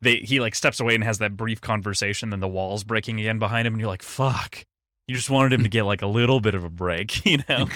they 0.02 0.18
he 0.18 0.40
like 0.40 0.54
steps 0.56 0.80
away 0.80 0.96
and 0.96 1.04
has 1.04 1.20
that 1.20 1.38
brief 1.38 1.62
conversation 1.62 2.30
then 2.30 2.40
the 2.42 2.48
walls 2.48 2.84
breaking 2.84 3.20
again 3.20 3.40
behind 3.40 3.66
him 3.68 3.74
and 3.74 3.80
you're 3.80 3.90
like 3.90 4.02
fuck 4.04 4.66
you 5.08 5.16
just 5.16 5.30
wanted 5.30 5.54
him 5.54 5.64
to 5.64 5.70
get 5.70 5.84
like 5.84 6.02
a 6.02 6.08
little 6.08 6.42
bit 6.42 6.56
of 6.56 6.64
a 6.66 6.70
break 6.70 7.26
you 7.26 7.38
know 7.48 7.68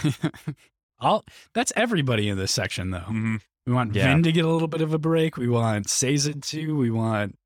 All 0.99 1.23
that's 1.53 1.71
everybody 1.75 2.27
in 2.29 2.37
this 2.37 2.51
section 2.51 2.91
though. 2.91 2.99
Mhm. 3.09 3.41
We 3.65 3.73
want 3.73 3.95
Yeah. 3.95 4.07
Vin 4.07 4.23
to 4.23 4.31
get 4.31 4.45
a 4.45 4.49
little 4.49 4.67
bit 4.67 4.81
of 4.81 4.93
a 4.93 4.99
break. 4.99 5.37
We 5.37 5.47
want 5.47 5.89
Sazed 5.89 6.41
to. 6.43 6.75
We 6.77 6.89
want 6.91 7.37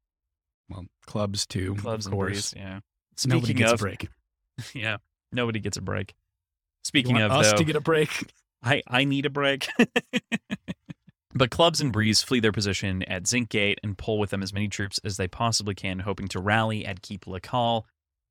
well, 0.70 0.86
clubs 1.06 1.46
too. 1.46 1.76
clubs 1.76 2.06
of 2.06 2.12
and 2.14 2.20
course. 2.20 2.32
breeze 2.32 2.54
yeah 2.56 2.80
Nobody 3.26 3.54
gets 3.54 3.72
of 3.74 3.80
a 3.80 3.84
break. 3.84 4.10
yeah 4.74 4.98
nobody 5.32 5.60
gets 5.60 5.78
a 5.78 5.82
break 5.82 6.16
speaking 6.84 7.22
of 7.22 7.32
us 7.32 7.52
though, 7.52 7.58
to 7.58 7.64
get 7.64 7.76
a 7.76 7.82
break. 7.82 8.10
I, 8.64 8.82
I 8.88 9.04
need 9.04 9.26
a 9.26 9.30
break. 9.30 9.68
but 11.36 11.52
Clubs 11.52 11.82
and 11.82 11.92
Breeze 11.92 12.24
flee 12.24 12.40
their 12.40 12.52
position 12.52 13.04
at 13.04 13.28
Zinc 13.28 13.50
Gate 13.50 13.80
and 13.84 13.98
pull 13.98 14.18
with 14.18 14.30
them 14.32 14.42
as 14.42 14.54
many 14.54 14.68
troops 14.68 15.00
as 15.04 15.18
they 15.18 15.28
possibly 15.28 15.76
can, 15.76 16.00
hoping 16.00 16.28
to 16.30 16.40
rally 16.40 16.86
at 16.86 17.02
Keep 17.02 17.26
Lekal, 17.26 17.84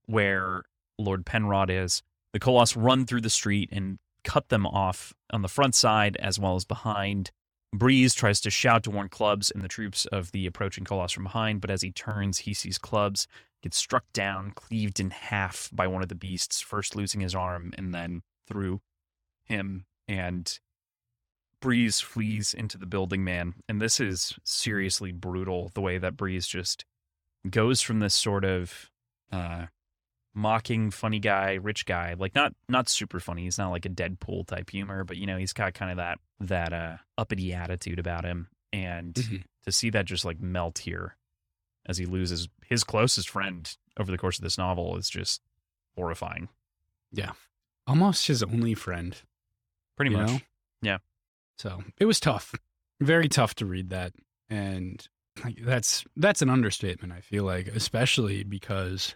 where 0.06 0.64
Lord 0.98 1.24
Penrod 1.26 1.70
is. 1.70 2.02
The 2.32 2.40
Koloss 2.40 2.74
run 2.76 3.06
through 3.06 3.20
the 3.20 3.30
street 3.30 3.68
and 3.70 3.98
cut 4.24 4.48
them 4.48 4.66
off 4.66 5.12
on 5.30 5.42
the 5.42 5.48
front 5.48 5.74
side 5.74 6.16
as 6.18 6.38
well 6.38 6.56
as 6.56 6.64
behind, 6.64 7.30
Breeze 7.74 8.14
tries 8.14 8.40
to 8.42 8.50
shout 8.50 8.84
to 8.84 8.90
warn 8.90 9.08
Clubs 9.08 9.50
and 9.50 9.62
the 9.62 9.68
troops 9.68 10.06
of 10.06 10.30
the 10.30 10.46
approaching 10.46 10.84
Koloss 10.84 11.12
from 11.12 11.24
behind, 11.24 11.60
but 11.60 11.70
as 11.70 11.82
he 11.82 11.90
turns, 11.90 12.38
he 12.38 12.54
sees 12.54 12.78
Clubs 12.78 13.26
get 13.62 13.74
struck 13.74 14.04
down, 14.12 14.52
cleaved 14.52 15.00
in 15.00 15.10
half 15.10 15.70
by 15.72 15.86
one 15.86 16.02
of 16.02 16.08
the 16.08 16.14
beasts, 16.14 16.60
first 16.60 16.94
losing 16.94 17.20
his 17.20 17.34
arm 17.34 17.72
and 17.76 17.92
then 17.92 18.22
through 18.46 18.80
him. 19.44 19.86
And 20.06 20.58
Breeze 21.60 22.00
flees 22.00 22.54
into 22.54 22.78
the 22.78 22.86
building 22.86 23.24
man. 23.24 23.54
And 23.68 23.80
this 23.80 23.98
is 23.98 24.38
seriously 24.44 25.10
brutal 25.10 25.70
the 25.74 25.80
way 25.80 25.98
that 25.98 26.16
Breeze 26.16 26.46
just 26.46 26.84
goes 27.48 27.80
from 27.80 27.98
this 27.98 28.14
sort 28.14 28.44
of 28.44 28.90
uh, 29.32 29.66
mocking 30.34 30.90
funny 30.90 31.18
guy, 31.20 31.54
rich 31.54 31.86
guy, 31.86 32.14
like 32.18 32.34
not 32.34 32.54
not 32.68 32.88
super 32.88 33.20
funny. 33.20 33.44
He's 33.44 33.58
not 33.58 33.70
like 33.70 33.86
a 33.86 33.90
Deadpool 33.90 34.46
type 34.46 34.70
humor, 34.70 35.04
but 35.04 35.16
you 35.16 35.26
know, 35.26 35.36
he's 35.36 35.52
got 35.52 35.74
kind 35.74 35.90
of 35.90 35.96
that 35.98 36.18
that 36.40 36.72
uh 36.72 36.96
uppity 37.16 37.52
attitude 37.52 37.98
about 37.98 38.24
him. 38.24 38.48
And 38.72 39.14
Mhm. 39.14 39.44
to 39.64 39.72
see 39.72 39.90
that 39.90 40.04
just 40.06 40.24
like 40.24 40.40
melt 40.40 40.78
here 40.78 41.16
as 41.86 41.98
he 41.98 42.06
loses 42.06 42.48
his 42.66 42.82
closest 42.82 43.28
friend 43.28 43.76
over 43.98 44.10
the 44.10 44.18
course 44.18 44.38
of 44.38 44.42
this 44.42 44.58
novel 44.58 44.96
is 44.96 45.08
just 45.08 45.40
horrifying. 45.96 46.48
Yeah. 47.12 47.32
Almost 47.86 48.26
his 48.26 48.42
only 48.42 48.74
friend. 48.74 49.16
Pretty 49.96 50.10
much. 50.10 50.28
know? 50.28 50.40
Yeah. 50.82 50.98
So 51.58 51.84
it 51.98 52.06
was 52.06 52.18
tough, 52.18 52.52
very 53.00 53.28
tough 53.28 53.54
to 53.56 53.66
read 53.66 53.90
that, 53.90 54.12
and 54.50 55.06
like, 55.44 55.58
that's 55.62 56.04
that's 56.16 56.42
an 56.42 56.50
understatement. 56.50 57.12
I 57.12 57.20
feel 57.20 57.44
like, 57.44 57.68
especially 57.68 58.42
because 58.42 59.14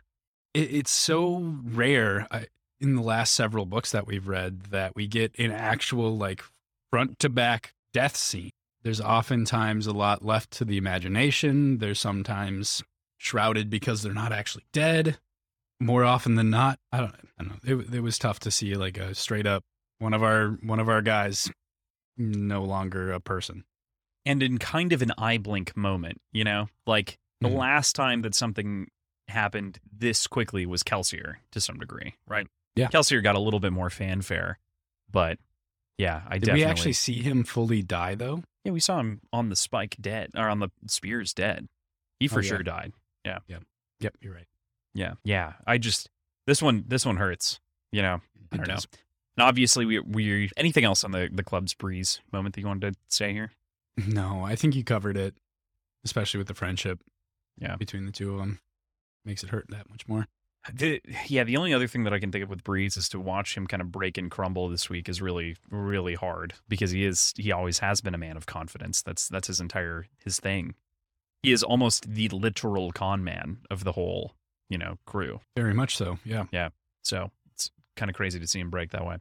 it, 0.55 0.75
it's 0.75 0.91
so 0.91 1.57
rare 1.65 2.27
I, 2.31 2.47
in 2.81 2.95
the 2.97 3.03
last 3.03 3.35
several 3.35 3.67
books 3.67 3.91
that 3.93 4.07
we've 4.07 4.29
read 4.29 4.65
that 4.71 4.95
we 4.95 5.07
get 5.07 5.39
an 5.39 5.51
actual 5.53 6.17
like 6.17 6.43
front 6.91 7.19
to 7.21 7.29
back 7.29 7.75
death 7.93 8.17
scene. 8.17 8.51
There's 8.83 9.01
oftentimes 9.01 9.87
a 9.87 9.93
lot 9.93 10.25
left 10.25 10.51
to 10.53 10.65
the 10.65 10.77
imagination. 10.77 11.79
There's 11.79 12.01
sometimes 12.01 12.83
shrouded 13.19 13.69
because 13.69 14.03
they're 14.03 14.15
not 14.15 14.33
actually 14.33 14.65
dead. 14.73 15.19
More 15.81 16.05
often 16.05 16.37
than 16.37 16.51
not, 16.51 16.79
I 16.93 16.99
don't, 16.99 17.15
I 17.39 17.43
don't 17.45 17.65
know. 17.65 17.81
It, 17.85 17.95
it 17.95 18.01
was 18.01 18.19
tough 18.19 18.39
to 18.41 18.51
see 18.51 18.75
like 18.75 18.97
a 18.99 19.15
straight 19.15 19.47
up 19.47 19.65
one 19.99 20.15
of 20.15 20.23
our 20.23 20.51
one 20.63 20.79
of 20.81 20.89
our 20.89 21.03
guys 21.03 21.51
no 22.17 22.63
longer 22.65 23.13
a 23.13 23.21
person. 23.21 23.65
and 24.27 24.43
in 24.43 24.59
kind 24.59 24.93
of 24.93 25.01
an 25.01 25.13
eye 25.17 25.39
blink 25.39 25.75
moment, 25.77 26.21
you 26.33 26.45
know? 26.45 26.69
Like 26.87 27.19
the 27.41 27.49
Mhm. 27.49 27.57
last 27.57 27.95
time 27.95 28.23
that 28.23 28.35
something 28.35 28.89
happened 29.29 29.79
this 29.91 30.27
quickly 30.27 30.67
was 30.67 30.83
Kelsier 30.83 31.37
to 31.53 31.61
some 31.61 31.79
degree, 31.79 32.15
right? 32.27 32.47
Yeah. 32.77 32.89
Kelsier 32.89 33.23
got 33.23 33.35
a 33.35 33.41
little 33.41 33.61
bit 33.61 33.73
more 33.73 33.91
fanfare, 33.91 34.59
but 35.11 35.39
yeah, 35.99 36.23
I 36.29 36.35
Did 36.35 36.47
definitely 36.47 36.65
we 36.65 36.71
actually 36.71 36.93
see 36.93 37.23
him 37.23 37.45
fully 37.45 37.83
die 37.83 38.15
though? 38.15 38.43
Yeah, 38.65 38.73
we 38.73 38.81
saw 38.81 39.01
him 39.01 39.21
on 39.33 39.49
the 39.49 39.57
spike 39.57 39.97
dead 40.01 40.31
or 40.37 40.49
on 40.49 40.61
the 40.61 40.69
spears 40.87 41.35
dead. 41.35 41.69
He 42.21 42.27
oh, 42.27 42.29
for 42.29 42.39
Oh, 42.39 42.43
yeah. 42.43 42.49
sure 42.49 42.63
died. 42.63 42.93
Yeah. 43.25 43.39
Yeah. 43.49 43.59
Yep, 44.01 44.17
you're 44.21 44.35
right. 44.35 44.47
Yeah. 44.95 45.15
Yeah. 45.25 45.55
I 45.67 45.79
just 45.79 46.09
this 46.47 46.63
one 46.63 46.85
this 46.87 47.05
one 47.05 47.17
hurts, 47.17 47.61
you 47.93 48.03
know. 48.03 48.21
I 48.53 48.57
don't 48.57 48.69
know. 48.69 48.75
And 49.37 49.45
obviously 49.45 49.85
we 49.85 49.99
we 49.99 50.51
anything 50.57 50.85
else 50.85 51.05
on 51.05 51.11
the 51.11 51.29
the 51.33 51.45
club's 51.45 51.75
breeze 51.75 52.21
moment 52.33 52.55
that 52.55 52.61
you 52.61 52.67
wanted 52.67 52.95
to 52.95 53.01
say 53.09 53.33
here? 53.33 53.53
No, 54.07 54.45
I 54.45 54.55
think 54.55 54.77
you 54.77 54.85
covered 54.85 55.17
it, 55.17 55.35
especially 56.05 56.39
with 56.39 56.47
the 56.47 56.55
friendship. 56.55 57.01
Yeah. 57.61 57.75
between 57.75 58.07
the 58.07 58.13
two 58.13 58.35
of 58.35 58.39
them, 58.39 58.61
makes 59.29 59.45
it 59.45 59.51
hurt 59.51 59.67
that 59.69 59.89
much 59.89 60.09
more. 60.09 60.27
The, 60.73 61.01
yeah, 61.27 61.45
the 61.45 61.57
only 61.57 61.73
other 61.73 61.87
thing 61.87 62.05
that 62.05 62.13
I 62.13 62.19
can 62.19 62.33
think 62.33 62.43
of 62.43 62.51
with 62.51 62.65
Breeze 62.65 62.97
is 62.97 63.09
to 63.11 63.21
watch 63.21 63.57
him 63.57 63.67
kind 63.67 63.81
of 63.81 63.93
break 63.93 64.19
and 64.19 64.31
crumble 64.31 64.69
this 64.69 64.91
week 64.91 65.09
is 65.09 65.23
really, 65.23 65.57
really 65.71 66.15
hard 66.15 66.55
because 66.69 66.91
he 66.91 67.05
is 67.05 67.33
he 67.37 67.53
always 67.53 67.79
has 67.79 68.01
been 68.01 68.15
a 68.15 68.19
man 68.19 68.37
of 68.37 68.47
confidence. 68.47 69.01
That's 69.01 69.29
that's 69.29 69.47
his 69.47 69.61
entire 69.61 70.07
his 70.25 70.41
thing. 70.41 70.75
He 71.43 71.53
is 71.53 71.63
almost 71.63 72.13
the 72.13 72.29
literal 72.31 72.91
con 72.91 73.23
man 73.23 73.59
of 73.71 73.85
the 73.85 73.93
whole, 73.93 74.35
you 74.69 74.77
know, 74.77 74.99
crew. 75.07 75.41
Very 75.57 75.75
much 75.75 75.97
so. 75.97 76.19
Yeah. 76.25 76.47
Yeah. 76.51 76.71
So 77.03 77.31
it's 77.55 77.71
kind 77.97 78.11
of 78.11 78.17
crazy 78.17 78.41
to 78.41 78.47
see 78.47 78.61
him 78.61 78.71
break 78.71 78.91
that 78.91 79.07
way. 79.07 79.19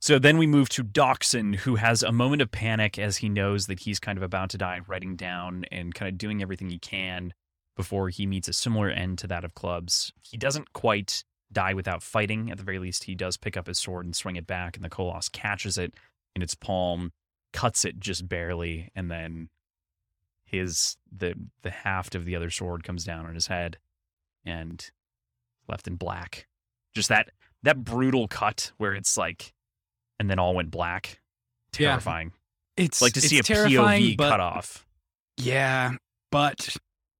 So 0.00 0.18
then 0.18 0.38
we 0.38 0.46
move 0.46 0.68
to 0.70 0.84
Dockson, 0.84 1.56
who 1.56 1.76
has 1.76 2.02
a 2.02 2.12
moment 2.12 2.42
of 2.42 2.50
panic 2.50 2.98
as 2.98 3.18
he 3.18 3.28
knows 3.28 3.66
that 3.66 3.80
he's 3.80 4.00
kind 4.00 4.18
of 4.18 4.22
about 4.22 4.50
to 4.50 4.58
die, 4.58 4.80
writing 4.86 5.16
down 5.16 5.64
and 5.70 5.94
kind 5.94 6.08
of 6.08 6.18
doing 6.18 6.42
everything 6.42 6.70
he 6.70 6.78
can 6.78 7.34
before 7.76 8.08
he 8.08 8.26
meets 8.26 8.48
a 8.48 8.52
similar 8.52 8.88
end 8.88 9.18
to 9.18 9.26
that 9.26 9.44
of 9.44 9.54
Clubs. 9.54 10.12
He 10.22 10.36
doesn't 10.36 10.72
quite 10.72 11.24
die 11.52 11.74
without 11.74 12.02
fighting. 12.02 12.50
At 12.50 12.58
the 12.58 12.64
very 12.64 12.78
least, 12.78 13.04
he 13.04 13.14
does 13.14 13.36
pick 13.36 13.56
up 13.56 13.66
his 13.66 13.78
sword 13.78 14.06
and 14.06 14.16
swing 14.16 14.36
it 14.36 14.46
back, 14.46 14.76
and 14.76 14.84
the 14.84 14.90
Koloss 14.90 15.30
catches 15.30 15.78
it 15.78 15.94
in 16.34 16.42
its 16.42 16.54
palm, 16.54 17.12
cuts 17.52 17.84
it 17.84 18.00
just 18.00 18.28
barely, 18.28 18.90
and 18.94 19.10
then 19.10 19.48
his 20.44 20.96
the 21.10 21.34
the 21.62 21.70
haft 21.70 22.14
of 22.14 22.24
the 22.24 22.36
other 22.36 22.50
sword 22.50 22.84
comes 22.84 23.04
down 23.04 23.26
on 23.26 23.34
his 23.34 23.48
head 23.48 23.78
and 24.44 24.90
left 25.68 25.86
in 25.86 25.96
black. 25.96 26.46
Just 26.94 27.08
that 27.08 27.30
that 27.62 27.84
brutal 27.84 28.28
cut 28.28 28.72
where 28.76 28.94
it's 28.94 29.16
like 29.16 29.52
and 30.18 30.30
then 30.30 30.38
all 30.38 30.54
went 30.54 30.70
black. 30.70 31.20
Yeah. 31.78 31.90
Terrifying. 31.90 32.32
It's 32.76 33.02
like 33.02 33.14
to 33.14 33.20
see 33.20 33.38
a 33.38 33.42
POV 33.42 34.18
cut 34.18 34.40
off. 34.40 34.86
Yeah, 35.36 35.92
but 36.30 36.76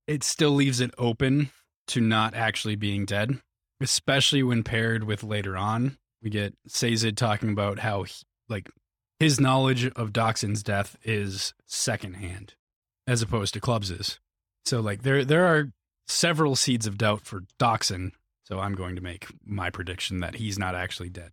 it 0.06 0.22
still 0.22 0.52
leaves 0.52 0.80
it 0.80 0.92
open 0.98 1.50
to 1.88 2.00
not 2.00 2.34
actually 2.34 2.76
being 2.76 3.04
dead, 3.04 3.40
especially 3.80 4.42
when 4.42 4.62
paired 4.62 5.04
with 5.04 5.22
later 5.22 5.56
on. 5.56 5.98
We 6.22 6.30
get 6.30 6.54
Sazed 6.66 7.16
talking 7.16 7.50
about 7.50 7.78
how, 7.80 8.02
he, 8.04 8.14
like, 8.48 8.68
his 9.20 9.40
knowledge 9.40 9.86
of 9.86 10.12
Dockson's 10.12 10.62
death 10.62 10.96
is 11.04 11.54
secondhand, 11.66 12.54
as 13.06 13.22
opposed 13.22 13.54
to 13.54 13.60
Clubs's. 13.60 14.18
So, 14.64 14.80
like, 14.80 15.02
there 15.02 15.24
there 15.24 15.46
are 15.46 15.70
several 16.08 16.56
seeds 16.56 16.86
of 16.86 16.98
doubt 16.98 17.22
for 17.22 17.42
Doxson. 17.58 18.12
So 18.44 18.60
I'm 18.60 18.74
going 18.74 18.94
to 18.96 19.02
make 19.02 19.26
my 19.44 19.70
prediction 19.70 20.20
that 20.20 20.36
he's 20.36 20.58
not 20.58 20.74
actually 20.76 21.08
dead. 21.08 21.32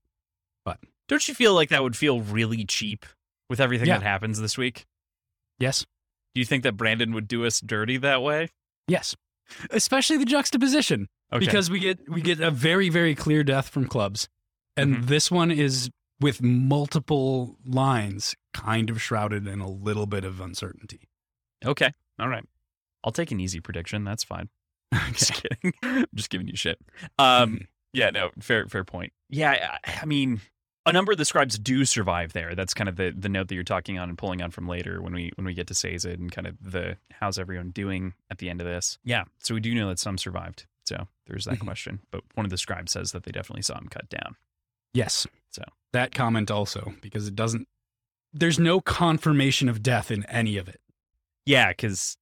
But 0.65 0.79
don't 1.07 1.27
you 1.27 1.35
feel 1.35 1.53
like 1.53 1.69
that 1.69 1.83
would 1.83 1.95
feel 1.95 2.21
really 2.21 2.65
cheap 2.65 3.05
with 3.49 3.59
everything 3.59 3.87
Yeah. 3.87 3.99
that 3.99 4.03
happens 4.03 4.39
this 4.39 4.57
week? 4.57 4.85
Yes, 5.59 5.85
Do 6.33 6.41
you 6.41 6.45
think 6.45 6.63
that 6.63 6.75
Brandon 6.77 7.13
would 7.13 7.27
do 7.27 7.45
us 7.45 7.61
dirty 7.61 7.97
that 7.97 8.21
way? 8.23 8.49
Yes, 8.87 9.15
especially 9.71 10.17
the 10.17 10.25
juxtaposition. 10.25 11.07
Okay. 11.31 11.45
because 11.47 11.67
we 11.71 11.79
get 11.79 11.97
we 12.07 12.21
get 12.21 12.39
a 12.39 12.51
very 12.51 12.89
very 12.89 13.15
clear 13.15 13.43
death 13.43 13.67
from 13.69 13.87
clubs 13.87 14.29
and 14.77 14.97
Mhm. 14.97 15.05
this 15.07 15.31
one 15.31 15.49
is 15.49 15.89
with 16.19 16.43
multiple 16.43 17.57
lines 17.65 18.35
kind 18.53 18.91
of 18.91 19.01
shrouded 19.01 19.47
in 19.47 19.59
a 19.59 19.67
little 19.67 20.05
bit 20.05 20.25
of 20.25 20.39
uncertainty 20.39 21.09
okay. 21.65 21.91
All 22.19 22.27
right. 22.27 22.45
I'll 23.03 23.11
take 23.11 23.31
an 23.31 23.39
easy 23.39 23.59
prediction. 23.61 24.03
That's 24.03 24.23
fine. 24.23 24.49
I'm 24.91 25.13
just 25.13 25.33
kidding. 25.33 25.73
I'm 25.83 26.05
just 26.13 26.29
giving 26.29 26.47
you 26.47 26.55
shit. 26.55 26.77
Um, 27.17 27.61
yeah, 27.93 28.11
no, 28.11 28.29
fair, 28.39 28.67
fair 28.67 28.83
point. 28.83 29.11
Yeah, 29.29 29.77
I, 29.83 29.99
I 30.03 30.05
mean, 30.05 30.39
a 30.85 30.91
number 30.91 31.11
of 31.11 31.17
the 31.17 31.25
scribes 31.25 31.57
do 31.57 31.85
survive 31.85 32.33
there. 32.33 32.55
That's 32.55 32.73
kind 32.73 32.89
of 32.89 32.95
the 32.97 33.13
the 33.17 33.29
note 33.29 33.47
that 33.47 33.55
you're 33.55 33.63
talking 33.63 33.97
on 33.99 34.09
and 34.09 34.17
pulling 34.17 34.41
on 34.41 34.51
from 34.51 34.67
later 34.67 35.01
when 35.01 35.13
we 35.13 35.31
when 35.35 35.45
we 35.45 35.53
get 35.53 35.67
to 35.67 35.73
Sazed 35.75 36.05
and 36.05 36.31
kind 36.31 36.47
of 36.47 36.55
the 36.61 36.97
how's 37.11 37.39
everyone 37.39 37.71
doing 37.71 38.13
at 38.29 38.37
the 38.39 38.49
end 38.49 38.61
of 38.61 38.67
this. 38.67 38.97
Yeah, 39.03 39.23
so 39.39 39.53
we 39.53 39.59
do 39.61 39.73
know 39.75 39.87
that 39.89 39.99
some 39.99 40.17
survived. 40.17 40.65
So 40.85 41.07
there's 41.27 41.45
that 41.45 41.59
Mhm. 41.59 41.65
question. 41.65 41.99
But 42.11 42.23
one 42.33 42.45
of 42.45 42.49
the 42.49 42.57
scribes 42.57 42.91
says 42.91 43.11
that 43.13 43.23
they 43.23 43.31
definitely 43.31 43.61
saw 43.61 43.77
him 43.77 43.87
cut 43.89 44.09
down. 44.09 44.35
yes 44.93 45.25
So. 45.51 45.63
that 45.93 46.13
comment 46.13 46.51
also 46.51 46.93
because 47.01 47.27
it 47.27 47.35
doesn't 47.35 47.67
there's 48.33 48.59
no 48.59 48.79
confirmation 48.81 49.69
of 49.69 49.81
death 49.81 50.11
in 50.11 50.25
any 50.25 50.57
of 50.57 50.67
it 50.67 50.81
Yeah, 51.45 51.69
because 51.69 52.17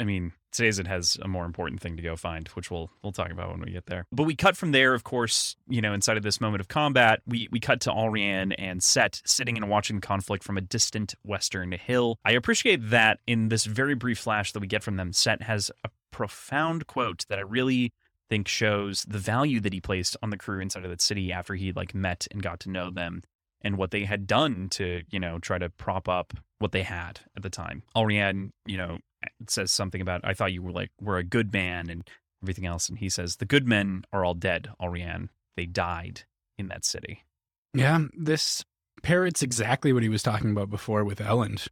I 0.00 0.04
mean, 0.04 0.32
Sazed 0.52 0.86
has 0.86 1.18
a 1.20 1.28
more 1.28 1.44
important 1.44 1.80
thing 1.80 1.96
to 1.96 2.02
go 2.02 2.16
find, 2.16 2.48
which 2.48 2.70
we'll 2.70 2.90
we'll 3.02 3.12
talk 3.12 3.30
about 3.30 3.50
when 3.50 3.60
we 3.60 3.70
get 3.70 3.86
there. 3.86 4.06
But 4.10 4.24
we 4.24 4.34
cut 4.34 4.56
from 4.56 4.72
there, 4.72 4.94
of 4.94 5.04
course, 5.04 5.56
you 5.68 5.82
know, 5.82 5.92
inside 5.92 6.16
of 6.16 6.22
this 6.22 6.40
moment 6.40 6.62
of 6.62 6.68
combat, 6.68 7.20
we 7.26 7.48
we 7.52 7.60
cut 7.60 7.82
to 7.82 7.90
Allrianne 7.90 8.54
and 8.58 8.82
Cett 8.82 9.20
sitting 9.24 9.56
and 9.56 9.68
watching 9.68 9.96
the 9.96 10.06
conflict 10.06 10.42
from 10.42 10.56
a 10.56 10.62
distant 10.62 11.14
western 11.22 11.72
hill. 11.72 12.18
I 12.24 12.32
appreciate 12.32 12.90
that 12.90 13.20
in 13.26 13.50
this 13.50 13.66
very 13.66 13.94
brief 13.94 14.18
flash 14.18 14.52
that 14.52 14.60
we 14.60 14.66
get 14.66 14.82
from 14.82 14.96
them, 14.96 15.12
Cett 15.12 15.42
has 15.42 15.70
a 15.84 15.90
profound 16.10 16.86
quote 16.86 17.26
that 17.28 17.38
I 17.38 17.42
really 17.42 17.92
think 18.30 18.48
shows 18.48 19.04
the 19.06 19.18
value 19.18 19.60
that 19.60 19.72
he 19.72 19.80
placed 19.80 20.16
on 20.22 20.30
the 20.30 20.36
crew 20.38 20.60
inside 20.60 20.84
of 20.84 20.90
that 20.90 21.02
city 21.02 21.30
after 21.30 21.54
he 21.54 21.72
like 21.72 21.94
met 21.94 22.26
and 22.30 22.42
got 22.42 22.60
to 22.60 22.70
know 22.70 22.90
them 22.90 23.22
and 23.62 23.76
what 23.76 23.90
they 23.90 24.04
had 24.04 24.26
done 24.26 24.68
to, 24.70 25.02
you 25.10 25.20
know, 25.20 25.38
try 25.38 25.58
to 25.58 25.68
prop 25.68 26.08
up 26.08 26.32
what 26.58 26.72
they 26.72 26.82
had 26.82 27.20
at 27.36 27.42
the 27.42 27.50
time. 27.50 27.82
Allrianne, 27.94 28.52
you 28.66 28.78
know, 28.78 28.98
says 29.48 29.70
something 29.72 30.00
about 30.00 30.20
I 30.24 30.34
thought 30.34 30.52
you 30.52 30.62
were 30.62 30.72
like 30.72 30.90
were 31.00 31.18
a 31.18 31.24
good 31.24 31.52
man 31.52 31.90
and 31.90 32.08
everything 32.42 32.66
else, 32.66 32.88
and 32.88 32.98
he 32.98 33.08
says 33.08 33.36
the 33.36 33.44
good 33.44 33.66
men 33.66 34.04
are 34.12 34.24
all 34.24 34.34
dead. 34.34 34.68
Allrianne, 34.80 35.28
they 35.56 35.66
died 35.66 36.22
in 36.58 36.68
that 36.68 36.84
city. 36.84 37.24
yeah 37.74 38.00
this 38.18 38.64
parrots 39.02 39.42
exactly 39.42 39.92
what 39.92 40.02
he 40.02 40.08
was 40.08 40.22
talking 40.22 40.50
about 40.50 40.68
before 40.68 41.04
with 41.04 41.18
Elend 41.20 41.68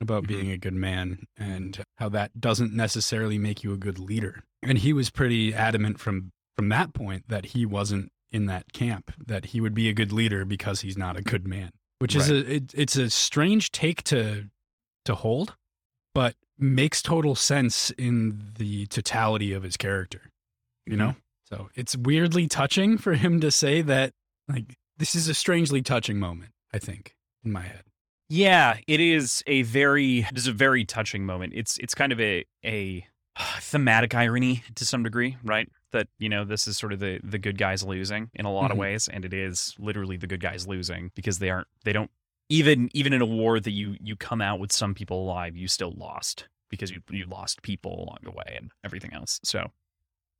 about 0.00 0.24
Mhm. 0.24 0.28
being 0.28 0.50
a 0.50 0.58
good 0.58 0.74
man 0.74 1.24
and 1.38 1.82
how 1.96 2.08
that 2.10 2.38
doesn't 2.40 2.74
necessarily 2.74 3.38
make 3.38 3.62
you 3.64 3.72
a 3.72 3.78
good 3.78 3.98
leader 3.98 4.42
and 4.62 4.78
he 4.78 4.92
was 4.92 5.08
pretty 5.08 5.54
adamant 5.54 5.98
from 6.00 6.32
from 6.56 6.68
that 6.68 6.92
point 6.92 7.24
that 7.28 7.46
he 7.46 7.64
wasn't 7.64 8.10
in 8.30 8.44
that 8.46 8.72
camp 8.74 9.10
that 9.26 9.46
he 9.46 9.60
would 9.60 9.72
be 9.74 9.88
a 9.88 9.94
good 9.94 10.12
leader 10.12 10.44
because 10.44 10.80
he's 10.82 10.98
not 10.98 11.16
a 11.16 11.22
good 11.22 11.46
man 11.46 11.70
which 12.00 12.14
is 12.14 12.30
Right. 12.30 12.44
a 12.46 12.54
it, 12.56 12.74
it's 12.74 12.96
a 12.96 13.08
strange 13.08 13.70
take 13.72 14.02
to 14.04 14.50
to 15.06 15.14
hold, 15.14 15.54
but 16.12 16.34
makes 16.58 17.02
total 17.02 17.34
sense 17.34 17.90
in 17.92 18.52
the 18.58 18.86
totality 18.86 19.52
of 19.52 19.62
his 19.62 19.76
character. 19.76 20.30
You 20.86 20.96
know? 20.96 21.16
So 21.48 21.68
it's 21.74 21.96
weirdly 21.96 22.46
touching 22.48 22.98
for 22.98 23.14
him 23.14 23.40
to 23.40 23.50
say 23.50 23.82
that, 23.82 24.12
like, 24.48 24.76
this 24.98 25.14
is 25.14 25.28
a 25.28 25.34
strangely 25.34 25.82
touching 25.82 26.18
moment, 26.18 26.52
I 26.72 26.78
think, 26.78 27.14
in 27.44 27.52
my 27.52 27.62
head. 27.62 27.82
Yeah, 28.28 28.78
it 28.88 28.98
is 28.98 29.42
a 29.46 29.62
very 29.62 30.20
it 30.20 30.36
is 30.36 30.48
a 30.48 30.52
very 30.52 30.84
touching 30.84 31.24
moment. 31.24 31.52
It's 31.54 31.78
it's 31.78 31.94
kind 31.94 32.10
of 32.12 32.20
a 32.20 32.44
a 32.64 33.06
thematic 33.60 34.14
irony 34.14 34.64
to 34.74 34.84
some 34.84 35.04
degree, 35.04 35.36
right? 35.44 35.68
That 35.92 36.08
you 36.18 36.28
know 36.28 36.44
this 36.44 36.66
is 36.66 36.76
sort 36.76 36.92
of 36.92 36.98
the 36.98 37.20
the 37.22 37.38
good 37.38 37.56
guys 37.58 37.84
losing 37.84 38.30
in 38.34 38.44
a 38.44 38.52
lot 38.52 38.72
of 38.72 38.76
Mhm. 38.76 38.80
ways, 38.80 39.06
and 39.08 39.24
it 39.24 39.32
is 39.32 39.74
literally 39.78 40.16
the 40.16 40.26
good 40.26 40.40
guys 40.40 40.66
losing 40.66 41.12
because 41.14 41.38
they 41.38 41.50
aren't 41.50 41.68
they 41.84 41.92
don't 41.92 42.10
even 42.48 42.90
even 42.94 43.12
in 43.12 43.20
a 43.22 43.26
war 43.26 43.58
that 43.60 43.70
you 43.72 43.96
you 44.00 44.16
come 44.16 44.40
out 44.40 44.60
with 44.60 44.72
some 44.72 44.94
people 44.94 45.22
alive, 45.22 45.56
you 45.56 45.68
still 45.68 45.92
lost 45.96 46.48
because 46.70 46.90
you 46.90 47.00
you 47.10 47.26
lost 47.26 47.62
people 47.62 47.94
along 47.94 48.18
the 48.22 48.30
way 48.30 48.56
and 48.56 48.70
everything 48.84 49.12
else. 49.12 49.40
So 49.42 49.70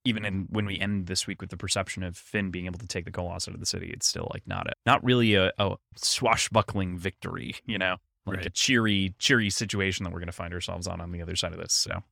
even 0.05 0.25
in 0.25 0.47
when 0.51 0.67
we 0.67 0.79
end 0.79 1.07
this 1.07 1.27
week 1.27 1.41
with 1.41 1.51
the 1.51 1.57
perception 1.57 2.03
of 2.05 2.17
Vin 2.33 2.51
being 2.51 2.67
able 2.67 2.79
to 2.79 2.87
take 2.87 3.05
the 3.07 3.11
Koloss 3.11 3.49
out 3.49 3.55
of 3.55 3.61
the 3.61 3.67
city, 3.67 3.91
it's 3.93 4.07
still 4.07 4.31
like 4.33 4.47
not 4.47 4.69
a 4.69 4.73
not 4.85 5.03
really 5.05 5.35
a, 5.35 5.53
a 5.59 5.75
swashbuckling 5.97 6.97
victory, 6.99 7.55
you 7.67 7.79
know, 7.79 7.97
like 8.25 8.39
Right. 8.39 8.47
a 8.47 8.51
cheery 8.51 9.15
cheery 9.19 9.51
situation 9.51 10.05
that 10.05 10.13
we're 10.13 10.21
going 10.21 10.27
to 10.27 10.33
find 10.33 10.55
ourselves 10.55 10.87
on 10.87 11.01
on 11.01 11.13
the 11.13 11.23
other 11.23 11.37
side 11.37 11.53
of 11.53 11.59
this. 11.59 11.73
So 11.73 12.03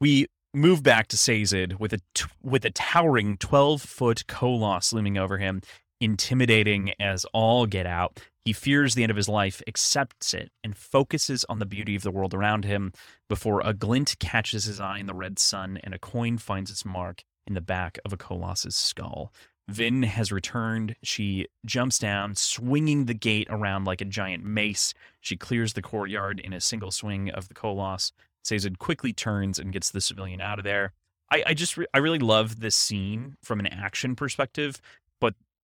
we 0.00 0.26
move 0.54 0.82
back 0.82 1.08
to 1.08 1.16
Sazed 1.16 1.74
with 1.80 1.92
a 1.92 2.00
t- 2.14 2.26
with 2.42 2.64
a 2.64 2.70
towering 2.70 3.36
twelve 3.38 3.82
foot 3.82 4.24
Koloss 4.28 4.92
looming 4.92 5.18
over 5.18 5.38
him, 5.38 5.62
intimidating 6.00 6.92
as 7.00 7.24
all 7.32 7.66
get 7.66 7.86
out. 7.86 8.20
He 8.44 8.52
fears 8.52 8.94
the 8.94 9.04
end 9.04 9.10
of 9.10 9.16
his 9.16 9.28
life, 9.28 9.62
accepts 9.68 10.34
it, 10.34 10.50
and 10.64 10.76
focuses 10.76 11.44
on 11.48 11.60
the 11.60 11.66
beauty 11.66 11.94
of 11.94 12.02
the 12.02 12.10
world 12.10 12.34
around 12.34 12.64
him 12.64 12.92
before 13.28 13.60
a 13.64 13.72
glint 13.72 14.16
catches 14.18 14.64
his 14.64 14.80
eye 14.80 14.98
in 14.98 15.06
the 15.06 15.14
red 15.14 15.38
sun 15.38 15.78
and 15.84 15.94
a 15.94 15.98
coin 15.98 16.38
finds 16.38 16.70
its 16.70 16.84
mark 16.84 17.22
in 17.46 17.54
the 17.54 17.60
back 17.60 17.98
of 18.04 18.12
a 18.12 18.16
Koloss's 18.16 18.74
skull. 18.74 19.32
Vin 19.68 20.02
has 20.02 20.32
returned. 20.32 20.96
She 21.02 21.46
jumps 21.64 21.98
down, 21.98 22.34
swinging 22.34 23.06
the 23.06 23.14
gate 23.14 23.46
around 23.48 23.84
like 23.84 24.00
a 24.00 24.04
giant 24.06 24.44
mace. 24.44 24.92
She 25.20 25.36
clears 25.36 25.74
the 25.74 25.82
courtyard 25.82 26.40
in 26.40 26.52
a 26.52 26.60
single 26.60 26.90
swing 26.90 27.30
of 27.30 27.48
the 27.48 27.54
Koloss. 27.54 28.10
Sazed 28.44 28.78
quickly 28.80 29.12
turns 29.12 29.60
and 29.60 29.72
gets 29.72 29.90
the 29.90 30.00
civilian 30.00 30.40
out 30.40 30.58
of 30.58 30.64
there. 30.64 30.92
I, 31.30 31.44
I 31.46 31.54
just, 31.54 31.76
re- 31.76 31.86
I 31.94 31.98
really 31.98 32.18
love 32.18 32.60
this 32.60 32.74
scene 32.74 33.36
from 33.42 33.60
an 33.60 33.68
action 33.68 34.16
perspective, 34.16 34.80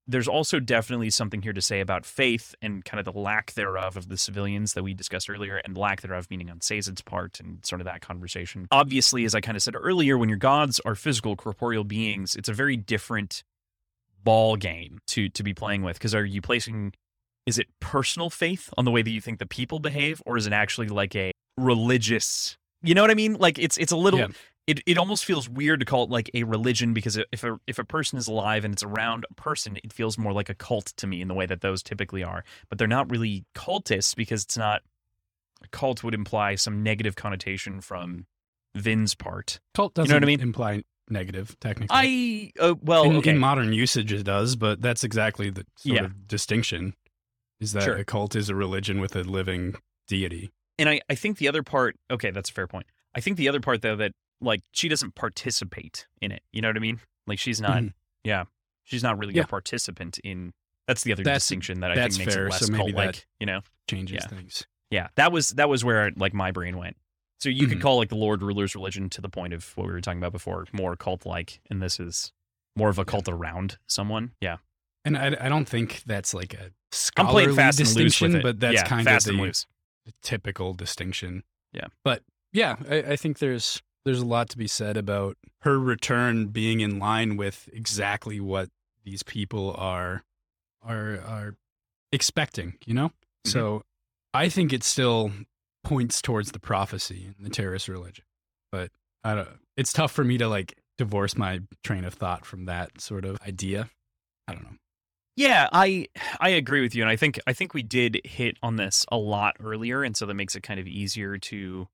there's 0.09 0.27
also 0.27 0.59
definitely 0.59 1.11
something 1.11 1.43
here 1.43 1.53
to 1.53 1.61
say 1.61 1.81
about 1.81 2.07
faith 2.07 2.55
and 2.63 2.83
kind 2.85 2.99
of 2.99 3.05
the 3.05 3.19
lack 3.19 3.53
thereof 3.53 3.97
of 3.97 4.09
the 4.09 4.17
civilians 4.17 4.73
that 4.73 4.83
we 4.83 4.95
discussed 4.95 5.29
earlier, 5.29 5.59
and 5.59 5.77
lack 5.77 6.01
thereof 6.01 6.27
meaning 6.31 6.51
on 6.51 6.61
Sazed's 6.61 7.03
part 7.03 7.39
and 7.39 7.65
sort 7.65 7.83
of 7.83 7.85
that 7.85 8.01
conversation. 8.01 8.67
Obviously, 8.73 9.25
as 9.27 9.35
I 9.35 9.43
kind 9.43 9.57
of 9.57 9.63
said 9.63 9.75
earlier, 9.77 10.17
when 10.17 10.31
your 10.31 10.39
gods 10.39 10.81
are 10.81 10.95
physical, 10.95 11.37
corporeal 11.37 11.85
beings, 11.85 12.35
it's 12.35 12.49
a 12.49 12.55
very 12.55 12.77
different 12.77 13.45
ball 14.25 14.57
game 14.57 14.99
to 15.07 15.29
to 15.29 15.43
be 15.43 15.55
playing 15.55 15.83
with 15.83 15.97
because 15.97 16.15
are 16.15 16.25
you 16.25 16.43
placing 16.43 16.93
is 17.47 17.59
it 17.59 17.69
personal 17.81 18.31
faith 18.31 18.69
on 18.77 18.85
the 18.85 18.91
way 18.91 19.01
that 19.01 19.11
you 19.11 19.21
think 19.21 19.39
the 19.39 19.47
people 19.47 19.79
behave 19.79 20.21
or 20.27 20.37
is 20.37 20.47
it 20.47 20.53
actually 20.53 20.89
like 20.89 21.15
a 21.15 21.31
religious 21.57 22.59
you 22.83 22.95
know 22.95 23.01
what 23.01 23.11
i 23.13 23.15
mean 23.15 23.35
like 23.35 23.59
it's 23.59 23.77
it's 23.79 23.93
a 23.93 23.97
little 23.97 24.21
Yeah. 24.21 24.27
It, 24.69 24.81
it 24.87 24.99
almost 24.99 25.25
feels 25.25 25.49
weird 25.49 25.81
to 25.81 25.87
call 25.87 26.05
it 26.05 26.11
like 26.11 26.31
a 26.35 26.45
religion 26.45 26.93
because 26.95 27.19
if 27.33 27.43
a 27.43 27.59
if 27.67 27.79
a 27.79 27.85
person 27.85 28.19
is 28.19 28.29
alive 28.29 28.65
and 28.65 28.73
it's 28.75 28.83
around 28.85 29.25
a 29.31 29.35
person 29.35 29.77
it 29.83 29.93
feels 29.93 30.17
more 30.19 30.33
like 30.33 30.49
a 30.49 30.55
cult 30.55 30.87
to 30.99 31.07
me 31.07 31.21
in 31.21 31.27
the 31.29 31.35
way 31.35 31.47
that 31.47 31.61
those 31.63 31.83
typically 31.83 32.23
are 32.23 32.45
but 32.69 32.79
they're 32.79 32.87
not 32.87 33.11
really 33.11 33.45
cultists 33.55 34.15
because 34.15 34.45
it's 34.45 34.57
not 34.59 34.83
a 35.65 35.69
cult 35.69 36.05
would 36.05 36.15
imply 36.15 36.55
some 36.55 36.83
negative 36.83 37.17
connotation 37.17 37.81
from 37.81 38.27
Vin's 38.77 39.15
part. 39.15 39.59
Cult 39.75 39.95
doesn't 39.95 40.11
know 40.11 40.17
what 40.17 40.23
I 40.23 40.27
mean? 40.27 40.41
imply 40.41 40.85
negative, 41.11 41.57
technically. 41.59 41.89
I 41.91 42.53
uh, 42.61 42.75
well 42.83 43.05
in, 43.05 43.17
okay 43.17 43.31
in 43.31 43.39
modern 43.39 43.73
usage, 43.73 44.13
it 44.13 44.23
does, 44.25 44.55
but 44.55 44.81
that's 44.83 45.03
exactly 45.03 45.51
the 45.51 45.65
sort 45.77 45.97
Yeah. 45.97 46.05
of 46.05 46.29
distinction. 46.29 46.95
Is 47.61 47.73
that 47.73 47.83
Sure. 47.85 47.97
a 47.97 48.05
cult 48.05 48.37
is 48.37 48.49
a 48.51 48.55
religion 48.55 49.01
with 49.01 49.17
a 49.17 49.23
living 49.25 49.75
deity? 50.07 50.51
and 50.79 50.89
I, 50.89 51.01
I 51.11 51.17
think 51.17 51.39
the 51.39 51.49
other 51.49 51.65
part 51.65 51.97
okay 52.09 52.31
that's 52.31 52.51
a 52.51 52.53
fair 52.53 52.69
point 52.69 52.87
i 53.17 53.21
think 53.21 53.37
the 53.37 53.49
other 53.49 53.59
part 53.61 53.83
though 53.83 53.97
that 53.97 54.13
like 54.41 54.61
she 54.73 54.89
doesn't 54.89 55.15
participate 55.15 56.07
in 56.21 56.33
it 56.33 56.43
you 56.53 56.61
know 56.61 56.69
what 56.69 56.77
i 56.77 56.81
mean 56.81 57.01
like 57.27 57.39
she's 57.39 57.61
not 57.61 57.83
Mhm. 57.83 57.93
yeah 58.25 58.45
she's 58.85 59.03
not 59.03 59.19
really 59.19 59.35
Yeah. 59.35 59.43
a 59.43 59.47
participant 59.47 60.19
in 60.25 60.53
that's 60.87 61.03
the 61.05 61.13
other 61.13 61.23
That's- 61.25 61.43
distinction 61.43 61.81
that 61.81 61.91
i 61.91 61.95
think 61.95 62.19
makes 62.19 62.35
fair, 62.35 62.47
it 62.47 62.51
less 62.51 62.67
so 62.67 62.73
cult 62.75 62.93
like 62.93 63.27
you 63.41 63.47
know 63.47 63.61
Changes 63.89 64.19
Yeah. 64.23 64.27
things. 64.29 64.67
yeah 64.91 65.09
that 65.17 65.33
was 65.33 65.51
that 65.51 65.69
was 65.69 65.85
where 65.85 66.11
like 66.17 66.35
my 66.35 66.51
brain 66.53 66.77
went 66.77 66.97
so 67.41 67.49
you 67.49 67.67
could 67.67 67.79
Mhm. 67.79 67.83
call 67.83 67.97
like 67.99 68.09
the 68.11 68.17
lord 68.17 68.43
ruler's 68.43 68.75
religion 68.75 69.09
to 69.11 69.21
the 69.21 69.29
point 69.29 69.53
of 69.55 69.77
what 69.77 69.87
we 69.87 69.93
were 69.93 70.01
talking 70.01 70.19
about 70.19 70.33
before 70.33 70.67
more 70.73 70.95
cult 70.97 71.25
like 71.27 71.61
and 71.71 71.83
this 71.83 71.99
is 71.99 72.33
more 72.77 72.89
of 72.91 72.99
a 72.99 73.05
cult 73.05 73.29
around 73.29 73.79
someone 73.87 74.33
yeah 74.41 74.59
And 75.05 75.17
I, 75.17 75.27
I 75.41 75.49
don't 75.49 75.65
think 75.69 76.03
that's 76.07 76.35
like 76.35 76.53
a 76.55 76.71
scholarly 76.93 77.55
distinction, 77.73 78.41
but 78.43 78.61
that's 78.61 78.75
yeah, 78.75 78.85
kind 78.85 79.09
of 79.09 79.25
the 79.25 79.33
loose 79.33 79.67
typical 80.23 80.75
distinction. 80.75 81.45
Yeah. 81.73 81.87
But 82.05 82.25
yeah, 82.53 82.77
I, 82.91 82.97
I 83.13 83.17
think 83.17 83.39
there's 83.39 83.81
there's 84.05 84.21
a 84.21 84.27
lot 84.27 84.49
to 84.51 84.59
be 84.59 84.67
said 84.69 84.97
about 84.97 85.37
her 85.63 85.79
return 85.79 86.47
being 86.47 86.81
in 86.81 86.99
line 86.99 87.37
with 87.37 87.69
exactly 87.73 88.41
what 88.41 88.69
these 89.05 89.23
people 89.23 89.75
are 89.79 90.23
are 90.83 91.21
are 91.21 91.57
expecting, 92.13 92.75
you 92.87 92.95
know? 92.95 93.09
Mhm. 93.09 93.51
So 93.51 93.83
I 94.35 94.49
think 94.49 94.73
it 94.73 94.83
still 94.85 95.33
points 95.85 96.21
towards 96.23 96.53
the 96.53 96.61
prophecy 96.61 97.33
and 97.37 97.45
the 97.47 97.51
Terris 97.51 97.89
religion. 97.89 98.25
But 98.71 98.91
I 99.25 99.35
don't 99.35 99.49
it's 99.77 99.93
tough 99.93 100.13
for 100.13 100.25
me 100.25 100.39
to 100.39 100.49
like 100.49 100.77
divorce 100.97 101.37
my 101.37 101.61
train 101.85 102.05
of 102.05 102.15
thought 102.15 102.45
from 102.45 102.65
that 102.67 103.01
sort 103.01 103.25
of 103.25 103.39
idea. 103.47 103.89
I 104.47 104.55
don't 104.55 104.65
know. 104.65 104.77
Yeah, 105.37 105.69
I 105.73 106.09
I 106.41 106.49
agree 106.51 106.81
with 106.81 106.95
you, 106.97 107.03
and 107.03 107.11
I 107.11 107.15
think 107.17 107.39
I 107.47 107.53
think 107.53 107.73
we 107.73 107.83
did 107.83 108.21
hit 108.25 108.57
on 108.63 108.75
this 108.77 109.07
a 109.13 109.17
lot 109.17 109.57
earlier, 109.61 110.03
and 110.03 110.17
so 110.17 110.27
that 110.27 110.35
makes 110.35 110.57
it 110.57 110.63
kind 110.65 110.81
of 110.81 110.89
easier 110.89 111.39
to, 111.39 111.87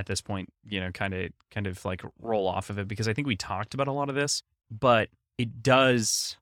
at 0.00 0.06
this 0.06 0.20
point, 0.20 0.50
you 0.64 0.80
know, 0.80 0.90
kind 0.90 1.14
of 1.14 1.30
kind 1.50 1.66
of 1.66 1.84
like 1.84 2.02
roll 2.18 2.48
off 2.48 2.70
of 2.70 2.78
it 2.78 2.88
because 2.88 3.06
I 3.06 3.12
think 3.12 3.26
we 3.26 3.36
talked 3.36 3.74
about 3.74 3.86
a 3.86 3.92
lot 3.92 4.08
of 4.08 4.14
this, 4.14 4.42
but 4.70 5.10
it 5.38 5.62
does. 5.62 6.36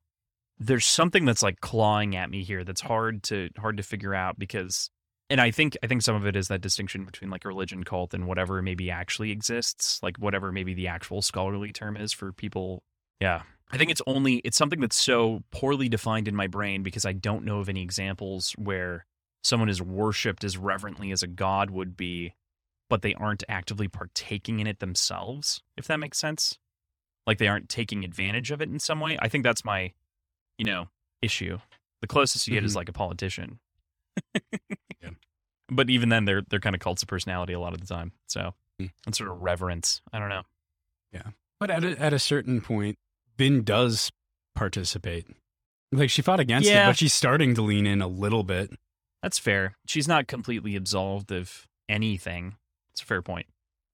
There's 0.60 0.86
something 0.86 1.24
that's 1.24 1.43
like 1.43 1.60
clawing 1.60 2.16
at 2.16 2.30
me 2.30 2.44
here 2.44 2.64
that's 2.64 2.80
hard 2.80 3.22
to 3.24 3.51
hard 3.59 3.76
to 3.76 3.82
figure 3.82 4.14
out 4.14 4.39
because, 4.39 4.90
and 5.28 5.40
I 5.40 5.51
think 5.51 5.76
I 5.82 5.89
think 5.89 6.02
some 6.02 6.14
of 6.14 6.24
it 6.24 6.36
is 6.36 6.48
that 6.48 6.60
distinction 6.60 7.05
between 7.05 7.30
like 7.30 7.44
religion 7.44 7.82
cult 7.82 8.14
and 8.14 8.26
whatever 8.26 8.62
maybe 8.62 8.90
actually 8.90 9.32
exists, 9.32 10.01
like 10.02 10.16
whatever 10.18 10.52
maybe 10.52 10.72
the 10.72 10.86
actual 10.86 11.20
scholarly 11.20 11.72
term 11.72 11.97
is 11.97 12.12
for 12.12 12.32
people. 12.32 12.85
Yeah, 13.20 13.43
I 13.72 13.76
think 13.76 13.90
it's 13.90 14.02
only 14.06 14.36
it's 14.36 14.56
something 14.56 14.80
that's 14.80 14.97
so 14.97 15.43
poorly 15.51 15.89
defined 15.89 16.28
in 16.28 16.36
my 16.36 16.47
brain 16.47 16.85
because 16.85 17.05
I 17.05 17.12
don't 17.12 17.44
know 17.44 17.59
of 17.59 17.68
any 17.68 17.82
examples 17.82 18.52
where 18.52 19.05
someone 19.43 19.68
is 19.68 19.82
worshipped 19.82 20.44
as 20.44 20.56
reverently 20.56 21.10
as 21.10 21.22
a 21.22 21.26
god 21.26 21.70
would 21.70 21.97
be, 21.97 22.35
but 22.89 23.02
they 23.02 23.15
aren't 23.15 23.44
actively 23.48 23.89
partaking 23.89 24.60
in 24.60 24.66
it 24.66 24.81
themselves, 24.81 25.62
if 25.77 25.86
that 25.86 25.98
makes 26.01 26.19
sense. 26.19 26.59
Like 27.27 27.39
they 27.39 27.48
aren't 27.48 27.69
taking 27.69 28.05
advantage 28.05 28.51
of 28.51 28.62
it 28.62 28.69
in 28.70 28.78
some 28.78 29.01
way. 29.01 29.19
I 29.20 29.28
think 29.28 29.44
that's 29.44 29.65
my, 29.65 29.93
you 30.56 30.65
know, 30.65 30.89
issue. 31.23 31.59
The 32.01 32.06
closest 32.06 32.47
you 32.48 32.55
get 32.55 32.65
is 32.65 32.73
Mhm. 32.73 32.77
like 32.77 32.89
a 32.89 32.93
politician. 32.93 33.59
Yeah. 35.02 35.10
But 35.69 35.90
even 35.90 36.09
then 36.09 36.24
they're 36.24 36.43
they're 36.48 36.60
kind 36.60 36.74
of 36.74 36.81
cults 36.81 37.02
of 37.02 37.09
personality 37.09 37.52
a 37.52 37.60
lot 37.60 37.73
of 37.74 37.81
the 37.81 37.86
time. 37.86 38.12
So 38.27 38.55
Mm. 38.81 38.90
and 39.06 39.15
sort 39.15 39.31
of 39.31 39.40
reverence. 39.43 40.01
I 40.12 40.19
don't 40.20 40.28
know. 40.28 40.43
Yeah. 41.12 41.31
But 41.60 41.70
at 41.70 41.85
a, 41.85 42.01
at 42.01 42.12
a 42.12 42.19
certain 42.19 42.60
point, 42.60 42.97
Vin 43.36 43.65
does 43.65 44.10
participate. 44.55 45.27
Like 45.93 46.10
she 46.10 46.23
fought 46.23 46.39
against 46.40 46.69
Yeah. 46.69 46.85
it, 46.86 46.90
but 46.90 46.97
she's 46.98 47.12
starting 47.15 47.55
to 47.56 47.62
lean 47.62 47.86
in 47.86 48.01
a 48.02 48.06
little 48.09 48.44
bit. 48.44 48.70
That's 49.23 49.39
fair. 49.39 49.77
She's 49.86 50.06
not 50.09 50.28
completely 50.28 50.77
absolved 50.77 51.32
of 51.32 51.66
anything. 51.89 52.56
It's 52.99 53.05
a 53.05 53.07
fair 53.07 53.23
point. 53.23 53.47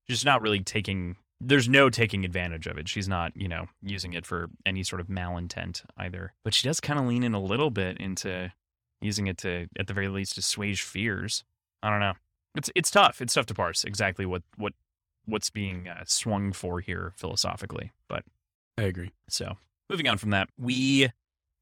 She's 0.09 0.25
not 0.25 0.41
really 0.41 0.61
taking. 0.61 1.17
There's 1.41 1.69
no 1.69 1.91
taking 1.91 2.25
advantage 2.25 2.67
of 2.67 2.79
it. 2.79 2.89
She's 2.89 3.07
not, 3.07 3.37
you 3.37 3.49
know, 3.49 3.67
using 3.83 4.15
it 4.15 4.25
for 4.25 4.49
any 4.65 4.83
sort 4.83 5.01
of 5.01 5.09
malintent 5.09 5.83
either. 5.99 6.33
But 6.43 6.55
she 6.55 6.67
does 6.67 6.81
kind 6.81 6.99
of 6.99 7.05
lean 7.05 7.23
in 7.23 7.35
a 7.35 7.41
little 7.41 7.71
bit 7.71 7.99
into 7.99 8.51
using 9.03 9.27
it 9.27 9.37
to, 9.39 9.67
at 9.79 9.89
the 9.89 9.93
very 9.93 10.09
least, 10.09 10.39
assuage 10.39 10.81
fears. 10.81 11.45
I 11.83 11.91
don't 11.91 12.01
know. 12.01 12.15
It's 12.57 12.71
it's 12.75 12.91
tough. 12.91 13.21
It's 13.21 13.35
tough 13.35 13.45
to 13.47 13.55
parse 13.55 13.85
exactly 13.85 14.25
what 14.25 14.43
what 14.57 14.73
what's 15.27 15.51
being 15.51 15.87
uh, 15.87 16.05
swung 16.07 16.53
for 16.53 16.81
here 16.81 17.13
philosophically. 17.17 17.93
But 18.09 18.25
I 18.79 18.85
agree. 18.85 19.13
so 19.29 19.59
moving 19.91 20.09
on 20.09 20.17
from 20.17 20.31
that, 20.31 20.49
we 20.59 21.11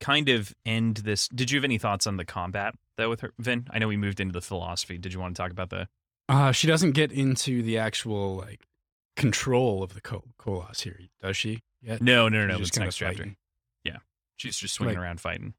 kind 0.01 0.29
of 0.29 0.55
end 0.65 0.99
this. 0.99 1.27
Did 1.29 1.51
you 1.51 1.59
have 1.59 1.65
any 1.65 1.79
thoughts 1.79 2.07
on 2.07 2.19
the 2.19 2.25
combat 2.25 2.75
though 2.97 3.11
with 3.11 3.23
her, 3.23 3.33
Vin? 3.41 3.67
I 3.71 3.81
know 3.81 3.89
we 3.89 3.97
moved 3.97 4.21
into 4.21 4.33
the 4.33 4.41
philosophy. 4.41 4.97
Did 4.97 5.13
you 5.13 5.19
want 5.19 5.35
to 5.35 5.43
talk 5.43 5.51
about 5.51 5.71
the? 5.71 5.89
Uh, 6.29 6.53
she 6.53 6.67
doesn't 6.67 6.93
get 6.93 7.13
into 7.13 7.63
the 7.63 7.79
actual 7.79 8.37
like 8.37 8.61
control 9.17 9.83
of 9.83 9.95
the 9.95 10.01
Col- 10.01 10.25
Koloss 10.39 10.83
here, 10.83 10.99
does 11.21 11.37
she? 11.37 11.63
Yet? 11.83 12.01
No, 12.01 12.29
no, 12.29 12.47
no, 12.47 12.55
She's 12.55 12.59
no. 12.59 12.59
just 12.59 12.69
It's 12.69 12.77
kinda 12.77 12.87
next 12.87 12.97
chapter. 12.97 13.17
fighting. 13.19 13.37
She's 14.39 14.57
just 14.57 14.75
swinging 14.75 14.97
Like- 14.97 15.05
around 15.05 15.21
fighting. 15.21 15.55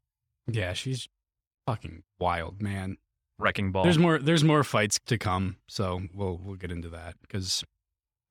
Yeah, 0.47 0.73
she's 0.73 1.07
fucking 1.65 2.03
wild, 2.19 2.61
man. 2.61 2.97
wrecking 3.39 3.71
ball. 3.71 3.83
There's 3.83 3.97
more. 3.97 4.19
There's 4.19 4.43
more 4.43 4.63
fights 4.63 4.99
to 5.05 5.17
come, 5.17 5.55
so 5.69 6.01
we'll 6.13 6.37
we'll 6.37 6.55
get 6.57 6.69
into 6.71 6.89
that 6.89 7.15
because 7.21 7.63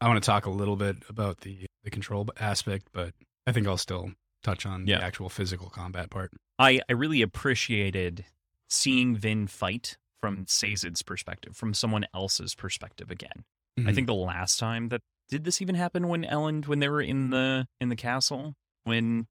I 0.01 0.09
want 0.09 0.23
to 0.23 0.27
talk 0.27 0.45
a 0.45 0.51
little 0.51 0.77
bit 0.77 0.97
about 1.09 1.41
the 1.41 1.67
the 1.85 1.91
control 1.91 2.29
aspect, 2.39 2.89
but 2.93 3.15
I 3.47 3.53
think 3.53 3.67
I'll 3.67 3.79
still 3.79 4.13
touch 4.43 4.67
on 4.67 4.87
Yeah. 4.87 4.99
the 4.99 5.05
actual 5.05 5.29
physical 5.31 5.71
combat 5.71 6.11
part. 6.11 6.33
I, 6.59 6.81
I 6.89 6.93
really 6.93 7.23
appreciated 7.23 8.27
seeing 8.69 9.17
Vin 9.17 9.47
fight 9.47 9.97
from 10.23 10.47
Sazed's 10.47 11.03
perspective, 11.03 11.57
from 11.57 11.75
someone 11.75 12.07
else's 12.15 12.55
perspective 12.55 13.11
again. 13.11 13.45
I 13.77 13.81
Mhm. 13.83 13.95
think 13.97 14.07
the 14.07 14.15
last 14.15 14.59
time 14.59 14.89
that 14.91 15.03
did 15.29 15.45
this 15.45 15.61
even 15.61 15.75
happen 15.75 16.07
when 16.09 16.23
Elend 16.25 16.67
when 16.69 16.79
they 16.79 16.89
were 16.89 17.03
in 17.03 17.31
the 17.31 17.67
in 17.81 17.89
the 17.89 17.97
castle 17.97 18.55
when 18.85 19.27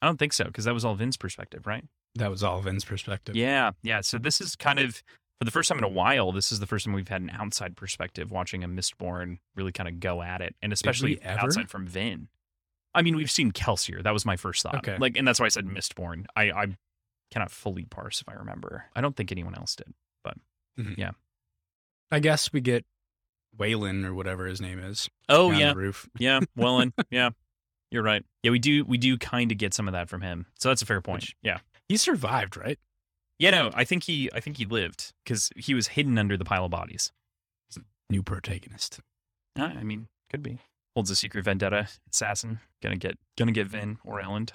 I 0.00 0.06
don't 0.06 0.18
think 0.18 0.32
so 0.32 0.44
because 0.44 0.64
that 0.66 0.72
was 0.74 0.84
all 0.84 0.94
Vin's 0.94 1.16
perspective, 1.18 1.66
right? 1.66 1.84
that 2.16 2.28
was 2.30 2.42
all 2.42 2.60
Vin's 2.60 2.84
perspective. 2.84 3.36
Yeah, 3.36 3.70
yeah. 3.82 4.00
So 4.00 4.18
this 4.18 4.40
is 4.40 4.56
kind 4.56 4.78
of 4.80 4.96
for 5.38 5.44
the 5.44 5.50
first 5.52 5.68
time 5.68 5.78
in 5.78 5.84
a 5.84 5.88
while. 5.88 6.32
This 6.32 6.50
is 6.50 6.58
the 6.58 6.66
first 6.66 6.84
time 6.84 6.92
we've 6.94 7.06
had 7.08 7.22
an 7.22 7.30
outside 7.30 7.76
perspective 7.76 8.30
watching 8.32 8.64
a 8.64 8.68
Mistborn 8.68 9.38
really 9.54 9.70
kind 9.72 9.88
of 9.88 10.00
go 10.00 10.20
at 10.22 10.40
it, 10.40 10.54
and 10.60 10.72
especially 10.72 11.22
outside 11.24 11.70
from 11.70 11.86
Vin. 11.86 12.28
I 12.94 13.02
mean, 13.02 13.14
we've 13.16 13.30
seen 13.30 13.52
Kelsier. 13.52 14.02
That 14.02 14.12
was 14.12 14.26
my 14.26 14.34
first 14.36 14.62
thought. 14.64 14.74
Okay. 14.78 14.96
Like, 14.98 15.16
and 15.16 15.26
that's 15.26 15.38
why 15.38 15.46
I 15.46 15.50
said 15.50 15.66
Mistborn. 15.66 16.26
I 16.36 16.50
I 16.50 16.76
cannot 17.30 17.52
fully 17.52 17.84
parse 17.84 18.20
if 18.20 18.28
I 18.28 18.32
remember. 18.34 18.86
I 18.96 19.00
don't 19.00 19.14
think 19.16 19.30
anyone 19.30 19.54
else 19.54 19.76
did. 19.76 19.94
I 22.10 22.18
guess 22.20 22.52
we 22.52 22.60
get 22.60 22.84
Waylon 23.58 24.04
or 24.04 24.14
whatever 24.14 24.46
his 24.46 24.60
name 24.60 24.78
is. 24.78 25.08
Oh 25.28 25.50
yeah, 25.50 25.72
roof. 25.74 26.08
yeah. 26.18 26.40
Wellen. 26.58 26.92
yeah, 27.10 27.30
you're 27.90 28.02
right. 28.02 28.24
Yeah, 28.42 28.50
we 28.50 28.58
do 28.58 28.84
we 28.84 28.98
do 28.98 29.16
kind 29.18 29.52
of 29.52 29.58
get 29.58 29.74
some 29.74 29.88
of 29.88 29.92
that 29.92 30.08
from 30.08 30.22
him. 30.22 30.46
So 30.58 30.68
that's 30.68 30.82
a 30.82 30.86
fair 30.86 31.00
point. 31.00 31.22
Which- 31.22 31.36
yeah. 31.42 31.58
He 31.88 31.96
survived, 31.96 32.56
right? 32.56 32.78
Yeah, 33.40 33.50
no, 33.50 33.70
I 33.74 33.84
think 33.84 34.04
he 34.04 34.30
I 34.32 34.40
think 34.40 34.56
he 34.58 34.64
lived 34.66 35.12
because 35.24 35.50
he 35.56 35.74
was 35.74 35.88
hidden 35.88 36.18
under 36.18 36.36
the 36.36 36.44
pile 36.44 36.64
of 36.66 36.70
bodies. 36.70 37.10
New 38.08 38.22
protagonist. 38.24 38.98
Ah, 39.56 39.72
I 39.78 39.84
mean, 39.84 40.08
could 40.30 40.42
be. 40.42 40.58
Holds 40.96 41.10
a 41.10 41.16
secret 41.16 41.44
vendetta 41.44 41.86
assassin. 42.12 42.58
Gonna 42.82 42.96
get 42.96 43.16
gonna 43.38 43.52
get 43.52 43.68
Vin 43.68 43.98
or 44.04 44.20
Elend. 44.20 44.50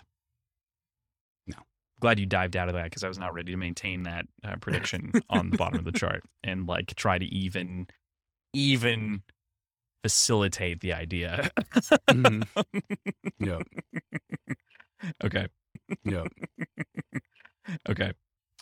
Glad 2.01 2.19
you 2.19 2.25
dived 2.25 2.55
out 2.55 2.67
of 2.67 2.75
that 2.75 2.85
because 2.85 3.03
I 3.03 3.07
was 3.07 3.17
not 3.17 3.33
ready 3.33 3.51
to 3.53 3.57
maintain 3.57 4.03
that 4.03 4.25
uh, 4.43 4.55
prediction 4.61 5.11
on 5.29 5.49
the 5.49 5.57
bottom 5.57 5.79
of 5.79 5.85
the 5.85 5.91
chart 5.91 6.23
and 6.43 6.67
like 6.67 6.93
try 6.95 7.17
to 7.17 7.25
even 7.25 7.87
even 8.53 9.21
facilitate 10.03 10.81
the 10.81 10.93
idea. 10.93 11.49
Mhm. 12.09 12.47
Yep. 13.39 13.63
okay. 15.23 15.47
Yep. 16.03 16.27
Okay. 17.89 18.13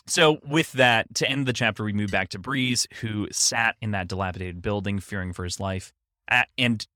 So, 0.06 0.38
with 0.46 0.72
that, 0.72 1.14
to 1.16 1.28
end 1.28 1.46
the 1.46 1.52
chapter, 1.52 1.84
we 1.84 1.92
move 1.92 2.10
back 2.10 2.28
to 2.30 2.38
Breeze, 2.38 2.86
who 3.00 3.28
sat 3.32 3.76
in 3.80 3.92
that 3.92 4.08
dilapidated 4.08 4.60
building, 4.60 4.98
fearing 4.98 5.32
for 5.32 5.44
his 5.44 5.58
life, 5.60 5.92
and 6.58 6.86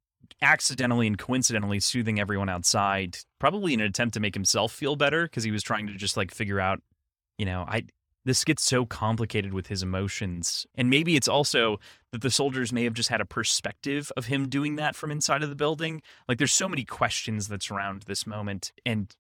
accidentally 0.43 1.07
and 1.07 1.19
coincidentally 1.19 1.81
soothing 1.81 2.21
everyone 2.21 2.49
outside, 2.49 3.19
probably 3.39 3.75
in 3.75 3.81
an 3.81 3.87
attempt 3.87 4.15
to 4.15 4.21
make 4.21 4.35
himself 4.35 4.73
feel 4.73 4.97
better 4.97 5.25
because 5.25 5.45
he 5.45 5.51
was 5.51 5.63
trying 5.63 5.87
to 5.87 5.95
just 5.95 6.17
like 6.17 6.33
figure 6.33 6.61
out, 6.61 6.81
you 7.39 7.47
know, 7.47 7.65
I. 7.69 7.85
This 8.25 8.45
gets 8.45 8.63
so 8.63 8.85
complicated 8.85 9.55
with 9.55 9.69
his 9.69 9.83
emotions. 9.83 10.67
And 10.75 10.91
maybe 10.91 11.17
it's 11.17 11.29
also 11.29 11.81
that 12.13 12.21
the 12.21 12.31
soldiers 12.31 12.75
may 12.75 12.85
have 12.85 12.93
just 12.93 13.09
had 13.09 13.23
a 13.23 13.25
perspective 13.25 14.13
of 14.19 14.27
him 14.27 14.51
doing 14.51 14.77
that 14.77 14.95
from 14.95 15.11
inside 15.11 15.43
of 15.43 15.49
the 15.49 15.55
building. 15.55 16.03
Like 16.29 16.37
there's 16.37 16.53
so 16.53 16.69
many 16.69 16.85
questions 16.85 17.49
that 17.49 17.63
surround 17.63 18.03
this 18.03 18.27
moment. 18.27 18.73
And 18.85 19.17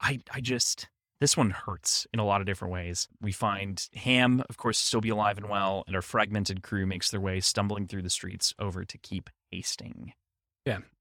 I 0.00 0.20
I 0.32 0.40
just 0.40 0.88
this 1.20 1.36
one 1.36 1.50
hurts 1.50 2.06
in 2.12 2.20
a 2.20 2.24
lot 2.24 2.40
of 2.40 2.46
different 2.46 2.72
ways. 2.72 3.08
We 3.20 3.32
find 3.32 3.86
Ham, 3.94 4.42
of 4.48 4.56
course, 4.56 4.78
still 4.78 5.00
be 5.00 5.08
alive 5.08 5.36
and 5.36 5.48
well, 5.48 5.82
and 5.86 5.96
our 5.96 6.02
fragmented 6.02 6.62
crew 6.62 6.86
makes 6.86 7.10
their 7.10 7.20
way 7.20 7.40
stumbling 7.40 7.86
through 7.86 8.02
the 8.02 8.10
streets 8.10 8.54
over 8.58 8.84
to 8.84 8.98
keep 8.98 9.28
hasting. 9.50 10.12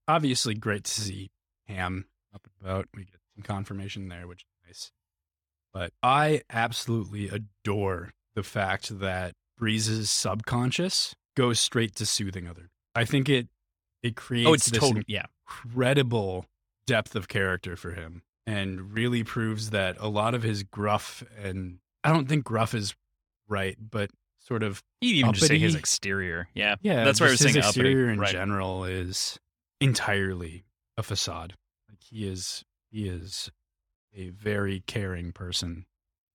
Obviously, 0.07 0.53
great 0.53 0.85
to 0.85 0.91
see 1.01 1.29
Ham 1.67 2.05
up 2.33 2.45
and 2.45 2.53
about. 2.69 2.87
We 2.95 3.03
get 3.03 3.19
some 3.35 3.43
confirmation 3.43 4.07
there, 4.07 4.27
which 4.27 4.41
is 4.43 4.67
nice. 4.67 4.91
But 5.73 5.91
I 6.01 6.41
absolutely 6.49 7.29
adore 7.29 8.11
the 8.35 8.43
fact 8.43 8.99
that 8.99 9.33
Breeze's 9.57 10.09
subconscious 10.09 11.15
goes 11.35 11.59
straight 11.59 11.95
to 11.95 12.05
soothing 12.05 12.47
other. 12.47 12.69
I 12.95 13.05
think 13.05 13.29
it 13.29 13.47
it 14.01 14.13
oh, 14.17 14.21
creates 14.21 14.47
Oh, 14.47 14.53
it's 14.53 14.65
this 14.67 14.79
total 14.79 15.03
yeah. 15.07 15.25
incredible 15.45 16.45
depth 16.85 17.15
of 17.15 17.27
character 17.27 17.75
for 17.75 17.91
him 17.91 18.23
and 18.45 18.93
really 18.93 19.23
proves 19.23 19.71
that 19.71 19.97
a 19.99 20.07
lot 20.07 20.33
of 20.33 20.43
his 20.43 20.63
gruff 20.63 21.23
and 21.41 21.79
I 22.03 22.13
don't 22.13 22.29
think 22.29 22.45
gruff 22.45 22.73
is 22.73 22.95
right, 23.49 23.77
but 23.79 24.09
sort 24.39 24.63
of 24.63 24.81
You 25.01 25.09
could 25.09 25.17
even 25.17 25.33
just 25.33 25.47
say 25.47 25.57
his 25.59 25.75
exterior. 25.75 26.47
Yeah. 26.53 26.75
yeah, 26.81 27.03
That's 27.03 27.19
why 27.19 27.27
I 27.27 27.31
was 27.31 27.39
his 27.41 27.53
saying 27.53 27.63
uppity, 27.63 27.79
exterior 27.81 28.09
in 28.09 28.19
right. 28.19 28.31
general 28.31 28.85
is 28.85 29.37
entirely 29.79 30.65
a 30.97 31.03
facade. 31.03 31.55
Like 31.89 31.99
he 32.03 32.27
is 32.27 32.63
he 32.89 33.07
is 33.07 33.51
a 34.15 34.29
very 34.29 34.81
caring 34.87 35.31
person 35.31 35.85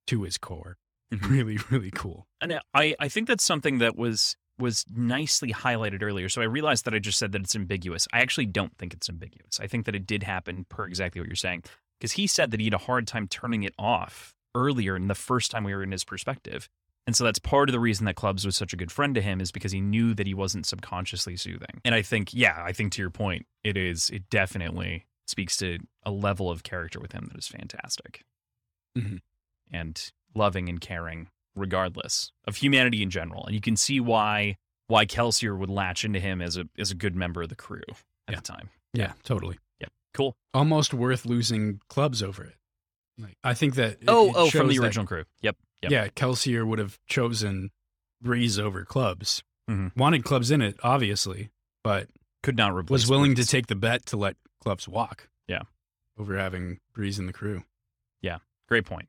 to 0.06 0.23
his 0.23 0.39
core. 0.39 0.77
Mhm. 1.12 1.28
Really, 1.31 1.59
really 1.69 1.90
cool. 1.90 2.27
And 2.40 2.59
I, 2.73 2.94
I 2.98 3.09
think 3.10 3.28
that's 3.28 3.44
something 3.44 3.78
that 3.81 3.97
was 3.98 4.35
was 4.59 4.86
nicely 4.90 5.52
highlighted 5.52 6.02
earlier. 6.02 6.31
So 6.31 6.40
I 6.40 6.47
realized 6.47 6.86
that 6.86 6.94
I 6.94 7.01
just 7.01 7.19
said 7.19 7.32
that 7.32 7.43
it's 7.43 7.55
ambiguous. 7.55 8.09
I 8.14 8.20
actually 8.20 8.47
don't 8.47 8.74
think 8.78 8.94
it's 8.94 9.10
ambiguous. 9.10 9.60
I 9.60 9.66
think 9.66 9.85
that 9.85 9.94
it 9.94 10.06
did 10.06 10.23
happen 10.23 10.64
per 10.70 10.86
exactly 10.86 11.20
what 11.20 11.28
you're 11.28 11.36
saying. 11.36 11.64
Because 12.01 12.12
he 12.12 12.27
said 12.27 12.51
that 12.51 12.60
he 12.60 12.64
had 12.66 12.73
a 12.73 12.78
hard 12.78 13.06
time 13.06 13.28
turning 13.28 13.62
it 13.62 13.74
off 13.78 14.35
earlier 14.55 14.97
in 14.97 15.09
the 15.09 15.14
first 15.14 15.51
time 15.51 15.64
we 15.64 15.74
were 15.74 15.82
in 15.82 15.93
his 15.93 16.02
perspective. 16.05 16.66
And 17.07 17.16
so 17.16 17.24
that's 17.24 17.39
part 17.41 17.69
of 17.69 17.73
the 17.73 17.81
reason 17.81 18.07
that 18.07 18.15
Clubs 18.15 18.47
was 18.47 18.57
such 18.57 18.73
a 18.73 18.77
good 18.77 18.93
friend 18.93 19.15
to 19.16 19.20
him 19.20 19.41
is 19.41 19.51
because 19.51 19.73
he 19.73 19.81
knew 19.81 20.15
that 20.15 20.27
he 20.27 20.35
wasn't 20.35 20.66
subconsciously 20.66 21.37
soothing. 21.37 21.81
And 21.85 21.95
I 21.95 22.03
think, 22.03 22.33
yeah, 22.33 22.62
I 22.65 22.73
think 22.73 22.93
to 22.93 23.03
your 23.03 23.11
point, 23.11 23.47
it 23.65 23.77
is, 23.77 24.09
it 24.11 24.31
definitely 24.31 25.07
speaks 25.27 25.57
to 25.57 25.79
a 26.05 26.11
level 26.12 26.51
of 26.51 26.62
character 26.62 27.01
with 27.01 27.12
him 27.12 27.29
that 27.33 27.39
is 27.39 27.49
fantastic. 27.49 28.23
Mhm. 28.97 29.20
And 29.73 30.12
loving 30.35 30.69
and 30.69 30.81
caring 30.81 31.29
regardless 31.57 32.33
of 32.47 32.57
humanity 32.57 33.03
in 33.03 33.11
general. 33.11 33.45
And 33.47 33.55
you 33.55 33.61
can 33.61 33.77
see 33.77 34.01
why 34.01 34.57
why 34.89 35.07
Kelsier 35.07 35.57
would 35.57 35.70
latch 35.70 36.05
into 36.05 36.20
him 36.20 36.43
as 36.43 36.57
a 36.57 36.69
as 36.79 36.91
a 36.91 36.95
good 36.95 37.15
member 37.16 37.43
of 37.43 37.49
the 37.49 37.55
crew 37.57 37.83
at 38.29 38.33
Yeah. 38.33 38.37
the 38.37 38.43
time. 38.43 38.70
Yeah, 38.93 39.12
totally. 39.23 39.59
Yeah, 39.81 39.89
cool. 40.15 40.37
Almost 40.55 40.93
worth 40.95 41.24
losing 41.24 41.81
clubs 41.89 42.23
over 42.23 42.45
it. 42.45 42.57
Like 43.19 43.37
I 43.43 43.55
think 43.55 43.74
that 43.77 43.93
it- 44.03 44.05
oh, 44.09 44.29
it 44.29 44.35
oh, 44.37 44.51
from 44.51 44.69
the 44.69 44.77
that 44.79 44.85
original 44.85 45.07
crew. 45.07 45.24
Yep. 45.41 45.57
Yep. 45.83 45.91
Yeah, 45.93 46.09
Kelsier 46.09 46.67
would 46.67 46.79
have 46.79 46.99
chosen 47.07 47.71
Breeze 48.21 48.59
over 48.59 48.85
clubs. 48.85 49.43
Mhm. 49.69 49.97
Wanted 49.97 50.25
clubs 50.25 50.51
in 50.51 50.63
it, 50.63 50.77
obviously, 50.83 51.51
but 51.83 52.09
Could 52.43 52.57
not 52.57 52.75
replace 52.75 53.03
was 53.03 53.11
willing 53.11 53.35
to 53.37 53.45
take 53.45 53.67
the 53.67 53.75
bet 53.75 54.07
to 54.07 54.17
let 54.17 54.37
clubs 54.61 54.89
walk. 54.89 55.29
Yeah. 55.49 55.63
Over 56.19 56.37
having 56.39 56.79
Breeze 56.93 57.19
in 57.19 57.27
the 57.27 57.33
crew. 57.33 57.65
Yeah, 58.21 58.39
great 58.69 58.85
point. 58.85 59.09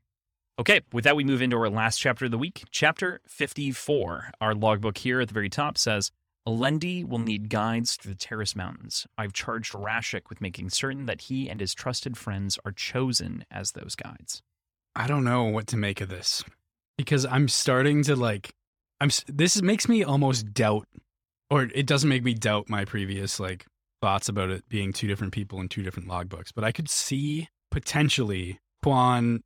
Okay, 0.58 0.80
with 0.92 1.04
that, 1.04 1.16
we 1.16 1.24
move 1.24 1.42
into 1.42 1.56
our 1.56 1.68
last 1.68 1.98
chapter 1.98 2.26
of 2.26 2.30
the 2.30 2.38
week, 2.38 2.64
chapter 2.70 3.20
54. 3.26 4.30
Our 4.40 4.54
logbook 4.54 4.98
here 4.98 5.20
at 5.20 5.28
the 5.28 5.34
very 5.34 5.48
top 5.48 5.76
says 5.76 6.12
Alendi 6.46 7.04
will 7.04 7.18
need 7.18 7.48
guides 7.48 7.96
through 7.96 8.12
the 8.12 8.18
Terris 8.18 8.54
Mountains. 8.54 9.06
I've 9.18 9.32
charged 9.32 9.72
Rashek 9.72 10.28
with 10.28 10.40
making 10.40 10.70
certain 10.70 11.06
that 11.06 11.22
he 11.22 11.48
and 11.48 11.60
his 11.60 11.74
trusted 11.74 12.16
friends 12.16 12.58
are 12.64 12.72
chosen 12.72 13.44
as 13.50 13.72
those 13.72 13.94
guides. 13.96 14.42
I 14.94 15.06
don't 15.08 15.24
know 15.24 15.44
what 15.44 15.66
to 15.68 15.76
make 15.76 16.00
of 16.00 16.08
this 16.08 16.44
because 16.96 17.26
I'm 17.26 17.48
starting 17.48 18.02
to 18.04 18.16
like 18.16 18.52
I'm 19.00 19.10
this 19.26 19.60
makes 19.62 19.88
me 19.88 20.04
almost 20.04 20.52
doubt 20.52 20.86
or 21.50 21.64
it 21.74 21.86
doesn't 21.86 22.08
make 22.08 22.24
me 22.24 22.34
doubt 22.34 22.68
my 22.68 22.84
previous 22.84 23.38
like 23.38 23.66
thoughts 24.00 24.28
about 24.28 24.50
it 24.50 24.68
being 24.68 24.92
two 24.92 25.06
different 25.06 25.32
people 25.32 25.60
in 25.60 25.68
two 25.68 25.82
different 25.82 26.08
logbooks, 26.08 26.50
but 26.54 26.64
I 26.64 26.72
could 26.72 26.90
see 26.90 27.48
potentially 27.70 28.58
Kwaan 28.84 29.40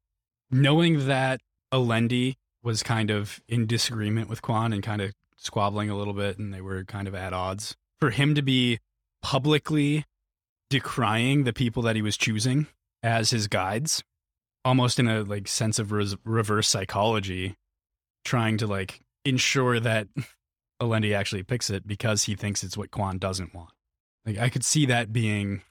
knowing 0.50 1.06
that 1.06 1.40
Alendi 1.72 2.34
was 2.62 2.82
kind 2.82 3.10
of 3.10 3.40
in 3.48 3.66
disagreement 3.66 4.28
with 4.28 4.42
Kwaan 4.42 4.72
and 4.72 4.82
kind 4.82 5.00
of 5.00 5.12
squabbling 5.36 5.90
a 5.90 5.96
little 5.96 6.14
bit 6.14 6.38
and 6.38 6.52
they 6.52 6.60
were 6.60 6.84
kind 6.84 7.06
of 7.06 7.14
at 7.14 7.32
odds. 7.32 7.76
For 8.00 8.10
him 8.10 8.34
to 8.34 8.42
be 8.42 8.78
publicly 9.22 10.04
decrying 10.70 11.44
the 11.44 11.52
people 11.52 11.82
that 11.82 11.96
he 11.96 12.02
was 12.02 12.16
choosing 12.16 12.66
as 13.02 13.30
his 13.30 13.46
guides 13.46 14.02
almost 14.68 14.98
in 14.98 15.08
a 15.08 15.22
like 15.22 15.48
sense 15.48 15.78
of 15.78 15.92
res- 15.92 16.16
reverse 16.24 16.68
psychology 16.68 17.56
trying 18.26 18.58
to 18.58 18.66
like 18.66 19.00
ensure 19.24 19.80
that 19.80 20.08
Alendi 20.82 21.16
actually 21.16 21.42
picks 21.42 21.70
it 21.70 21.86
because 21.86 22.24
he 22.24 22.34
thinks 22.34 22.62
it's 22.62 22.76
what 22.76 22.90
Kwaan 22.90 23.18
doesn't 23.18 23.54
want. 23.54 23.70
Like 24.26 24.36
I 24.36 24.50
could 24.50 24.66
see 24.66 24.84
that 24.84 25.10
being 25.10 25.62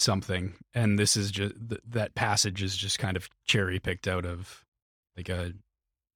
something 0.00 0.54
and 0.74 0.98
this 0.98 1.16
is 1.16 1.30
just 1.30 1.54
th- 1.68 1.80
that 1.88 2.16
passage 2.16 2.60
is 2.60 2.76
just 2.76 2.98
kind 2.98 3.16
of 3.16 3.28
cherry 3.46 3.78
picked 3.78 4.08
out 4.08 4.26
of 4.26 4.64
like 5.16 5.28
a 5.28 5.52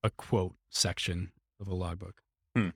a 0.02 0.10
quote 0.10 0.54
section 0.70 1.30
of 1.60 1.68
a 1.68 1.74
logbook. 1.74 2.20
Hmm. 2.56 2.70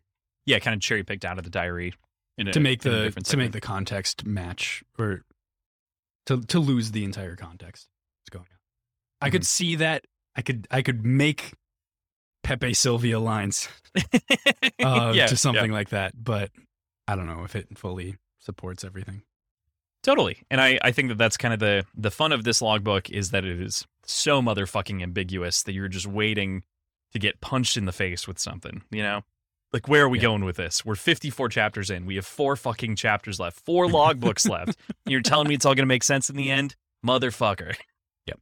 Yeah, 0.46 0.60
kind 0.60 0.74
of 0.74 0.80
cherry 0.80 1.02
picked 1.02 1.24
out 1.24 1.38
of 1.38 1.42
the 1.42 1.50
diary 1.50 1.94
in 2.36 2.46
a, 2.46 2.52
to 2.52 2.60
make 2.60 2.82
the 2.82 3.10
to 3.24 3.36
make 3.36 3.50
the 3.50 3.60
context 3.60 4.24
match 4.24 4.84
or 4.96 5.24
to 6.26 6.42
to 6.42 6.60
lose 6.60 6.92
the 6.92 7.02
entire 7.02 7.34
context. 7.34 7.88
What's 8.20 8.30
going 8.30 8.46
on 8.52 8.57
i 9.20 9.26
Mm-hmm. 9.26 9.32
could 9.32 9.46
see 9.46 9.76
that 9.76 10.04
i 10.36 10.42
could 10.42 10.66
i 10.70 10.82
could 10.82 11.04
make 11.04 11.52
Pepe 12.44 12.72
Silvia 12.72 13.18
lines 13.20 13.68
uh, 13.96 14.00
yeah, 14.78 15.10
to 15.10 15.14
yeah. 15.14 15.26
something 15.26 15.70
like 15.70 15.90
that. 15.90 16.12
But 16.16 16.50
I 17.06 17.14
don't 17.16 17.26
know 17.26 17.44
if 17.44 17.54
it 17.54 17.76
fully 17.76 18.16
supports 18.38 18.84
everything. 18.84 19.22
Totally. 20.02 20.38
And 20.50 20.58
I, 20.60 20.78
I 20.80 20.92
think 20.92 21.08
that 21.08 21.18
that's 21.18 21.36
kind 21.36 21.52
of 21.52 21.60
the 21.60 21.84
the 21.94 22.10
fun 22.12 22.32
of 22.32 22.44
this 22.44 22.62
logbook 22.62 23.10
is 23.10 23.32
that 23.32 23.44
it 23.44 23.60
is 23.60 23.86
so 24.04 24.40
motherfucking 24.40 25.02
ambiguous 25.02 25.62
that 25.64 25.72
you're 25.72 25.88
just 25.88 26.06
waiting 26.06 26.62
to 27.12 27.18
get 27.18 27.40
punched 27.42 27.76
in 27.76 27.84
the 27.84 27.92
face 27.92 28.26
with 28.26 28.38
something, 28.38 28.82
you 28.90 29.02
know? 29.02 29.22
Like 29.72 29.86
where 29.88 30.04
are 30.04 30.08
we 30.08 30.18
Yeah. 30.18 30.22
going 30.22 30.44
with 30.44 30.56
this? 30.56 30.86
We're 30.86 30.94
54 30.94 31.50
chapters 31.50 31.90
in. 31.90 32.06
We 32.06 32.14
have 32.16 32.24
four 32.24 32.56
fucking 32.56 32.96
chapters 32.96 33.38
left. 33.38 33.60
Four 33.60 33.86
logbooks 33.88 34.48
left. 34.48 34.78
You're 35.06 35.20
telling 35.22 35.48
me 35.48 35.54
it's 35.54 35.66
all 35.66 35.74
going 35.74 35.82
to 35.82 35.86
make 35.86 36.04
sense 36.04 36.30
in 36.30 36.36
the 36.36 36.50
end? 36.50 36.76
Motherfucker. 37.04 37.74
Yep. 38.26 38.40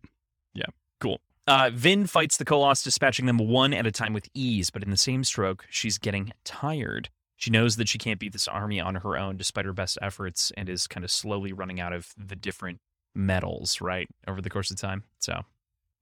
Cool. 1.01 1.21
Uh, 1.47 1.71
Vin 1.73 2.07
fights 2.07 2.37
the 2.37 2.45
Koloss, 2.45 2.83
dispatching 2.83 3.27
them 3.27 3.39
one 3.39 3.73
at 3.73 3.87
a 3.87 3.93
time 3.93 4.13
with 4.13 4.29
ease, 4.35 4.71
but 4.71 4.83
in 4.83 4.91
the 4.91 4.97
same 4.97 5.23
stroke, 5.23 5.65
she's 5.71 5.97
getting 5.99 6.33
tired. 6.45 7.09
She 7.37 7.51
knows 7.51 7.77
that 7.77 7.89
she 7.89 7.99
can't 7.99 8.19
beat 8.19 8.33
this 8.33 8.49
army 8.49 8.81
on 8.81 8.97
her 8.97 9.17
own 9.17 9.37
despite 9.37 9.65
her 9.67 9.73
best 9.73 9.99
efforts 10.03 10.51
and 10.57 10.69
is 10.69 10.87
kind 10.87 11.05
of 11.05 11.11
slowly 11.11 11.53
running 11.53 11.79
out 11.79 11.93
of 11.93 12.09
the 12.17 12.35
different 12.35 12.81
metals, 13.15 13.81
right, 13.81 14.09
over 14.27 14.41
the 14.41 14.51
course 14.51 14.71
of 14.71 14.79
time. 14.79 15.05
So, 15.19 15.43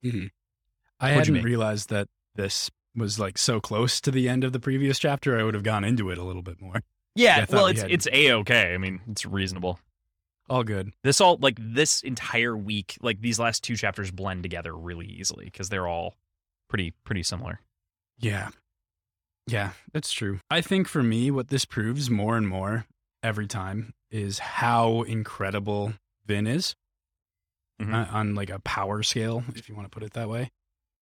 I 0.04 1.14
What'd 1.14 1.34
hadn't 1.34 1.42
realized 1.42 1.90
that 1.90 2.08
this 2.36 2.70
was 2.96 3.18
like 3.18 3.36
so 3.36 3.60
close 3.60 4.00
to 4.00 4.10
the 4.10 4.28
end 4.28 4.44
of 4.44 4.52
the 4.52 4.60
previous 4.60 4.98
chapter. 4.98 5.38
I 5.38 5.42
would 5.42 5.54
have 5.54 5.62
gone 5.64 5.84
into 5.84 6.10
it 6.10 6.18
a 6.18 6.22
little 6.24 6.42
bit 6.42 6.60
more. 6.60 6.82
yeah, 7.16 7.44
well, 7.50 7.64
we 7.66 7.72
it's 7.72 7.82
had- 7.82 7.90
it's 7.90 8.08
a 8.12 8.32
okay. 8.32 8.72
I 8.74 8.78
mean, 8.78 9.00
it's 9.10 9.26
reasonable. 9.26 9.78
All 10.48 10.62
good. 10.64 10.92
This 11.02 11.20
all 11.20 11.38
like 11.40 11.56
this 11.58 12.02
entire 12.02 12.56
week, 12.56 12.98
like 13.00 13.20
these 13.20 13.38
last 13.38 13.64
two 13.64 13.76
chapters 13.76 14.10
blend 14.10 14.42
together 14.42 14.76
really 14.76 15.06
easily 15.06 15.46
because 15.46 15.68
they're 15.70 15.88
all 15.88 16.16
pretty 16.68 16.92
pretty 17.04 17.22
similar. 17.22 17.60
Yeah. 18.18 18.50
Yeah, 19.46 19.72
that's 19.92 20.12
true. 20.12 20.40
I 20.50 20.60
think 20.60 20.88
for 20.88 21.02
me, 21.02 21.30
what 21.30 21.48
this 21.48 21.64
proves 21.64 22.08
more 22.10 22.36
and 22.36 22.48
more 22.48 22.86
every 23.22 23.46
time 23.46 23.92
is 24.10 24.38
how 24.38 25.02
incredible 25.02 25.94
Vin 26.26 26.46
is 26.46 26.74
Mhm. 27.80 27.92
uh, 27.92 28.16
on 28.16 28.34
like 28.34 28.50
a 28.50 28.60
power 28.60 29.02
scale, 29.02 29.44
if 29.56 29.68
you 29.68 29.74
want 29.74 29.86
to 29.86 29.90
put 29.90 30.02
it 30.02 30.12
that 30.12 30.28
way. 30.28 30.50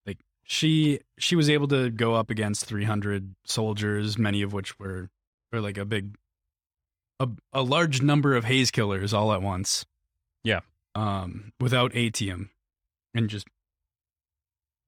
Like 0.06 0.18
she 0.44 1.00
she 1.18 1.36
was 1.36 1.50
able 1.50 1.68
to 1.68 1.90
go 1.90 2.14
up 2.14 2.30
against 2.30 2.64
300 2.66 3.34
soldiers, 3.44 4.16
many 4.18 4.42
of 4.42 4.52
which 4.52 4.78
were 4.78 5.10
were 5.52 5.60
like 5.60 5.76
a 5.78 5.84
big 5.84 6.16
a, 7.20 7.28
a 7.52 7.62
large 7.62 8.02
number 8.02 8.34
of 8.34 8.44
haze 8.44 8.70
killers 8.70 9.12
all 9.12 9.32
at 9.32 9.42
once. 9.42 9.84
Yeah. 10.44 10.60
Um 10.94 11.52
without 11.60 11.92
atium 11.94 12.50
and 13.14 13.28
just 13.28 13.46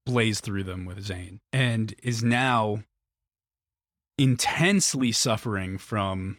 blaze 0.05 0.41
through 0.41 0.65
them 0.65 0.85
with 0.85 1.03
Zane 1.03 1.41
and 1.53 1.95
is 2.03 2.23
now 2.23 2.85
intensely 4.19 5.13
suffering 5.13 5.79
from 5.79 6.39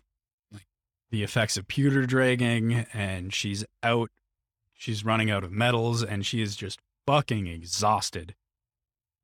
like 0.52 0.68
the 1.10 1.24
effects 1.24 1.57
of 1.57 1.68
pewter 1.68 2.06
dragging 2.06 2.86
and 2.94 3.34
she's 3.34 3.66
out 3.84 4.10
she's 4.74 5.03
running 5.03 5.30
out 5.30 5.44
of 5.44 5.52
metals 5.52 6.03
and 6.03 6.26
she 6.26 6.41
is 6.41 6.56
just 6.56 6.80
fucking 7.07 7.48
exhausted 7.48 8.36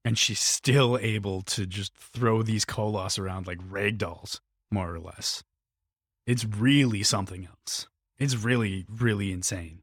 and 0.03 0.17
she's 0.17 0.39
still 0.39 0.97
able 0.99 1.41
to 1.43 1.65
just 1.65 1.93
throw 1.95 2.41
these 2.41 2.65
Koloss 2.65 3.19
around 3.19 3.47
like 3.47 3.59
rag 3.69 3.97
dolls 3.97 4.41
more 4.71 4.93
or 4.93 4.99
less 4.99 5.43
it's 6.25 6.45
really 6.45 7.03
something 7.03 7.47
else. 7.47 7.87
It's 8.19 8.35
really 8.35 8.85
really 8.89 9.31
insane. 9.31 9.81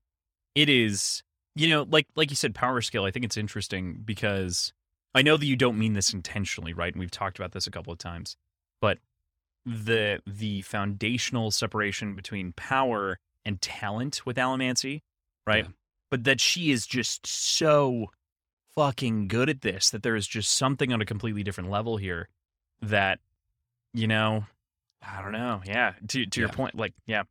It 0.54 0.68
is 0.68 1.22
you 1.58 1.68
know 1.68 1.86
like 1.90 2.06
like 2.14 2.30
you 2.30 2.36
said 2.36 2.54
power 2.54 2.80
scale 2.80 3.04
i 3.04 3.10
think 3.10 3.24
it's 3.24 3.36
interesting 3.36 4.00
because 4.04 4.72
i 5.14 5.22
know 5.22 5.36
that 5.36 5.46
you 5.46 5.56
don't 5.56 5.78
mean 5.78 5.92
this 5.92 6.14
intentionally 6.14 6.72
right? 6.72 6.94
And 6.94 7.00
we've 7.00 7.10
talked 7.10 7.38
about 7.38 7.52
this 7.52 7.66
a 7.66 7.70
couple 7.70 7.92
of 7.92 7.98
times 7.98 8.36
but 8.80 8.98
the 9.66 10.20
the 10.26 10.62
foundational 10.62 11.50
separation 11.50 12.14
between 12.14 12.52
power 12.52 13.18
and 13.44 13.60
talent 13.60 14.24
with 14.24 14.36
allomancy 14.36 15.00
right? 15.46 15.64
Yeah. 15.64 15.70
but 16.10 16.24
that 16.24 16.40
she 16.40 16.70
is 16.70 16.86
just 16.86 17.26
so 17.26 18.06
fucking 18.74 19.26
good 19.26 19.50
at 19.50 19.62
this 19.62 19.90
that 19.90 20.04
there 20.04 20.14
is 20.14 20.28
just 20.28 20.52
something 20.52 20.92
on 20.92 21.00
a 21.00 21.06
completely 21.06 21.42
different 21.42 21.70
level 21.70 21.96
here 21.96 22.28
that 22.80 23.18
you 23.92 24.06
know 24.06 24.44
i 25.06 25.22
don't 25.22 25.32
know 25.32 25.60
yeah 25.64 25.94
to 26.08 26.26
to 26.26 26.40
your 26.40 26.48
point 26.50 26.74
like 26.74 26.92
yeah 27.06 27.22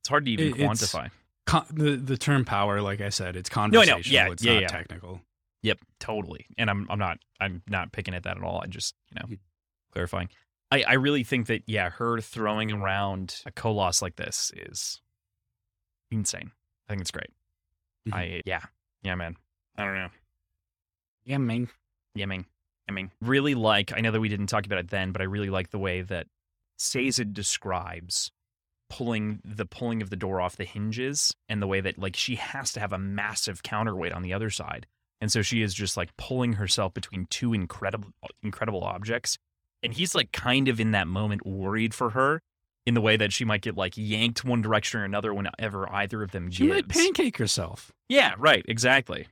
it's 0.00 0.08
hard 0.08 0.24
to 0.24 0.30
even 0.30 0.48
It- 0.48 0.54
quantify 0.56 1.10
Con- 1.46 1.66
the 1.70 1.96
the 1.96 2.16
term 2.18 2.44
power 2.44 2.80
like 2.82 3.00
i 3.00 3.08
said 3.08 3.34
it's 3.36 3.50
No, 3.50 3.54
conversational 3.54 4.00
Yeah, 4.12 4.28
it's 4.32 4.44
yeah, 4.44 4.52
not 4.54 4.62
yeah. 4.62 4.68
technical 4.68 5.20
Yep, 5.62 5.78
totally. 5.98 6.46
And 6.56 6.70
I'm 6.70 6.86
I'm 6.88 7.00
not 7.00 7.18
I'm 7.40 7.62
not 7.68 7.90
picking 7.90 8.14
at 8.14 8.22
that 8.22 8.36
at 8.36 8.44
all. 8.44 8.60
I 8.62 8.68
just 8.68 8.94
you 9.10 9.16
know 9.20 9.36
clarifying. 9.92 10.28
I 10.70 10.84
I 10.84 10.92
really 10.92 11.24
think 11.24 11.48
that 11.48 11.64
yeah, 11.66 11.90
her 11.90 12.20
throwing 12.20 12.70
around 12.70 13.42
a 13.44 13.50
Koloss 13.50 14.00
like 14.00 14.14
this 14.14 14.52
is 14.56 15.00
insane. 16.12 16.52
I 16.88 16.92
think 16.92 17.00
it's 17.00 17.10
great. 17.10 17.30
Mhm. 18.08 18.14
I 18.14 18.42
yeah 18.46 18.60
yeah 19.02 19.16
man. 19.16 19.34
I 19.76 19.84
don't 19.84 19.94
know. 19.96 20.08
yeah 21.24 21.38
man 21.38 21.68
Yeah, 22.14 22.26
man. 22.26 22.44
I 22.88 22.92
mean, 22.92 23.10
really 23.20 23.56
like. 23.56 23.92
I 23.92 24.00
know 24.00 24.12
that 24.12 24.20
we 24.20 24.28
didn't 24.28 24.46
talk 24.46 24.64
about 24.64 24.78
it 24.78 24.88
then, 24.90 25.10
but 25.10 25.20
I 25.20 25.24
really 25.24 25.50
like 25.50 25.70
the 25.70 25.78
way 25.80 26.02
that 26.02 26.28
Sazed 26.78 27.32
describes 27.34 28.30
pulling 28.88 29.40
the 29.44 29.66
pulling 29.66 30.00
of 30.00 30.10
the 30.10 30.16
door 30.16 30.40
off 30.40 30.56
the 30.56 30.64
hinges 30.64 31.34
and 31.48 31.60
the 31.60 31.66
way 31.66 31.80
that 31.80 31.98
like 31.98 32.16
she 32.16 32.36
has 32.36 32.72
to 32.72 32.80
have 32.80 32.92
a 32.92 32.98
massive 32.98 33.62
counterweight 33.62 34.12
on 34.12 34.22
the 34.22 34.32
other 34.32 34.50
side. 34.50 34.86
And 35.20 35.30
so 35.30 35.42
she 35.42 35.62
is 35.62 35.74
just 35.74 35.96
like 35.96 36.16
pulling 36.16 36.54
herself 36.54 36.94
between 36.94 37.26
two 37.26 37.52
incredible 37.52 38.10
incredible 38.42 38.82
objects. 38.84 39.38
And 39.82 39.92
he's 39.92 40.14
like 40.14 40.32
kind 40.32 40.68
of 40.68 40.80
in 40.80 40.92
that 40.92 41.06
moment 41.06 41.46
worried 41.46 41.94
for 41.94 42.10
her 42.10 42.40
in 42.86 42.94
the 42.94 43.00
way 43.00 43.16
that 43.16 43.32
she 43.32 43.44
might 43.44 43.60
get 43.60 43.76
like 43.76 43.92
yanked 43.96 44.44
one 44.44 44.62
direction 44.62 45.00
or 45.00 45.04
another 45.04 45.34
whenever 45.34 45.92
either 45.92 46.22
of 46.22 46.30
them 46.30 46.50
she 46.50 46.66
might 46.66 46.88
pancake 46.88 47.36
herself 47.36 47.92
Yeah, 48.08 48.34
right, 48.38 48.64
exactly. 48.66 49.26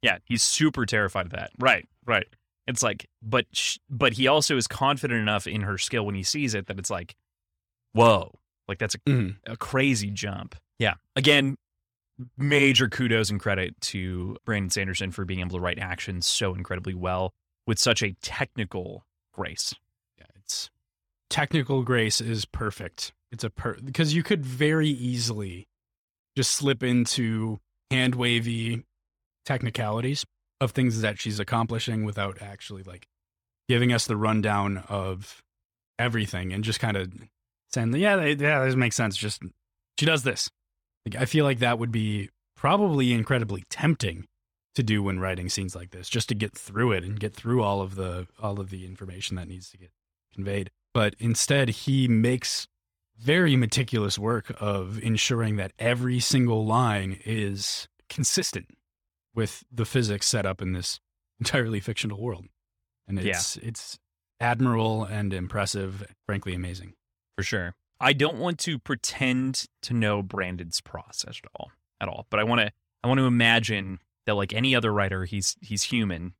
Yeah, 0.00 0.18
he's 0.24 0.42
super 0.42 0.86
terrified 0.86 1.26
of 1.26 1.32
that. 1.32 1.50
Right, 1.58 1.86
right. 2.06 2.26
It's 2.66 2.82
like, 2.82 3.08
but 3.22 3.46
sh- 3.52 3.78
but 3.90 4.12
he 4.14 4.26
also 4.28 4.56
is 4.56 4.66
confident 4.66 5.20
enough 5.20 5.46
in 5.46 5.62
her 5.62 5.78
skill 5.78 6.06
when 6.06 6.14
he 6.14 6.22
sees 6.22 6.54
it 6.54 6.66
that 6.66 6.78
it's 6.78 6.90
like, 6.90 7.14
whoa, 7.92 8.38
like 8.68 8.78
that's 8.78 8.94
a, 8.94 8.98
Mhm. 9.00 9.36
a 9.46 9.56
crazy 9.56 10.10
jump. 10.10 10.54
Yeah. 10.78 10.94
Again, 11.16 11.56
major 12.36 12.88
kudos 12.88 13.30
and 13.30 13.40
credit 13.40 13.80
to 13.80 14.36
Brandon 14.44 14.70
Sanderson 14.70 15.10
for 15.10 15.24
being 15.24 15.40
able 15.40 15.56
to 15.58 15.60
write 15.60 15.78
actions 15.78 16.26
so 16.26 16.54
incredibly 16.54 16.94
well 16.94 17.32
with 17.66 17.78
such 17.78 18.02
a 18.02 18.12
technical 18.22 19.04
grace. 19.32 19.74
Yeah, 20.18 20.26
it's 20.36 20.70
technical 21.30 21.82
grace 21.82 22.20
is 22.20 22.44
perfect. 22.44 23.12
It's 23.32 23.44
a 23.44 23.50
per 23.50 23.76
because 23.82 24.14
you 24.14 24.22
could 24.22 24.44
very 24.44 24.88
easily 24.88 25.66
just 26.36 26.52
slip 26.52 26.82
into 26.82 27.58
hand 27.90 28.14
wavy 28.14 28.84
technicalities 29.44 30.24
of 30.62 30.70
things 30.70 31.00
that 31.00 31.18
she's 31.18 31.40
accomplishing 31.40 32.04
without 32.04 32.40
actually 32.40 32.84
like 32.84 33.08
giving 33.68 33.92
us 33.92 34.06
the 34.06 34.16
rundown 34.16 34.84
of 34.88 35.42
everything 35.98 36.52
and 36.52 36.62
just 36.62 36.78
kind 36.78 36.96
of 36.96 37.12
saying, 37.72 37.92
yeah, 37.96 38.16
they, 38.16 38.34
yeah, 38.34 38.64
this 38.64 38.76
makes 38.76 38.94
sense. 38.94 39.16
Just 39.16 39.42
she 39.98 40.06
does 40.06 40.22
this. 40.22 40.48
Like, 41.04 41.20
I 41.20 41.24
feel 41.24 41.44
like 41.44 41.58
that 41.58 41.80
would 41.80 41.90
be 41.90 42.30
probably 42.56 43.12
incredibly 43.12 43.64
tempting 43.70 44.26
to 44.76 44.84
do 44.84 45.02
when 45.02 45.18
writing 45.18 45.48
scenes 45.48 45.74
like 45.74 45.90
this, 45.90 46.08
just 46.08 46.28
to 46.28 46.34
get 46.34 46.56
through 46.56 46.92
it 46.92 47.02
and 47.02 47.18
get 47.18 47.34
through 47.34 47.62
all 47.62 47.82
of 47.82 47.96
the 47.96 48.28
all 48.40 48.60
of 48.60 48.70
the 48.70 48.86
information 48.86 49.36
that 49.36 49.48
needs 49.48 49.68
to 49.70 49.76
get 49.76 49.90
conveyed. 50.32 50.70
But 50.94 51.16
instead, 51.18 51.70
he 51.70 52.06
makes 52.06 52.68
very 53.18 53.56
meticulous 53.56 54.16
work 54.16 54.54
of 54.60 55.02
ensuring 55.02 55.56
that 55.56 55.72
every 55.78 56.20
single 56.20 56.64
line 56.64 57.18
is 57.24 57.88
consistent 58.08 58.66
with 59.34 59.64
the 59.72 59.84
physics 59.84 60.26
set 60.28 60.44
up 60.46 60.60
in 60.62 60.72
this 60.72 61.00
entirely 61.40 61.80
fictional 61.80 62.20
world. 62.20 62.46
And 63.08 63.18
Yeah. 63.20 63.32
it's 63.32 63.56
it's 63.58 63.98
admirable 64.40 65.04
and 65.04 65.32
impressive, 65.32 66.04
frankly 66.26 66.54
amazing. 66.54 66.94
for 67.36 67.42
sure. 67.42 67.74
I 68.00 68.12
don't 68.12 68.38
want 68.38 68.58
to 68.60 68.78
pretend 68.80 69.66
to 69.82 69.94
know 69.94 70.22
Brandon's 70.22 70.80
process 70.80 71.40
at 71.44 71.50
all, 71.54 71.70
at 72.00 72.08
all. 72.08 72.26
But 72.30 72.40
I 72.40 72.44
want 72.44 72.60
to, 72.62 72.72
I 73.04 73.06
want 73.08 73.18
to 73.18 73.26
imagine 73.26 74.00
that 74.26 74.34
like 74.34 74.52
any 74.52 74.74
other 74.74 74.92
writer, 74.92 75.24
he's 75.24 75.56
he's 75.60 75.84
human, 75.84 76.34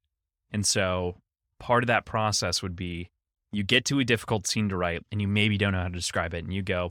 and 0.50 0.66
so 0.66 1.16
part 1.60 1.84
of 1.84 1.86
that 1.86 2.04
process 2.04 2.62
would 2.62 2.74
be 2.74 3.10
you 3.52 3.62
get 3.62 3.84
to 3.86 4.00
a 4.00 4.04
difficult 4.04 4.46
scene 4.48 4.68
to 4.70 4.76
write, 4.76 5.02
and 5.12 5.20
you 5.20 5.28
maybe 5.28 5.56
don't 5.56 5.72
know 5.72 5.78
how 5.82 5.86
to 5.88 5.92
describe 5.92 6.34
it, 6.34 6.42
and 6.44 6.52
you 6.52 6.62
go, 6.62 6.90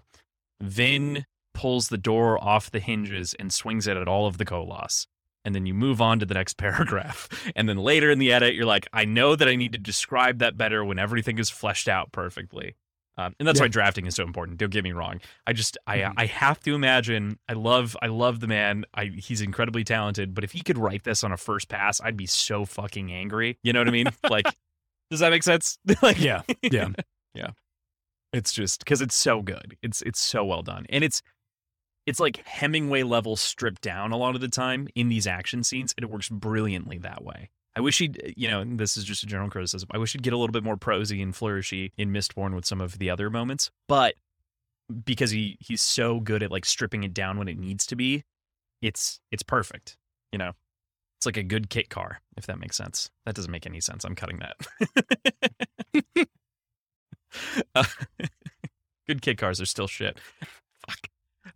Vin 0.61 1.25
pulls 1.53 1.89
the 1.89 1.97
door 1.97 2.41
off 2.41 2.71
the 2.71 2.79
hinges 2.79 3.33
and 3.33 3.51
swings 3.51 3.87
it 3.87 3.97
at 3.97 4.07
all 4.07 4.25
of 4.27 4.37
the 4.37 4.45
Koloss. 4.45 5.05
And 5.43 5.55
then 5.55 5.65
you 5.65 5.73
move 5.73 6.01
on 6.01 6.19
to 6.19 6.25
the 6.25 6.33
next 6.35 6.57
paragraph. 6.57 7.27
And 7.55 7.67
then 7.67 7.77
later 7.77 8.11
in 8.11 8.19
the 8.19 8.31
edit, 8.31 8.53
you're 8.53 8.65
like, 8.65 8.87
I 8.93 9.05
know 9.05 9.35
that 9.35 9.47
I 9.47 9.55
need 9.55 9.71
to 9.73 9.79
describe 9.79 10.39
that 10.39 10.55
better 10.57 10.85
when 10.85 10.99
everything 10.99 11.39
is 11.39 11.49
fleshed 11.49 11.87
out 11.89 12.11
perfectly. 12.11 12.75
Um, 13.17 13.35
and 13.39 13.47
that's 13.47 13.59
Yeah. 13.59 13.65
why 13.65 13.67
drafting 13.69 14.05
is 14.05 14.15
so 14.15 14.23
important. 14.23 14.57
Don't 14.57 14.71
get 14.71 14.83
me 14.85 14.93
wrong. 14.93 15.19
I 15.45 15.53
just 15.53 15.77
I 15.85 15.97
Mhm. 15.99 16.13
I 16.15 16.25
have 16.27 16.59
to 16.61 16.73
imagine. 16.75 17.39
I 17.49 17.53
love 17.53 17.97
I 18.01 18.07
love 18.07 18.39
the 18.39 18.47
man. 18.47 18.85
I 18.93 19.05
he's 19.05 19.41
incredibly 19.41 19.83
talented. 19.83 20.33
But 20.33 20.43
if 20.45 20.53
he 20.53 20.61
could 20.61 20.77
write 20.77 21.03
this 21.03 21.23
on 21.23 21.31
a 21.31 21.37
first 21.37 21.67
pass, 21.67 21.99
I'd 22.01 22.15
be 22.15 22.25
so 22.25 22.63
fucking 22.63 23.11
angry. 23.11 23.57
You 23.63 23.73
know 23.73 23.79
what 23.81 23.87
I 23.89 23.91
mean? 23.91 24.07
like 24.29 24.45
Does 25.09 25.19
that 25.19 25.29
make 25.31 25.43
sense? 25.43 25.77
like, 26.01 26.21
yeah, 26.21 26.43
Yeah, 26.63 26.89
yeah. 27.35 27.49
it's 28.31 28.53
just 28.53 28.79
because 28.79 29.01
it's 29.01 29.15
so 29.15 29.41
good. 29.41 29.75
It's 29.81 30.01
it's 30.03 30.21
so 30.21 30.45
well 30.45 30.61
done, 30.61 30.85
and 30.89 31.03
it's 31.03 31.21
it's 32.05 32.19
like 32.19 32.45
Hemingway 32.45 33.03
level 33.03 33.35
stripped 33.35 33.81
down 33.81 34.11
a 34.11 34.17
lot 34.17 34.35
of 34.35 34.41
the 34.41 34.47
time 34.47 34.87
in 34.95 35.09
these 35.09 35.27
action 35.27 35.63
scenes, 35.63 35.93
and 35.97 36.03
it 36.03 36.09
works 36.09 36.29
brilliantly 36.29 36.97
that 36.99 37.23
way. 37.23 37.49
I 37.75 37.81
wish 37.81 37.99
he'd, 37.99 38.33
you 38.35 38.49
know, 38.49 38.65
this 38.65 38.97
is 38.97 39.05
just 39.05 39.23
a 39.23 39.27
general 39.27 39.49
criticism. 39.49 39.87
I 39.93 39.97
wish 39.97 40.11
he'd 40.11 40.23
get 40.23 40.33
a 40.33 40.37
little 40.37 40.51
bit 40.51 40.63
more 40.63 40.77
prosy 40.77 41.21
and 41.21 41.33
flourishy 41.33 41.91
in 41.97 42.11
Mistborn 42.11 42.53
with 42.53 42.65
some 42.65 42.81
of 42.81 42.99
the 42.99 43.09
other 43.09 43.29
moments, 43.29 43.71
but 43.87 44.15
because 45.05 45.31
he 45.31 45.57
he's 45.61 45.81
so 45.81 46.19
good 46.19 46.43
at 46.43 46.51
like 46.51 46.65
stripping 46.65 47.03
it 47.03 47.13
down 47.13 47.37
when 47.37 47.47
it 47.47 47.57
needs 47.57 47.85
to 47.87 47.95
be, 47.95 48.25
it's 48.81 49.21
it's 49.31 49.43
perfect. 49.43 49.97
You 50.33 50.39
know, 50.39 50.51
it's 51.17 51.25
like 51.25 51.37
a 51.37 51.43
good 51.43 51.69
kit 51.69 51.89
car, 51.89 52.21
if 52.35 52.45
that 52.47 52.59
makes 52.59 52.75
sense. 52.75 53.09
That 53.25 53.35
doesn't 53.35 53.51
make 53.51 53.65
any 53.65 53.79
sense. 53.79 54.03
I'm 54.03 54.15
cutting 54.15 54.39
that. 54.39 56.27
Uh, 57.75 57.85
good 59.07 59.21
kit 59.21 59.37
cars 59.37 59.61
are 59.61 59.65
still 59.65 59.87
shit. 59.87 60.19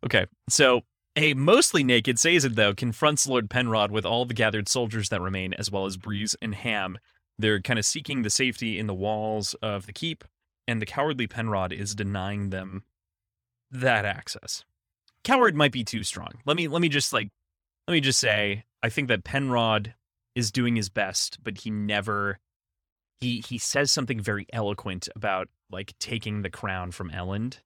Okay, 0.05 0.25
so 0.49 0.81
a 1.15 1.33
mostly 1.33 1.83
naked 1.83 2.19
Sazed, 2.19 2.55
though, 2.55 2.73
confronts 2.73 3.25
Lord 3.25 3.49
Penrod 3.49 3.91
with 3.91 4.05
all 4.05 4.25
the 4.25 4.33
gathered 4.33 4.69
soldiers 4.69 5.09
that 5.09 5.21
remain, 5.21 5.53
as 5.53 5.71
well 5.71 5.85
as 5.85 5.97
Breeze 5.97 6.35
and 6.41 6.53
Ham. 6.53 6.97
They're 7.39 7.61
kind 7.61 7.79
of 7.79 7.85
seeking 7.85 8.21
the 8.21 8.29
safety 8.29 8.77
in 8.77 8.87
the 8.87 8.93
walls 8.93 9.55
of 9.61 9.87
the 9.87 9.93
keep, 9.93 10.23
and 10.67 10.81
the 10.81 10.85
cowardly 10.85 11.27
Penrod 11.27 11.73
is 11.73 11.95
denying 11.95 12.49
them 12.49 12.83
that 13.71 14.05
access. 14.05 14.63
Coward 15.23 15.55
might 15.55 15.71
be 15.71 15.83
too 15.83 16.03
strong. 16.03 16.29
Let 16.45 16.55
me 16.55 16.67
let 16.67 16.81
me 16.81 16.89
just 16.89 17.11
like 17.11 17.29
let 17.87 17.93
me 17.93 17.99
just 17.99 18.19
say, 18.19 18.63
I 18.83 18.89
think 18.89 19.07
that 19.07 19.23
Penrod 19.23 19.95
is 20.35 20.51
doing 20.51 20.75
his 20.75 20.89
best, 20.89 21.39
but 21.43 21.59
he 21.59 21.71
never 21.71 22.39
he 23.19 23.43
he 23.47 23.57
says 23.57 23.91
something 23.91 24.19
very 24.19 24.45
eloquent 24.53 25.09
about 25.15 25.49
like 25.71 25.93
taking 25.99 26.41
the 26.41 26.49
crown 26.49 26.91
from 26.91 27.09
Elend 27.09 27.57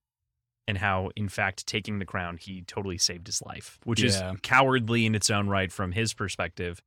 and 0.70 0.78
how 0.78 1.10
in 1.16 1.28
fact 1.28 1.66
taking 1.66 1.98
the 1.98 2.06
crown 2.06 2.38
he 2.38 2.62
totally 2.62 2.98
saved 3.00 3.26
his 3.28 3.42
life, 3.42 3.80
which 3.84 4.02
Yeah. 4.02 4.34
is 4.34 4.40
cowardly 4.44 5.06
in 5.08 5.16
its 5.16 5.30
own 5.32 5.50
right 5.50 5.72
from 5.72 5.92
his 5.94 6.14
perspective, 6.14 6.80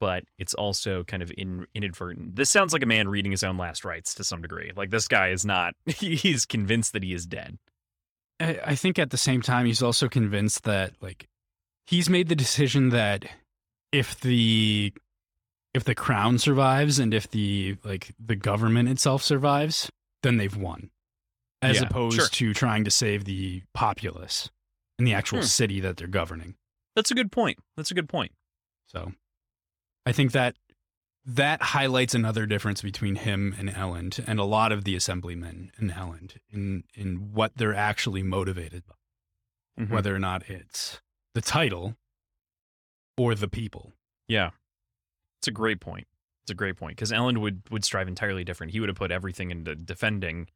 but 0.00 0.22
it's 0.38 0.54
also 0.54 1.02
kind 1.04 1.22
of 1.22 1.32
in, 1.36 1.66
inadvertent. 1.74 2.36
This 2.36 2.50
sounds 2.50 2.72
like 2.72 2.82
a 2.82 2.86
man 2.86 3.08
reading 3.08 3.32
his 3.32 3.42
own 3.42 3.56
last 3.58 3.84
rites 3.84 4.14
to 4.14 4.24
some 4.24 4.40
degree. 4.42 4.70
Like 4.76 4.90
this 4.90 5.08
guy 5.08 5.30
is 5.30 5.44
not 5.44 5.74
he's 5.86 6.46
convinced 6.46 6.92
that 6.92 7.02
he 7.02 7.12
is 7.12 7.26
dead. 7.26 7.58
I, 8.40 8.60
I 8.64 8.74
think 8.76 8.98
at 8.98 9.10
the 9.10 9.16
same 9.16 9.42
time 9.42 9.66
he's 9.66 9.82
also 9.82 10.08
convinced 10.08 10.62
that 10.64 10.92
like 11.00 11.26
he's 11.86 12.08
made 12.08 12.28
the 12.28 12.36
decision 12.36 12.90
that 12.90 13.24
if 13.92 14.18
the 14.20 14.92
if 15.74 15.82
the 15.82 15.94
crown 15.94 16.38
survives 16.38 17.00
and 17.00 17.12
if 17.12 17.28
the 17.30 17.76
like 17.84 18.14
the 18.24 18.36
government 18.36 18.88
itself 18.88 19.22
survives, 19.22 19.90
then 20.22 20.36
they've 20.36 20.56
won. 20.56 20.90
As 21.64 21.80
Yeah, 21.80 21.86
opposed 21.86 22.16
sure. 22.16 22.26
to 22.28 22.54
trying 22.54 22.84
to 22.84 22.90
save 22.90 23.24
the 23.24 23.62
populace 23.72 24.50
in 24.98 25.04
the 25.04 25.14
actual 25.14 25.40
Hmm. 25.40 25.46
city 25.46 25.80
that 25.80 25.96
they're 25.96 26.06
governing. 26.06 26.56
That's 26.94 27.10
a 27.10 27.14
good 27.14 27.32
point. 27.32 27.58
That's 27.76 27.90
a 27.90 27.94
good 27.94 28.08
point. 28.08 28.32
So 28.86 29.12
I 30.06 30.12
think 30.12 30.32
that 30.32 30.56
that 31.24 31.62
highlights 31.62 32.14
another 32.14 32.44
difference 32.44 32.82
between 32.82 33.16
him 33.16 33.54
and 33.58 33.70
Elend 33.70 34.22
and 34.28 34.38
a 34.38 34.44
lot 34.44 34.72
of 34.72 34.84
the 34.84 34.94
assemblymen 34.94 35.72
in 35.78 35.90
Elend 35.90 36.36
in 36.50 36.84
in 36.94 37.32
what 37.32 37.56
they're 37.56 37.74
actually 37.74 38.22
motivated 38.22 38.84
by, 38.86 38.94
Mhm. 39.84 39.88
whether 39.88 40.14
or 40.14 40.18
not 40.18 40.48
it's 40.50 41.00
the 41.32 41.40
title 41.40 41.96
or 43.16 43.34
the 43.34 43.48
people. 43.48 43.94
Yeah. 44.28 44.50
It's 45.40 45.48
a 45.48 45.52
great 45.52 45.80
point. 45.80 46.06
It's 46.42 46.50
a 46.50 46.54
great 46.54 46.76
point 46.76 46.96
because 46.96 47.10
Elend 47.10 47.38
would 47.38 47.62
would 47.70 47.84
strive 47.84 48.06
entirely 48.06 48.44
different. 48.44 48.72
He 48.72 48.80
would 48.80 48.90
have 48.90 48.96
put 48.98 49.10
everything 49.10 49.50
into 49.50 49.74
defending 49.74 50.48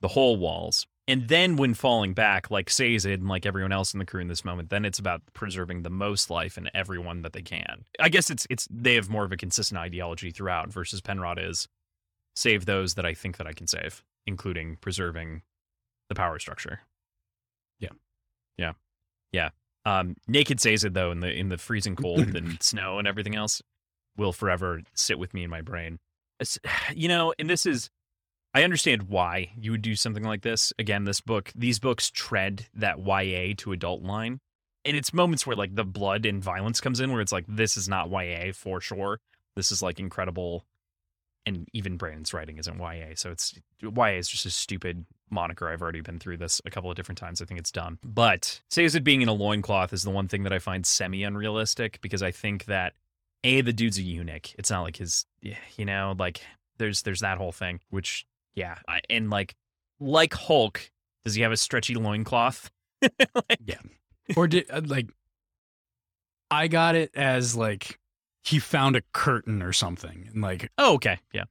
the 0.00 0.08
whole 0.08 0.36
walls. 0.36 0.86
And 1.08 1.26
then 1.28 1.56
when 1.56 1.74
falling 1.74 2.14
back, 2.14 2.50
like 2.50 2.70
Sazed 2.70 3.06
and 3.06 3.28
like 3.28 3.44
everyone 3.44 3.72
else 3.72 3.92
in 3.92 3.98
the 3.98 4.06
crew 4.06 4.20
in 4.20 4.28
this 4.28 4.44
moment, 4.44 4.70
then 4.70 4.84
it's 4.84 4.98
about 4.98 5.22
preserving 5.32 5.82
the 5.82 5.90
most 5.90 6.30
life 6.30 6.56
in 6.56 6.70
everyone 6.72 7.22
that 7.22 7.32
they 7.32 7.42
can. 7.42 7.84
I 7.98 8.08
guess 8.08 8.30
it's 8.30 8.46
it's 8.48 8.68
they 8.70 8.94
have 8.94 9.10
more 9.10 9.24
of 9.24 9.32
a 9.32 9.36
consistent 9.36 9.78
ideology 9.78 10.30
throughout 10.30 10.72
versus 10.72 11.00
Penrod 11.00 11.38
is 11.40 11.66
save 12.36 12.64
those 12.64 12.94
that 12.94 13.04
I 13.04 13.14
think 13.14 13.38
that 13.38 13.46
I 13.46 13.52
can 13.52 13.66
save, 13.66 14.04
including 14.26 14.76
preserving 14.80 15.42
the 16.08 16.14
power 16.14 16.38
structure. 16.38 16.80
Yeah. 17.80 17.90
Yeah. 18.56 18.72
Yeah. 19.32 19.50
Um, 19.84 20.14
naked 20.28 20.60
Sazed 20.60 20.94
though 20.94 21.10
in 21.10 21.20
the 21.20 21.32
in 21.32 21.48
the 21.48 21.58
freezing 21.58 21.96
cold 21.96 22.36
and 22.36 22.62
snow 22.62 22.98
and 22.98 23.08
everything 23.08 23.34
else 23.34 23.60
will 24.16 24.32
forever 24.32 24.82
sit 24.94 25.18
with 25.18 25.34
me 25.34 25.42
in 25.42 25.50
my 25.50 25.60
brain. 25.60 25.98
It's, 26.38 26.58
you 26.94 27.08
know, 27.08 27.34
and 27.38 27.50
this 27.50 27.66
is 27.66 27.90
I 28.52 28.64
understand 28.64 29.04
why 29.04 29.52
you 29.56 29.70
would 29.70 29.82
do 29.82 29.94
something 29.94 30.24
like 30.24 30.42
this. 30.42 30.72
Again, 30.78 31.04
this 31.04 31.20
book, 31.20 31.52
these 31.54 31.78
books 31.78 32.10
tread 32.10 32.66
that 32.74 32.98
YA 32.98 33.54
to 33.58 33.72
adult 33.72 34.02
line. 34.02 34.40
And 34.84 34.96
it's 34.96 35.12
moments 35.12 35.46
where 35.46 35.56
like 35.56 35.74
the 35.74 35.84
blood 35.84 36.26
and 36.26 36.42
violence 36.42 36.80
comes 36.80 37.00
in 37.00 37.12
where 37.12 37.20
it's 37.20 37.32
like 37.32 37.44
this 37.46 37.76
is 37.76 37.88
not 37.88 38.10
YA 38.10 38.52
for 38.52 38.80
sure. 38.80 39.20
This 39.54 39.70
is 39.70 39.82
like 39.82 40.00
incredible 40.00 40.64
and 41.46 41.68
even 41.72 41.96
Brandon's 41.96 42.34
writing 42.34 42.58
isn't 42.58 42.78
YA. 42.78 43.14
So 43.14 43.30
it's 43.30 43.54
YA 43.80 44.16
is 44.18 44.28
just 44.28 44.46
a 44.46 44.50
stupid 44.50 45.06
moniker. 45.30 45.68
I've 45.68 45.82
already 45.82 46.00
been 46.00 46.18
through 46.18 46.38
this 46.38 46.60
a 46.64 46.70
couple 46.70 46.90
of 46.90 46.96
different 46.96 47.18
times. 47.18 47.40
I 47.40 47.44
think 47.44 47.60
it's 47.60 47.70
dumb. 47.70 47.98
But 48.02 48.60
Sazed 48.70 49.04
being 49.04 49.22
in 49.22 49.28
a 49.28 49.32
loincloth 49.32 49.92
is 49.92 50.02
the 50.02 50.10
one 50.10 50.28
thing 50.28 50.42
that 50.42 50.52
I 50.52 50.58
find 50.58 50.84
semi 50.84 51.24
unrealistic 51.24 52.00
because 52.00 52.22
I 52.22 52.30
think 52.30 52.64
that 52.66 52.94
A, 53.44 53.60
the 53.60 53.72
dude's 53.72 53.98
a 53.98 54.02
eunuch. 54.02 54.54
It's 54.58 54.70
not 54.70 54.82
like 54.82 54.96
his 54.96 55.24
you 55.40 55.84
know, 55.84 56.14
like 56.18 56.40
there's 56.78 57.02
there's 57.02 57.20
that 57.20 57.38
whole 57.38 57.52
thing, 57.52 57.80
which 57.90 58.26
yeah. 58.54 58.78
I, 58.88 59.00
and 59.08 59.30
like 59.30 59.54
like 59.98 60.34
Hulk, 60.34 60.90
does 61.24 61.34
he 61.34 61.42
have 61.42 61.52
a 61.52 61.56
stretchy 61.56 61.94
loincloth? 61.94 62.70
like, 63.02 63.78
Or 64.36 64.46
did 64.48 64.66
uh, 64.70 64.82
like 64.84 65.08
I 66.50 66.68
got 66.68 66.94
it 66.94 67.10
as 67.14 67.54
like 67.56 67.98
he 68.42 68.58
found 68.58 68.96
a 68.96 69.02
curtain 69.12 69.62
or 69.62 69.72
something 69.72 70.28
and 70.32 70.42
like 70.42 70.70
Oh, 70.78 70.94
okay. 70.94 71.18
Yeah. 71.32 71.44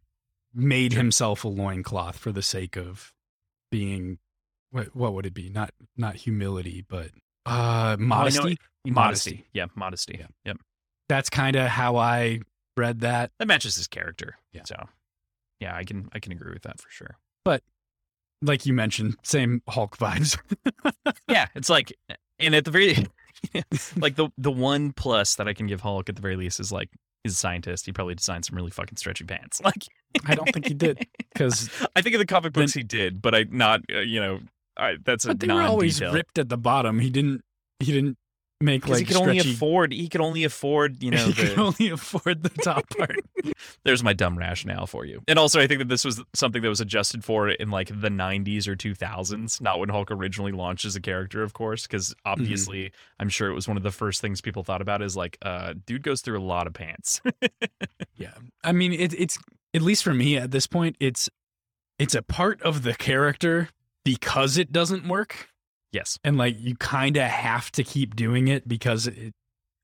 made 0.53 0.93
Sure. 0.93 1.01
himself 1.01 1.43
a 1.43 1.47
loincloth 1.47 2.17
for 2.17 2.31
the 2.31 2.41
sake 2.41 2.75
of 2.75 3.13
being 3.71 4.17
what 4.71 4.95
what 4.95 5.13
would 5.13 5.25
it 5.25 5.33
be? 5.33 5.49
Not 5.49 5.71
not 5.97 6.15
humility, 6.15 6.83
but 6.87 7.09
uh 7.45 7.95
modesty. 7.99 8.57
Modesty. 8.85 9.45
Yeah, 9.53 9.65
modesty. 9.75 10.17
Yeah. 10.19 10.27
Yep. 10.45 10.57
That's 11.07 11.29
kind 11.29 11.55
of 11.55 11.67
how 11.67 11.95
I 11.97 12.41
read 12.77 13.01
that. 13.01 13.31
That 13.39 13.47
matches 13.47 13.75
his 13.75 13.87
character. 13.87 14.35
Yeah. 14.53 14.63
So 14.65 14.75
yeah, 15.59 15.75
I 15.75 15.83
can 15.83 16.09
I 16.13 16.19
can 16.19 16.31
agree 16.31 16.53
with 16.53 16.63
that 16.63 16.79
for 16.79 16.89
sure. 16.89 17.17
But 17.43 17.63
like 18.41 18.65
you 18.65 18.73
mentioned, 18.73 19.15
same 19.23 19.61
Hulk 19.67 19.97
vibes. 19.97 20.37
yeah, 21.27 21.47
it's 21.55 21.69
like, 21.69 21.93
and 22.39 22.55
at 22.55 22.65
the 22.65 22.71
very, 22.71 23.07
like 23.97 24.15
the 24.15 24.29
the 24.37 24.51
one 24.51 24.93
plus 24.93 25.35
that 25.35 25.47
I 25.47 25.53
can 25.53 25.67
give 25.67 25.81
Hulk 25.81 26.09
at 26.09 26.15
the 26.15 26.21
very 26.21 26.35
least 26.35 26.59
is 26.59 26.71
like 26.71 26.89
he's 27.23 27.33
a 27.33 27.35
scientist. 27.35 27.85
He 27.85 27.91
probably 27.91 28.15
designed 28.15 28.45
some 28.45 28.55
really 28.55 28.71
fucking 28.71 28.97
stretchy 28.97 29.25
pants. 29.25 29.61
Like, 29.69 29.85
I 30.25 30.33
don't 30.33 30.51
think 30.51 30.67
he 30.67 30.73
did 30.73 31.05
because 31.31 31.69
I 31.95 32.01
think 32.01 32.15
in 32.15 32.19
the 32.19 32.25
comic 32.25 32.53
books 32.53 32.73
he 32.73 32.81
did, 32.81 33.21
but 33.21 33.35
I 33.35 33.45
not 33.49 33.81
uh, 33.93 33.99
you 33.99 34.19
know, 34.19 34.39
I, 34.75 34.97
that's 35.03 35.25
a 35.25 35.29
but 35.29 35.39
they 35.39 35.53
were 35.53 35.61
always 35.61 36.01
ripped 36.01 36.39
at 36.39 36.49
the 36.49 36.57
bottom. 36.57 36.99
He 36.99 37.11
didn't 37.11 37.43
he 37.79 37.91
didn't 37.91 38.17
make 38.61 38.87
like 38.87 38.99
he 38.99 39.05
could 39.05 39.15
only 39.15 39.39
afford 39.39 39.93
he 39.93 40.09
could 40.09 40.21
only 40.21 40.43
afford 40.43 41.01
you 41.01 41.11
know 41.11 41.25
he 41.27 41.33
could 41.33 41.57
only 41.57 41.89
afford 41.89 42.43
the 42.43 42.49
top 42.49 42.83
part. 42.97 43.19
there's 43.83 44.03
my 44.03 44.11
dumb 44.13 44.37
rationale 44.37 44.85
for 44.85 45.05
you. 45.05 45.21
And 45.27 45.39
also 45.39 45.59
i 45.59 45.67
think 45.67 45.79
that 45.79 45.87
this 45.87 46.03
was 46.03 46.21
something 46.33 46.61
that 46.61 46.69
was 46.69 46.81
adjusted 46.81 47.23
for 47.23 47.49
in 47.49 47.69
like 47.71 47.87
the 47.87 48.09
90s 48.09 48.67
or 48.67 48.75
2000s 48.75 49.61
not 49.61 49.79
when 49.79 49.89
hulk 49.89 50.11
originally 50.11 50.51
launched 50.51 50.85
as 50.85 50.95
a 50.95 51.01
character 51.01 51.41
of 51.41 51.53
course 51.53 51.87
because 51.87 52.13
obviously 52.25 52.91
i'm 53.19 53.29
sure 53.29 53.49
it 53.49 53.53
was 53.53 53.67
one 53.67 53.77
of 53.77 53.83
the 53.83 53.91
first 53.91 54.19
things 54.21 54.41
people 54.41 54.63
thought 54.63 54.81
about 54.81 55.01
is 55.01 55.15
like 55.15 55.37
uh 55.41 55.73
dude 55.85 56.03
goes 56.03 56.21
through 56.21 56.39
a 56.39 56.43
lot 56.43 56.67
of 56.67 56.73
pants. 56.73 57.21
Yeah, 58.15 58.33
I 58.65 58.73
mean 58.73 58.91
it, 58.91 59.13
it's 59.13 59.39
at 59.73 59.81
least 59.81 60.03
for 60.03 60.13
me 60.13 60.35
at 60.37 60.51
this 60.51 60.67
point, 60.67 60.97
it's 60.99 61.29
it's 61.97 62.15
a 62.15 62.21
part 62.21 62.61
of 62.63 62.83
the 62.83 62.93
character 62.93 63.69
because 64.03 64.57
it 64.57 64.71
doesn't 64.71 65.07
work, 65.07 65.47
yes 65.91 66.17
and 66.23 66.37
like 66.37 66.55
you 66.59 66.75
kind 66.75 67.17
of 67.17 67.23
have 67.23 67.71
to 67.71 67.83
keep 67.83 68.15
doing 68.15 68.47
it 68.47 68.67
because 68.67 69.07
it, 69.07 69.33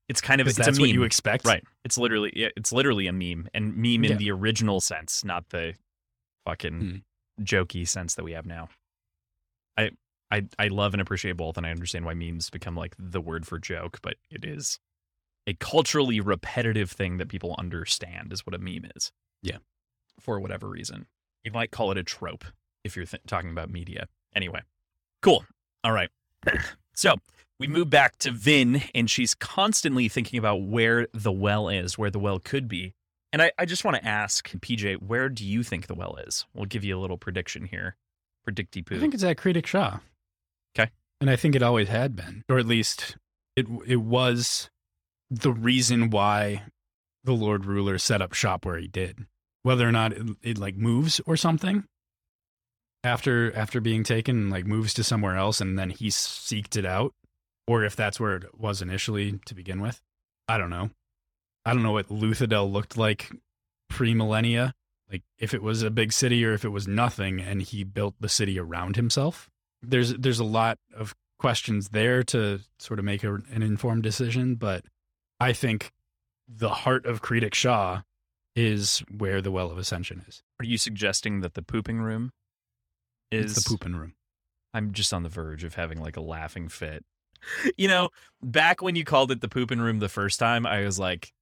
it's 0.08 0.20
kind 0.20 0.40
of 0.40 0.46
it's 0.46 0.56
that's 0.56 0.78
a 0.78 0.80
what 0.80 0.90
you 0.90 1.02
expect. 1.02 1.44
right 1.46 1.64
it's 1.84 1.98
literally 1.98 2.32
yeah, 2.36 2.48
it's 2.56 2.72
literally 2.72 3.06
a 3.06 3.12
meme 3.12 3.48
and 3.54 3.76
meme 3.76 4.04
in 4.04 4.12
Yeah. 4.12 4.16
the 4.16 4.30
original 4.30 4.80
sense 4.80 5.24
not 5.24 5.48
the 5.50 5.74
fucking 6.44 7.02
Hmm. 7.38 7.42
jokey 7.44 7.86
sense 7.88 8.14
that 8.14 8.24
we 8.24 8.32
have 8.32 8.46
now 8.46 8.68
I, 9.76 9.90
I 10.30 10.46
I 10.58 10.68
love 10.68 10.94
and 10.94 11.00
appreciate 11.02 11.36
both, 11.36 11.56
and 11.58 11.66
I 11.66 11.70
understand 11.70 12.04
why 12.06 12.14
memes 12.14 12.48
become 12.50 12.74
like 12.76 12.94
the 12.98 13.20
word 13.20 13.46
for 13.46 13.58
joke, 13.58 13.98
but 14.02 14.14
it 14.30 14.42
is 14.44 14.78
a 15.46 15.52
culturally 15.54 16.18
repetitive 16.18 16.90
thing 16.90 17.18
that 17.18 17.28
people 17.28 17.54
understand 17.58 18.32
is 18.32 18.46
what 18.46 18.54
a 18.54 18.58
meme 18.58 18.90
is. 18.96 19.12
Yeah. 19.42 19.58
For 20.18 20.40
whatever 20.40 20.66
reason. 20.68 21.06
You 21.44 21.52
might 21.52 21.70
call 21.70 21.92
it 21.92 21.98
a 21.98 22.02
trope 22.02 22.44
if 22.84 22.96
you're 22.96 23.04
th- 23.04 23.22
talking 23.26 23.50
about 23.50 23.70
media. 23.70 24.08
Anyway, 24.34 24.62
cool. 25.20 25.44
All 25.86 25.92
right. 25.92 26.10
so 26.96 27.14
we 27.60 27.68
move 27.68 27.88
back 27.90 28.18
to 28.18 28.32
Vin, 28.32 28.82
and 28.92 29.08
she's 29.08 29.36
constantly 29.36 30.08
thinking 30.08 30.36
about 30.36 30.62
where 30.62 31.06
the 31.14 31.30
well 31.30 31.68
is, 31.68 31.96
where 31.96 32.10
the 32.10 32.18
well 32.18 32.40
could 32.40 32.66
be. 32.66 32.92
And 33.32 33.40
I, 33.40 33.52
I 33.56 33.66
just 33.66 33.84
want 33.84 33.96
to 33.96 34.04
ask 34.04 34.48
PJ, 34.48 35.00
where 35.00 35.28
do 35.28 35.44
you 35.44 35.62
think 35.62 35.86
the 35.86 35.94
well 35.94 36.16
is? 36.16 36.44
We'll 36.52 36.64
give 36.64 36.82
you 36.82 36.98
a 36.98 37.00
little 37.00 37.18
prediction 37.18 37.66
here. 37.66 37.94
Predicty 38.48 38.84
poo. 38.84 38.96
I 38.96 38.98
think 38.98 39.14
it's 39.14 39.22
at 39.22 39.36
Kredik 39.36 39.64
Shaw. 39.64 40.00
'Kay. 40.74 40.90
And 41.20 41.30
I 41.30 41.36
think 41.36 41.54
it 41.54 41.62
always 41.62 41.88
had 41.88 42.16
been, 42.16 42.42
or 42.48 42.58
at 42.58 42.66
least 42.66 43.16
it 43.54 43.66
it 43.86 44.00
was 44.00 44.68
the 45.30 45.52
reason 45.52 46.10
why 46.10 46.64
the 47.22 47.32
Lord 47.32 47.64
Ruler 47.64 47.98
set 47.98 48.20
up 48.20 48.32
shop 48.32 48.66
where 48.66 48.78
he 48.78 48.88
did. 48.88 49.26
Whether 49.62 49.88
or 49.88 49.92
not 49.92 50.12
it, 50.12 50.26
it 50.42 50.58
like 50.58 50.76
moves 50.76 51.20
or 51.26 51.36
something 51.36 51.84
after 53.06 53.54
after 53.56 53.80
being 53.80 54.02
taken 54.02 54.50
like 54.50 54.66
moves 54.66 54.92
to 54.94 55.04
somewhere 55.04 55.36
else 55.36 55.60
and 55.60 55.78
then 55.78 55.90
he 55.90 56.08
seeked 56.08 56.76
it 56.76 56.84
out, 56.84 57.14
or 57.66 57.84
if 57.84 57.96
that's 57.96 58.20
where 58.20 58.36
it 58.36 58.58
was 58.58 58.82
initially 58.82 59.40
to 59.46 59.54
begin 59.54 59.80
with. 59.80 60.00
I 60.48 60.58
don't 60.58 60.70
know. 60.70 60.90
I 61.64 61.72
don't 61.72 61.82
know 61.82 61.92
what 61.92 62.08
Luthadel 62.08 62.70
looked 62.70 62.96
like 62.96 63.30
pre 63.88 64.14
millennia 64.14 64.74
like 65.10 65.22
if 65.38 65.54
it 65.54 65.62
was 65.62 65.82
a 65.82 65.90
big 65.90 66.12
city 66.12 66.44
or 66.44 66.52
if 66.52 66.64
it 66.64 66.70
was 66.70 66.88
nothing 66.88 67.40
and 67.40 67.62
he 67.62 67.84
built 67.84 68.14
the 68.20 68.28
city 68.28 68.58
around 68.58 68.96
himself 68.96 69.48
there's 69.82 70.14
there's 70.14 70.40
a 70.40 70.44
lot 70.44 70.78
of 70.94 71.14
questions 71.38 71.90
there 71.90 72.22
to 72.22 72.60
sort 72.78 72.98
of 72.98 73.04
make 73.04 73.22
a, 73.22 73.34
an 73.52 73.62
informed 73.62 74.02
decision 74.02 74.54
but 74.54 74.84
i 75.40 75.52
think 75.52 75.92
the 76.48 76.68
heart 76.68 77.04
of 77.06 77.22
Kredik 77.22 77.54
Shaw 77.54 78.02
is 78.54 79.02
where 79.10 79.42
the 79.42 79.50
well 79.50 79.70
of 79.70 79.78
ascension 79.78 80.24
is 80.28 80.42
Are 80.60 80.64
you 80.64 80.78
suggesting 80.78 81.40
that 81.40 81.54
the 81.54 81.62
pooping 81.62 81.98
room 81.98 82.30
is 83.30 83.52
it's 83.52 83.64
the 83.64 83.68
pooping 83.68 83.96
room 83.96 84.14
I'm 84.76 84.92
just 84.92 85.14
on 85.14 85.22
the 85.22 85.30
verge 85.30 85.64
of 85.64 85.74
having 85.74 86.00
like 86.00 86.16
a 86.16 86.22
laughing 86.22 86.68
fit. 86.68 87.04
You 87.76 87.86
know, 87.86 88.08
back 88.42 88.82
when 88.82 88.96
you 88.96 89.04
called 89.04 89.30
it 89.30 89.40
the 89.40 89.48
pooping 89.48 89.78
room 89.78 90.00
the 90.00 90.08
first 90.08 90.40
time, 90.40 90.66
I 90.66 90.84
was 90.84 90.98
like, 90.98 91.32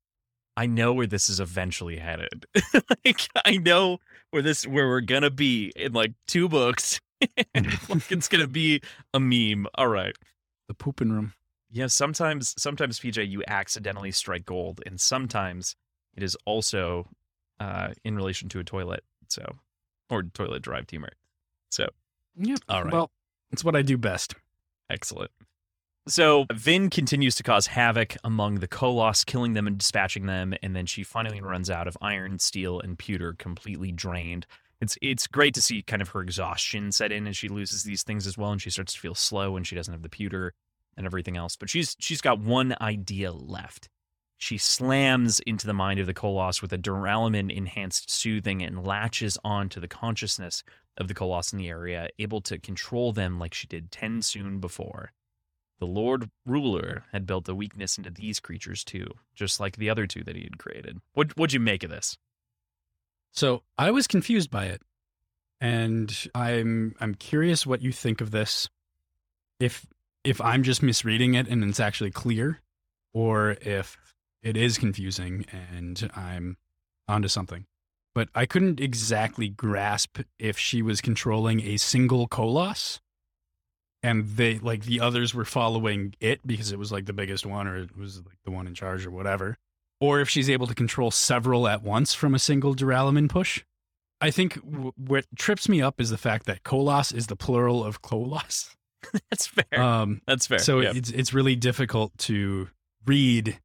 I 0.55 0.67
know 0.67 0.93
where 0.93 1.07
this 1.07 1.31
is 1.31 1.41
eventually 1.41 1.97
headed. 1.97 2.45
like 3.05 3.23
I 3.45 3.57
know 3.57 3.99
where 4.31 4.43
this 4.43 4.67
where 4.67 4.87
we're 4.87 5.01
gonna 5.01 5.31
be 5.31 5.73
in 5.77 5.93
like 5.93 6.13
two 6.27 6.49
books. 6.49 7.01
like, 7.55 8.13
it's 8.13 8.29
gonna 8.29 8.49
be 8.49 8.83
a 9.15 9.21
meme. 9.21 9.67
All 9.77 9.89
right. 9.89 10.15
the 10.69 10.75
pooping 10.75 11.11
room 11.11 11.33
Yeah, 11.71 11.87
sometimes 11.87 12.55
sometimes 12.59 13.01
PJ 13.01 13.29
you 13.29 13.43
accidentally 13.49 14.11
strike 14.11 14.45
gold, 14.45 14.83
and 14.85 15.01
sometimes 15.01 15.75
it 16.17 16.23
is 16.23 16.37
also 16.45 17.09
uh, 17.61 17.91
in 18.05 18.15
relation 18.15 18.49
to 18.51 18.59
a 18.59 18.65
toilet. 18.65 19.05
So 19.29 19.57
or 20.11 20.23
toilet 20.25 20.63
drive 20.63 20.91
humor. 20.91 21.13
So 21.75 21.89
yeah 22.37 22.57
all 22.69 22.83
right. 22.83 22.93
well 22.93 23.11
it's 23.53 23.63
what 23.63 23.77
i 23.77 23.83
do 23.83 23.97
best 23.97 24.35
Excellent. 24.91 25.31
So 26.07 26.45
Vin 26.53 26.91
continues 26.91 27.35
to 27.37 27.43
cause 27.43 27.67
havoc 27.69 28.17
among 28.23 28.57
the 28.57 28.69
Koloss, 28.69 29.25
killing 29.25 29.55
them 29.55 29.67
and 29.67 29.79
dispatching 29.79 30.27
them, 30.27 30.55
and 30.63 30.77
then 30.77 30.85
she 30.85 31.03
finally 31.03 31.41
runs 31.41 31.71
out 31.71 31.89
of 31.89 31.97
iron, 32.03 32.39
steel, 32.39 32.81
and 32.81 32.99
pewter, 32.99 33.33
completely 33.33 33.91
drained. 33.91 34.47
It's 34.81 34.99
it's 35.01 35.27
great 35.27 35.55
to 35.55 35.63
see 35.63 35.83
kind 35.83 36.03
of 36.03 36.09
her 36.11 36.21
exhaustion 36.21 36.93
set 36.93 37.11
in 37.11 37.27
as 37.27 37.37
she 37.37 37.49
loses 37.49 37.85
these 37.85 38.03
things 38.03 38.27
as 38.27 38.37
well, 38.37 38.53
and 38.53 38.61
she 38.61 38.69
starts 38.69 38.93
to 38.93 39.01
feel 39.01 39.15
slow 39.15 39.57
and 39.57 39.67
she 39.67 39.75
doesn't 39.75 39.95
have 39.95 40.03
the 40.03 40.11
pewter 40.11 40.53
and 40.97 41.07
everything 41.07 41.39
else. 41.39 41.57
But 41.57 41.71
she's 41.71 41.97
she's 41.99 42.21
got 42.21 42.39
one 42.39 42.77
idea 42.83 43.33
left. 43.33 43.89
She 44.37 44.59
slams 44.59 45.41
into 45.41 45.67
the 45.67 45.73
mind 45.73 46.01
of 46.01 46.07
the 46.07 46.13
Koloss 46.13 46.61
with 46.61 46.73
a 46.75 46.77
Duralumin 46.77 47.51
enhanced 47.51 48.11
soothing 48.11 48.63
and 48.63 48.85
latches 48.85 49.39
onto 49.43 49.81
the 49.81 49.89
consciousness 49.89 50.63
of 50.99 51.09
the 51.09 51.15
Koloss 51.15 51.53
in 51.53 51.59
the 51.59 51.69
area, 51.69 52.09
able 52.19 52.41
to 52.43 52.59
control 52.59 53.13
them 53.13 53.39
like 53.39 53.55
she 53.55 53.67
did 53.67 53.91
TenSoon 53.91 54.61
before. 54.61 55.13
The 55.81 55.87
Lord 55.87 56.31
Ruler 56.47 57.05
had 57.13 57.27
built 57.27 57.49
a 57.49 57.55
weakness 57.55 57.99
into 57.99 58.11
these 58.11 58.41
creatures 58.41 58.85
too, 58.85 59.07
just 59.35 59.61
like 59.61 59.77
the 59.77 59.91
other 59.91 60.07
two 60.07 60.23
that 60.25 60.37
he 60.37 60.43
had 60.45 60.59
created. 60.59 61.01
What 61.15 61.37
what'd 61.37 61.53
you 61.53 61.61
make 61.61 61.83
of 61.83 61.91
this? 61.91 62.17
So 63.33 63.63
I 63.77 63.91
was 63.91 64.07
confused 64.07 64.51
by 64.51 64.67
it, 64.67 64.83
and 65.61 66.29
I'm 66.35 66.95
I'm 67.01 67.15
curious 67.15 67.67
what 67.67 67.83
you 67.83 67.91
think 67.91 68.21
of 68.21 68.31
this. 68.31 68.69
If 69.59 69.87
if 70.23 70.41
I'm 70.41 70.63
just 70.63 70.83
misreading 70.83 71.35
it 71.35 71.49
and 71.49 71.65
it's 71.65 71.81
actually 71.81 72.13
clear, 72.13 72.61
or 73.13 73.57
if 73.61 73.97
it 74.43 74.57
is 74.57 74.79
confusing 74.79 75.47
and 75.51 76.11
I'm 76.15 76.57
onto 77.09 77.29
something. 77.29 77.67
But 78.15 78.29
I 78.35 78.47
couldn't 78.47 78.81
exactly 78.81 79.49
grasp 79.49 80.21
if 80.39 80.57
she 80.57 80.83
was 80.83 81.01
controlling 81.01 81.61
a 81.63 81.77
single 81.79 82.29
Koloss, 82.29 83.01
and 84.03 84.25
they 84.37 84.59
like 84.59 84.85
the 84.85 85.01
others 85.01 85.35
were 85.35 85.45
following 85.45 86.15
it 86.21 86.47
because 86.47 86.71
it 86.71 86.79
was 86.79 86.93
like 86.93 87.07
the 87.07 87.13
biggest 87.13 87.45
one 87.45 87.67
or 87.67 87.77
it 87.77 87.97
was 87.97 88.19
like 88.19 88.39
the 88.45 88.51
one 88.51 88.67
in 88.67 88.75
charge 88.75 89.05
or 89.05 89.11
whatever 89.11 89.59
or 90.01 90.21
if 90.21 90.29
she's 90.29 90.51
able 90.51 90.67
to 90.67 90.75
control 90.75 91.11
several 91.11 91.67
at 91.67 91.83
once 91.83 92.15
from 92.15 92.35
a 92.35 92.39
single 92.39 92.75
Duralumin 92.75 93.29
push. 93.29 93.65
I 94.21 94.31
think 94.31 94.55
w- 94.65 94.93
what 94.97 95.25
trips 95.37 95.69
me 95.69 95.83
up 95.83 96.01
is 96.01 96.11
the 96.11 96.19
fact 96.19 96.47
that 96.47 96.63
Koloss 96.63 97.15
is 97.15 97.27
the 97.27 97.37
plural 97.37 97.83
of 97.85 98.03
Koloss. 98.03 98.75
That's 99.31 99.47
fair. 99.47 99.81
Um, 99.81 100.21
That's 100.27 100.47
fair. 100.47 100.59
so 100.59 100.81
yeah. 100.81 100.93
it's 100.95 101.11
it's 101.11 101.35
really 101.35 101.57
difficult 101.57 102.17
to 102.19 102.69
read 103.07 103.59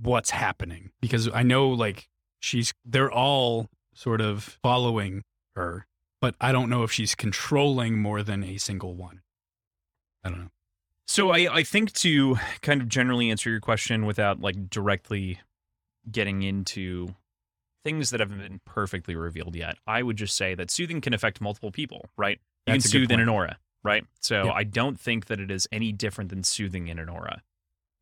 what's 0.00 0.30
happening 0.30 0.90
because 1.00 1.28
I 1.32 1.42
know 1.42 1.68
like 1.68 2.08
she's 2.40 2.72
they're 2.84 3.10
all 3.10 3.68
sort 3.94 4.20
of 4.20 4.58
following 4.62 5.22
her, 5.56 5.86
but 6.20 6.34
I 6.40 6.52
don't 6.52 6.70
know 6.70 6.82
if 6.82 6.92
she's 6.92 7.14
controlling 7.14 7.98
more 7.98 8.22
than 8.22 8.44
a 8.44 8.58
single 8.58 8.94
one. 8.94 9.22
I 10.24 10.30
don't 10.30 10.40
know. 10.40 10.50
So 11.06 11.30
I, 11.30 11.48
I 11.52 11.62
think 11.62 11.92
to 11.94 12.36
kind 12.60 12.82
of 12.82 12.88
generally 12.88 13.30
answer 13.30 13.48
your 13.50 13.60
question 13.60 14.04
without 14.04 14.40
like 14.40 14.68
directly 14.68 15.40
getting 16.10 16.42
into 16.42 17.14
things 17.82 18.10
that 18.10 18.20
haven't 18.20 18.40
been 18.40 18.60
perfectly 18.66 19.16
revealed 19.16 19.56
yet, 19.56 19.78
I 19.86 20.02
would 20.02 20.16
just 20.16 20.36
say 20.36 20.54
that 20.54 20.70
soothing 20.70 21.00
can 21.00 21.14
affect 21.14 21.40
multiple 21.40 21.70
people, 21.70 22.04
right? 22.18 22.38
You 22.66 22.74
That's 22.74 22.84
can 22.84 22.90
soothe 22.90 23.12
in 23.12 23.20
an 23.20 23.28
aura, 23.28 23.56
right? 23.82 24.04
So 24.20 24.44
Yeah. 24.44 24.52
I 24.52 24.64
don't 24.64 25.00
think 25.00 25.26
that 25.26 25.40
it 25.40 25.50
is 25.50 25.66
any 25.72 25.92
different 25.92 26.28
than 26.28 26.44
soothing 26.44 26.88
in 26.88 26.98
an 26.98 27.08
aura. 27.08 27.42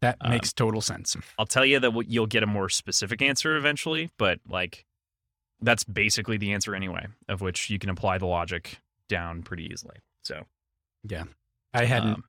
That 0.02 0.16
Um, 0.20 0.30
makes 0.30 0.52
total 0.52 0.80
sense. 0.80 1.16
I'll 1.38 1.46
tell 1.46 1.64
you 1.64 1.80
that 1.80 1.92
you'll 2.08 2.26
get 2.26 2.42
a 2.42 2.46
more 2.46 2.68
specific 2.68 3.22
answer 3.22 3.56
eventually, 3.56 4.10
but 4.18 4.40
like 4.48 4.84
that's 5.60 5.84
basically 5.84 6.36
the 6.36 6.52
answer 6.52 6.74
anyway, 6.74 7.06
of 7.28 7.40
which 7.40 7.70
you 7.70 7.78
can 7.78 7.88
apply 7.90 8.18
the 8.18 8.26
logic 8.26 8.78
down 9.08 9.42
pretty 9.42 9.64
easily. 9.72 9.96
So 10.22 10.44
yeah, 11.08 11.24
I 11.72 11.84
hadn't 11.86 12.14
um, 12.14 12.24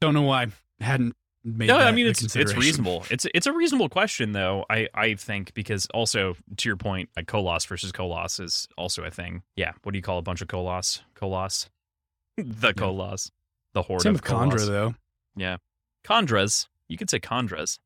don't 0.00 0.14
know 0.14 0.22
why 0.22 0.48
hadn't 0.80 1.14
made 1.44 1.68
no, 1.68 1.76
I 1.78 1.92
mean 1.92 2.06
it's 2.08 2.34
it's 2.34 2.56
reasonable. 2.56 3.04
It's 3.10 3.26
it's 3.32 3.46
a 3.46 3.52
reasonable 3.52 3.88
question 3.88 4.32
though. 4.32 4.64
I 4.68 4.88
I 4.92 5.14
think 5.14 5.54
because 5.54 5.86
also 5.94 6.34
to 6.56 6.68
your 6.68 6.76
point, 6.76 7.10
like 7.16 7.26
Koloss 7.26 7.66
versus 7.68 7.92
Koloss 7.92 8.40
is 8.42 8.66
also 8.76 9.04
a 9.04 9.10
thing. 9.10 9.42
Yeah, 9.54 9.72
what 9.84 9.92
do 9.92 9.98
you 9.98 10.02
call 10.02 10.18
a 10.18 10.22
bunch 10.22 10.42
of 10.42 10.48
Koloss? 10.48 11.02
Koloss, 11.14 11.68
the 12.36 12.72
Koloss, 12.74 13.30
the 13.72 13.82
horde 13.82 14.02
Same 14.02 14.16
of 14.16 14.22
kandra 14.22 14.54
Koloss. 14.54 14.66
though. 14.66 14.94
Yeah, 15.36 15.58
kandras. 16.04 16.66
You 16.88 16.96
could 16.96 17.10
say 17.10 17.20
kandras. 17.20 17.78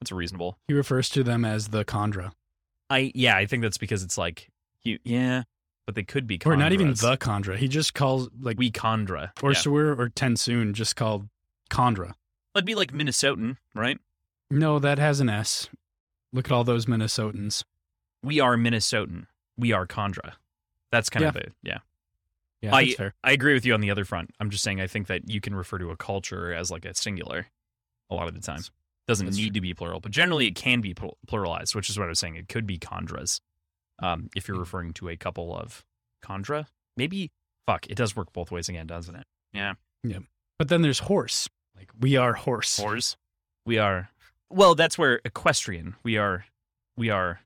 That's 0.00 0.12
reasonable. 0.12 0.58
He 0.68 0.74
refers 0.74 1.08
to 1.10 1.24
them 1.24 1.44
as 1.44 1.68
the 1.68 1.84
kandra. 1.84 2.32
I 2.90 3.12
yeah, 3.14 3.36
I 3.36 3.46
think 3.46 3.62
that's 3.62 3.78
because 3.78 4.02
it's 4.02 4.16
like 4.16 4.48
you 4.82 4.98
yeah, 5.04 5.42
but 5.86 5.94
they 5.94 6.04
could 6.04 6.26
be 6.26 6.38
Chondras. 6.38 6.52
Or 6.52 6.56
not 6.56 6.72
even 6.72 6.88
the 6.88 7.16
kandra. 7.18 7.56
He 7.56 7.68
just 7.68 7.94
calls 7.94 8.28
like 8.40 8.58
we 8.58 8.70
kandra. 8.70 9.30
or 9.42 9.52
yeah. 9.52 9.58
Sawir 9.58 9.98
or 9.98 10.08
Tensoon 10.08 10.72
just 10.72 10.96
called 10.96 11.28
kandra. 11.70 12.14
That'd 12.54 12.66
be 12.66 12.74
like 12.74 12.92
Minnesotan, 12.92 13.56
right? 13.74 13.98
No, 14.50 14.78
that 14.78 14.98
has 14.98 15.20
an 15.20 15.28
S. 15.28 15.68
Look 16.32 16.46
at 16.46 16.52
all 16.52 16.64
those 16.64 16.86
Minnesotans. 16.86 17.64
We 18.22 18.40
are 18.40 18.56
Minnesotan. 18.56 19.26
We 19.56 19.72
are 19.72 19.86
kandra. 19.86 20.34
That's 20.90 21.10
kind 21.10 21.26
of 21.26 21.36
a 21.36 21.48
yeah. 21.62 21.78
Yeah, 22.62 22.74
I- 22.74 22.90
fair. 22.92 23.14
I 23.22 23.32
agree 23.32 23.54
with 23.54 23.64
you 23.66 23.74
on 23.74 23.80
the 23.80 23.90
other 23.90 24.04
front. 24.04 24.30
I'm 24.40 24.50
just 24.50 24.64
saying 24.64 24.80
I 24.80 24.86
think 24.86 25.06
that 25.08 25.28
you 25.30 25.40
can 25.40 25.54
refer 25.54 25.78
to 25.78 25.90
a 25.90 25.96
culture 25.96 26.52
as 26.52 26.70
like 26.70 26.84
a 26.84 26.94
singular 26.94 27.46
a 28.10 28.14
lot 28.14 28.28
of 28.28 28.34
the 28.34 28.40
time. 28.40 28.62
Doesn't 29.06 29.26
That's 29.26 29.36
need 29.38 29.44
true. 29.48 29.52
to 29.54 29.60
be 29.62 29.74
plural, 29.74 30.00
but 30.00 30.12
generally 30.12 30.46
it 30.46 30.54
can 30.54 30.80
be 30.82 30.92
pl- 30.94 31.16
pluralized, 31.26 31.74
which 31.74 31.88
is 31.88 31.98
what 31.98 32.04
I 32.04 32.08
was 32.08 32.18
saying. 32.18 32.36
It 32.36 32.48
could 32.48 32.66
be 32.66 32.78
kandras. 32.78 33.40
Um, 34.00 34.28
if 34.36 34.46
you're 34.46 34.56
Mhm. 34.56 34.60
referring 34.60 34.92
to 34.94 35.08
a 35.08 35.16
couple 35.16 35.56
of 35.56 35.84
kandra, 36.22 36.66
maybe 36.96 37.30
fuck, 37.66 37.86
it 37.88 37.96
does 37.96 38.14
work 38.14 38.32
both 38.32 38.50
ways 38.50 38.68
again, 38.68 38.86
doesn't 38.86 39.14
it? 39.16 39.26
Yeah. 39.52 39.74
Yeah. 40.02 40.18
But 40.58 40.68
then 40.68 40.82
there's 40.82 41.00
horse. 41.00 41.48
Like 41.74 41.90
we 41.98 42.16
are 42.16 42.34
horse. 42.34 42.78
Whores. 42.78 43.16
We 43.64 43.78
are 43.78 44.10
well, 44.50 44.74
that's 44.74 44.96
where 44.98 45.20
equestrian. 45.24 45.96
We 46.02 46.16
are 46.18 46.44
we 46.96 47.08
are 47.10 47.40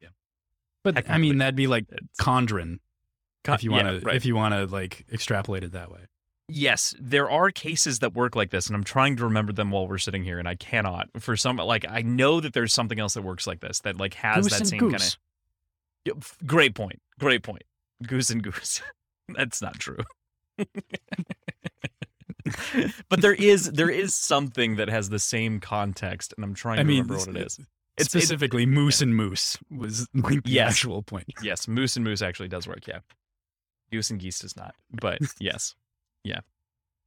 Yeah. 0.00 0.08
But 0.82 1.08
I 1.08 1.18
mean 1.18 1.38
that'd 1.38 1.54
be 1.56 1.66
like 1.66 1.84
it's- 1.90 2.08
Condren 2.18 2.78
if 3.48 3.62
you 3.62 3.70
want 3.70 3.86
to 3.86 4.00
right. 4.00 4.16
if 4.16 4.24
you 4.26 4.34
want 4.34 4.54
to 4.54 4.66
like 4.66 5.06
extrapolate 5.12 5.62
it 5.64 5.72
that 5.72 5.90
way. 5.90 6.06
Yes, 6.48 6.94
there 7.00 7.28
are 7.28 7.50
cases 7.50 7.98
that 7.98 8.14
work 8.14 8.36
like 8.36 8.50
this, 8.50 8.68
and 8.68 8.76
I'm 8.76 8.84
trying 8.84 9.16
to 9.16 9.24
remember 9.24 9.52
them 9.52 9.72
while 9.72 9.88
we're 9.88 9.98
sitting 9.98 10.22
here, 10.22 10.38
and 10.38 10.46
I 10.46 10.54
cannot. 10.54 11.08
For 11.18 11.36
some, 11.36 11.56
like 11.56 11.84
I 11.88 12.02
know 12.02 12.38
that 12.40 12.52
there's 12.52 12.72
something 12.72 13.00
else 13.00 13.14
that 13.14 13.22
works 13.22 13.46
like 13.48 13.60
this 13.60 13.80
that 13.80 13.96
like 13.96 14.14
has 14.14 14.46
Goose 14.48 14.58
that 14.58 14.66
same 14.68 14.90
kind 14.92 14.94
of. 16.14 16.36
Great 16.46 16.74
point. 16.76 17.00
Great 17.18 17.42
point. 17.42 17.64
Goose 18.06 18.30
and 18.30 18.42
goose. 18.44 18.80
That's 19.28 19.60
not 19.60 19.80
true. 19.80 19.98
but 23.08 23.20
there 23.20 23.34
is 23.34 23.72
there 23.72 23.90
is 23.90 24.14
something 24.14 24.76
that 24.76 24.88
has 24.88 25.08
the 25.08 25.18
same 25.18 25.58
context, 25.60 26.32
and 26.36 26.44
I'm 26.44 26.54
trying 26.54 26.78
I 26.78 26.82
to 26.82 26.86
mean, 26.88 27.02
remember 27.02 27.18
what 27.18 27.28
it 27.28 27.36
is. 27.46 27.54
It's- 27.54 27.66
it- 27.98 28.04
Specifically, 28.04 28.66
moose 28.66 29.00
and 29.00 29.16
moose 29.16 29.56
was 29.70 30.06
like 30.14 30.44
the 30.44 30.50
Yes. 30.52 30.72
actual 30.72 31.02
point. 31.02 31.26
Yes, 31.42 31.66
moose 31.66 31.96
and 31.96 32.04
moose 32.04 32.20
actually 32.20 32.48
does 32.48 32.68
work. 32.68 32.86
Yeah, 32.86 32.98
goose 33.90 34.10
and 34.10 34.20
geese 34.20 34.38
does 34.40 34.54
not. 34.54 34.74
But 34.92 35.18
yes, 35.40 35.74
yeah. 36.26 36.40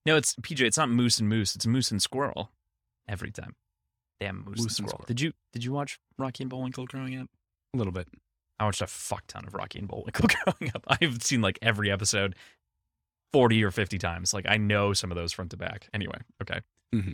No, 0.06 0.16
it's 0.16 0.36
PJ. 0.36 0.62
It's 0.62 0.78
not 0.78 0.90
moose 0.90 1.20
and 1.20 1.28
moose. 1.30 1.56
It's 1.56 1.68
moose 1.68 1.92
and 1.92 2.02
squirrel 2.02 2.52
every 3.08 3.32
time. 3.32 3.56
Damn 4.20 4.38
moose, 4.38 4.46
and, 4.46 4.50
Moose 4.50 4.60
and 4.64 4.72
squirrel. 4.72 4.90
squirrel. 4.90 5.06
Did 5.08 5.22
you 5.22 5.34
did 5.54 5.64
you 5.64 5.72
watch 5.72 6.00
Rocky 6.18 6.44
and 6.44 6.50
Bullwinkle 6.50 6.86
growing 6.86 7.18
up? 7.20 7.28
A 7.74 7.78
little 7.78 7.94
bit. 7.94 8.08
I 8.60 8.66
watched 8.66 8.82
a 8.82 8.88
fuck 8.88 9.26
ton 9.28 9.46
of 9.46 9.54
Rocky 9.54 9.80
and 9.80 9.88
Bullwinkle 9.88 10.28
growing 10.60 10.72
up. 10.76 10.84
I've 10.88 11.22
seen 11.24 11.42
like 11.42 11.60
every 11.62 11.92
episode 11.92 12.36
forty 13.32 13.64
or 13.64 13.72
fifty 13.72 13.98
times. 13.98 14.34
Like 14.34 14.46
I 14.48 14.58
know 14.58 14.94
some 14.94 15.12
of 15.12 15.16
those 15.16 15.32
front 15.34 15.52
to 15.52 15.58
back. 15.58 15.88
Anyway, 15.94 16.20
okay. 16.42 16.62
Mm-hmm. 16.94 17.14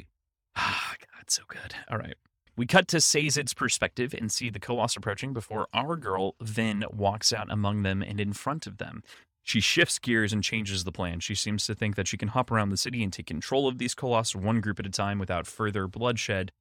Ah, 0.56 0.94
God, 1.00 1.30
so 1.30 1.44
good. 1.48 1.76
All 1.90 1.98
right. 1.98 2.16
We 2.58 2.66
cut 2.66 2.88
to 2.90 2.98
Sazed's 2.98 3.54
perspective 3.54 4.14
and 4.18 4.32
see 4.32 4.50
the 4.50 4.60
Colossus 4.60 4.96
approaching 4.96 5.34
before 5.34 5.68
our 5.74 5.98
girl 5.98 6.36
Vin 6.42 6.86
walks 6.90 7.34
out 7.34 7.52
among 7.52 7.84
them 7.84 8.02
and 8.02 8.18
in 8.20 8.32
front 8.32 8.66
of 8.66 8.78
them. 8.78 9.04
She 9.46 9.60
shifts 9.60 10.00
gears 10.00 10.34
and 10.34 10.44
changes 10.44 10.84
the 10.84 10.92
plan. 10.92 11.20
She 11.20 11.36
seems 11.36 11.68
to 11.68 11.76
think 11.76 11.96
that 11.96 12.08
she 12.08 12.18
can 12.18 12.30
hop 12.30 12.50
around 12.50 12.70
the 12.70 12.78
city 12.78 13.04
and 13.04 13.14
take 13.14 13.28
control 13.28 13.68
of 13.68 13.78
these 13.78 13.94
Colossus 13.94 14.36
one 14.36 14.60
group 14.60 14.80
at 14.80 14.88
a 14.88 14.90
time 14.90 15.20
without 15.20 15.46
further 15.46 15.88
bloodshed 15.88 16.52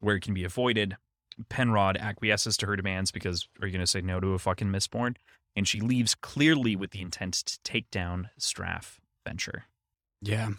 where 0.00 0.16
it 0.16 0.20
can 0.20 0.34
be 0.34 0.44
avoided. 0.44 0.98
Penrod 1.48 1.96
acquiesces 1.96 2.58
to 2.58 2.66
her 2.66 2.76
demands 2.76 3.10
because 3.10 3.48
are 3.62 3.66
you 3.66 3.72
going 3.72 3.80
to 3.80 3.86
say 3.86 4.02
no 4.02 4.20
to 4.20 4.34
a 4.34 4.38
fucking 4.38 4.68
Mistborn? 4.68 5.16
And 5.56 5.66
she 5.66 5.80
leaves 5.80 6.14
clearly 6.14 6.76
with 6.76 6.90
the 6.90 7.00
intent 7.00 7.32
to 7.46 7.58
take 7.64 7.90
down 7.90 8.28
Straff 8.38 8.98
Venture. 9.26 9.64
Yeah. 10.20 10.50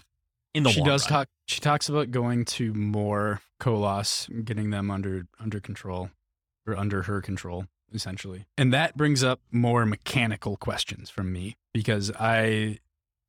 In 0.56 0.64
the 0.64 0.72
she 0.72 0.82
does 0.82 1.03
run. 1.03 1.10
talk 1.10 1.28
she 1.48 1.60
talks 1.60 1.88
about 1.88 2.10
going 2.10 2.45
to 2.45 2.74
more 2.74 3.41
Koloss, 3.62 4.28
getting 4.44 4.72
them 4.72 4.90
under 4.90 5.28
under 5.40 5.60
control 5.60 6.10
or 6.66 6.76
under 6.76 7.03
her 7.03 7.22
control 7.22 7.68
essentially. 7.94 8.45
And 8.57 8.74
that 8.74 8.98
brings 8.98 9.24
up 9.24 9.41
more 9.52 9.86
mechanical 9.86 10.57
questions 10.57 11.10
from 11.10 11.32
me 11.32 11.56
because 11.74 12.12
I 12.20 12.80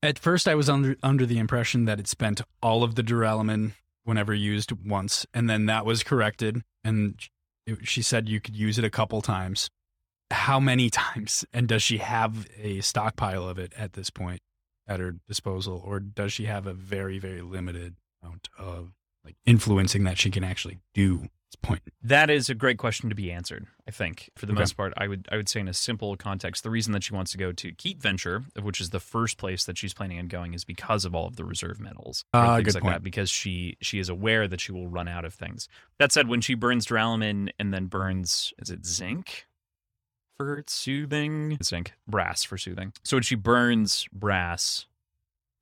at 0.02 0.18
first 0.18 0.48
I 0.48 0.54
was 0.54 0.68
under 0.68 0.96
under 1.02 1.26
the 1.26 1.38
impression 1.38 1.84
that 1.84 2.00
it 2.00 2.08
spent 2.08 2.40
all 2.62 2.82
of 2.82 2.94
the 2.94 3.02
duralumin 3.02 3.72
whenever 4.04 4.34
used 4.34 4.72
once 4.72 5.26
and 5.34 5.50
then 5.50 5.66
that 5.66 5.84
was 5.84 6.02
corrected 6.02 6.62
and 6.84 7.20
it, 7.66 7.86
she 7.86 8.02
said 8.02 8.28
you 8.28 8.40
could 8.40 8.56
use 8.56 8.78
it 8.78 8.84
a 8.84 8.90
couple 8.90 9.20
times. 9.22 9.68
How 10.30 10.60
many 10.60 10.90
times 10.90 11.44
and 11.52 11.68
does 11.68 11.82
she 11.82 11.98
have 11.98 12.48
a 12.56 12.80
stockpile 12.80 13.48
of 13.48 13.58
it 13.58 13.72
at 13.76 13.94
this 13.94 14.10
point? 14.10 14.40
at 14.88 15.00
her 15.00 15.16
disposal, 15.26 15.82
or 15.84 16.00
does 16.00 16.32
she 16.32 16.44
have 16.44 16.66
a 16.66 16.72
very, 16.72 17.18
very 17.18 17.42
limited 17.42 17.96
amount 18.22 18.48
of 18.58 18.92
like 19.24 19.36
influencing 19.44 20.04
that 20.04 20.18
she 20.18 20.30
can 20.30 20.44
actually 20.44 20.78
do? 20.94 21.28
Point. 21.62 21.80
That 22.02 22.28
is 22.30 22.48
a 22.50 22.54
great 22.54 22.76
question 22.78 23.08
to 23.08 23.14
be 23.14 23.32
answered. 23.32 23.66
I 23.88 23.90
think, 23.90 24.30
for 24.36 24.46
the 24.46 24.52
Okay. 24.52 24.60
most 24.60 24.76
part, 24.76 24.92
I 24.96 25.08
would 25.08 25.28
I 25.32 25.36
would 25.36 25.48
say 25.48 25.58
in 25.60 25.68
a 25.68 25.72
simple 25.74 26.16
context, 26.16 26.62
the 26.62 26.70
reason 26.70 26.92
that 26.92 27.02
she 27.02 27.14
wants 27.14 27.32
to 27.32 27.38
go 27.38 27.50
to 27.50 27.72
Keep 27.72 28.00
Venture, 28.02 28.44
which 28.60 28.80
is 28.80 28.90
the 28.90 29.00
first 29.00 29.38
place 29.38 29.64
that 29.64 29.78
she's 29.78 29.94
planning 29.94 30.18
on 30.18 30.28
going, 30.28 30.54
is 30.54 30.64
because 30.64 31.04
of 31.04 31.14
all 31.14 31.26
of 31.26 31.36
the 31.36 31.44
reserve 31.44 31.80
metals, 31.80 32.24
Ah, 32.34 32.56
things 32.56 32.74
like 32.74 32.82
point. 32.82 32.94
that. 32.96 33.02
Because 33.02 33.30
she 33.30 33.76
she 33.80 33.98
is 33.98 34.08
aware 34.08 34.46
that 34.46 34.60
she 34.60 34.70
will 34.70 34.86
run 34.88 35.08
out 35.08 35.24
of 35.24 35.34
things. 35.34 35.68
That 35.98 36.12
said, 36.12 36.28
when 36.28 36.40
she 36.40 36.54
burns 36.54 36.86
duralumin 36.86 37.50
and 37.58 37.72
then 37.72 37.86
burns, 37.86 38.52
is 38.58 38.70
it 38.70 38.84
zinc 38.86 39.46
for 40.36 40.62
soothing? 40.66 41.58
Zinc, 41.62 41.94
brass 42.06 42.44
for 42.44 42.58
soothing. 42.58 42.92
So 43.02 43.16
when 43.16 43.22
she 43.24 43.34
burns 43.34 44.06
brass 44.12 44.86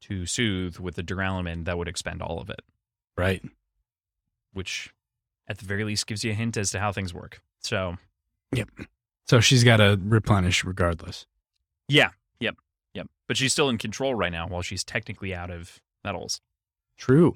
to 0.03 0.27
soothe 0.27 0.79
with 0.79 0.97
the 0.97 1.03
Duralumin, 1.03 1.65
that 1.67 1.79
would 1.79 1.89
expend 1.89 2.21
all 2.21 2.41
of 2.41 2.51
it 2.51 2.61
Right. 3.17 3.43
which 4.53 4.93
at 5.49 5.59
the 5.59 5.65
very 5.65 5.85
least 5.85 6.07
gives 6.07 6.25
you 6.25 6.31
a 6.33 6.35
hint 6.35 6.57
as 6.57 6.71
to 6.73 6.81
how 6.81 6.93
things 6.93 7.13
work. 7.15 7.41
So, 7.61 7.97
yep. 8.55 8.69
So 9.27 9.41
she's 9.41 9.65
got 9.65 9.79
to 9.79 9.99
replenish 10.03 10.65
regardless. 10.65 11.27
yeah, 11.89 12.11
yep, 12.41 12.57
yep. 12.95 13.09
But 13.27 13.37
she's 13.37 13.53
still 13.53 13.69
in 13.69 13.79
control 13.79 14.15
right 14.15 14.33
now 14.33 14.47
while 14.49 14.63
she's 14.63 14.85
technically 14.85 15.35
out 15.35 15.51
of 15.51 15.81
metals. 16.05 16.41
True. 16.99 17.35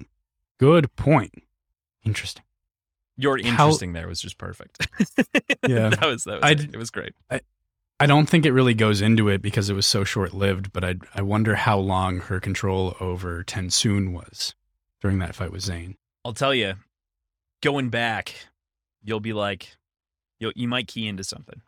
Good 0.59 0.95
point. 0.95 1.33
Interesting. 2.05 2.43
Your 3.17 3.37
How- 3.43 3.49
interesting 3.67 3.93
there 3.93 4.07
was 4.07 4.21
just 4.21 4.37
perfect. 4.37 4.87
Yeah. 5.67 5.89
that 5.89 6.05
was 6.05 6.23
that 6.23 6.35
was 6.35 6.43
I 6.43 6.51
it. 6.51 6.73
it 6.73 6.77
was 6.77 6.89
great. 6.89 7.13
I 7.99 8.05
don't 8.05 8.27
think 8.29 8.45
it 8.45 8.53
really 8.53 8.73
goes 8.73 9.01
into 9.01 9.27
it 9.27 9.41
because 9.41 9.69
it 9.69 9.73
was 9.73 9.85
so 9.85 10.03
short 10.05 10.33
lived, 10.33 10.71
but 10.71 10.85
I 10.85 10.95
I 11.13 11.21
wonder 11.21 11.55
how 11.55 11.77
long 11.77 12.19
her 12.21 12.39
control 12.39 12.95
over 13.01 13.43
Tensoon 13.43 14.13
was 14.13 14.55
during 15.01 15.19
that 15.19 15.35
fight 15.35 15.51
with 15.51 15.61
Zane. 15.63 15.97
I'll 16.23 16.33
tell 16.33 16.53
you, 16.55 16.75
going 17.61 17.89
back, 17.89 18.33
you'll 19.03 19.19
be 19.19 19.33
like, 19.33 19.75
you 20.39 20.51
you 20.55 20.67
might 20.67 20.87
key 20.87 21.07
into 21.07 21.23
something. 21.23 21.61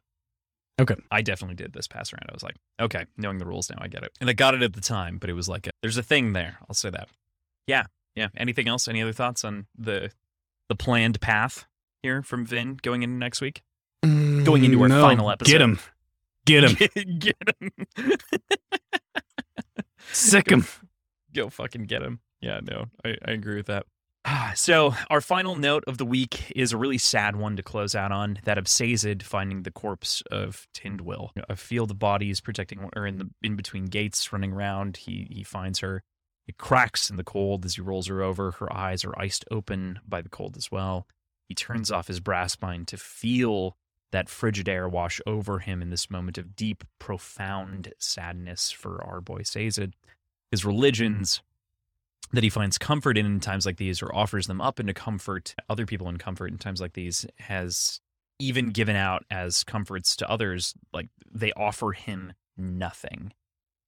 Okay. 0.79 0.95
I 1.11 1.21
definitely 1.21 1.55
did 1.55 1.73
this 1.73 1.87
pass 1.87 2.11
around. 2.11 2.25
I 2.29 2.33
was 2.33 2.41
like, 2.43 2.55
okay, 2.79 3.05
knowing 3.15 3.37
the 3.37 3.45
rules 3.45 3.69
now, 3.69 3.77
I 3.79 3.87
get 3.87 4.03
it. 4.03 4.11
And 4.19 4.29
I 4.29 4.33
got 4.33 4.55
it 4.55 4.63
at 4.63 4.73
the 4.73 4.81
time, 4.81 5.17
but 5.19 5.29
it 5.29 5.33
was 5.33 5.47
like, 5.47 5.67
a, 5.67 5.71
there's 5.81 5.97
a 5.97 6.03
thing 6.03 6.33
there. 6.33 6.57
I'll 6.67 6.73
say 6.73 6.89
that. 6.89 7.07
Yeah, 7.67 7.83
yeah. 8.15 8.29
Anything 8.35 8.67
else? 8.67 8.87
Any 8.87 9.01
other 9.01 9.13
thoughts 9.13 9.43
on 9.45 9.67
the 9.77 10.11
the 10.69 10.75
planned 10.75 11.19
path 11.21 11.65
here 12.01 12.23
from 12.23 12.45
Vin 12.45 12.77
going 12.81 13.03
into 13.03 13.17
next 13.17 13.41
week? 13.41 13.61
Mm, 14.03 14.43
going 14.45 14.63
into 14.63 14.81
our 14.81 14.87
No, 14.87 15.01
final 15.01 15.29
episode. 15.29 15.51
Get 15.51 15.61
him. 15.61 15.79
Get 16.45 16.63
him. 16.63 17.19
get 17.19 17.35
him. 17.59 17.71
Sick 20.11 20.49
him. 20.49 20.65
Go 21.33 21.49
fucking 21.49 21.83
get 21.83 22.01
him. 22.01 22.19
Yeah, 22.41 22.59
no, 22.63 22.85
I, 23.05 23.15
I 23.25 23.31
agree 23.31 23.55
with 23.57 23.67
that. 23.67 23.85
So, 24.55 24.93
our 25.09 25.21
final 25.21 25.55
note 25.55 25.83
of 25.87 25.97
the 25.97 26.05
week 26.05 26.51
is 26.55 26.73
a 26.73 26.77
really 26.77 26.97
sad 26.97 27.35
one 27.37 27.55
to 27.55 27.63
close 27.63 27.95
out 27.95 28.11
on 28.11 28.39
that 28.43 28.57
of 28.57 28.67
Sazed 28.67 29.23
finding 29.23 29.63
the 29.63 29.71
corpse 29.71 30.21
of 30.29 30.67
Tindwyl. 30.73 31.29
A 31.49 31.55
field 31.55 31.91
of 31.91 31.99
bodies 31.99 32.41
protecting 32.41 32.89
or 32.95 33.07
in 33.07 33.17
the 33.17 33.29
in 33.41 33.55
between 33.55 33.85
gates 33.85 34.31
running 34.33 34.51
around. 34.51 34.97
He 34.97 35.27
he 35.31 35.43
finds 35.43 35.79
her. 35.79 36.03
It 36.47 36.57
cracks 36.57 37.09
in 37.09 37.15
the 37.15 37.23
cold 37.23 37.65
as 37.65 37.75
he 37.75 37.81
rolls 37.81 38.07
her 38.07 38.21
over. 38.21 38.51
Her 38.51 38.71
eyes 38.73 39.05
are 39.05 39.17
iced 39.17 39.45
open 39.49 39.99
by 40.07 40.21
the 40.21 40.29
cold 40.29 40.57
as 40.57 40.69
well. 40.71 41.07
He 41.47 41.55
turns 41.55 41.91
off 41.91 42.07
his 42.07 42.19
brass 42.19 42.57
mind 42.61 42.87
to 42.89 42.97
feel 42.97 43.77
that 44.11 44.27
frigid 44.29 44.67
air 44.67 44.89
wash 44.89 45.21
over 45.25 45.59
him 45.59 45.81
in 45.81 45.89
this 45.89 46.09
moment 46.09 46.37
of 46.37 46.55
deep, 46.55 46.83
profound 46.99 47.93
sadness 47.97 48.69
for 48.69 49.01
our 49.05 49.21
boy 49.21 49.43
Sazed. 49.43 49.95
His 50.51 50.65
religions 50.65 51.41
that 52.33 52.43
he 52.43 52.49
finds 52.49 52.77
comfort 52.77 53.17
in 53.17 53.25
in 53.25 53.39
times 53.39 53.65
like 53.65 53.77
these 53.77 54.01
or 54.01 54.13
offers 54.15 54.47
them 54.47 54.61
up 54.61 54.79
into 54.79 54.93
comfort, 54.93 55.55
other 55.69 55.85
people 55.85 56.07
in 56.09 56.17
comfort 56.17 56.51
in 56.51 56.57
times 56.57 56.81
like 56.81 56.93
these, 56.93 57.25
has 57.39 57.99
even 58.39 58.69
given 58.69 58.95
out 58.95 59.23
as 59.29 59.63
comforts 59.63 60.15
to 60.17 60.29
others. 60.29 60.73
Like 60.93 61.09
they 61.29 61.51
offer 61.53 61.91
him 61.91 62.33
nothing. 62.57 63.33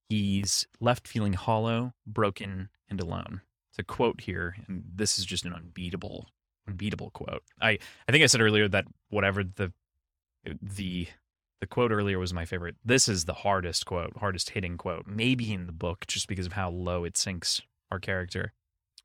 He's 0.08 0.66
left 0.80 1.08
feeling 1.08 1.32
hollow, 1.32 1.94
broken, 2.06 2.68
and 2.88 3.00
alone. 3.00 3.40
It's 3.70 3.78
a 3.78 3.82
quote 3.82 4.20
here, 4.20 4.56
and 4.68 4.84
this 4.94 5.18
is 5.18 5.24
just 5.24 5.44
an 5.44 5.52
unbeatable, 5.52 6.28
unbeatable 6.68 7.10
quote. 7.10 7.42
I, 7.60 7.78
I 8.08 8.12
think 8.12 8.22
I 8.22 8.26
said 8.26 8.40
earlier 8.40 8.68
that 8.68 8.84
whatever 9.08 9.42
the 9.42 9.72
the 10.60 11.08
the 11.60 11.66
quote 11.66 11.90
earlier 11.90 12.18
was 12.18 12.34
my 12.34 12.44
favorite. 12.44 12.76
This 12.84 13.08
is 13.08 13.24
the 13.24 13.32
hardest 13.32 13.86
quote, 13.86 14.16
hardest 14.18 14.50
hitting 14.50 14.76
quote, 14.76 15.06
maybe 15.06 15.52
in 15.52 15.66
the 15.66 15.72
book, 15.72 16.06
just 16.06 16.28
because 16.28 16.46
of 16.46 16.52
how 16.52 16.68
low 16.68 17.04
it 17.04 17.16
sinks 17.16 17.62
our 17.90 17.98
character. 17.98 18.52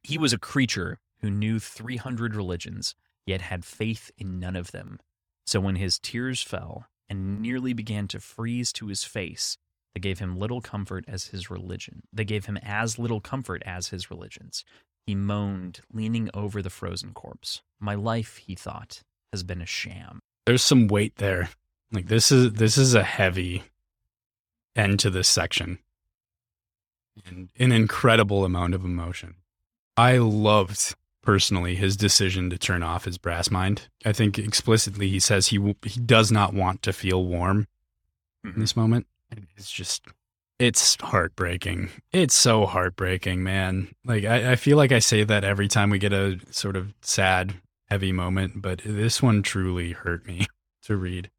He 0.03 0.17
was 0.17 0.33
a 0.33 0.37
creature 0.37 0.99
who 1.21 1.29
knew 1.29 1.59
300 1.59 2.35
religions, 2.35 2.95
yet 3.25 3.41
had 3.41 3.65
faith 3.65 4.11
in 4.17 4.39
none 4.39 4.55
of 4.55 4.71
them. 4.71 4.99
So 5.45 5.59
when 5.59 5.75
his 5.75 5.99
tears 5.99 6.41
fell 6.41 6.85
and 7.09 7.41
nearly 7.41 7.73
began 7.73 8.07
to 8.09 8.19
freeze 8.19 8.71
to 8.73 8.87
his 8.87 9.03
face, 9.03 9.57
they 9.93 9.99
gave 9.99 10.19
him 10.19 10.37
little 10.37 10.61
comfort 10.61 11.05
as 11.07 11.27
his 11.27 11.49
religion. 11.49 12.03
They 12.13 12.25
gave 12.25 12.45
him 12.45 12.57
as 12.57 12.99
little 12.99 13.19
comfort 13.19 13.63
as 13.65 13.87
his 13.87 14.11
religions. 14.11 14.63
He 15.05 15.15
moaned, 15.15 15.81
leaning 15.91 16.29
over 16.33 16.61
the 16.61 16.69
frozen 16.69 17.13
corpse. 17.13 17.61
My 17.79 17.95
life, 17.95 18.37
he 18.37 18.53
thought, 18.53 19.01
has 19.31 19.43
been 19.43 19.61
a 19.61 19.65
sham. 19.65 20.19
There's 20.45 20.63
some 20.63 20.87
weight 20.87 21.15
there. 21.15 21.49
Like 21.91 22.07
this 22.07 22.31
is 22.31 22.53
this 22.53 22.77
is 22.77 22.93
a 22.93 23.03
heavy 23.03 23.63
end 24.75 24.99
to 24.99 25.09
this 25.09 25.27
section. 25.27 25.79
And 27.27 27.49
an 27.57 27.71
incredible 27.71 28.45
amount 28.45 28.73
of 28.73 28.83
emotion. 28.83 29.35
I 29.97 30.17
loved 30.17 30.95
personally 31.21 31.75
his 31.75 31.97
decision 31.97 32.49
to 32.49 32.57
turn 32.57 32.83
off 32.83 33.05
his 33.05 33.17
brass 33.17 33.51
mind. 33.51 33.89
I 34.05 34.13
think 34.13 34.39
explicitly 34.39 35.09
he 35.09 35.19
says 35.19 35.47
he 35.47 35.57
w- 35.57 35.75
he 35.83 35.99
does 35.99 36.31
not 36.31 36.53
want 36.53 36.81
to 36.83 36.93
feel 36.93 37.25
warm 37.25 37.67
in 38.43 38.51
mm-hmm. 38.51 38.61
this 38.61 38.75
moment. 38.75 39.07
It's 39.55 39.71
just 39.71 40.03
it's 40.57 40.97
heartbreaking. 41.01 41.89
It's 42.11 42.35
so 42.35 42.65
heartbreaking, 42.65 43.43
man. 43.43 43.89
Like 44.03 44.25
I, 44.25 44.53
I 44.53 44.55
feel 44.55 44.77
like 44.77 44.91
I 44.91 44.99
say 44.99 45.23
that 45.23 45.43
every 45.43 45.67
time 45.67 45.89
we 45.89 45.99
get 45.99 46.13
a 46.13 46.39
sort 46.51 46.75
of 46.75 46.93
sad, 47.01 47.55
heavy 47.85 48.11
moment, 48.11 48.61
but 48.61 48.81
this 48.85 49.21
one 49.21 49.41
truly 49.41 49.91
hurt 49.91 50.27
me 50.27 50.47
to 50.83 50.95
read. 50.95 51.29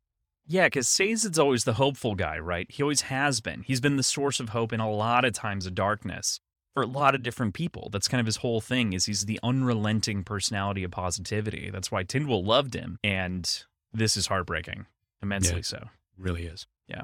Yeah, 0.53 0.67
because 0.67 0.89
Sazed's 0.89 1.39
always 1.39 1.63
the 1.63 1.75
hopeful 1.75 2.17
guy, 2.17 2.37
right? 2.39 2.69
He 2.69 2.83
always 2.83 3.03
has 3.03 3.41
been. 3.41 3.63
He's 3.63 3.81
been 3.81 3.95
the 3.97 4.03
source 4.03 4.41
of 4.41 4.49
hope 4.49 4.73
in 4.73 4.81
a 4.81 4.91
lot 4.91 5.25
of 5.25 5.33
times 5.33 5.65
of 5.65 5.77
darkness 5.77 6.41
for 6.75 6.83
a 6.83 6.87
lot 6.89 7.15
of 7.15 7.23
different 7.23 7.55
people. 7.55 7.89
That's 7.93 8.09
kind 8.09 8.19
of 8.19 8.27
his 8.27 8.39
whole 8.39 8.61
thing 8.61 8.93
is 8.93 9.05
he's 9.07 9.27
the 9.27 9.39
unrelenting 9.45 10.25
personality 10.25 10.83
of 10.83 10.91
positivity. 10.91 11.71
That's 11.71 11.93
why 11.93 12.03
Tindwyl 12.03 12.45
loved 12.45 12.75
him. 12.75 12.99
And 13.05 13.49
this 13.93 14.17
is 14.17 14.27
heartbreaking, 14.27 14.87
immensely 15.23 15.59
Yeah. 15.59 15.63
so. 15.63 15.89
really 16.19 16.47
is. 16.47 16.67
Yeah. 16.89 17.03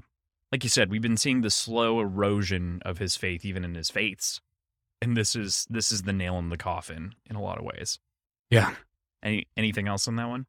Like 0.50 0.64
you 0.64 0.70
said, 0.70 0.90
we've 0.90 1.00
been 1.02 1.16
seeing 1.16 1.42
the 1.42 1.50
slow 1.50 2.00
erosion 2.00 2.82
of 2.84 2.98
his 2.98 3.14
faith, 3.14 3.44
even 3.44 3.64
in 3.64 3.76
his 3.76 3.90
faiths, 3.90 4.40
and 5.00 5.16
this 5.16 5.36
is 5.36 5.66
this 5.70 5.92
is 5.92 6.02
the 6.02 6.12
nail 6.12 6.36
in 6.38 6.48
the 6.48 6.56
coffin 6.56 7.14
in 7.30 7.36
a 7.36 7.40
lot 7.42 7.58
of 7.58 7.64
ways. 7.64 8.00
Yeah. 8.50 8.74
Any 9.22 9.46
anything 9.56 9.86
else 9.86 10.08
on 10.08 10.16
that 10.16 10.28
one? 10.28 10.46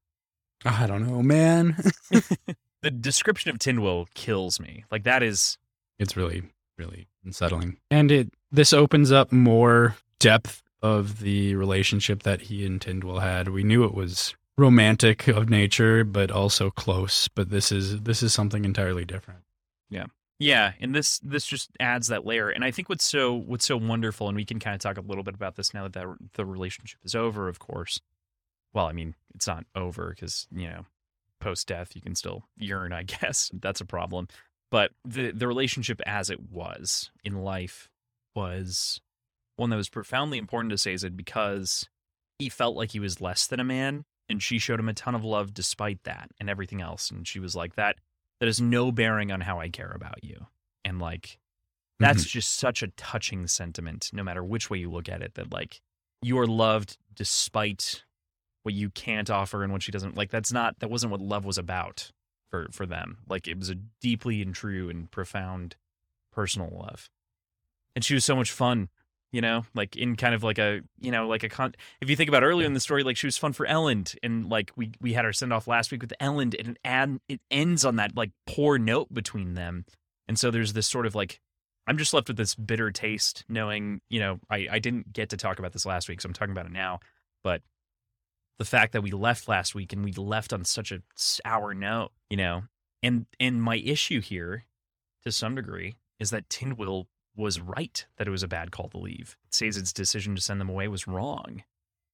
I 0.65 0.88
don't 0.88 1.06
know, 1.07 1.22
man. 1.22 1.76
The 2.88 2.91
description 2.91 3.51
of 3.51 3.59
Tindwyl 3.59 4.07
kills 4.14 4.61
me. 4.61 4.85
Like 4.89 5.03
that 5.03 5.22
is 5.22 5.57
it's 5.99 6.15
really, 6.15 6.43
really 6.77 7.09
unsettling. 7.26 7.76
And 7.91 8.09
it 8.09 8.34
this 8.49 8.72
opens 8.72 9.11
up 9.11 9.34
more 9.34 9.97
depth 10.19 10.64
of 10.81 11.19
the 11.19 11.55
relationship 11.55 12.23
that 12.23 12.43
he 12.43 12.65
and 12.65 12.80
Tindwyl 12.80 13.22
had. 13.22 13.49
We 13.49 13.64
knew 13.64 13.84
it 13.84 13.93
was 13.93 14.35
romantic 14.57 15.27
of 15.27 15.49
nature, 15.49 16.05
but 16.05 16.31
also 16.31 16.72
close. 16.72 17.27
But 17.27 17.49
this 17.49 17.73
is 17.73 18.03
this 18.03 18.23
is 18.23 18.34
something 18.34 18.64
entirely 18.64 19.03
different. 19.03 19.41
Yeah, 19.89 20.05
Yeah, 20.39 20.72
and 20.80 20.95
this 20.95 21.19
this 21.19 21.45
just 21.45 21.72
adds 21.81 22.07
that 22.07 22.26
layer. 22.26 22.49
And 22.49 22.64
I 22.64 22.72
think 22.72 22.88
what's 22.88 23.03
so 23.03 23.34
what's 23.34 23.65
so 23.65 23.76
wonderful, 23.76 24.30
and 24.30 24.38
we 24.38 24.45
can 24.45 24.59
kind 24.59 24.76
of 24.76 24.80
talk 24.80 24.97
a 24.97 25.01
little 25.01 25.26
bit 25.26 25.35
about 25.35 25.57
this 25.57 25.73
now 25.73 25.84
that 25.84 25.91
the, 25.91 26.15
the 26.35 26.45
relationship 26.45 27.01
is 27.03 27.15
over. 27.15 27.49
Of 27.49 27.59
course, 27.59 27.99
well, 28.73 28.85
I 28.85 28.93
mean, 28.93 29.14
it's 29.35 29.45
not 29.47 29.65
over 29.76 30.11
because 30.11 30.47
you 30.55 30.69
know, 30.69 30.85
post 31.39 31.68
death 31.68 31.95
you 31.95 32.01
can 32.01 32.15
still 32.15 32.45
yearn. 32.57 32.93
I 32.93 33.03
guess 33.22 33.51
that's 33.53 33.81
a 33.81 33.85
problem. 33.85 34.27
But 34.69 34.91
the 35.05 35.31
the 35.31 35.47
relationship 35.47 36.01
as 36.05 36.30
it 36.30 36.51
was 36.51 37.11
in 37.23 37.43
life 37.43 37.89
was 38.35 39.01
one 39.55 39.69
that 39.69 39.77
was 39.77 39.89
profoundly 39.89 40.38
important 40.38 40.72
to 40.72 40.77
Sazed 40.77 41.15
because 41.15 41.89
he 42.38 42.49
felt 42.49 42.76
like 42.76 42.91
he 42.91 42.99
was 42.99 43.22
less 43.22 43.47
than 43.47 43.59
a 43.59 43.64
man, 43.64 44.05
and 44.30 44.43
she 44.43 44.59
showed 44.59 44.80
him 44.80 44.89
a 44.89 44.93
ton 44.93 45.15
of 45.15 45.23
love 45.23 45.53
despite 45.53 46.03
that 46.03 46.30
and 46.39 46.49
everything 46.49 46.81
else. 46.81 47.09
And 47.09 47.27
she 47.27 47.39
was 47.39 47.55
like 47.55 47.76
that 47.76 47.97
that 48.39 48.45
has 48.45 48.61
no 48.61 48.91
bearing 48.91 49.31
on 49.31 49.41
how 49.41 49.59
I 49.59 49.69
care 49.69 49.91
about 49.95 50.23
you. 50.23 50.47
And 50.85 50.99
like 50.99 51.39
that's 51.99 52.22
mm-hmm. 52.22 52.30
just 52.30 52.57
such 52.57 52.84
a 52.84 52.89
touching 52.89 53.47
sentiment, 53.47 54.11
no 54.14 54.23
matter 54.23 54.43
which 54.43 54.69
way 54.69 54.77
you 54.77 54.91
look 54.91 55.09
at 55.09 55.22
it, 55.22 55.34
that 55.35 55.51
like 55.51 55.81
you 56.22 56.38
are 56.39 56.47
loved 56.47 56.97
despite 57.15 58.03
what 58.68 58.73
you 58.73 58.89
can't 58.89 59.30
offer 59.30 59.64
and 59.64 59.72
what 59.72 59.81
she 59.81 59.94
doesn't 59.94 60.18
like 60.18 60.30
that's 60.30 60.52
not 60.52 60.77
that 60.80 60.89
wasn't 60.89 61.10
what 61.10 61.22
love 61.22 61.45
was 61.45 61.57
about 61.57 62.11
for 62.49 62.68
for 62.73 62.85
them. 62.85 63.19
Like 63.30 63.48
it 63.48 63.57
was 63.57 63.69
a 63.69 63.76
deeply 64.02 64.41
and 64.41 64.53
true 64.53 64.89
and 64.89 65.10
profound 65.10 65.77
personal 66.34 66.69
love. 66.69 67.10
And 67.95 68.03
she 68.03 68.14
was 68.14 68.26
so 68.26 68.35
much 68.35 68.52
fun, 68.52 68.89
you 69.31 69.39
know, 69.39 69.64
like 69.73 69.95
in 69.95 70.18
kind 70.18 70.35
of 70.35 70.44
like 70.44 70.57
a 70.57 70.81
you 70.99 71.11
know, 71.11 71.30
like 71.30 71.44
a 71.44 71.49
con 71.49 71.76
if 72.02 72.10
you 72.10 72.18
think 72.18 72.27
about 72.27 72.44
earlier 72.44 72.68
in 72.68 72.73
the 72.73 72.81
story, 72.81 73.03
like 73.03 73.15
she 73.15 73.26
was 73.26 73.38
fun 73.38 73.53
for 73.53 73.65
Elend, 73.65 74.18
and 74.22 74.49
like 74.49 74.73
we 74.76 74.91
we 74.99 75.14
had 75.14 75.23
our 75.23 75.31
send 75.31 75.53
off 75.53 75.65
last 75.65 75.89
week 75.89 76.02
with 76.02 76.11
Elend, 76.19 76.53
and 76.60 76.68
it 76.68 76.77
ad 76.84 77.19
it 77.30 77.39
ends 77.49 77.85
on 77.85 77.95
that 77.95 78.18
like 78.18 78.31
poor 78.45 78.77
note 78.77 79.14
between 79.14 79.53
them, 79.53 79.85
and 80.27 80.38
so 80.38 80.52
there's 80.52 80.73
this 80.73 80.88
sort 80.88 81.06
of 81.06 81.15
like 81.15 81.39
I'm 81.88 81.98
just 81.98 82.14
left 82.14 82.27
with 82.27 82.35
this 82.35 82.53
bitter 82.53 82.91
taste, 82.91 83.45
knowing 83.48 84.02
you 84.10 84.19
know 84.19 84.39
I 84.49 84.68
I 84.69 84.80
didn't 84.80 85.14
get 85.14 85.30
to 85.30 85.38
talk 85.38 85.57
about 85.57 85.72
this 85.72 85.85
last 85.85 86.10
week, 86.10 86.19
so 86.19 86.27
I'm 86.27 86.34
talking 86.34 86.52
about 86.52 86.65
it 86.65 86.73
now, 86.73 86.99
but 87.45 87.61
the 88.57 88.65
fact 88.65 88.93
that 88.93 89.01
we 89.01 89.11
left 89.11 89.47
last 89.47 89.75
week 89.75 89.93
and 89.93 90.03
we 90.03 90.11
left 90.13 90.53
on 90.53 90.65
such 90.65 90.91
a 90.91 91.01
sour 91.15 91.73
note, 91.73 92.11
you 92.29 92.38
know, 92.38 92.63
and 93.03 93.25
and 93.39 93.61
my 93.61 93.77
issue 93.77 94.21
here, 94.21 94.65
to 95.23 95.31
some 95.31 95.55
degree, 95.55 95.95
is 96.19 96.29
that 96.31 96.49
Tindwyl 96.49 97.07
was 97.35 97.59
right 97.59 98.05
that 98.17 98.27
it 98.27 98.31
was 98.31 98.43
a 98.43 98.47
bad 98.47 98.71
call 98.71 98.89
to 98.89 98.97
leave. 98.97 99.38
Sazed's 99.51 99.93
decision 99.93 100.35
to 100.35 100.41
send 100.41 100.59
them 100.59 100.69
away 100.69 100.88
was 100.88 101.07
wrong. 101.07 101.63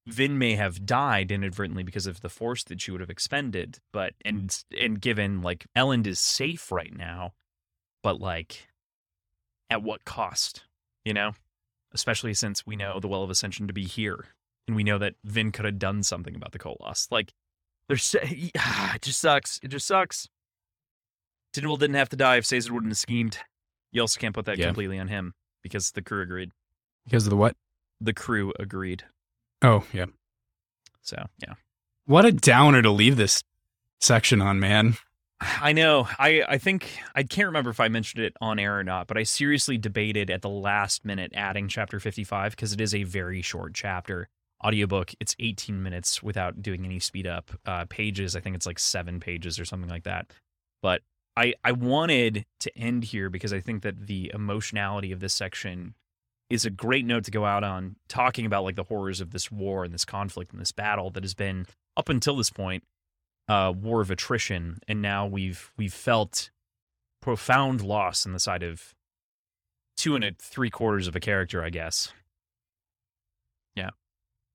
Vin 0.06 0.38
may 0.38 0.56
have 0.56 0.86
died 0.86 1.32
inadvertently 1.32 1.84
because 1.84 2.08
of 2.08 2.20
the 2.20 2.30
force 2.30 2.64
that 2.66 2.82
she 2.82 2.92
would 2.92 3.00
have 3.00 3.10
expended, 3.10 3.80
but 3.94 4.14
and 4.26 4.50
mm. 4.50 4.86
and 4.86 5.00
given 5.00 5.42
like 5.42 5.66
Elend 5.76 6.08
is 6.08 6.20
safe 6.20 6.72
right 6.72 6.96
now, 6.96 7.34
but 8.02 8.20
like 8.20 8.68
at 9.70 9.82
what 9.82 10.06
cost? 10.06 10.64
You 11.06 11.14
know? 11.14 11.34
Especially 11.94 12.34
since 12.34 12.66
we 12.66 12.76
know 12.76 13.00
the 13.00 13.08
Well 13.08 13.24
of 13.24 13.30
Ascension 13.30 13.68
to 13.68 13.74
be 13.74 13.86
here. 13.86 14.26
And 14.68 14.76
we 14.76 14.84
know 14.84 14.98
that 14.98 15.16
Vin 15.26 15.52
could 15.52 15.66
have 15.66 15.80
done 15.80 16.04
something 16.04 16.36
about 16.36 16.52
the 16.54 16.60
Koloss. 16.60 17.12
Like 17.12 17.34
there's 17.88 18.16
it 18.22 19.02
just 19.02 19.20
sucks. 19.20 19.60
It 19.64 19.70
just 19.70 19.86
sucks. 19.88 20.28
Tindwyl 21.54 21.78
didn't 21.78 21.96
have 21.96 22.10
to 22.10 22.16
die 22.16 22.38
if 22.38 22.46
Sazed 22.46 22.70
wouldn't 22.72 22.92
have 22.92 22.98
schemed. 22.98 23.38
You 23.92 24.02
also 24.02 24.20
can't 24.20 24.34
put 24.34 24.46
that 24.46 24.58
Yeah. 24.58 24.66
completely 24.68 24.98
on 25.00 25.08
him 25.08 25.34
because 25.62 25.92
the 25.92 26.02
crew 26.02 26.22
agreed. 26.22 26.52
Because 27.06 27.26
of 27.26 27.30
the 27.30 27.36
what? 27.38 27.56
The 28.02 28.14
crew 28.14 28.54
agreed. 28.60 29.04
Oh, 29.62 29.86
yeah. 29.94 30.06
So 31.02 31.26
yeah. 31.40 31.54
What 32.06 32.26
a 32.26 32.32
downer 32.32 32.82
to 32.82 32.90
leave 32.90 33.18
this 33.18 33.44
section 34.00 34.42
on, 34.42 34.60
man. 34.60 34.96
I 35.40 35.74
know. 35.74 36.08
I, 36.18 36.44
I 36.48 36.58
think 36.58 36.90
I 37.14 37.24
can't 37.24 37.48
remember 37.48 37.70
if 37.70 37.80
I 37.80 37.90
mentioned 37.90 38.24
it 38.24 38.34
on 38.42 38.60
air 38.60 38.80
or 38.80 38.84
not, 38.84 39.08
but 39.08 39.18
I 39.18 39.24
seriously 39.24 39.78
debated 39.78 40.30
at 40.30 40.42
the 40.42 40.50
last 40.50 41.04
minute 41.06 41.32
adding 41.36 41.68
chapter 41.68 42.00
55 42.00 42.52
because 42.52 42.72
it 42.74 42.80
is 42.82 42.96
a 42.96 43.04
very 43.04 43.42
short 43.42 43.74
chapter. 43.74 44.30
Audiobook, 44.66 45.14
it's 45.20 45.36
18 45.40 45.82
minutes 45.82 46.24
without 46.24 46.62
doing 46.62 46.86
any 46.86 47.00
speed 47.00 47.28
up. 47.28 47.52
Uh, 47.66 47.86
pages, 47.90 48.36
I 48.36 48.40
think 48.40 48.56
it's 48.56 48.66
like 48.66 48.80
seven 48.80 49.20
pages 49.20 49.60
or 49.60 49.66
something 49.66 49.90
like 49.90 50.04
that. 50.04 50.32
But 50.82 51.02
I, 51.36 51.54
I 51.64 51.72
wanted 51.72 52.46
to 52.62 52.78
end 52.78 53.06
here 53.06 53.30
because 53.30 53.54
I 53.54 53.60
think 53.60 53.84
that 53.84 54.08
the 54.08 54.32
emotionality 54.34 55.12
of 55.12 55.20
this 55.20 55.34
section 55.34 55.96
is 56.50 56.66
a 56.66 56.70
great 56.70 57.06
note 57.06 57.24
to 57.26 57.32
go 57.32 57.46
out 57.46 57.64
on, 57.64 57.96
talking 58.08 58.46
about 58.46 58.64
like 58.64 58.76
the 58.76 58.84
horrors 58.84 59.20
of 59.20 59.32
this 59.32 59.52
war 59.52 59.84
and 59.84 59.94
this 59.94 60.06
conflict 60.06 60.52
and 60.52 60.62
this 60.62 60.72
battle 60.72 61.10
that 61.12 61.24
has 61.24 61.34
been 61.34 61.66
up 61.98 62.10
until 62.10 62.36
this 62.36 62.50
point 62.50 62.84
uh, 63.48 63.74
war 63.76 64.02
of 64.02 64.12
attrition, 64.12 64.80
and 64.88 65.02
now 65.02 65.26
we've 65.26 65.72
we've 65.78 65.94
felt 65.94 66.50
profound 67.22 67.82
loss 67.82 68.26
on 68.26 68.34
the 68.34 68.40
side 68.40 68.64
of 68.64 68.94
two 69.98 70.16
and 70.16 70.24
a 70.24 70.32
three 70.40 70.70
quarters 70.70 71.08
of 71.08 71.16
a 71.16 71.20
character, 71.20 71.64
I 71.64 71.70
guess. 71.70 72.14
Yeah, 73.76 73.90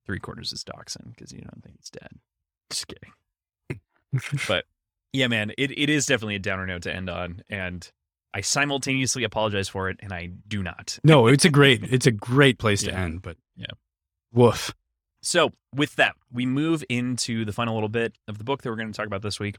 three 0.09 0.19
quarters 0.19 0.51
is 0.51 0.63
Dockson 0.63 1.13
because 1.15 1.31
you 1.31 1.41
don't 1.41 1.63
think 1.63 1.75
he's 1.77 1.91
dead. 1.91 2.09
Just 2.71 2.87
kidding. 2.87 4.41
but 4.47 4.65
yeah, 5.13 5.27
man, 5.27 5.51
it, 5.55 5.69
it 5.69 5.87
is 5.87 6.07
definitely 6.07 6.33
a 6.33 6.39
downer 6.39 6.65
note 6.65 6.81
to 6.83 6.95
end 6.95 7.11
on, 7.11 7.43
and 7.47 7.87
I 8.33 8.41
simultaneously 8.41 9.23
apologize 9.23 9.69
for 9.69 9.87
it, 9.87 9.99
and 10.01 10.11
I 10.11 10.31
do 10.47 10.63
not. 10.63 10.97
No, 11.03 11.27
it's 11.27 11.45
a 11.45 11.49
great 11.51 11.83
it's 11.83 12.07
a 12.07 12.11
great 12.11 12.57
place 12.57 12.81
to 12.83 12.91
end, 12.91 13.21
but 13.21 13.37
Yeah. 13.55 13.67
Woof. 14.33 14.73
So, 15.21 15.51
with 15.75 15.95
that, 15.97 16.15
we 16.31 16.47
move 16.47 16.83
into 16.89 17.45
the 17.45 17.53
final 17.53 17.75
little 17.75 17.87
bit 17.89 18.15
of 18.27 18.39
the 18.39 18.43
book 18.43 18.63
that 18.63 18.69
we're 18.71 18.77
going 18.77 18.91
to 18.91 18.97
talk 18.97 19.05
about 19.05 19.21
this 19.21 19.39
week, 19.39 19.57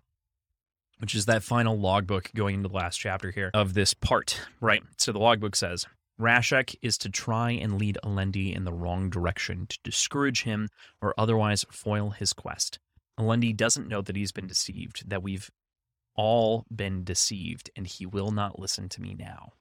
which 0.98 1.14
is 1.14 1.26
that 1.26 1.44
final 1.44 1.78
logbook 1.78 2.32
going 2.34 2.56
into 2.56 2.68
the 2.68 2.74
last 2.74 2.96
chapter 2.96 3.30
here 3.30 3.52
of 3.54 3.74
this 3.74 3.94
part, 3.94 4.40
right? 4.60 4.82
So, 4.96 5.12
the 5.12 5.20
logbook 5.20 5.54
says 5.54 5.86
Rashek 6.20 6.76
is 6.82 6.98
to 6.98 7.08
try 7.08 7.50
and 7.50 7.78
lead 7.78 7.98
Alendi 8.04 8.54
in 8.54 8.64
the 8.64 8.72
wrong 8.72 9.10
direction 9.10 9.66
to 9.68 9.78
discourage 9.82 10.42
him 10.42 10.68
or 11.00 11.14
otherwise 11.18 11.64
foil 11.70 12.10
his 12.10 12.32
quest. 12.32 12.78
Alendi 13.18 13.56
doesn't 13.56 13.88
know 13.88 14.02
that 14.02 14.16
he's 14.16 14.32
been 14.32 14.46
deceived, 14.46 15.08
that 15.08 15.22
we've 15.22 15.50
all 16.14 16.64
been 16.74 17.04
deceived, 17.04 17.70
and 17.74 17.86
he 17.86 18.06
will 18.06 18.30
not 18.30 18.58
listen 18.58 18.88
to 18.90 19.02
me 19.02 19.14
now. 19.18 19.52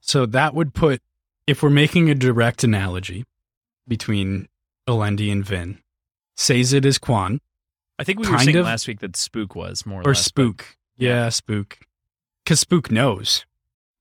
So 0.00 0.26
that 0.26 0.54
would 0.54 0.74
put 0.74 1.02
if 1.46 1.62
we're 1.62 1.70
making 1.70 2.08
a 2.10 2.14
direct 2.14 2.64
analogy 2.64 3.24
between 3.86 4.48
Alendi 4.88 5.30
and 5.30 5.44
Vin, 5.44 5.78
says 6.36 6.72
it 6.72 6.84
is 6.84 6.98
Kwaan 6.98 7.40
I 7.98 8.04
think 8.04 8.20
we 8.20 8.30
were 8.30 8.38
saying 8.38 8.56
of. 8.56 8.64
last 8.64 8.86
week 8.86 9.00
that 9.00 9.16
Spook 9.16 9.54
was 9.54 9.86
more 9.86 10.00
or, 10.00 10.02
or 10.02 10.08
less, 10.08 10.18
but 10.18 10.24
Spook. 10.24 10.76
Yeah, 10.96 11.28
Spook. 11.30 11.78
Because 12.44 12.60
Spook 12.60 12.90
knows. 12.90 13.44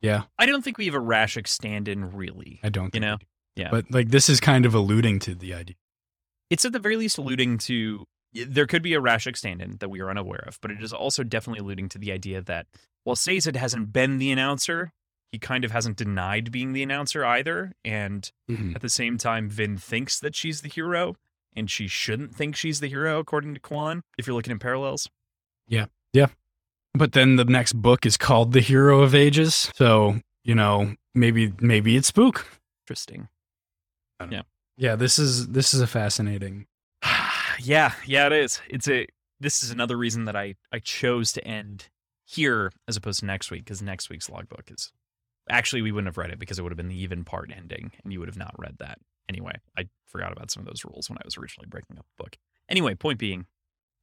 Yeah, 0.01 0.23
I 0.37 0.45
don't 0.45 0.63
think 0.63 0.77
we 0.77 0.85
have 0.85 0.95
a 0.95 0.99
Rashek 0.99 1.47
stand 1.47 1.87
in 1.87 2.11
really. 2.15 2.59
I 2.63 2.69
don't 2.69 2.93
You 2.93 2.99
know? 2.99 3.17
Yeah. 3.55 3.69
But 3.71 3.85
like 3.91 4.09
this 4.09 4.29
is 4.29 4.39
kind 4.39 4.65
of 4.65 4.73
alluding 4.75 5.19
to 5.19 5.35
the 5.35 5.53
idea. 5.53 5.75
it's 6.49 6.63
at 6.65 6.73
the 6.73 6.79
very 6.79 6.95
least 6.97 7.17
alluding 7.17 7.57
to 7.59 8.05
there 8.33 8.67
could 8.67 8.83
be 8.83 8.93
a 8.93 8.99
Rashek 9.01 9.37
stand-in 9.37 9.77
that 9.79 9.89
we 9.89 10.01
are 10.01 10.09
unaware 10.09 10.43
of, 10.45 10.59
but 10.61 10.69
it 10.69 10.83
is 10.83 10.91
also 10.91 11.23
definitely 11.23 11.61
alluding 11.61 11.87
to 11.89 11.97
the 11.97 12.11
idea 12.11 12.41
that 12.41 12.67
while 13.05 13.15
Sazed 13.15 13.55
hasn't 13.55 13.93
been 13.93 14.17
the 14.17 14.29
announcer, 14.31 14.91
he 15.31 15.39
kind 15.39 15.63
of 15.63 15.71
hasn't 15.71 15.95
denied 15.95 16.51
being 16.51 16.73
the 16.73 16.83
announcer 16.83 17.23
either. 17.23 17.71
And 17.85 18.29
Mhm. 18.49 18.75
at 18.75 18.81
the 18.81 18.89
same 18.89 19.17
time, 19.17 19.49
Vin 19.49 19.77
thinks 19.77 20.19
that 20.19 20.35
she's 20.35 20.61
the 20.61 20.67
hero, 20.69 21.15
and 21.55 21.71
she 21.71 21.87
shouldn't 21.87 22.35
think 22.35 22.57
she's 22.57 22.81
the 22.81 22.89
hero, 22.89 23.19
according 23.19 23.53
to 23.53 23.59
Kwaan, 23.61 24.01
if 24.17 24.27
you're 24.27 24.35
looking 24.35 24.51
at 24.53 24.59
parallels. 24.59 25.09
But 26.95 27.11
then 27.11 27.35
the 27.35 27.45
next 27.45 27.73
book 27.73 28.05
is 28.05 28.17
called 28.17 28.53
The 28.53 28.61
Hero 28.61 29.01
of 29.01 29.13
Ages. 29.13 29.69
So, 29.75 30.19
you 30.43 30.55
know, 30.55 30.95
maybe 31.13 31.53
maybe 31.59 31.97
it's 31.97 32.07
Spook. 32.07 32.47
Interesting. 32.83 33.27
Yeah, 34.31 34.41
Yeah, 34.77 34.95
this 34.95 35.19
is 35.19 35.47
this 35.49 35.73
is 35.73 35.81
a 35.81 35.87
fascinating. 35.87 36.67
yeah, 37.59 37.93
yeah, 38.05 38.27
it 38.27 38.33
is. 38.33 38.61
It's 38.69 38.87
a 38.87 39.07
this 39.39 39.63
is 39.63 39.71
another 39.71 39.97
reason 39.97 40.25
that 40.25 40.35
I 40.35 40.55
I 40.71 40.79
chose 40.79 41.33
to 41.33 41.45
end 41.45 41.89
here 42.23 42.71
as 42.87 42.97
opposed 42.97 43.19
to 43.19 43.25
next 43.25 43.51
week 43.51 43.65
because 43.65 43.81
next 43.81 44.09
week's 44.09 44.29
logbook 44.29 44.71
is 44.71 44.91
actually 45.49 45.81
we 45.81 45.91
wouldn't 45.91 46.07
have 46.07 46.17
read 46.17 46.31
it 46.31 46.39
because 46.39 46.57
it 46.57 46.63
would 46.63 46.71
have 46.71 46.77
been 46.77 46.87
the 46.87 47.01
even 47.01 47.23
part 47.23 47.51
ending 47.55 47.91
and 48.03 48.11
you 48.11 48.19
would 48.19 48.29
have 48.29 48.37
not 48.37 48.55
read 48.57 48.75
that 48.79 48.99
anyway. 49.29 49.53
I 49.77 49.87
forgot 50.07 50.31
about 50.31 50.49
some 50.49 50.61
of 50.61 50.67
those 50.67 50.85
rules 50.85 51.09
when 51.09 51.17
I 51.17 51.25
was 51.25 51.37
originally 51.37 51.67
breaking 51.67 51.97
up 51.97 52.05
the 52.17 52.23
book. 52.23 52.37
Anyway, 52.69 52.95
point 52.95 53.19
being, 53.19 53.45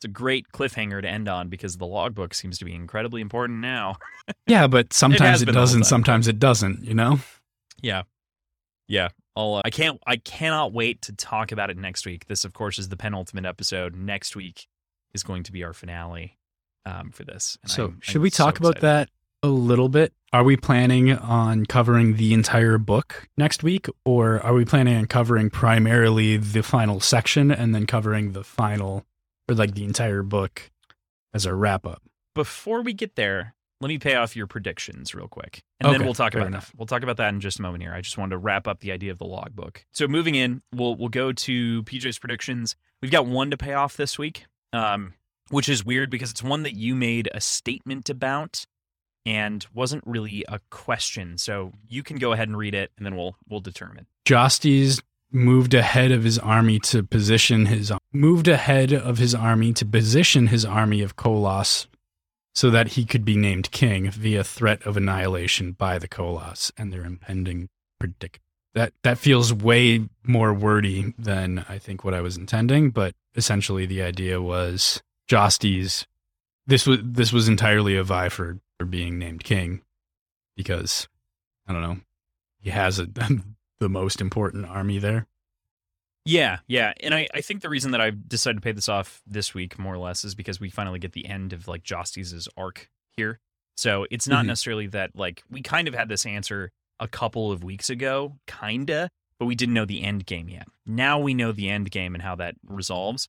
it's 0.03 0.05
a 0.05 0.09
great 0.09 0.49
cliffhanger 0.53 1.01
to 1.01 1.09
end 1.09 1.29
on 1.29 1.49
because 1.49 1.77
the 1.77 1.87
logbook 1.87 2.35
seems 2.35 2.59
to 2.59 2.65
be 2.65 2.75
incredibly 2.75 3.21
important 3.21 3.61
now. 3.61 3.97
Yeah, 4.47 4.67
but 4.67 4.93
sometimes 4.93 5.43
it, 5.43 5.47
whole 5.49 5.55
doesn't, 5.55 5.85
sometimes 5.85 6.29
it 6.29 6.39
doesn't, 6.39 6.85
you 6.85 6.95
know? 6.95 7.19
Yeah. 7.81 8.03
Yeah. 8.87 9.09
I'll, 9.37 9.57
uh, 9.57 9.63
I 9.65 9.71
can't 9.71 10.01
I 10.07 10.17
cannot 10.17 10.73
wait 10.73 11.03
to 11.03 11.13
talk 11.13 11.53
about 11.53 11.71
it 11.71 11.77
next 11.77 12.05
week. 12.07 12.27
This 12.27 12.45
of 12.45 12.53
course 12.53 12.79
is 12.79 12.89
the 12.89 12.97
penultimate 12.97 13.45
episode. 13.47 13.97
Next 13.97 14.37
week 14.37 14.69
is 15.15 15.23
going 15.23 15.43
to 15.45 15.53
be 15.53 15.65
our 15.65 15.73
finale 15.73 16.39
um, 16.85 17.11
for 17.11 17.25
this. 17.25 17.59
So, 17.67 17.87
I'm- 17.87 17.99
should 18.01 18.17
I'm 18.17 18.23
we 18.23 18.31
so 18.31 18.45
talk 18.45 18.59
about 18.61 18.81
that 18.81 19.09
a 19.43 19.49
little 19.49 19.89
bit? 19.89 20.13
Are 20.33 20.45
we 20.45 20.57
planning 20.57 21.13
on 21.13 21.67
covering 21.67 22.17
the 22.17 22.33
entire 22.33 22.79
book 22.79 23.29
next 23.37 23.63
week, 23.63 23.87
or 24.05 24.41
are 24.41 24.55
we 24.55 24.65
planning 24.65 24.97
on 24.97 25.07
covering 25.07 25.51
primarily 25.51 26.37
the 26.37 26.63
final 26.63 27.01
section 27.01 27.51
and 27.51 27.75
then 27.75 27.87
covering 27.87 28.33
the 28.33 28.45
final, 28.45 29.05
or 29.53 29.55
like 29.55 29.75
the 29.75 29.85
entire 29.85 30.23
book 30.23 30.71
as 31.33 31.47
a 31.47 31.55
wrap 31.55 31.87
up? 31.87 32.03
Before 32.35 32.83
we 32.83 32.93
get 32.93 33.15
there, 33.15 33.55
let 33.81 33.89
me 33.89 33.99
pay 33.99 34.15
off 34.15 34.37
your 34.37 34.47
predictions 34.47 35.15
real 35.15 35.29
quick. 35.29 35.63
And 35.81 35.93
then 35.93 36.05
we'll 36.05 36.15
talk 36.15 36.35
about 36.35 36.47
enough. 36.47 36.71
that. 36.71 36.79
We'll 36.79 36.87
talk 36.87 37.03
about 37.03 37.17
that 37.19 37.29
in 37.35 37.41
just 37.41 37.59
a 37.59 37.63
moment 37.63 37.83
here. 37.83 37.93
I 37.93 38.01
just 38.01 38.17
wanted 38.17 38.31
to 38.31 38.39
wrap 38.39 38.67
up 38.67 38.81
the 38.81 38.93
idea 38.93 39.11
of 39.11 39.19
the 39.19 39.25
logbook. 39.25 39.85
So 39.93 40.09
moving 40.09 40.35
in, 40.35 40.63
we'll 40.75 40.95
we'll 40.95 41.09
go 41.09 41.33
to 41.33 41.83
PJ's 41.83 42.19
predictions. 42.19 42.77
We've 43.01 43.11
got 43.11 43.27
one 43.27 43.51
to 43.51 43.57
pay 43.57 43.75
off 43.75 43.97
this 43.97 44.19
week. 44.19 44.47
Um, 44.73 45.15
which 45.51 45.69
is 45.69 45.85
weird 45.85 46.11
because 46.11 46.31
it's 46.31 46.43
one 46.43 46.63
that 46.63 46.75
you 46.75 46.95
made 46.95 47.29
a 47.35 47.41
statement 47.41 48.09
about 48.09 48.65
and 49.27 49.67
wasn't 49.75 50.03
really 50.07 50.45
a 50.49 50.61
question. 50.71 51.37
So 51.37 51.73
you 51.87 52.03
can 52.03 52.17
go 52.17 52.33
ahead 52.33 52.49
and 52.49 52.57
read 52.57 52.75
it 52.75 52.91
and 52.97 53.05
then 53.05 53.17
we'll 53.17 53.37
we'll 53.49 53.61
determine. 53.61 54.07
Jastes 54.27 55.03
moved 55.33 55.75
ahead 55.75 56.13
of 56.13 56.25
his 56.25 56.39
army 56.39 56.79
to 56.79 57.03
position 57.03 57.67
his 57.67 57.93
moved 58.13 58.49
ahead 58.49 58.93
of 58.93 59.19
his 59.19 59.35
army 59.35 59.73
to 59.73 59.85
position 59.85 60.49
his 60.49 60.65
army 60.65 61.03
of 61.03 61.17
Koloss 61.17 61.87
so 62.55 62.71
that 62.71 62.89
he 62.89 63.05
could 63.05 63.25
be 63.25 63.37
named 63.37 63.71
king 63.71 64.11
via 64.11 64.45
threat 64.45 64.83
of 64.87 64.97
annihilation 64.97 65.73
by 65.73 65.99
the 65.99 66.09
Koloss 66.09 66.71
and 66.77 66.93
their 66.93 67.05
impending 67.05 67.69
predicament. 67.99 68.43
That 68.75 68.93
that 69.03 69.19
feels 69.19 69.53
way 69.53 70.09
more 70.25 70.55
wordy 70.55 71.13
than 71.19 71.65
I 71.69 71.79
think 71.79 72.05
what 72.05 72.15
I 72.15 72.21
was 72.21 72.37
intending, 72.37 72.91
but 72.91 73.15
essentially 73.35 73.87
the 73.87 74.03
idea 74.03 74.41
was 74.41 75.03
Jastes 75.29 76.07
this 76.67 76.87
was 76.87 76.99
this 77.03 77.33
was 77.33 77.49
entirely 77.49 77.97
a 77.97 78.05
vie 78.05 78.29
for, 78.29 78.59
for 78.79 78.85
being 78.85 79.19
named 79.19 79.45
king 79.45 79.83
because 80.57 81.09
I 81.67 81.73
don't 81.73 81.83
know 81.83 82.01
he 82.61 82.71
has 82.71 82.99
a 82.99 83.09
the 83.83 83.89
most 83.89 84.21
important 84.21 84.65
army 84.67 84.99
there. 84.99 85.27
Yeah, 86.25 86.59
yeah. 86.69 86.93
And 87.01 87.13
I, 87.15 87.27
I 87.35 87.41
think 87.41 87.63
the 87.63 87.69
reason 87.69 87.91
that 87.91 88.01
I've 88.01 88.29
decided 88.29 88.55
to 88.59 88.61
pay 88.61 88.73
this 88.73 88.89
off 88.89 89.21
this 89.27 89.55
week, 89.55 89.79
more 89.79 89.95
or 89.95 89.99
less, 89.99 90.25
is 90.25 90.35
because 90.37 90.61
we 90.61 90.71
finally 90.71 91.01
get 91.01 91.13
the 91.13 91.27
end 91.27 91.53
of 91.53 91.67
like 91.67 91.83
Jastes' 91.83 92.47
arc 92.57 92.89
here. 93.17 93.41
So 93.77 94.07
it's 94.11 94.29
not 94.29 94.45
Mhm. 94.45 94.49
necessarily 94.49 94.87
that 94.89 95.17
like 95.17 95.43
we 95.51 95.63
kind 95.63 95.89
of 95.89 95.95
had 95.95 96.09
this 96.09 96.25
answer 96.25 96.71
a 97.01 97.09
couple 97.09 97.51
of 97.51 97.65
weeks 97.65 97.91
ago, 97.91 98.39
kinda, 98.47 99.11
but 99.39 99.47
we 99.47 99.57
didn't 99.57 99.75
know 99.75 99.85
the 99.85 100.05
end 100.05 100.25
game 100.25 100.49
yet. 100.49 100.69
Now 100.87 101.19
we 101.19 101.35
know 101.35 101.51
the 101.51 101.69
end 101.69 101.91
game 101.91 102.15
and 102.15 102.23
how 102.23 102.37
that 102.37 102.55
resolves. 102.65 103.29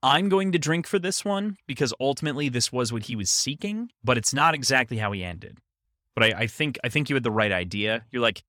I'm 0.00 0.28
going 0.28 0.52
to 0.52 0.58
drink 0.60 0.86
for 0.86 1.00
this 1.00 1.24
one 1.24 1.56
because 1.66 1.92
ultimately 1.98 2.48
this 2.48 2.70
was 2.70 2.92
what 2.92 3.04
he 3.06 3.16
was 3.16 3.30
seeking, 3.32 3.90
but 4.04 4.16
it's 4.16 4.32
not 4.32 4.54
exactly 4.54 4.98
how 4.98 5.10
he 5.10 5.24
ended. 5.24 5.58
But 6.14 6.22
I, 6.34 6.42
I 6.42 6.46
think 6.46 6.78
I 6.84 6.88
think 6.88 7.08
you 7.10 7.16
had 7.16 7.24
the 7.24 7.32
right 7.32 7.50
idea. 7.50 8.04
You're 8.12 8.22
like, 8.22 8.44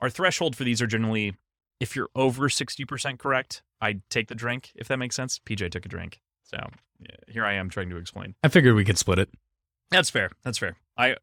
our 0.00 0.10
threshold 0.10 0.56
for 0.56 0.64
these 0.64 0.82
are 0.82 0.86
generally 0.86 1.34
if 1.80 1.94
you're 1.94 2.08
over 2.14 2.48
60% 2.48 3.18
correct, 3.18 3.62
I 3.80 4.00
take 4.08 4.28
the 4.28 4.34
drink, 4.34 4.72
if 4.74 4.88
that 4.88 4.96
makes 4.96 5.14
sense. 5.14 5.38
PJ 5.38 5.70
took 5.70 5.84
a 5.84 5.88
drink. 5.88 6.20
So 6.42 6.56
yeah, 7.00 7.16
here 7.28 7.44
I 7.44 7.54
am 7.54 7.68
trying 7.68 7.90
to 7.90 7.96
explain. 7.96 8.34
I 8.42 8.48
figured 8.48 8.74
we 8.74 8.84
could 8.84 8.98
split 8.98 9.18
it. 9.18 9.28
That's 9.90 10.10
fair. 10.10 10.30
That's 10.42 10.58
fair. 10.58 10.76
I 10.96 11.16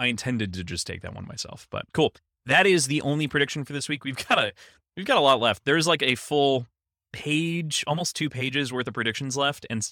I 0.00 0.06
intended 0.06 0.52
to 0.54 0.64
just 0.64 0.86
take 0.86 1.02
that 1.02 1.14
one 1.14 1.26
myself, 1.26 1.66
but 1.70 1.86
cool. 1.92 2.14
That 2.46 2.66
is 2.66 2.86
the 2.86 3.02
only 3.02 3.26
prediction 3.26 3.64
for 3.64 3.72
this 3.72 3.88
week. 3.88 4.04
We've 4.04 4.28
got 4.28 4.38
a 4.38 4.52
we've 4.96 5.06
got 5.06 5.18
a 5.18 5.22
lot 5.22 5.40
left. 5.40 5.64
There's 5.64 5.86
like 5.86 6.02
a 6.02 6.14
full 6.14 6.66
page, 7.12 7.84
almost 7.86 8.14
two 8.16 8.30
pages 8.30 8.72
worth 8.72 8.86
of 8.86 8.94
predictions 8.94 9.36
left, 9.36 9.66
and 9.68 9.88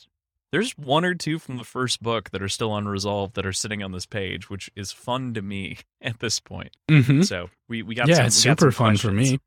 there's 0.52 0.73
one 0.73 1.05
or 1.05 1.14
two 1.14 1.39
from 1.39 1.56
the 1.59 1.64
first 1.64 2.02
book 2.02 2.31
that 2.31 2.43
are 2.43 2.48
still 2.48 2.74
unresolved 2.77 3.35
that 3.35 3.44
are 3.44 3.52
sitting 3.52 3.82
on 3.82 3.93
this 3.93 4.06
page, 4.06 4.48
which 4.48 4.70
is 4.77 4.93
fun 4.93 5.35
to 5.35 5.43
me 5.43 5.78
at 6.01 6.20
this 6.20 6.40
point. 6.40 6.77
Mm-hmm. 6.89 7.23
So 7.23 7.51
we 7.68 7.82
we 7.82 7.94
got 7.94 8.09
Yeah, 8.09 8.16
some, 8.16 8.27
it's 8.27 8.44
got 8.44 8.60
super 8.60 8.70
fun 8.70 8.97
for 8.97 9.10
questions 9.10 9.40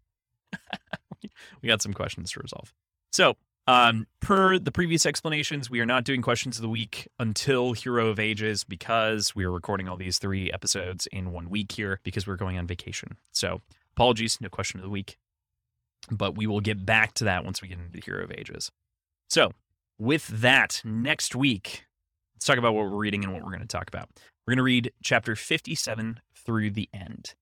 me. 1.24 1.30
we 1.62 1.68
got 1.68 1.82
some 1.82 1.94
questions 1.94 2.32
to 2.32 2.40
resolve. 2.40 2.74
So, 3.12 3.36
um, 3.68 4.08
per 4.20 4.58
the 4.58 4.72
previous 4.72 5.06
explanations, 5.06 5.70
we 5.70 5.80
are 5.80 5.86
not 5.86 6.04
doing 6.04 6.22
questions 6.22 6.58
of 6.58 6.64
the 6.64 6.70
week 6.70 7.08
until 7.20 7.74
Hero 7.74 8.08
of 8.08 8.20
Ages 8.20 8.64
because 8.64 9.36
we 9.36 9.46
are 9.46 9.52
recording 9.52 9.88
all 9.88 9.96
these 9.98 10.18
three 10.18 10.52
episodes 10.52 11.08
in 11.12 11.32
one 11.32 11.50
week 11.50 11.72
here 11.72 12.00
because 12.04 12.26
we're 12.26 12.36
going 12.36 12.58
on 12.58 12.66
vacation. 12.66 13.18
So, 13.32 13.62
apologies, 13.96 14.40
no 14.42 14.50
question 14.50 14.80
of 14.80 14.84
the 14.84 14.90
week. 14.90 15.18
But 16.10 16.36
we 16.36 16.48
will 16.48 16.62
get 16.62 16.86
back 16.86 17.14
to 17.16 17.26
that 17.26 17.46
once 17.46 17.62
we 17.62 17.68
get 17.68 17.78
into 17.78 18.00
Hero 18.04 18.24
of 18.24 18.32
Ages. 18.32 18.72
So, 19.30 19.52
with 20.00 20.28
that, 20.28 20.82
next 20.84 21.36
week, 21.36 21.86
let's 22.36 22.46
talk 22.46 22.58
about 22.58 22.74
what 22.74 22.86
we're 22.90 22.98
reading 22.98 23.24
and 23.24 23.34
what 23.34 23.44
we're 23.44 23.50
going 23.52 23.62
to 23.62 23.68
talk 23.68 23.88
about. 23.88 24.10
We're 24.48 24.52
going 24.54 24.58
to 24.58 24.64
read 24.64 24.92
chapter 25.04 25.36
57 25.36 26.20
through 26.34 26.72
the 26.72 26.90
end. 26.94 27.36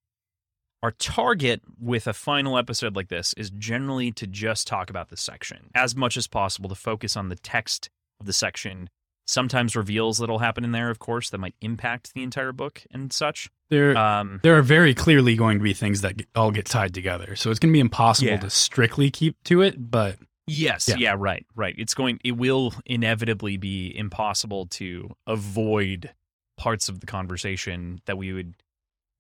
Our 0.84 0.92
target 0.92 1.62
with 1.80 2.06
a 2.08 2.14
final 2.14 2.58
episode 2.58 2.96
like 2.96 3.08
this 3.10 3.34
is 3.34 3.50
generally 3.50 4.12
to 4.14 4.28
just 4.28 4.68
talk 4.68 4.90
about 4.90 5.10
the 5.10 5.18
section 5.18 5.70
as 5.74 5.96
much 5.96 6.18
as 6.18 6.28
possible 6.28 6.70
to 6.70 6.76
focus 6.76 7.16
on 7.18 7.30
the 7.30 7.36
text 7.36 7.90
of 8.20 8.26
the 8.26 8.34
section. 8.34 8.90
Sometimes 9.26 9.76
reveals 9.76 10.20
that'll 10.20 10.40
happen 10.40 10.64
in 10.64 10.72
there, 10.72 10.90
of 10.90 11.00
course, 11.00 11.30
that 11.32 11.40
might 11.40 11.56
impact 11.62 12.14
the 12.14 12.24
entire 12.24 12.52
book 12.54 12.84
and 12.92 13.12
such. 13.12 13.50
There, 13.70 13.98
Um, 13.98 14.40
there 14.44 14.56
are 14.58 14.62
very 14.62 14.94
clearly 14.94 15.36
going 15.36 15.58
to 15.58 15.64
be 15.64 15.74
things 15.74 16.02
that 16.02 16.22
all 16.36 16.52
get 16.52 16.66
tied 16.66 16.94
together. 16.94 17.36
So 17.36 17.50
it's 17.52 17.60
going 17.60 17.72
to 17.72 17.76
be 17.76 17.82
impossible 17.82 18.30
Yeah. 18.30 18.38
to 18.38 18.50
strictly 18.50 19.12
keep 19.12 19.36
to 19.46 19.62
it, 19.62 19.92
but 19.92 20.18
yes, 20.48 20.88
Yeah. 20.88 20.96
yeah. 20.98 21.16
right, 21.18 21.46
right. 21.56 21.76
It's 21.78 21.94
going. 21.94 22.20
It 22.24 22.34
will 22.38 22.74
inevitably 22.86 23.58
be 23.58 23.96
impossible 23.96 24.66
to 24.68 25.16
avoid 25.28 26.14
parts 26.58 26.90
of 26.90 27.00
the 27.02 27.06
conversation 27.06 28.02
that 28.06 28.18
we 28.18 28.34
would 28.34 28.56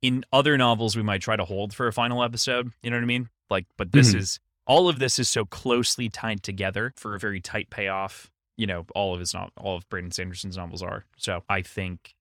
in 0.01 0.23
other 0.31 0.57
novels 0.57 0.95
we 0.95 1.03
might 1.03 1.21
try 1.21 1.35
to 1.35 1.45
hold 1.45 1.73
for 1.73 1.87
a 1.87 1.93
final 1.93 2.23
episode. 2.23 2.71
You 2.83 2.89
know 2.91 2.97
what 2.97 3.03
I 3.03 3.07
mean? 3.07 3.29
Like, 3.49 3.65
but 3.77 3.91
this 3.91 4.11
Mhm. 4.13 4.19
is 4.19 4.39
all 4.65 4.89
of 4.89 4.99
this 4.99 5.17
is 5.19 5.29
so 5.29 5.45
closely 5.45 6.09
tied 6.09 6.43
together 6.43 6.93
for 6.97 7.15
a 7.15 7.19
very 7.19 7.39
tight 7.41 7.69
payoff. 7.69 8.29
You 8.57 8.67
know, 8.67 8.85
all 8.95 9.13
of 9.13 9.19
his 9.19 9.33
not 9.33 9.51
all 9.57 9.75
of 9.77 9.87
Brandon 9.89 10.11
Sanderson's 10.11 10.57
novels 10.57 10.81
are. 10.83 11.05
So 11.17 11.43
I 11.49 11.61
think 11.61 12.15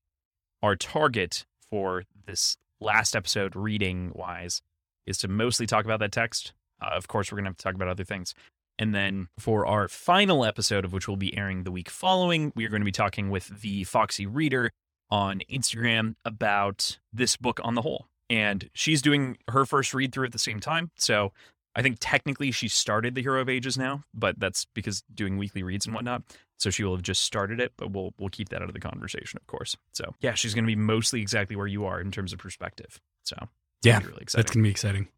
our 0.62 0.76
target 0.76 1.44
for 1.70 2.04
this 2.26 2.56
last 2.80 3.16
episode, 3.16 3.56
reading 3.56 4.12
wise, 4.14 4.62
is 5.06 5.18
to 5.18 5.28
mostly 5.28 5.66
talk 5.66 5.84
about 5.84 6.00
that 6.00 6.12
text. 6.12 6.52
Uh, 6.80 6.90
of 6.92 7.08
course, 7.08 7.30
we're 7.32 7.36
gonna 7.36 7.48
have 7.50 7.56
to 7.56 7.62
talk 7.62 7.74
about 7.74 7.88
other 7.88 8.04
things. 8.04 8.34
And 8.78 8.94
then 8.94 9.28
for 9.38 9.66
our 9.66 9.88
final 9.88 10.44
episode, 10.44 10.84
of 10.84 10.92
which 10.92 11.08
will 11.08 11.16
be 11.16 11.36
airing 11.36 11.64
the 11.64 11.70
week 11.72 11.88
following, 11.88 12.52
we 12.54 12.64
are 12.66 12.68
going 12.68 12.82
to 12.82 12.86
be 12.86 12.92
talking 12.92 13.30
with 13.30 13.60
the 13.62 13.84
Foxy 13.84 14.26
Reader 14.26 14.70
on 15.10 15.40
Instagram 15.50 16.14
about 16.24 16.98
this 17.12 17.36
book 17.36 17.60
on 17.62 17.74
the 17.74 17.82
whole. 17.82 18.06
And 18.28 18.68
she's 18.74 19.00
doing 19.00 19.38
her 19.48 19.64
first 19.64 19.94
read 19.94 20.12
through 20.12 20.26
at 20.26 20.32
the 20.32 20.38
same 20.38 20.60
time. 20.60 20.90
So 20.96 21.32
I 21.74 21.82
think 21.82 21.98
technically 22.00 22.50
she 22.50 22.68
started 22.68 23.14
the 23.14 23.22
Hero 23.22 23.40
of 23.40 23.48
Ages 23.48 23.78
now, 23.78 24.02
but 24.12 24.38
that's 24.38 24.66
because 24.74 25.02
doing 25.14 25.38
weekly 25.38 25.62
reads 25.62 25.86
and 25.86 25.94
whatnot. 25.94 26.22
So 26.58 26.70
she 26.70 26.82
will 26.84 26.94
have 26.96 27.02
just 27.02 27.22
started 27.22 27.60
it, 27.60 27.72
but 27.76 27.92
we'll 27.92 28.14
we'll 28.18 28.30
keep 28.30 28.48
that 28.48 28.62
out 28.62 28.68
of 28.68 28.72
the 28.74 28.80
conversation, 28.80 29.38
of 29.40 29.46
course. 29.46 29.76
So 29.92 30.14
yeah, 30.20 30.32
she's 30.34 30.54
gonna 30.54 30.66
be 30.66 30.74
mostly 30.74 31.20
exactly 31.20 31.54
where 31.54 31.66
you 31.66 31.84
are 31.84 32.00
in 32.00 32.10
terms 32.10 32.32
of 32.32 32.38
perspective. 32.38 32.98
So 33.24 33.36
Yeah, 33.82 34.00
gonna 34.00 34.08
really 34.08 34.22
exciting. 34.22 34.42
that's 34.42 34.54
going 34.54 34.62
to 34.62 34.66
be 34.66 34.70
exciting. 34.70 35.08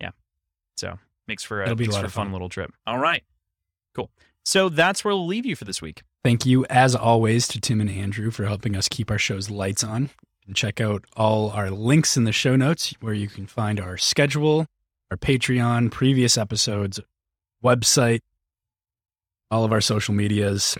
Yeah. 0.00 0.10
So 0.76 0.98
makes 1.28 1.42
for 1.42 1.62
a, 1.62 1.64
That'll 1.66 1.76
be 1.76 1.86
a 1.86 1.90
lot 1.90 1.98
for 2.00 2.04
a 2.04 2.06
of 2.06 2.12
fun 2.12 2.26
fun. 2.26 2.32
little 2.32 2.48
trip. 2.48 2.72
All 2.86 2.98
right. 2.98 3.22
Cool. 3.94 4.10
So 4.44 4.68
that's 4.68 5.04
where 5.04 5.14
we'll 5.14 5.26
leave 5.26 5.46
you 5.46 5.56
for 5.56 5.64
this 5.64 5.80
week. 5.80 6.02
Thank 6.22 6.44
you, 6.46 6.64
as 6.70 6.94
always, 6.94 7.46
to 7.48 7.60
Tim 7.60 7.80
and 7.80 7.90
Andrew 7.90 8.30
for 8.30 8.44
helping 8.44 8.76
us 8.76 8.88
keep 8.88 9.10
our 9.10 9.18
show's 9.18 9.50
lights 9.50 9.84
on. 9.84 10.10
And 10.46 10.54
check 10.54 10.78
out 10.78 11.04
all 11.16 11.50
our 11.50 11.70
links 11.70 12.18
in 12.18 12.24
the 12.24 12.32
show 12.32 12.54
notes 12.54 12.92
where 13.00 13.14
you 13.14 13.28
can 13.28 13.46
find 13.46 13.80
our 13.80 13.96
schedule, 13.96 14.66
our 15.10 15.16
Patreon, 15.16 15.90
previous 15.90 16.36
episodes, 16.36 17.00
website, 17.64 18.20
all 19.50 19.64
of 19.64 19.72
our 19.72 19.80
social 19.80 20.12
medias, 20.12 20.76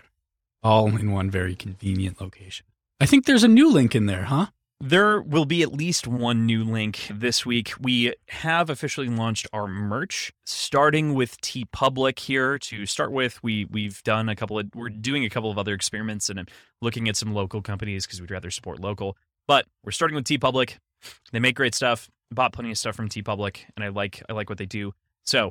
all 0.62 0.94
in 0.96 1.12
one 1.12 1.30
very 1.30 1.54
convenient 1.54 2.20
location. 2.20 2.66
I 3.00 3.06
think 3.06 3.24
there's 3.24 3.44
a 3.44 3.48
new 3.48 3.70
link 3.70 3.94
in 3.94 4.04
there, 4.04 4.24
huh? 4.24 4.48
There 4.86 5.22
will 5.22 5.46
be 5.46 5.62
at 5.62 5.72
least 5.72 6.06
one 6.06 6.44
new 6.44 6.62
link 6.62 7.08
this 7.10 7.46
week. 7.46 7.72
We 7.80 8.12
have 8.28 8.68
officially 8.68 9.08
launched 9.08 9.46
our 9.50 9.66
merch, 9.66 10.30
starting 10.44 11.14
with 11.14 11.40
TeePublic 11.40 12.18
here. 12.18 12.58
To 12.58 12.84
start 12.84 13.10
with, 13.10 13.42
we 13.42 13.64
we've 13.64 14.02
done 14.02 14.28
a 14.28 14.36
couple 14.36 14.58
of 14.58 14.68
we're 14.74 14.90
doing 14.90 15.24
a 15.24 15.30
couple 15.30 15.50
of 15.50 15.56
other 15.56 15.72
experiments 15.72 16.28
and 16.28 16.38
I'm 16.38 16.48
looking 16.82 17.08
at 17.08 17.16
some 17.16 17.32
local 17.32 17.62
companies 17.62 18.04
because 18.04 18.20
we'd 18.20 18.30
rather 18.30 18.50
support 18.50 18.78
local. 18.78 19.16
But 19.48 19.64
we're 19.82 19.90
starting 19.90 20.16
with 20.16 20.26
TeePublic. 20.26 20.76
They 21.32 21.40
make 21.40 21.56
great 21.56 21.74
stuff. 21.74 22.10
Bought 22.30 22.52
plenty 22.52 22.70
of 22.70 22.76
stuff 22.76 22.94
from 22.94 23.08
TeePublic, 23.08 23.60
and 23.76 23.86
I 23.86 23.88
like 23.88 24.22
I 24.28 24.34
like 24.34 24.50
what 24.50 24.58
they 24.58 24.66
do. 24.66 24.92
So 25.22 25.50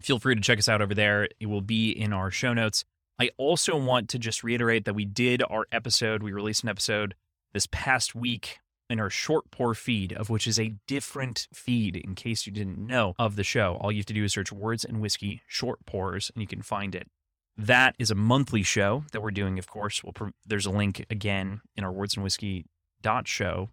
feel 0.00 0.18
free 0.18 0.36
to 0.36 0.40
check 0.40 0.58
us 0.58 0.70
out 0.70 0.80
over 0.80 0.94
there. 0.94 1.28
It 1.38 1.50
will 1.50 1.60
be 1.60 1.90
in 1.90 2.14
our 2.14 2.30
show 2.30 2.54
notes. 2.54 2.86
I 3.18 3.28
also 3.36 3.76
want 3.76 4.08
to 4.08 4.18
just 4.18 4.42
reiterate 4.42 4.86
that 4.86 4.94
we 4.94 5.04
did 5.04 5.42
our 5.50 5.66
episode, 5.70 6.22
we 6.22 6.32
released 6.32 6.62
an 6.62 6.70
episode 6.70 7.14
this 7.52 7.66
past 7.70 8.14
week 8.14 8.58
in 8.88 9.00
our 9.00 9.10
short 9.10 9.50
pour 9.50 9.74
feed, 9.74 10.12
of 10.12 10.28
which 10.28 10.46
is 10.46 10.60
a 10.60 10.74
different 10.86 11.48
feed 11.52 11.96
in 11.96 12.14
case 12.14 12.46
you 12.46 12.52
didn't 12.52 12.78
know 12.78 13.14
of 13.18 13.36
the 13.36 13.44
show. 13.44 13.78
All 13.80 13.90
you 13.90 13.98
have 13.98 14.06
to 14.06 14.14
do 14.14 14.24
is 14.24 14.32
search 14.32 14.52
Words 14.52 14.84
and 14.84 15.00
Whiskey 15.00 15.40
Short 15.46 15.84
Pours 15.86 16.30
and 16.34 16.42
you 16.42 16.46
can 16.46 16.62
find 16.62 16.94
it. 16.94 17.08
That 17.56 17.94
is 17.98 18.10
a 18.10 18.14
monthly 18.14 18.62
show 18.62 19.04
that 19.12 19.22
we're 19.22 19.30
doing, 19.30 19.58
of 19.58 19.66
course. 19.66 20.02
We'll 20.02 20.30
there's 20.46 20.66
a 20.66 20.70
link 20.70 21.06
again 21.10 21.60
in 21.76 21.84
our 21.84 21.92
Words 21.92 22.16
and 22.16 22.24
Whiskey 22.24 22.66
dot 23.00 23.26
show 23.26 23.70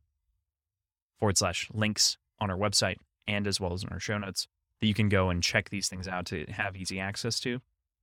forward 1.20 1.38
slash 1.38 1.70
links 1.74 2.18
on 2.40 2.50
our 2.50 2.58
website 2.58 2.98
and 3.28 3.46
as 3.46 3.60
well 3.60 3.74
as 3.74 3.84
in 3.84 3.90
our 3.90 4.00
show 4.00 4.18
notes 4.18 4.48
that 4.80 4.88
you 4.88 4.94
can 4.94 5.10
go 5.10 5.30
and 5.30 5.44
check 5.44 5.70
these 5.70 5.88
things 5.88 6.08
out 6.08 6.26
to 6.28 6.46
have 6.46 6.76
easy 6.76 7.00
access 7.00 7.40
to. 7.42 7.60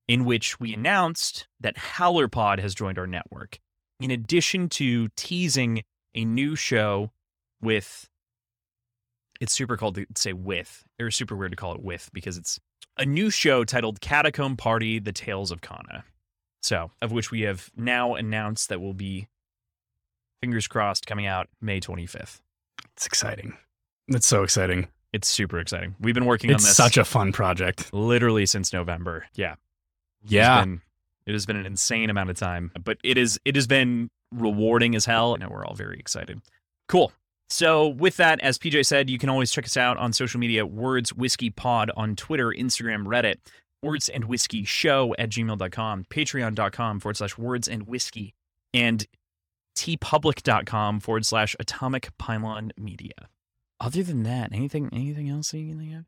In 0.06 0.24
which 0.24 0.60
we 0.60 0.72
announced 0.72 1.48
that 1.58 1.76
HowlerPod 1.76 2.60
has 2.60 2.74
joined 2.74 2.98
our 2.98 3.08
network. 3.08 3.58
In 4.00 4.10
addition 4.10 4.68
to 4.70 5.08
teasing 5.16 5.82
a 6.14 6.24
new 6.24 6.54
show 6.56 7.10
with, 7.62 8.08
it's 9.40 9.52
super 9.52 9.76
cool 9.76 9.92
to 9.92 10.06
say 10.14 10.32
with, 10.32 10.84
or 11.00 11.10
super 11.10 11.36
weird 11.36 11.52
to 11.52 11.56
call 11.56 11.74
it 11.74 11.82
with 11.82 12.10
because 12.12 12.36
it's 12.36 12.60
a 12.98 13.04
new 13.04 13.30
show 13.30 13.64
titled 13.64 14.00
Catacomb 14.00 14.56
Party: 14.56 14.98
The 14.98 15.12
Tales 15.12 15.50
of 15.50 15.60
Kana. 15.60 16.04
So, 16.62 16.90
of 17.00 17.12
which 17.12 17.30
we 17.30 17.42
have 17.42 17.70
now 17.76 18.14
announced 18.14 18.70
that 18.70 18.80
will 18.80 18.94
be, 18.94 19.28
fingers 20.40 20.66
crossed, 20.66 21.06
coming 21.06 21.26
out 21.26 21.48
May 21.60 21.80
25th. 21.80 22.40
It's 22.94 23.06
exciting. 23.06 23.56
It's 24.08 24.26
so 24.26 24.42
exciting. 24.42 24.88
It's 25.12 25.28
super 25.28 25.60
exciting. 25.60 25.94
We've 26.00 26.14
been 26.14 26.24
working 26.26 26.50
It's 26.50 26.64
on 26.64 26.68
this 26.68 26.76
such 26.76 26.96
a 26.98 27.04
fun 27.04 27.32
project. 27.32 27.92
literally 27.94 28.46
since 28.46 28.72
November. 28.72 29.26
Yeah. 29.34 29.54
Yeah. 30.26 30.64
It 31.26 31.32
has 31.32 31.46
been 31.46 31.56
an 31.56 31.66
insane 31.66 32.10
amount 32.10 32.30
of 32.30 32.36
time, 32.36 32.72
but 32.82 32.98
it 33.02 33.18
is 33.18 33.38
it 33.44 33.54
has 33.54 33.66
been 33.66 34.10
rewarding 34.32 34.94
as 34.94 35.04
hell, 35.04 35.34
and 35.34 35.46
we're 35.48 35.64
all 35.64 35.74
very 35.74 35.98
excited. 35.98 36.40
Cool. 36.88 37.12
So 37.48 37.88
with 37.88 38.16
that, 38.16 38.40
as 38.40 38.58
PJ 38.58 38.86
said, 38.86 39.08
you 39.08 39.18
can 39.18 39.28
always 39.28 39.52
check 39.52 39.64
us 39.64 39.76
out 39.76 39.96
on 39.98 40.12
social 40.12 40.40
media, 40.40 40.66
Words 40.66 41.12
Whiskey 41.14 41.50
Pod 41.50 41.90
on 41.96 42.16
Twitter, 42.16 42.48
Instagram, 42.50 43.04
Reddit, 43.06 43.36
Words 43.82 44.08
and 44.08 44.24
Whiskey 44.24 44.64
Show 44.64 45.14
at 45.18 45.30
gmail.com, 45.30 46.06
patreon.com 46.10 47.00
forward 47.00 47.16
slash 47.16 47.38
words 47.38 47.68
and 47.68 47.86
whiskey, 47.86 48.34
and 48.74 49.06
tpublic.com 49.76 51.00
forward 51.00 51.26
slash 51.26 51.54
atomic 51.60 52.10
pylon 52.18 52.72
media. 52.76 53.28
Other 53.78 54.02
than 54.02 54.22
that, 54.22 54.52
anything 54.52 54.88
anything 54.92 55.28
else 55.28 55.52
you 55.52 55.68
can 55.68 55.78
think 55.78 55.94
of? 55.94 56.04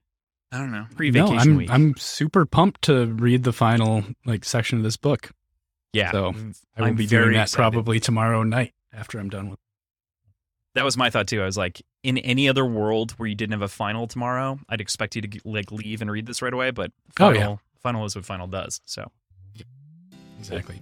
I 0.51 0.59
don't 0.59 0.73
know. 0.73 0.87
Pre-vacation 0.97 1.35
no, 1.35 1.41
I'm, 1.41 1.57
week. 1.57 1.71
I'm 1.71 1.97
super 1.97 2.47
pumped 2.47 2.83
to 2.83 3.07
read 3.07 3.43
the 3.45 3.53
final 3.53 4.05
like 4.25 4.45
section 4.45 4.79
of 4.79 4.85
this 4.85 4.97
book. 4.97 5.31
Yeah. 5.93 6.11
So 6.11 6.35
I 6.77 6.81
will 6.81 6.89
I'm 6.89 6.97
be 6.97 7.07
doing 7.07 7.33
that 7.33 7.43
excited. 7.43 7.57
probably 7.57 8.01
tomorrow 8.01 8.43
night 8.43 8.73
after 8.93 9.19
I'm 9.19 9.29
done 9.29 9.51
with. 9.51 9.59
That 10.75 10.85
was 10.85 10.97
my 10.97 11.11
thought 11.11 11.27
too. 11.27 11.43
I 11.43 11.45
was 11.45 11.57
like, 11.57 11.83
in 12.03 12.19
any 12.19 12.49
other 12.49 12.65
world 12.65 13.13
where 13.13 13.29
you 13.29 13.35
didn't 13.35 13.53
have 13.53 13.63
a 13.63 13.69
final 13.69 14.07
tomorrow, 14.07 14.59
I'd 14.69 14.81
expect 14.81 15.17
you 15.17 15.23
to 15.23 15.41
like 15.45 15.73
leave 15.73 16.01
and 16.01 16.11
read 16.11 16.27
this 16.27 16.41
right 16.41 16.53
away. 16.53 16.71
But 16.71 16.93
final, 17.17 17.37
oh, 17.37 17.51
yeah. 17.51 17.57
final 17.83 18.05
is 18.05 18.17
what 18.17 18.25
final 18.25 18.47
does. 18.47 18.81
So. 18.85 19.11
Exactly. 20.39 20.81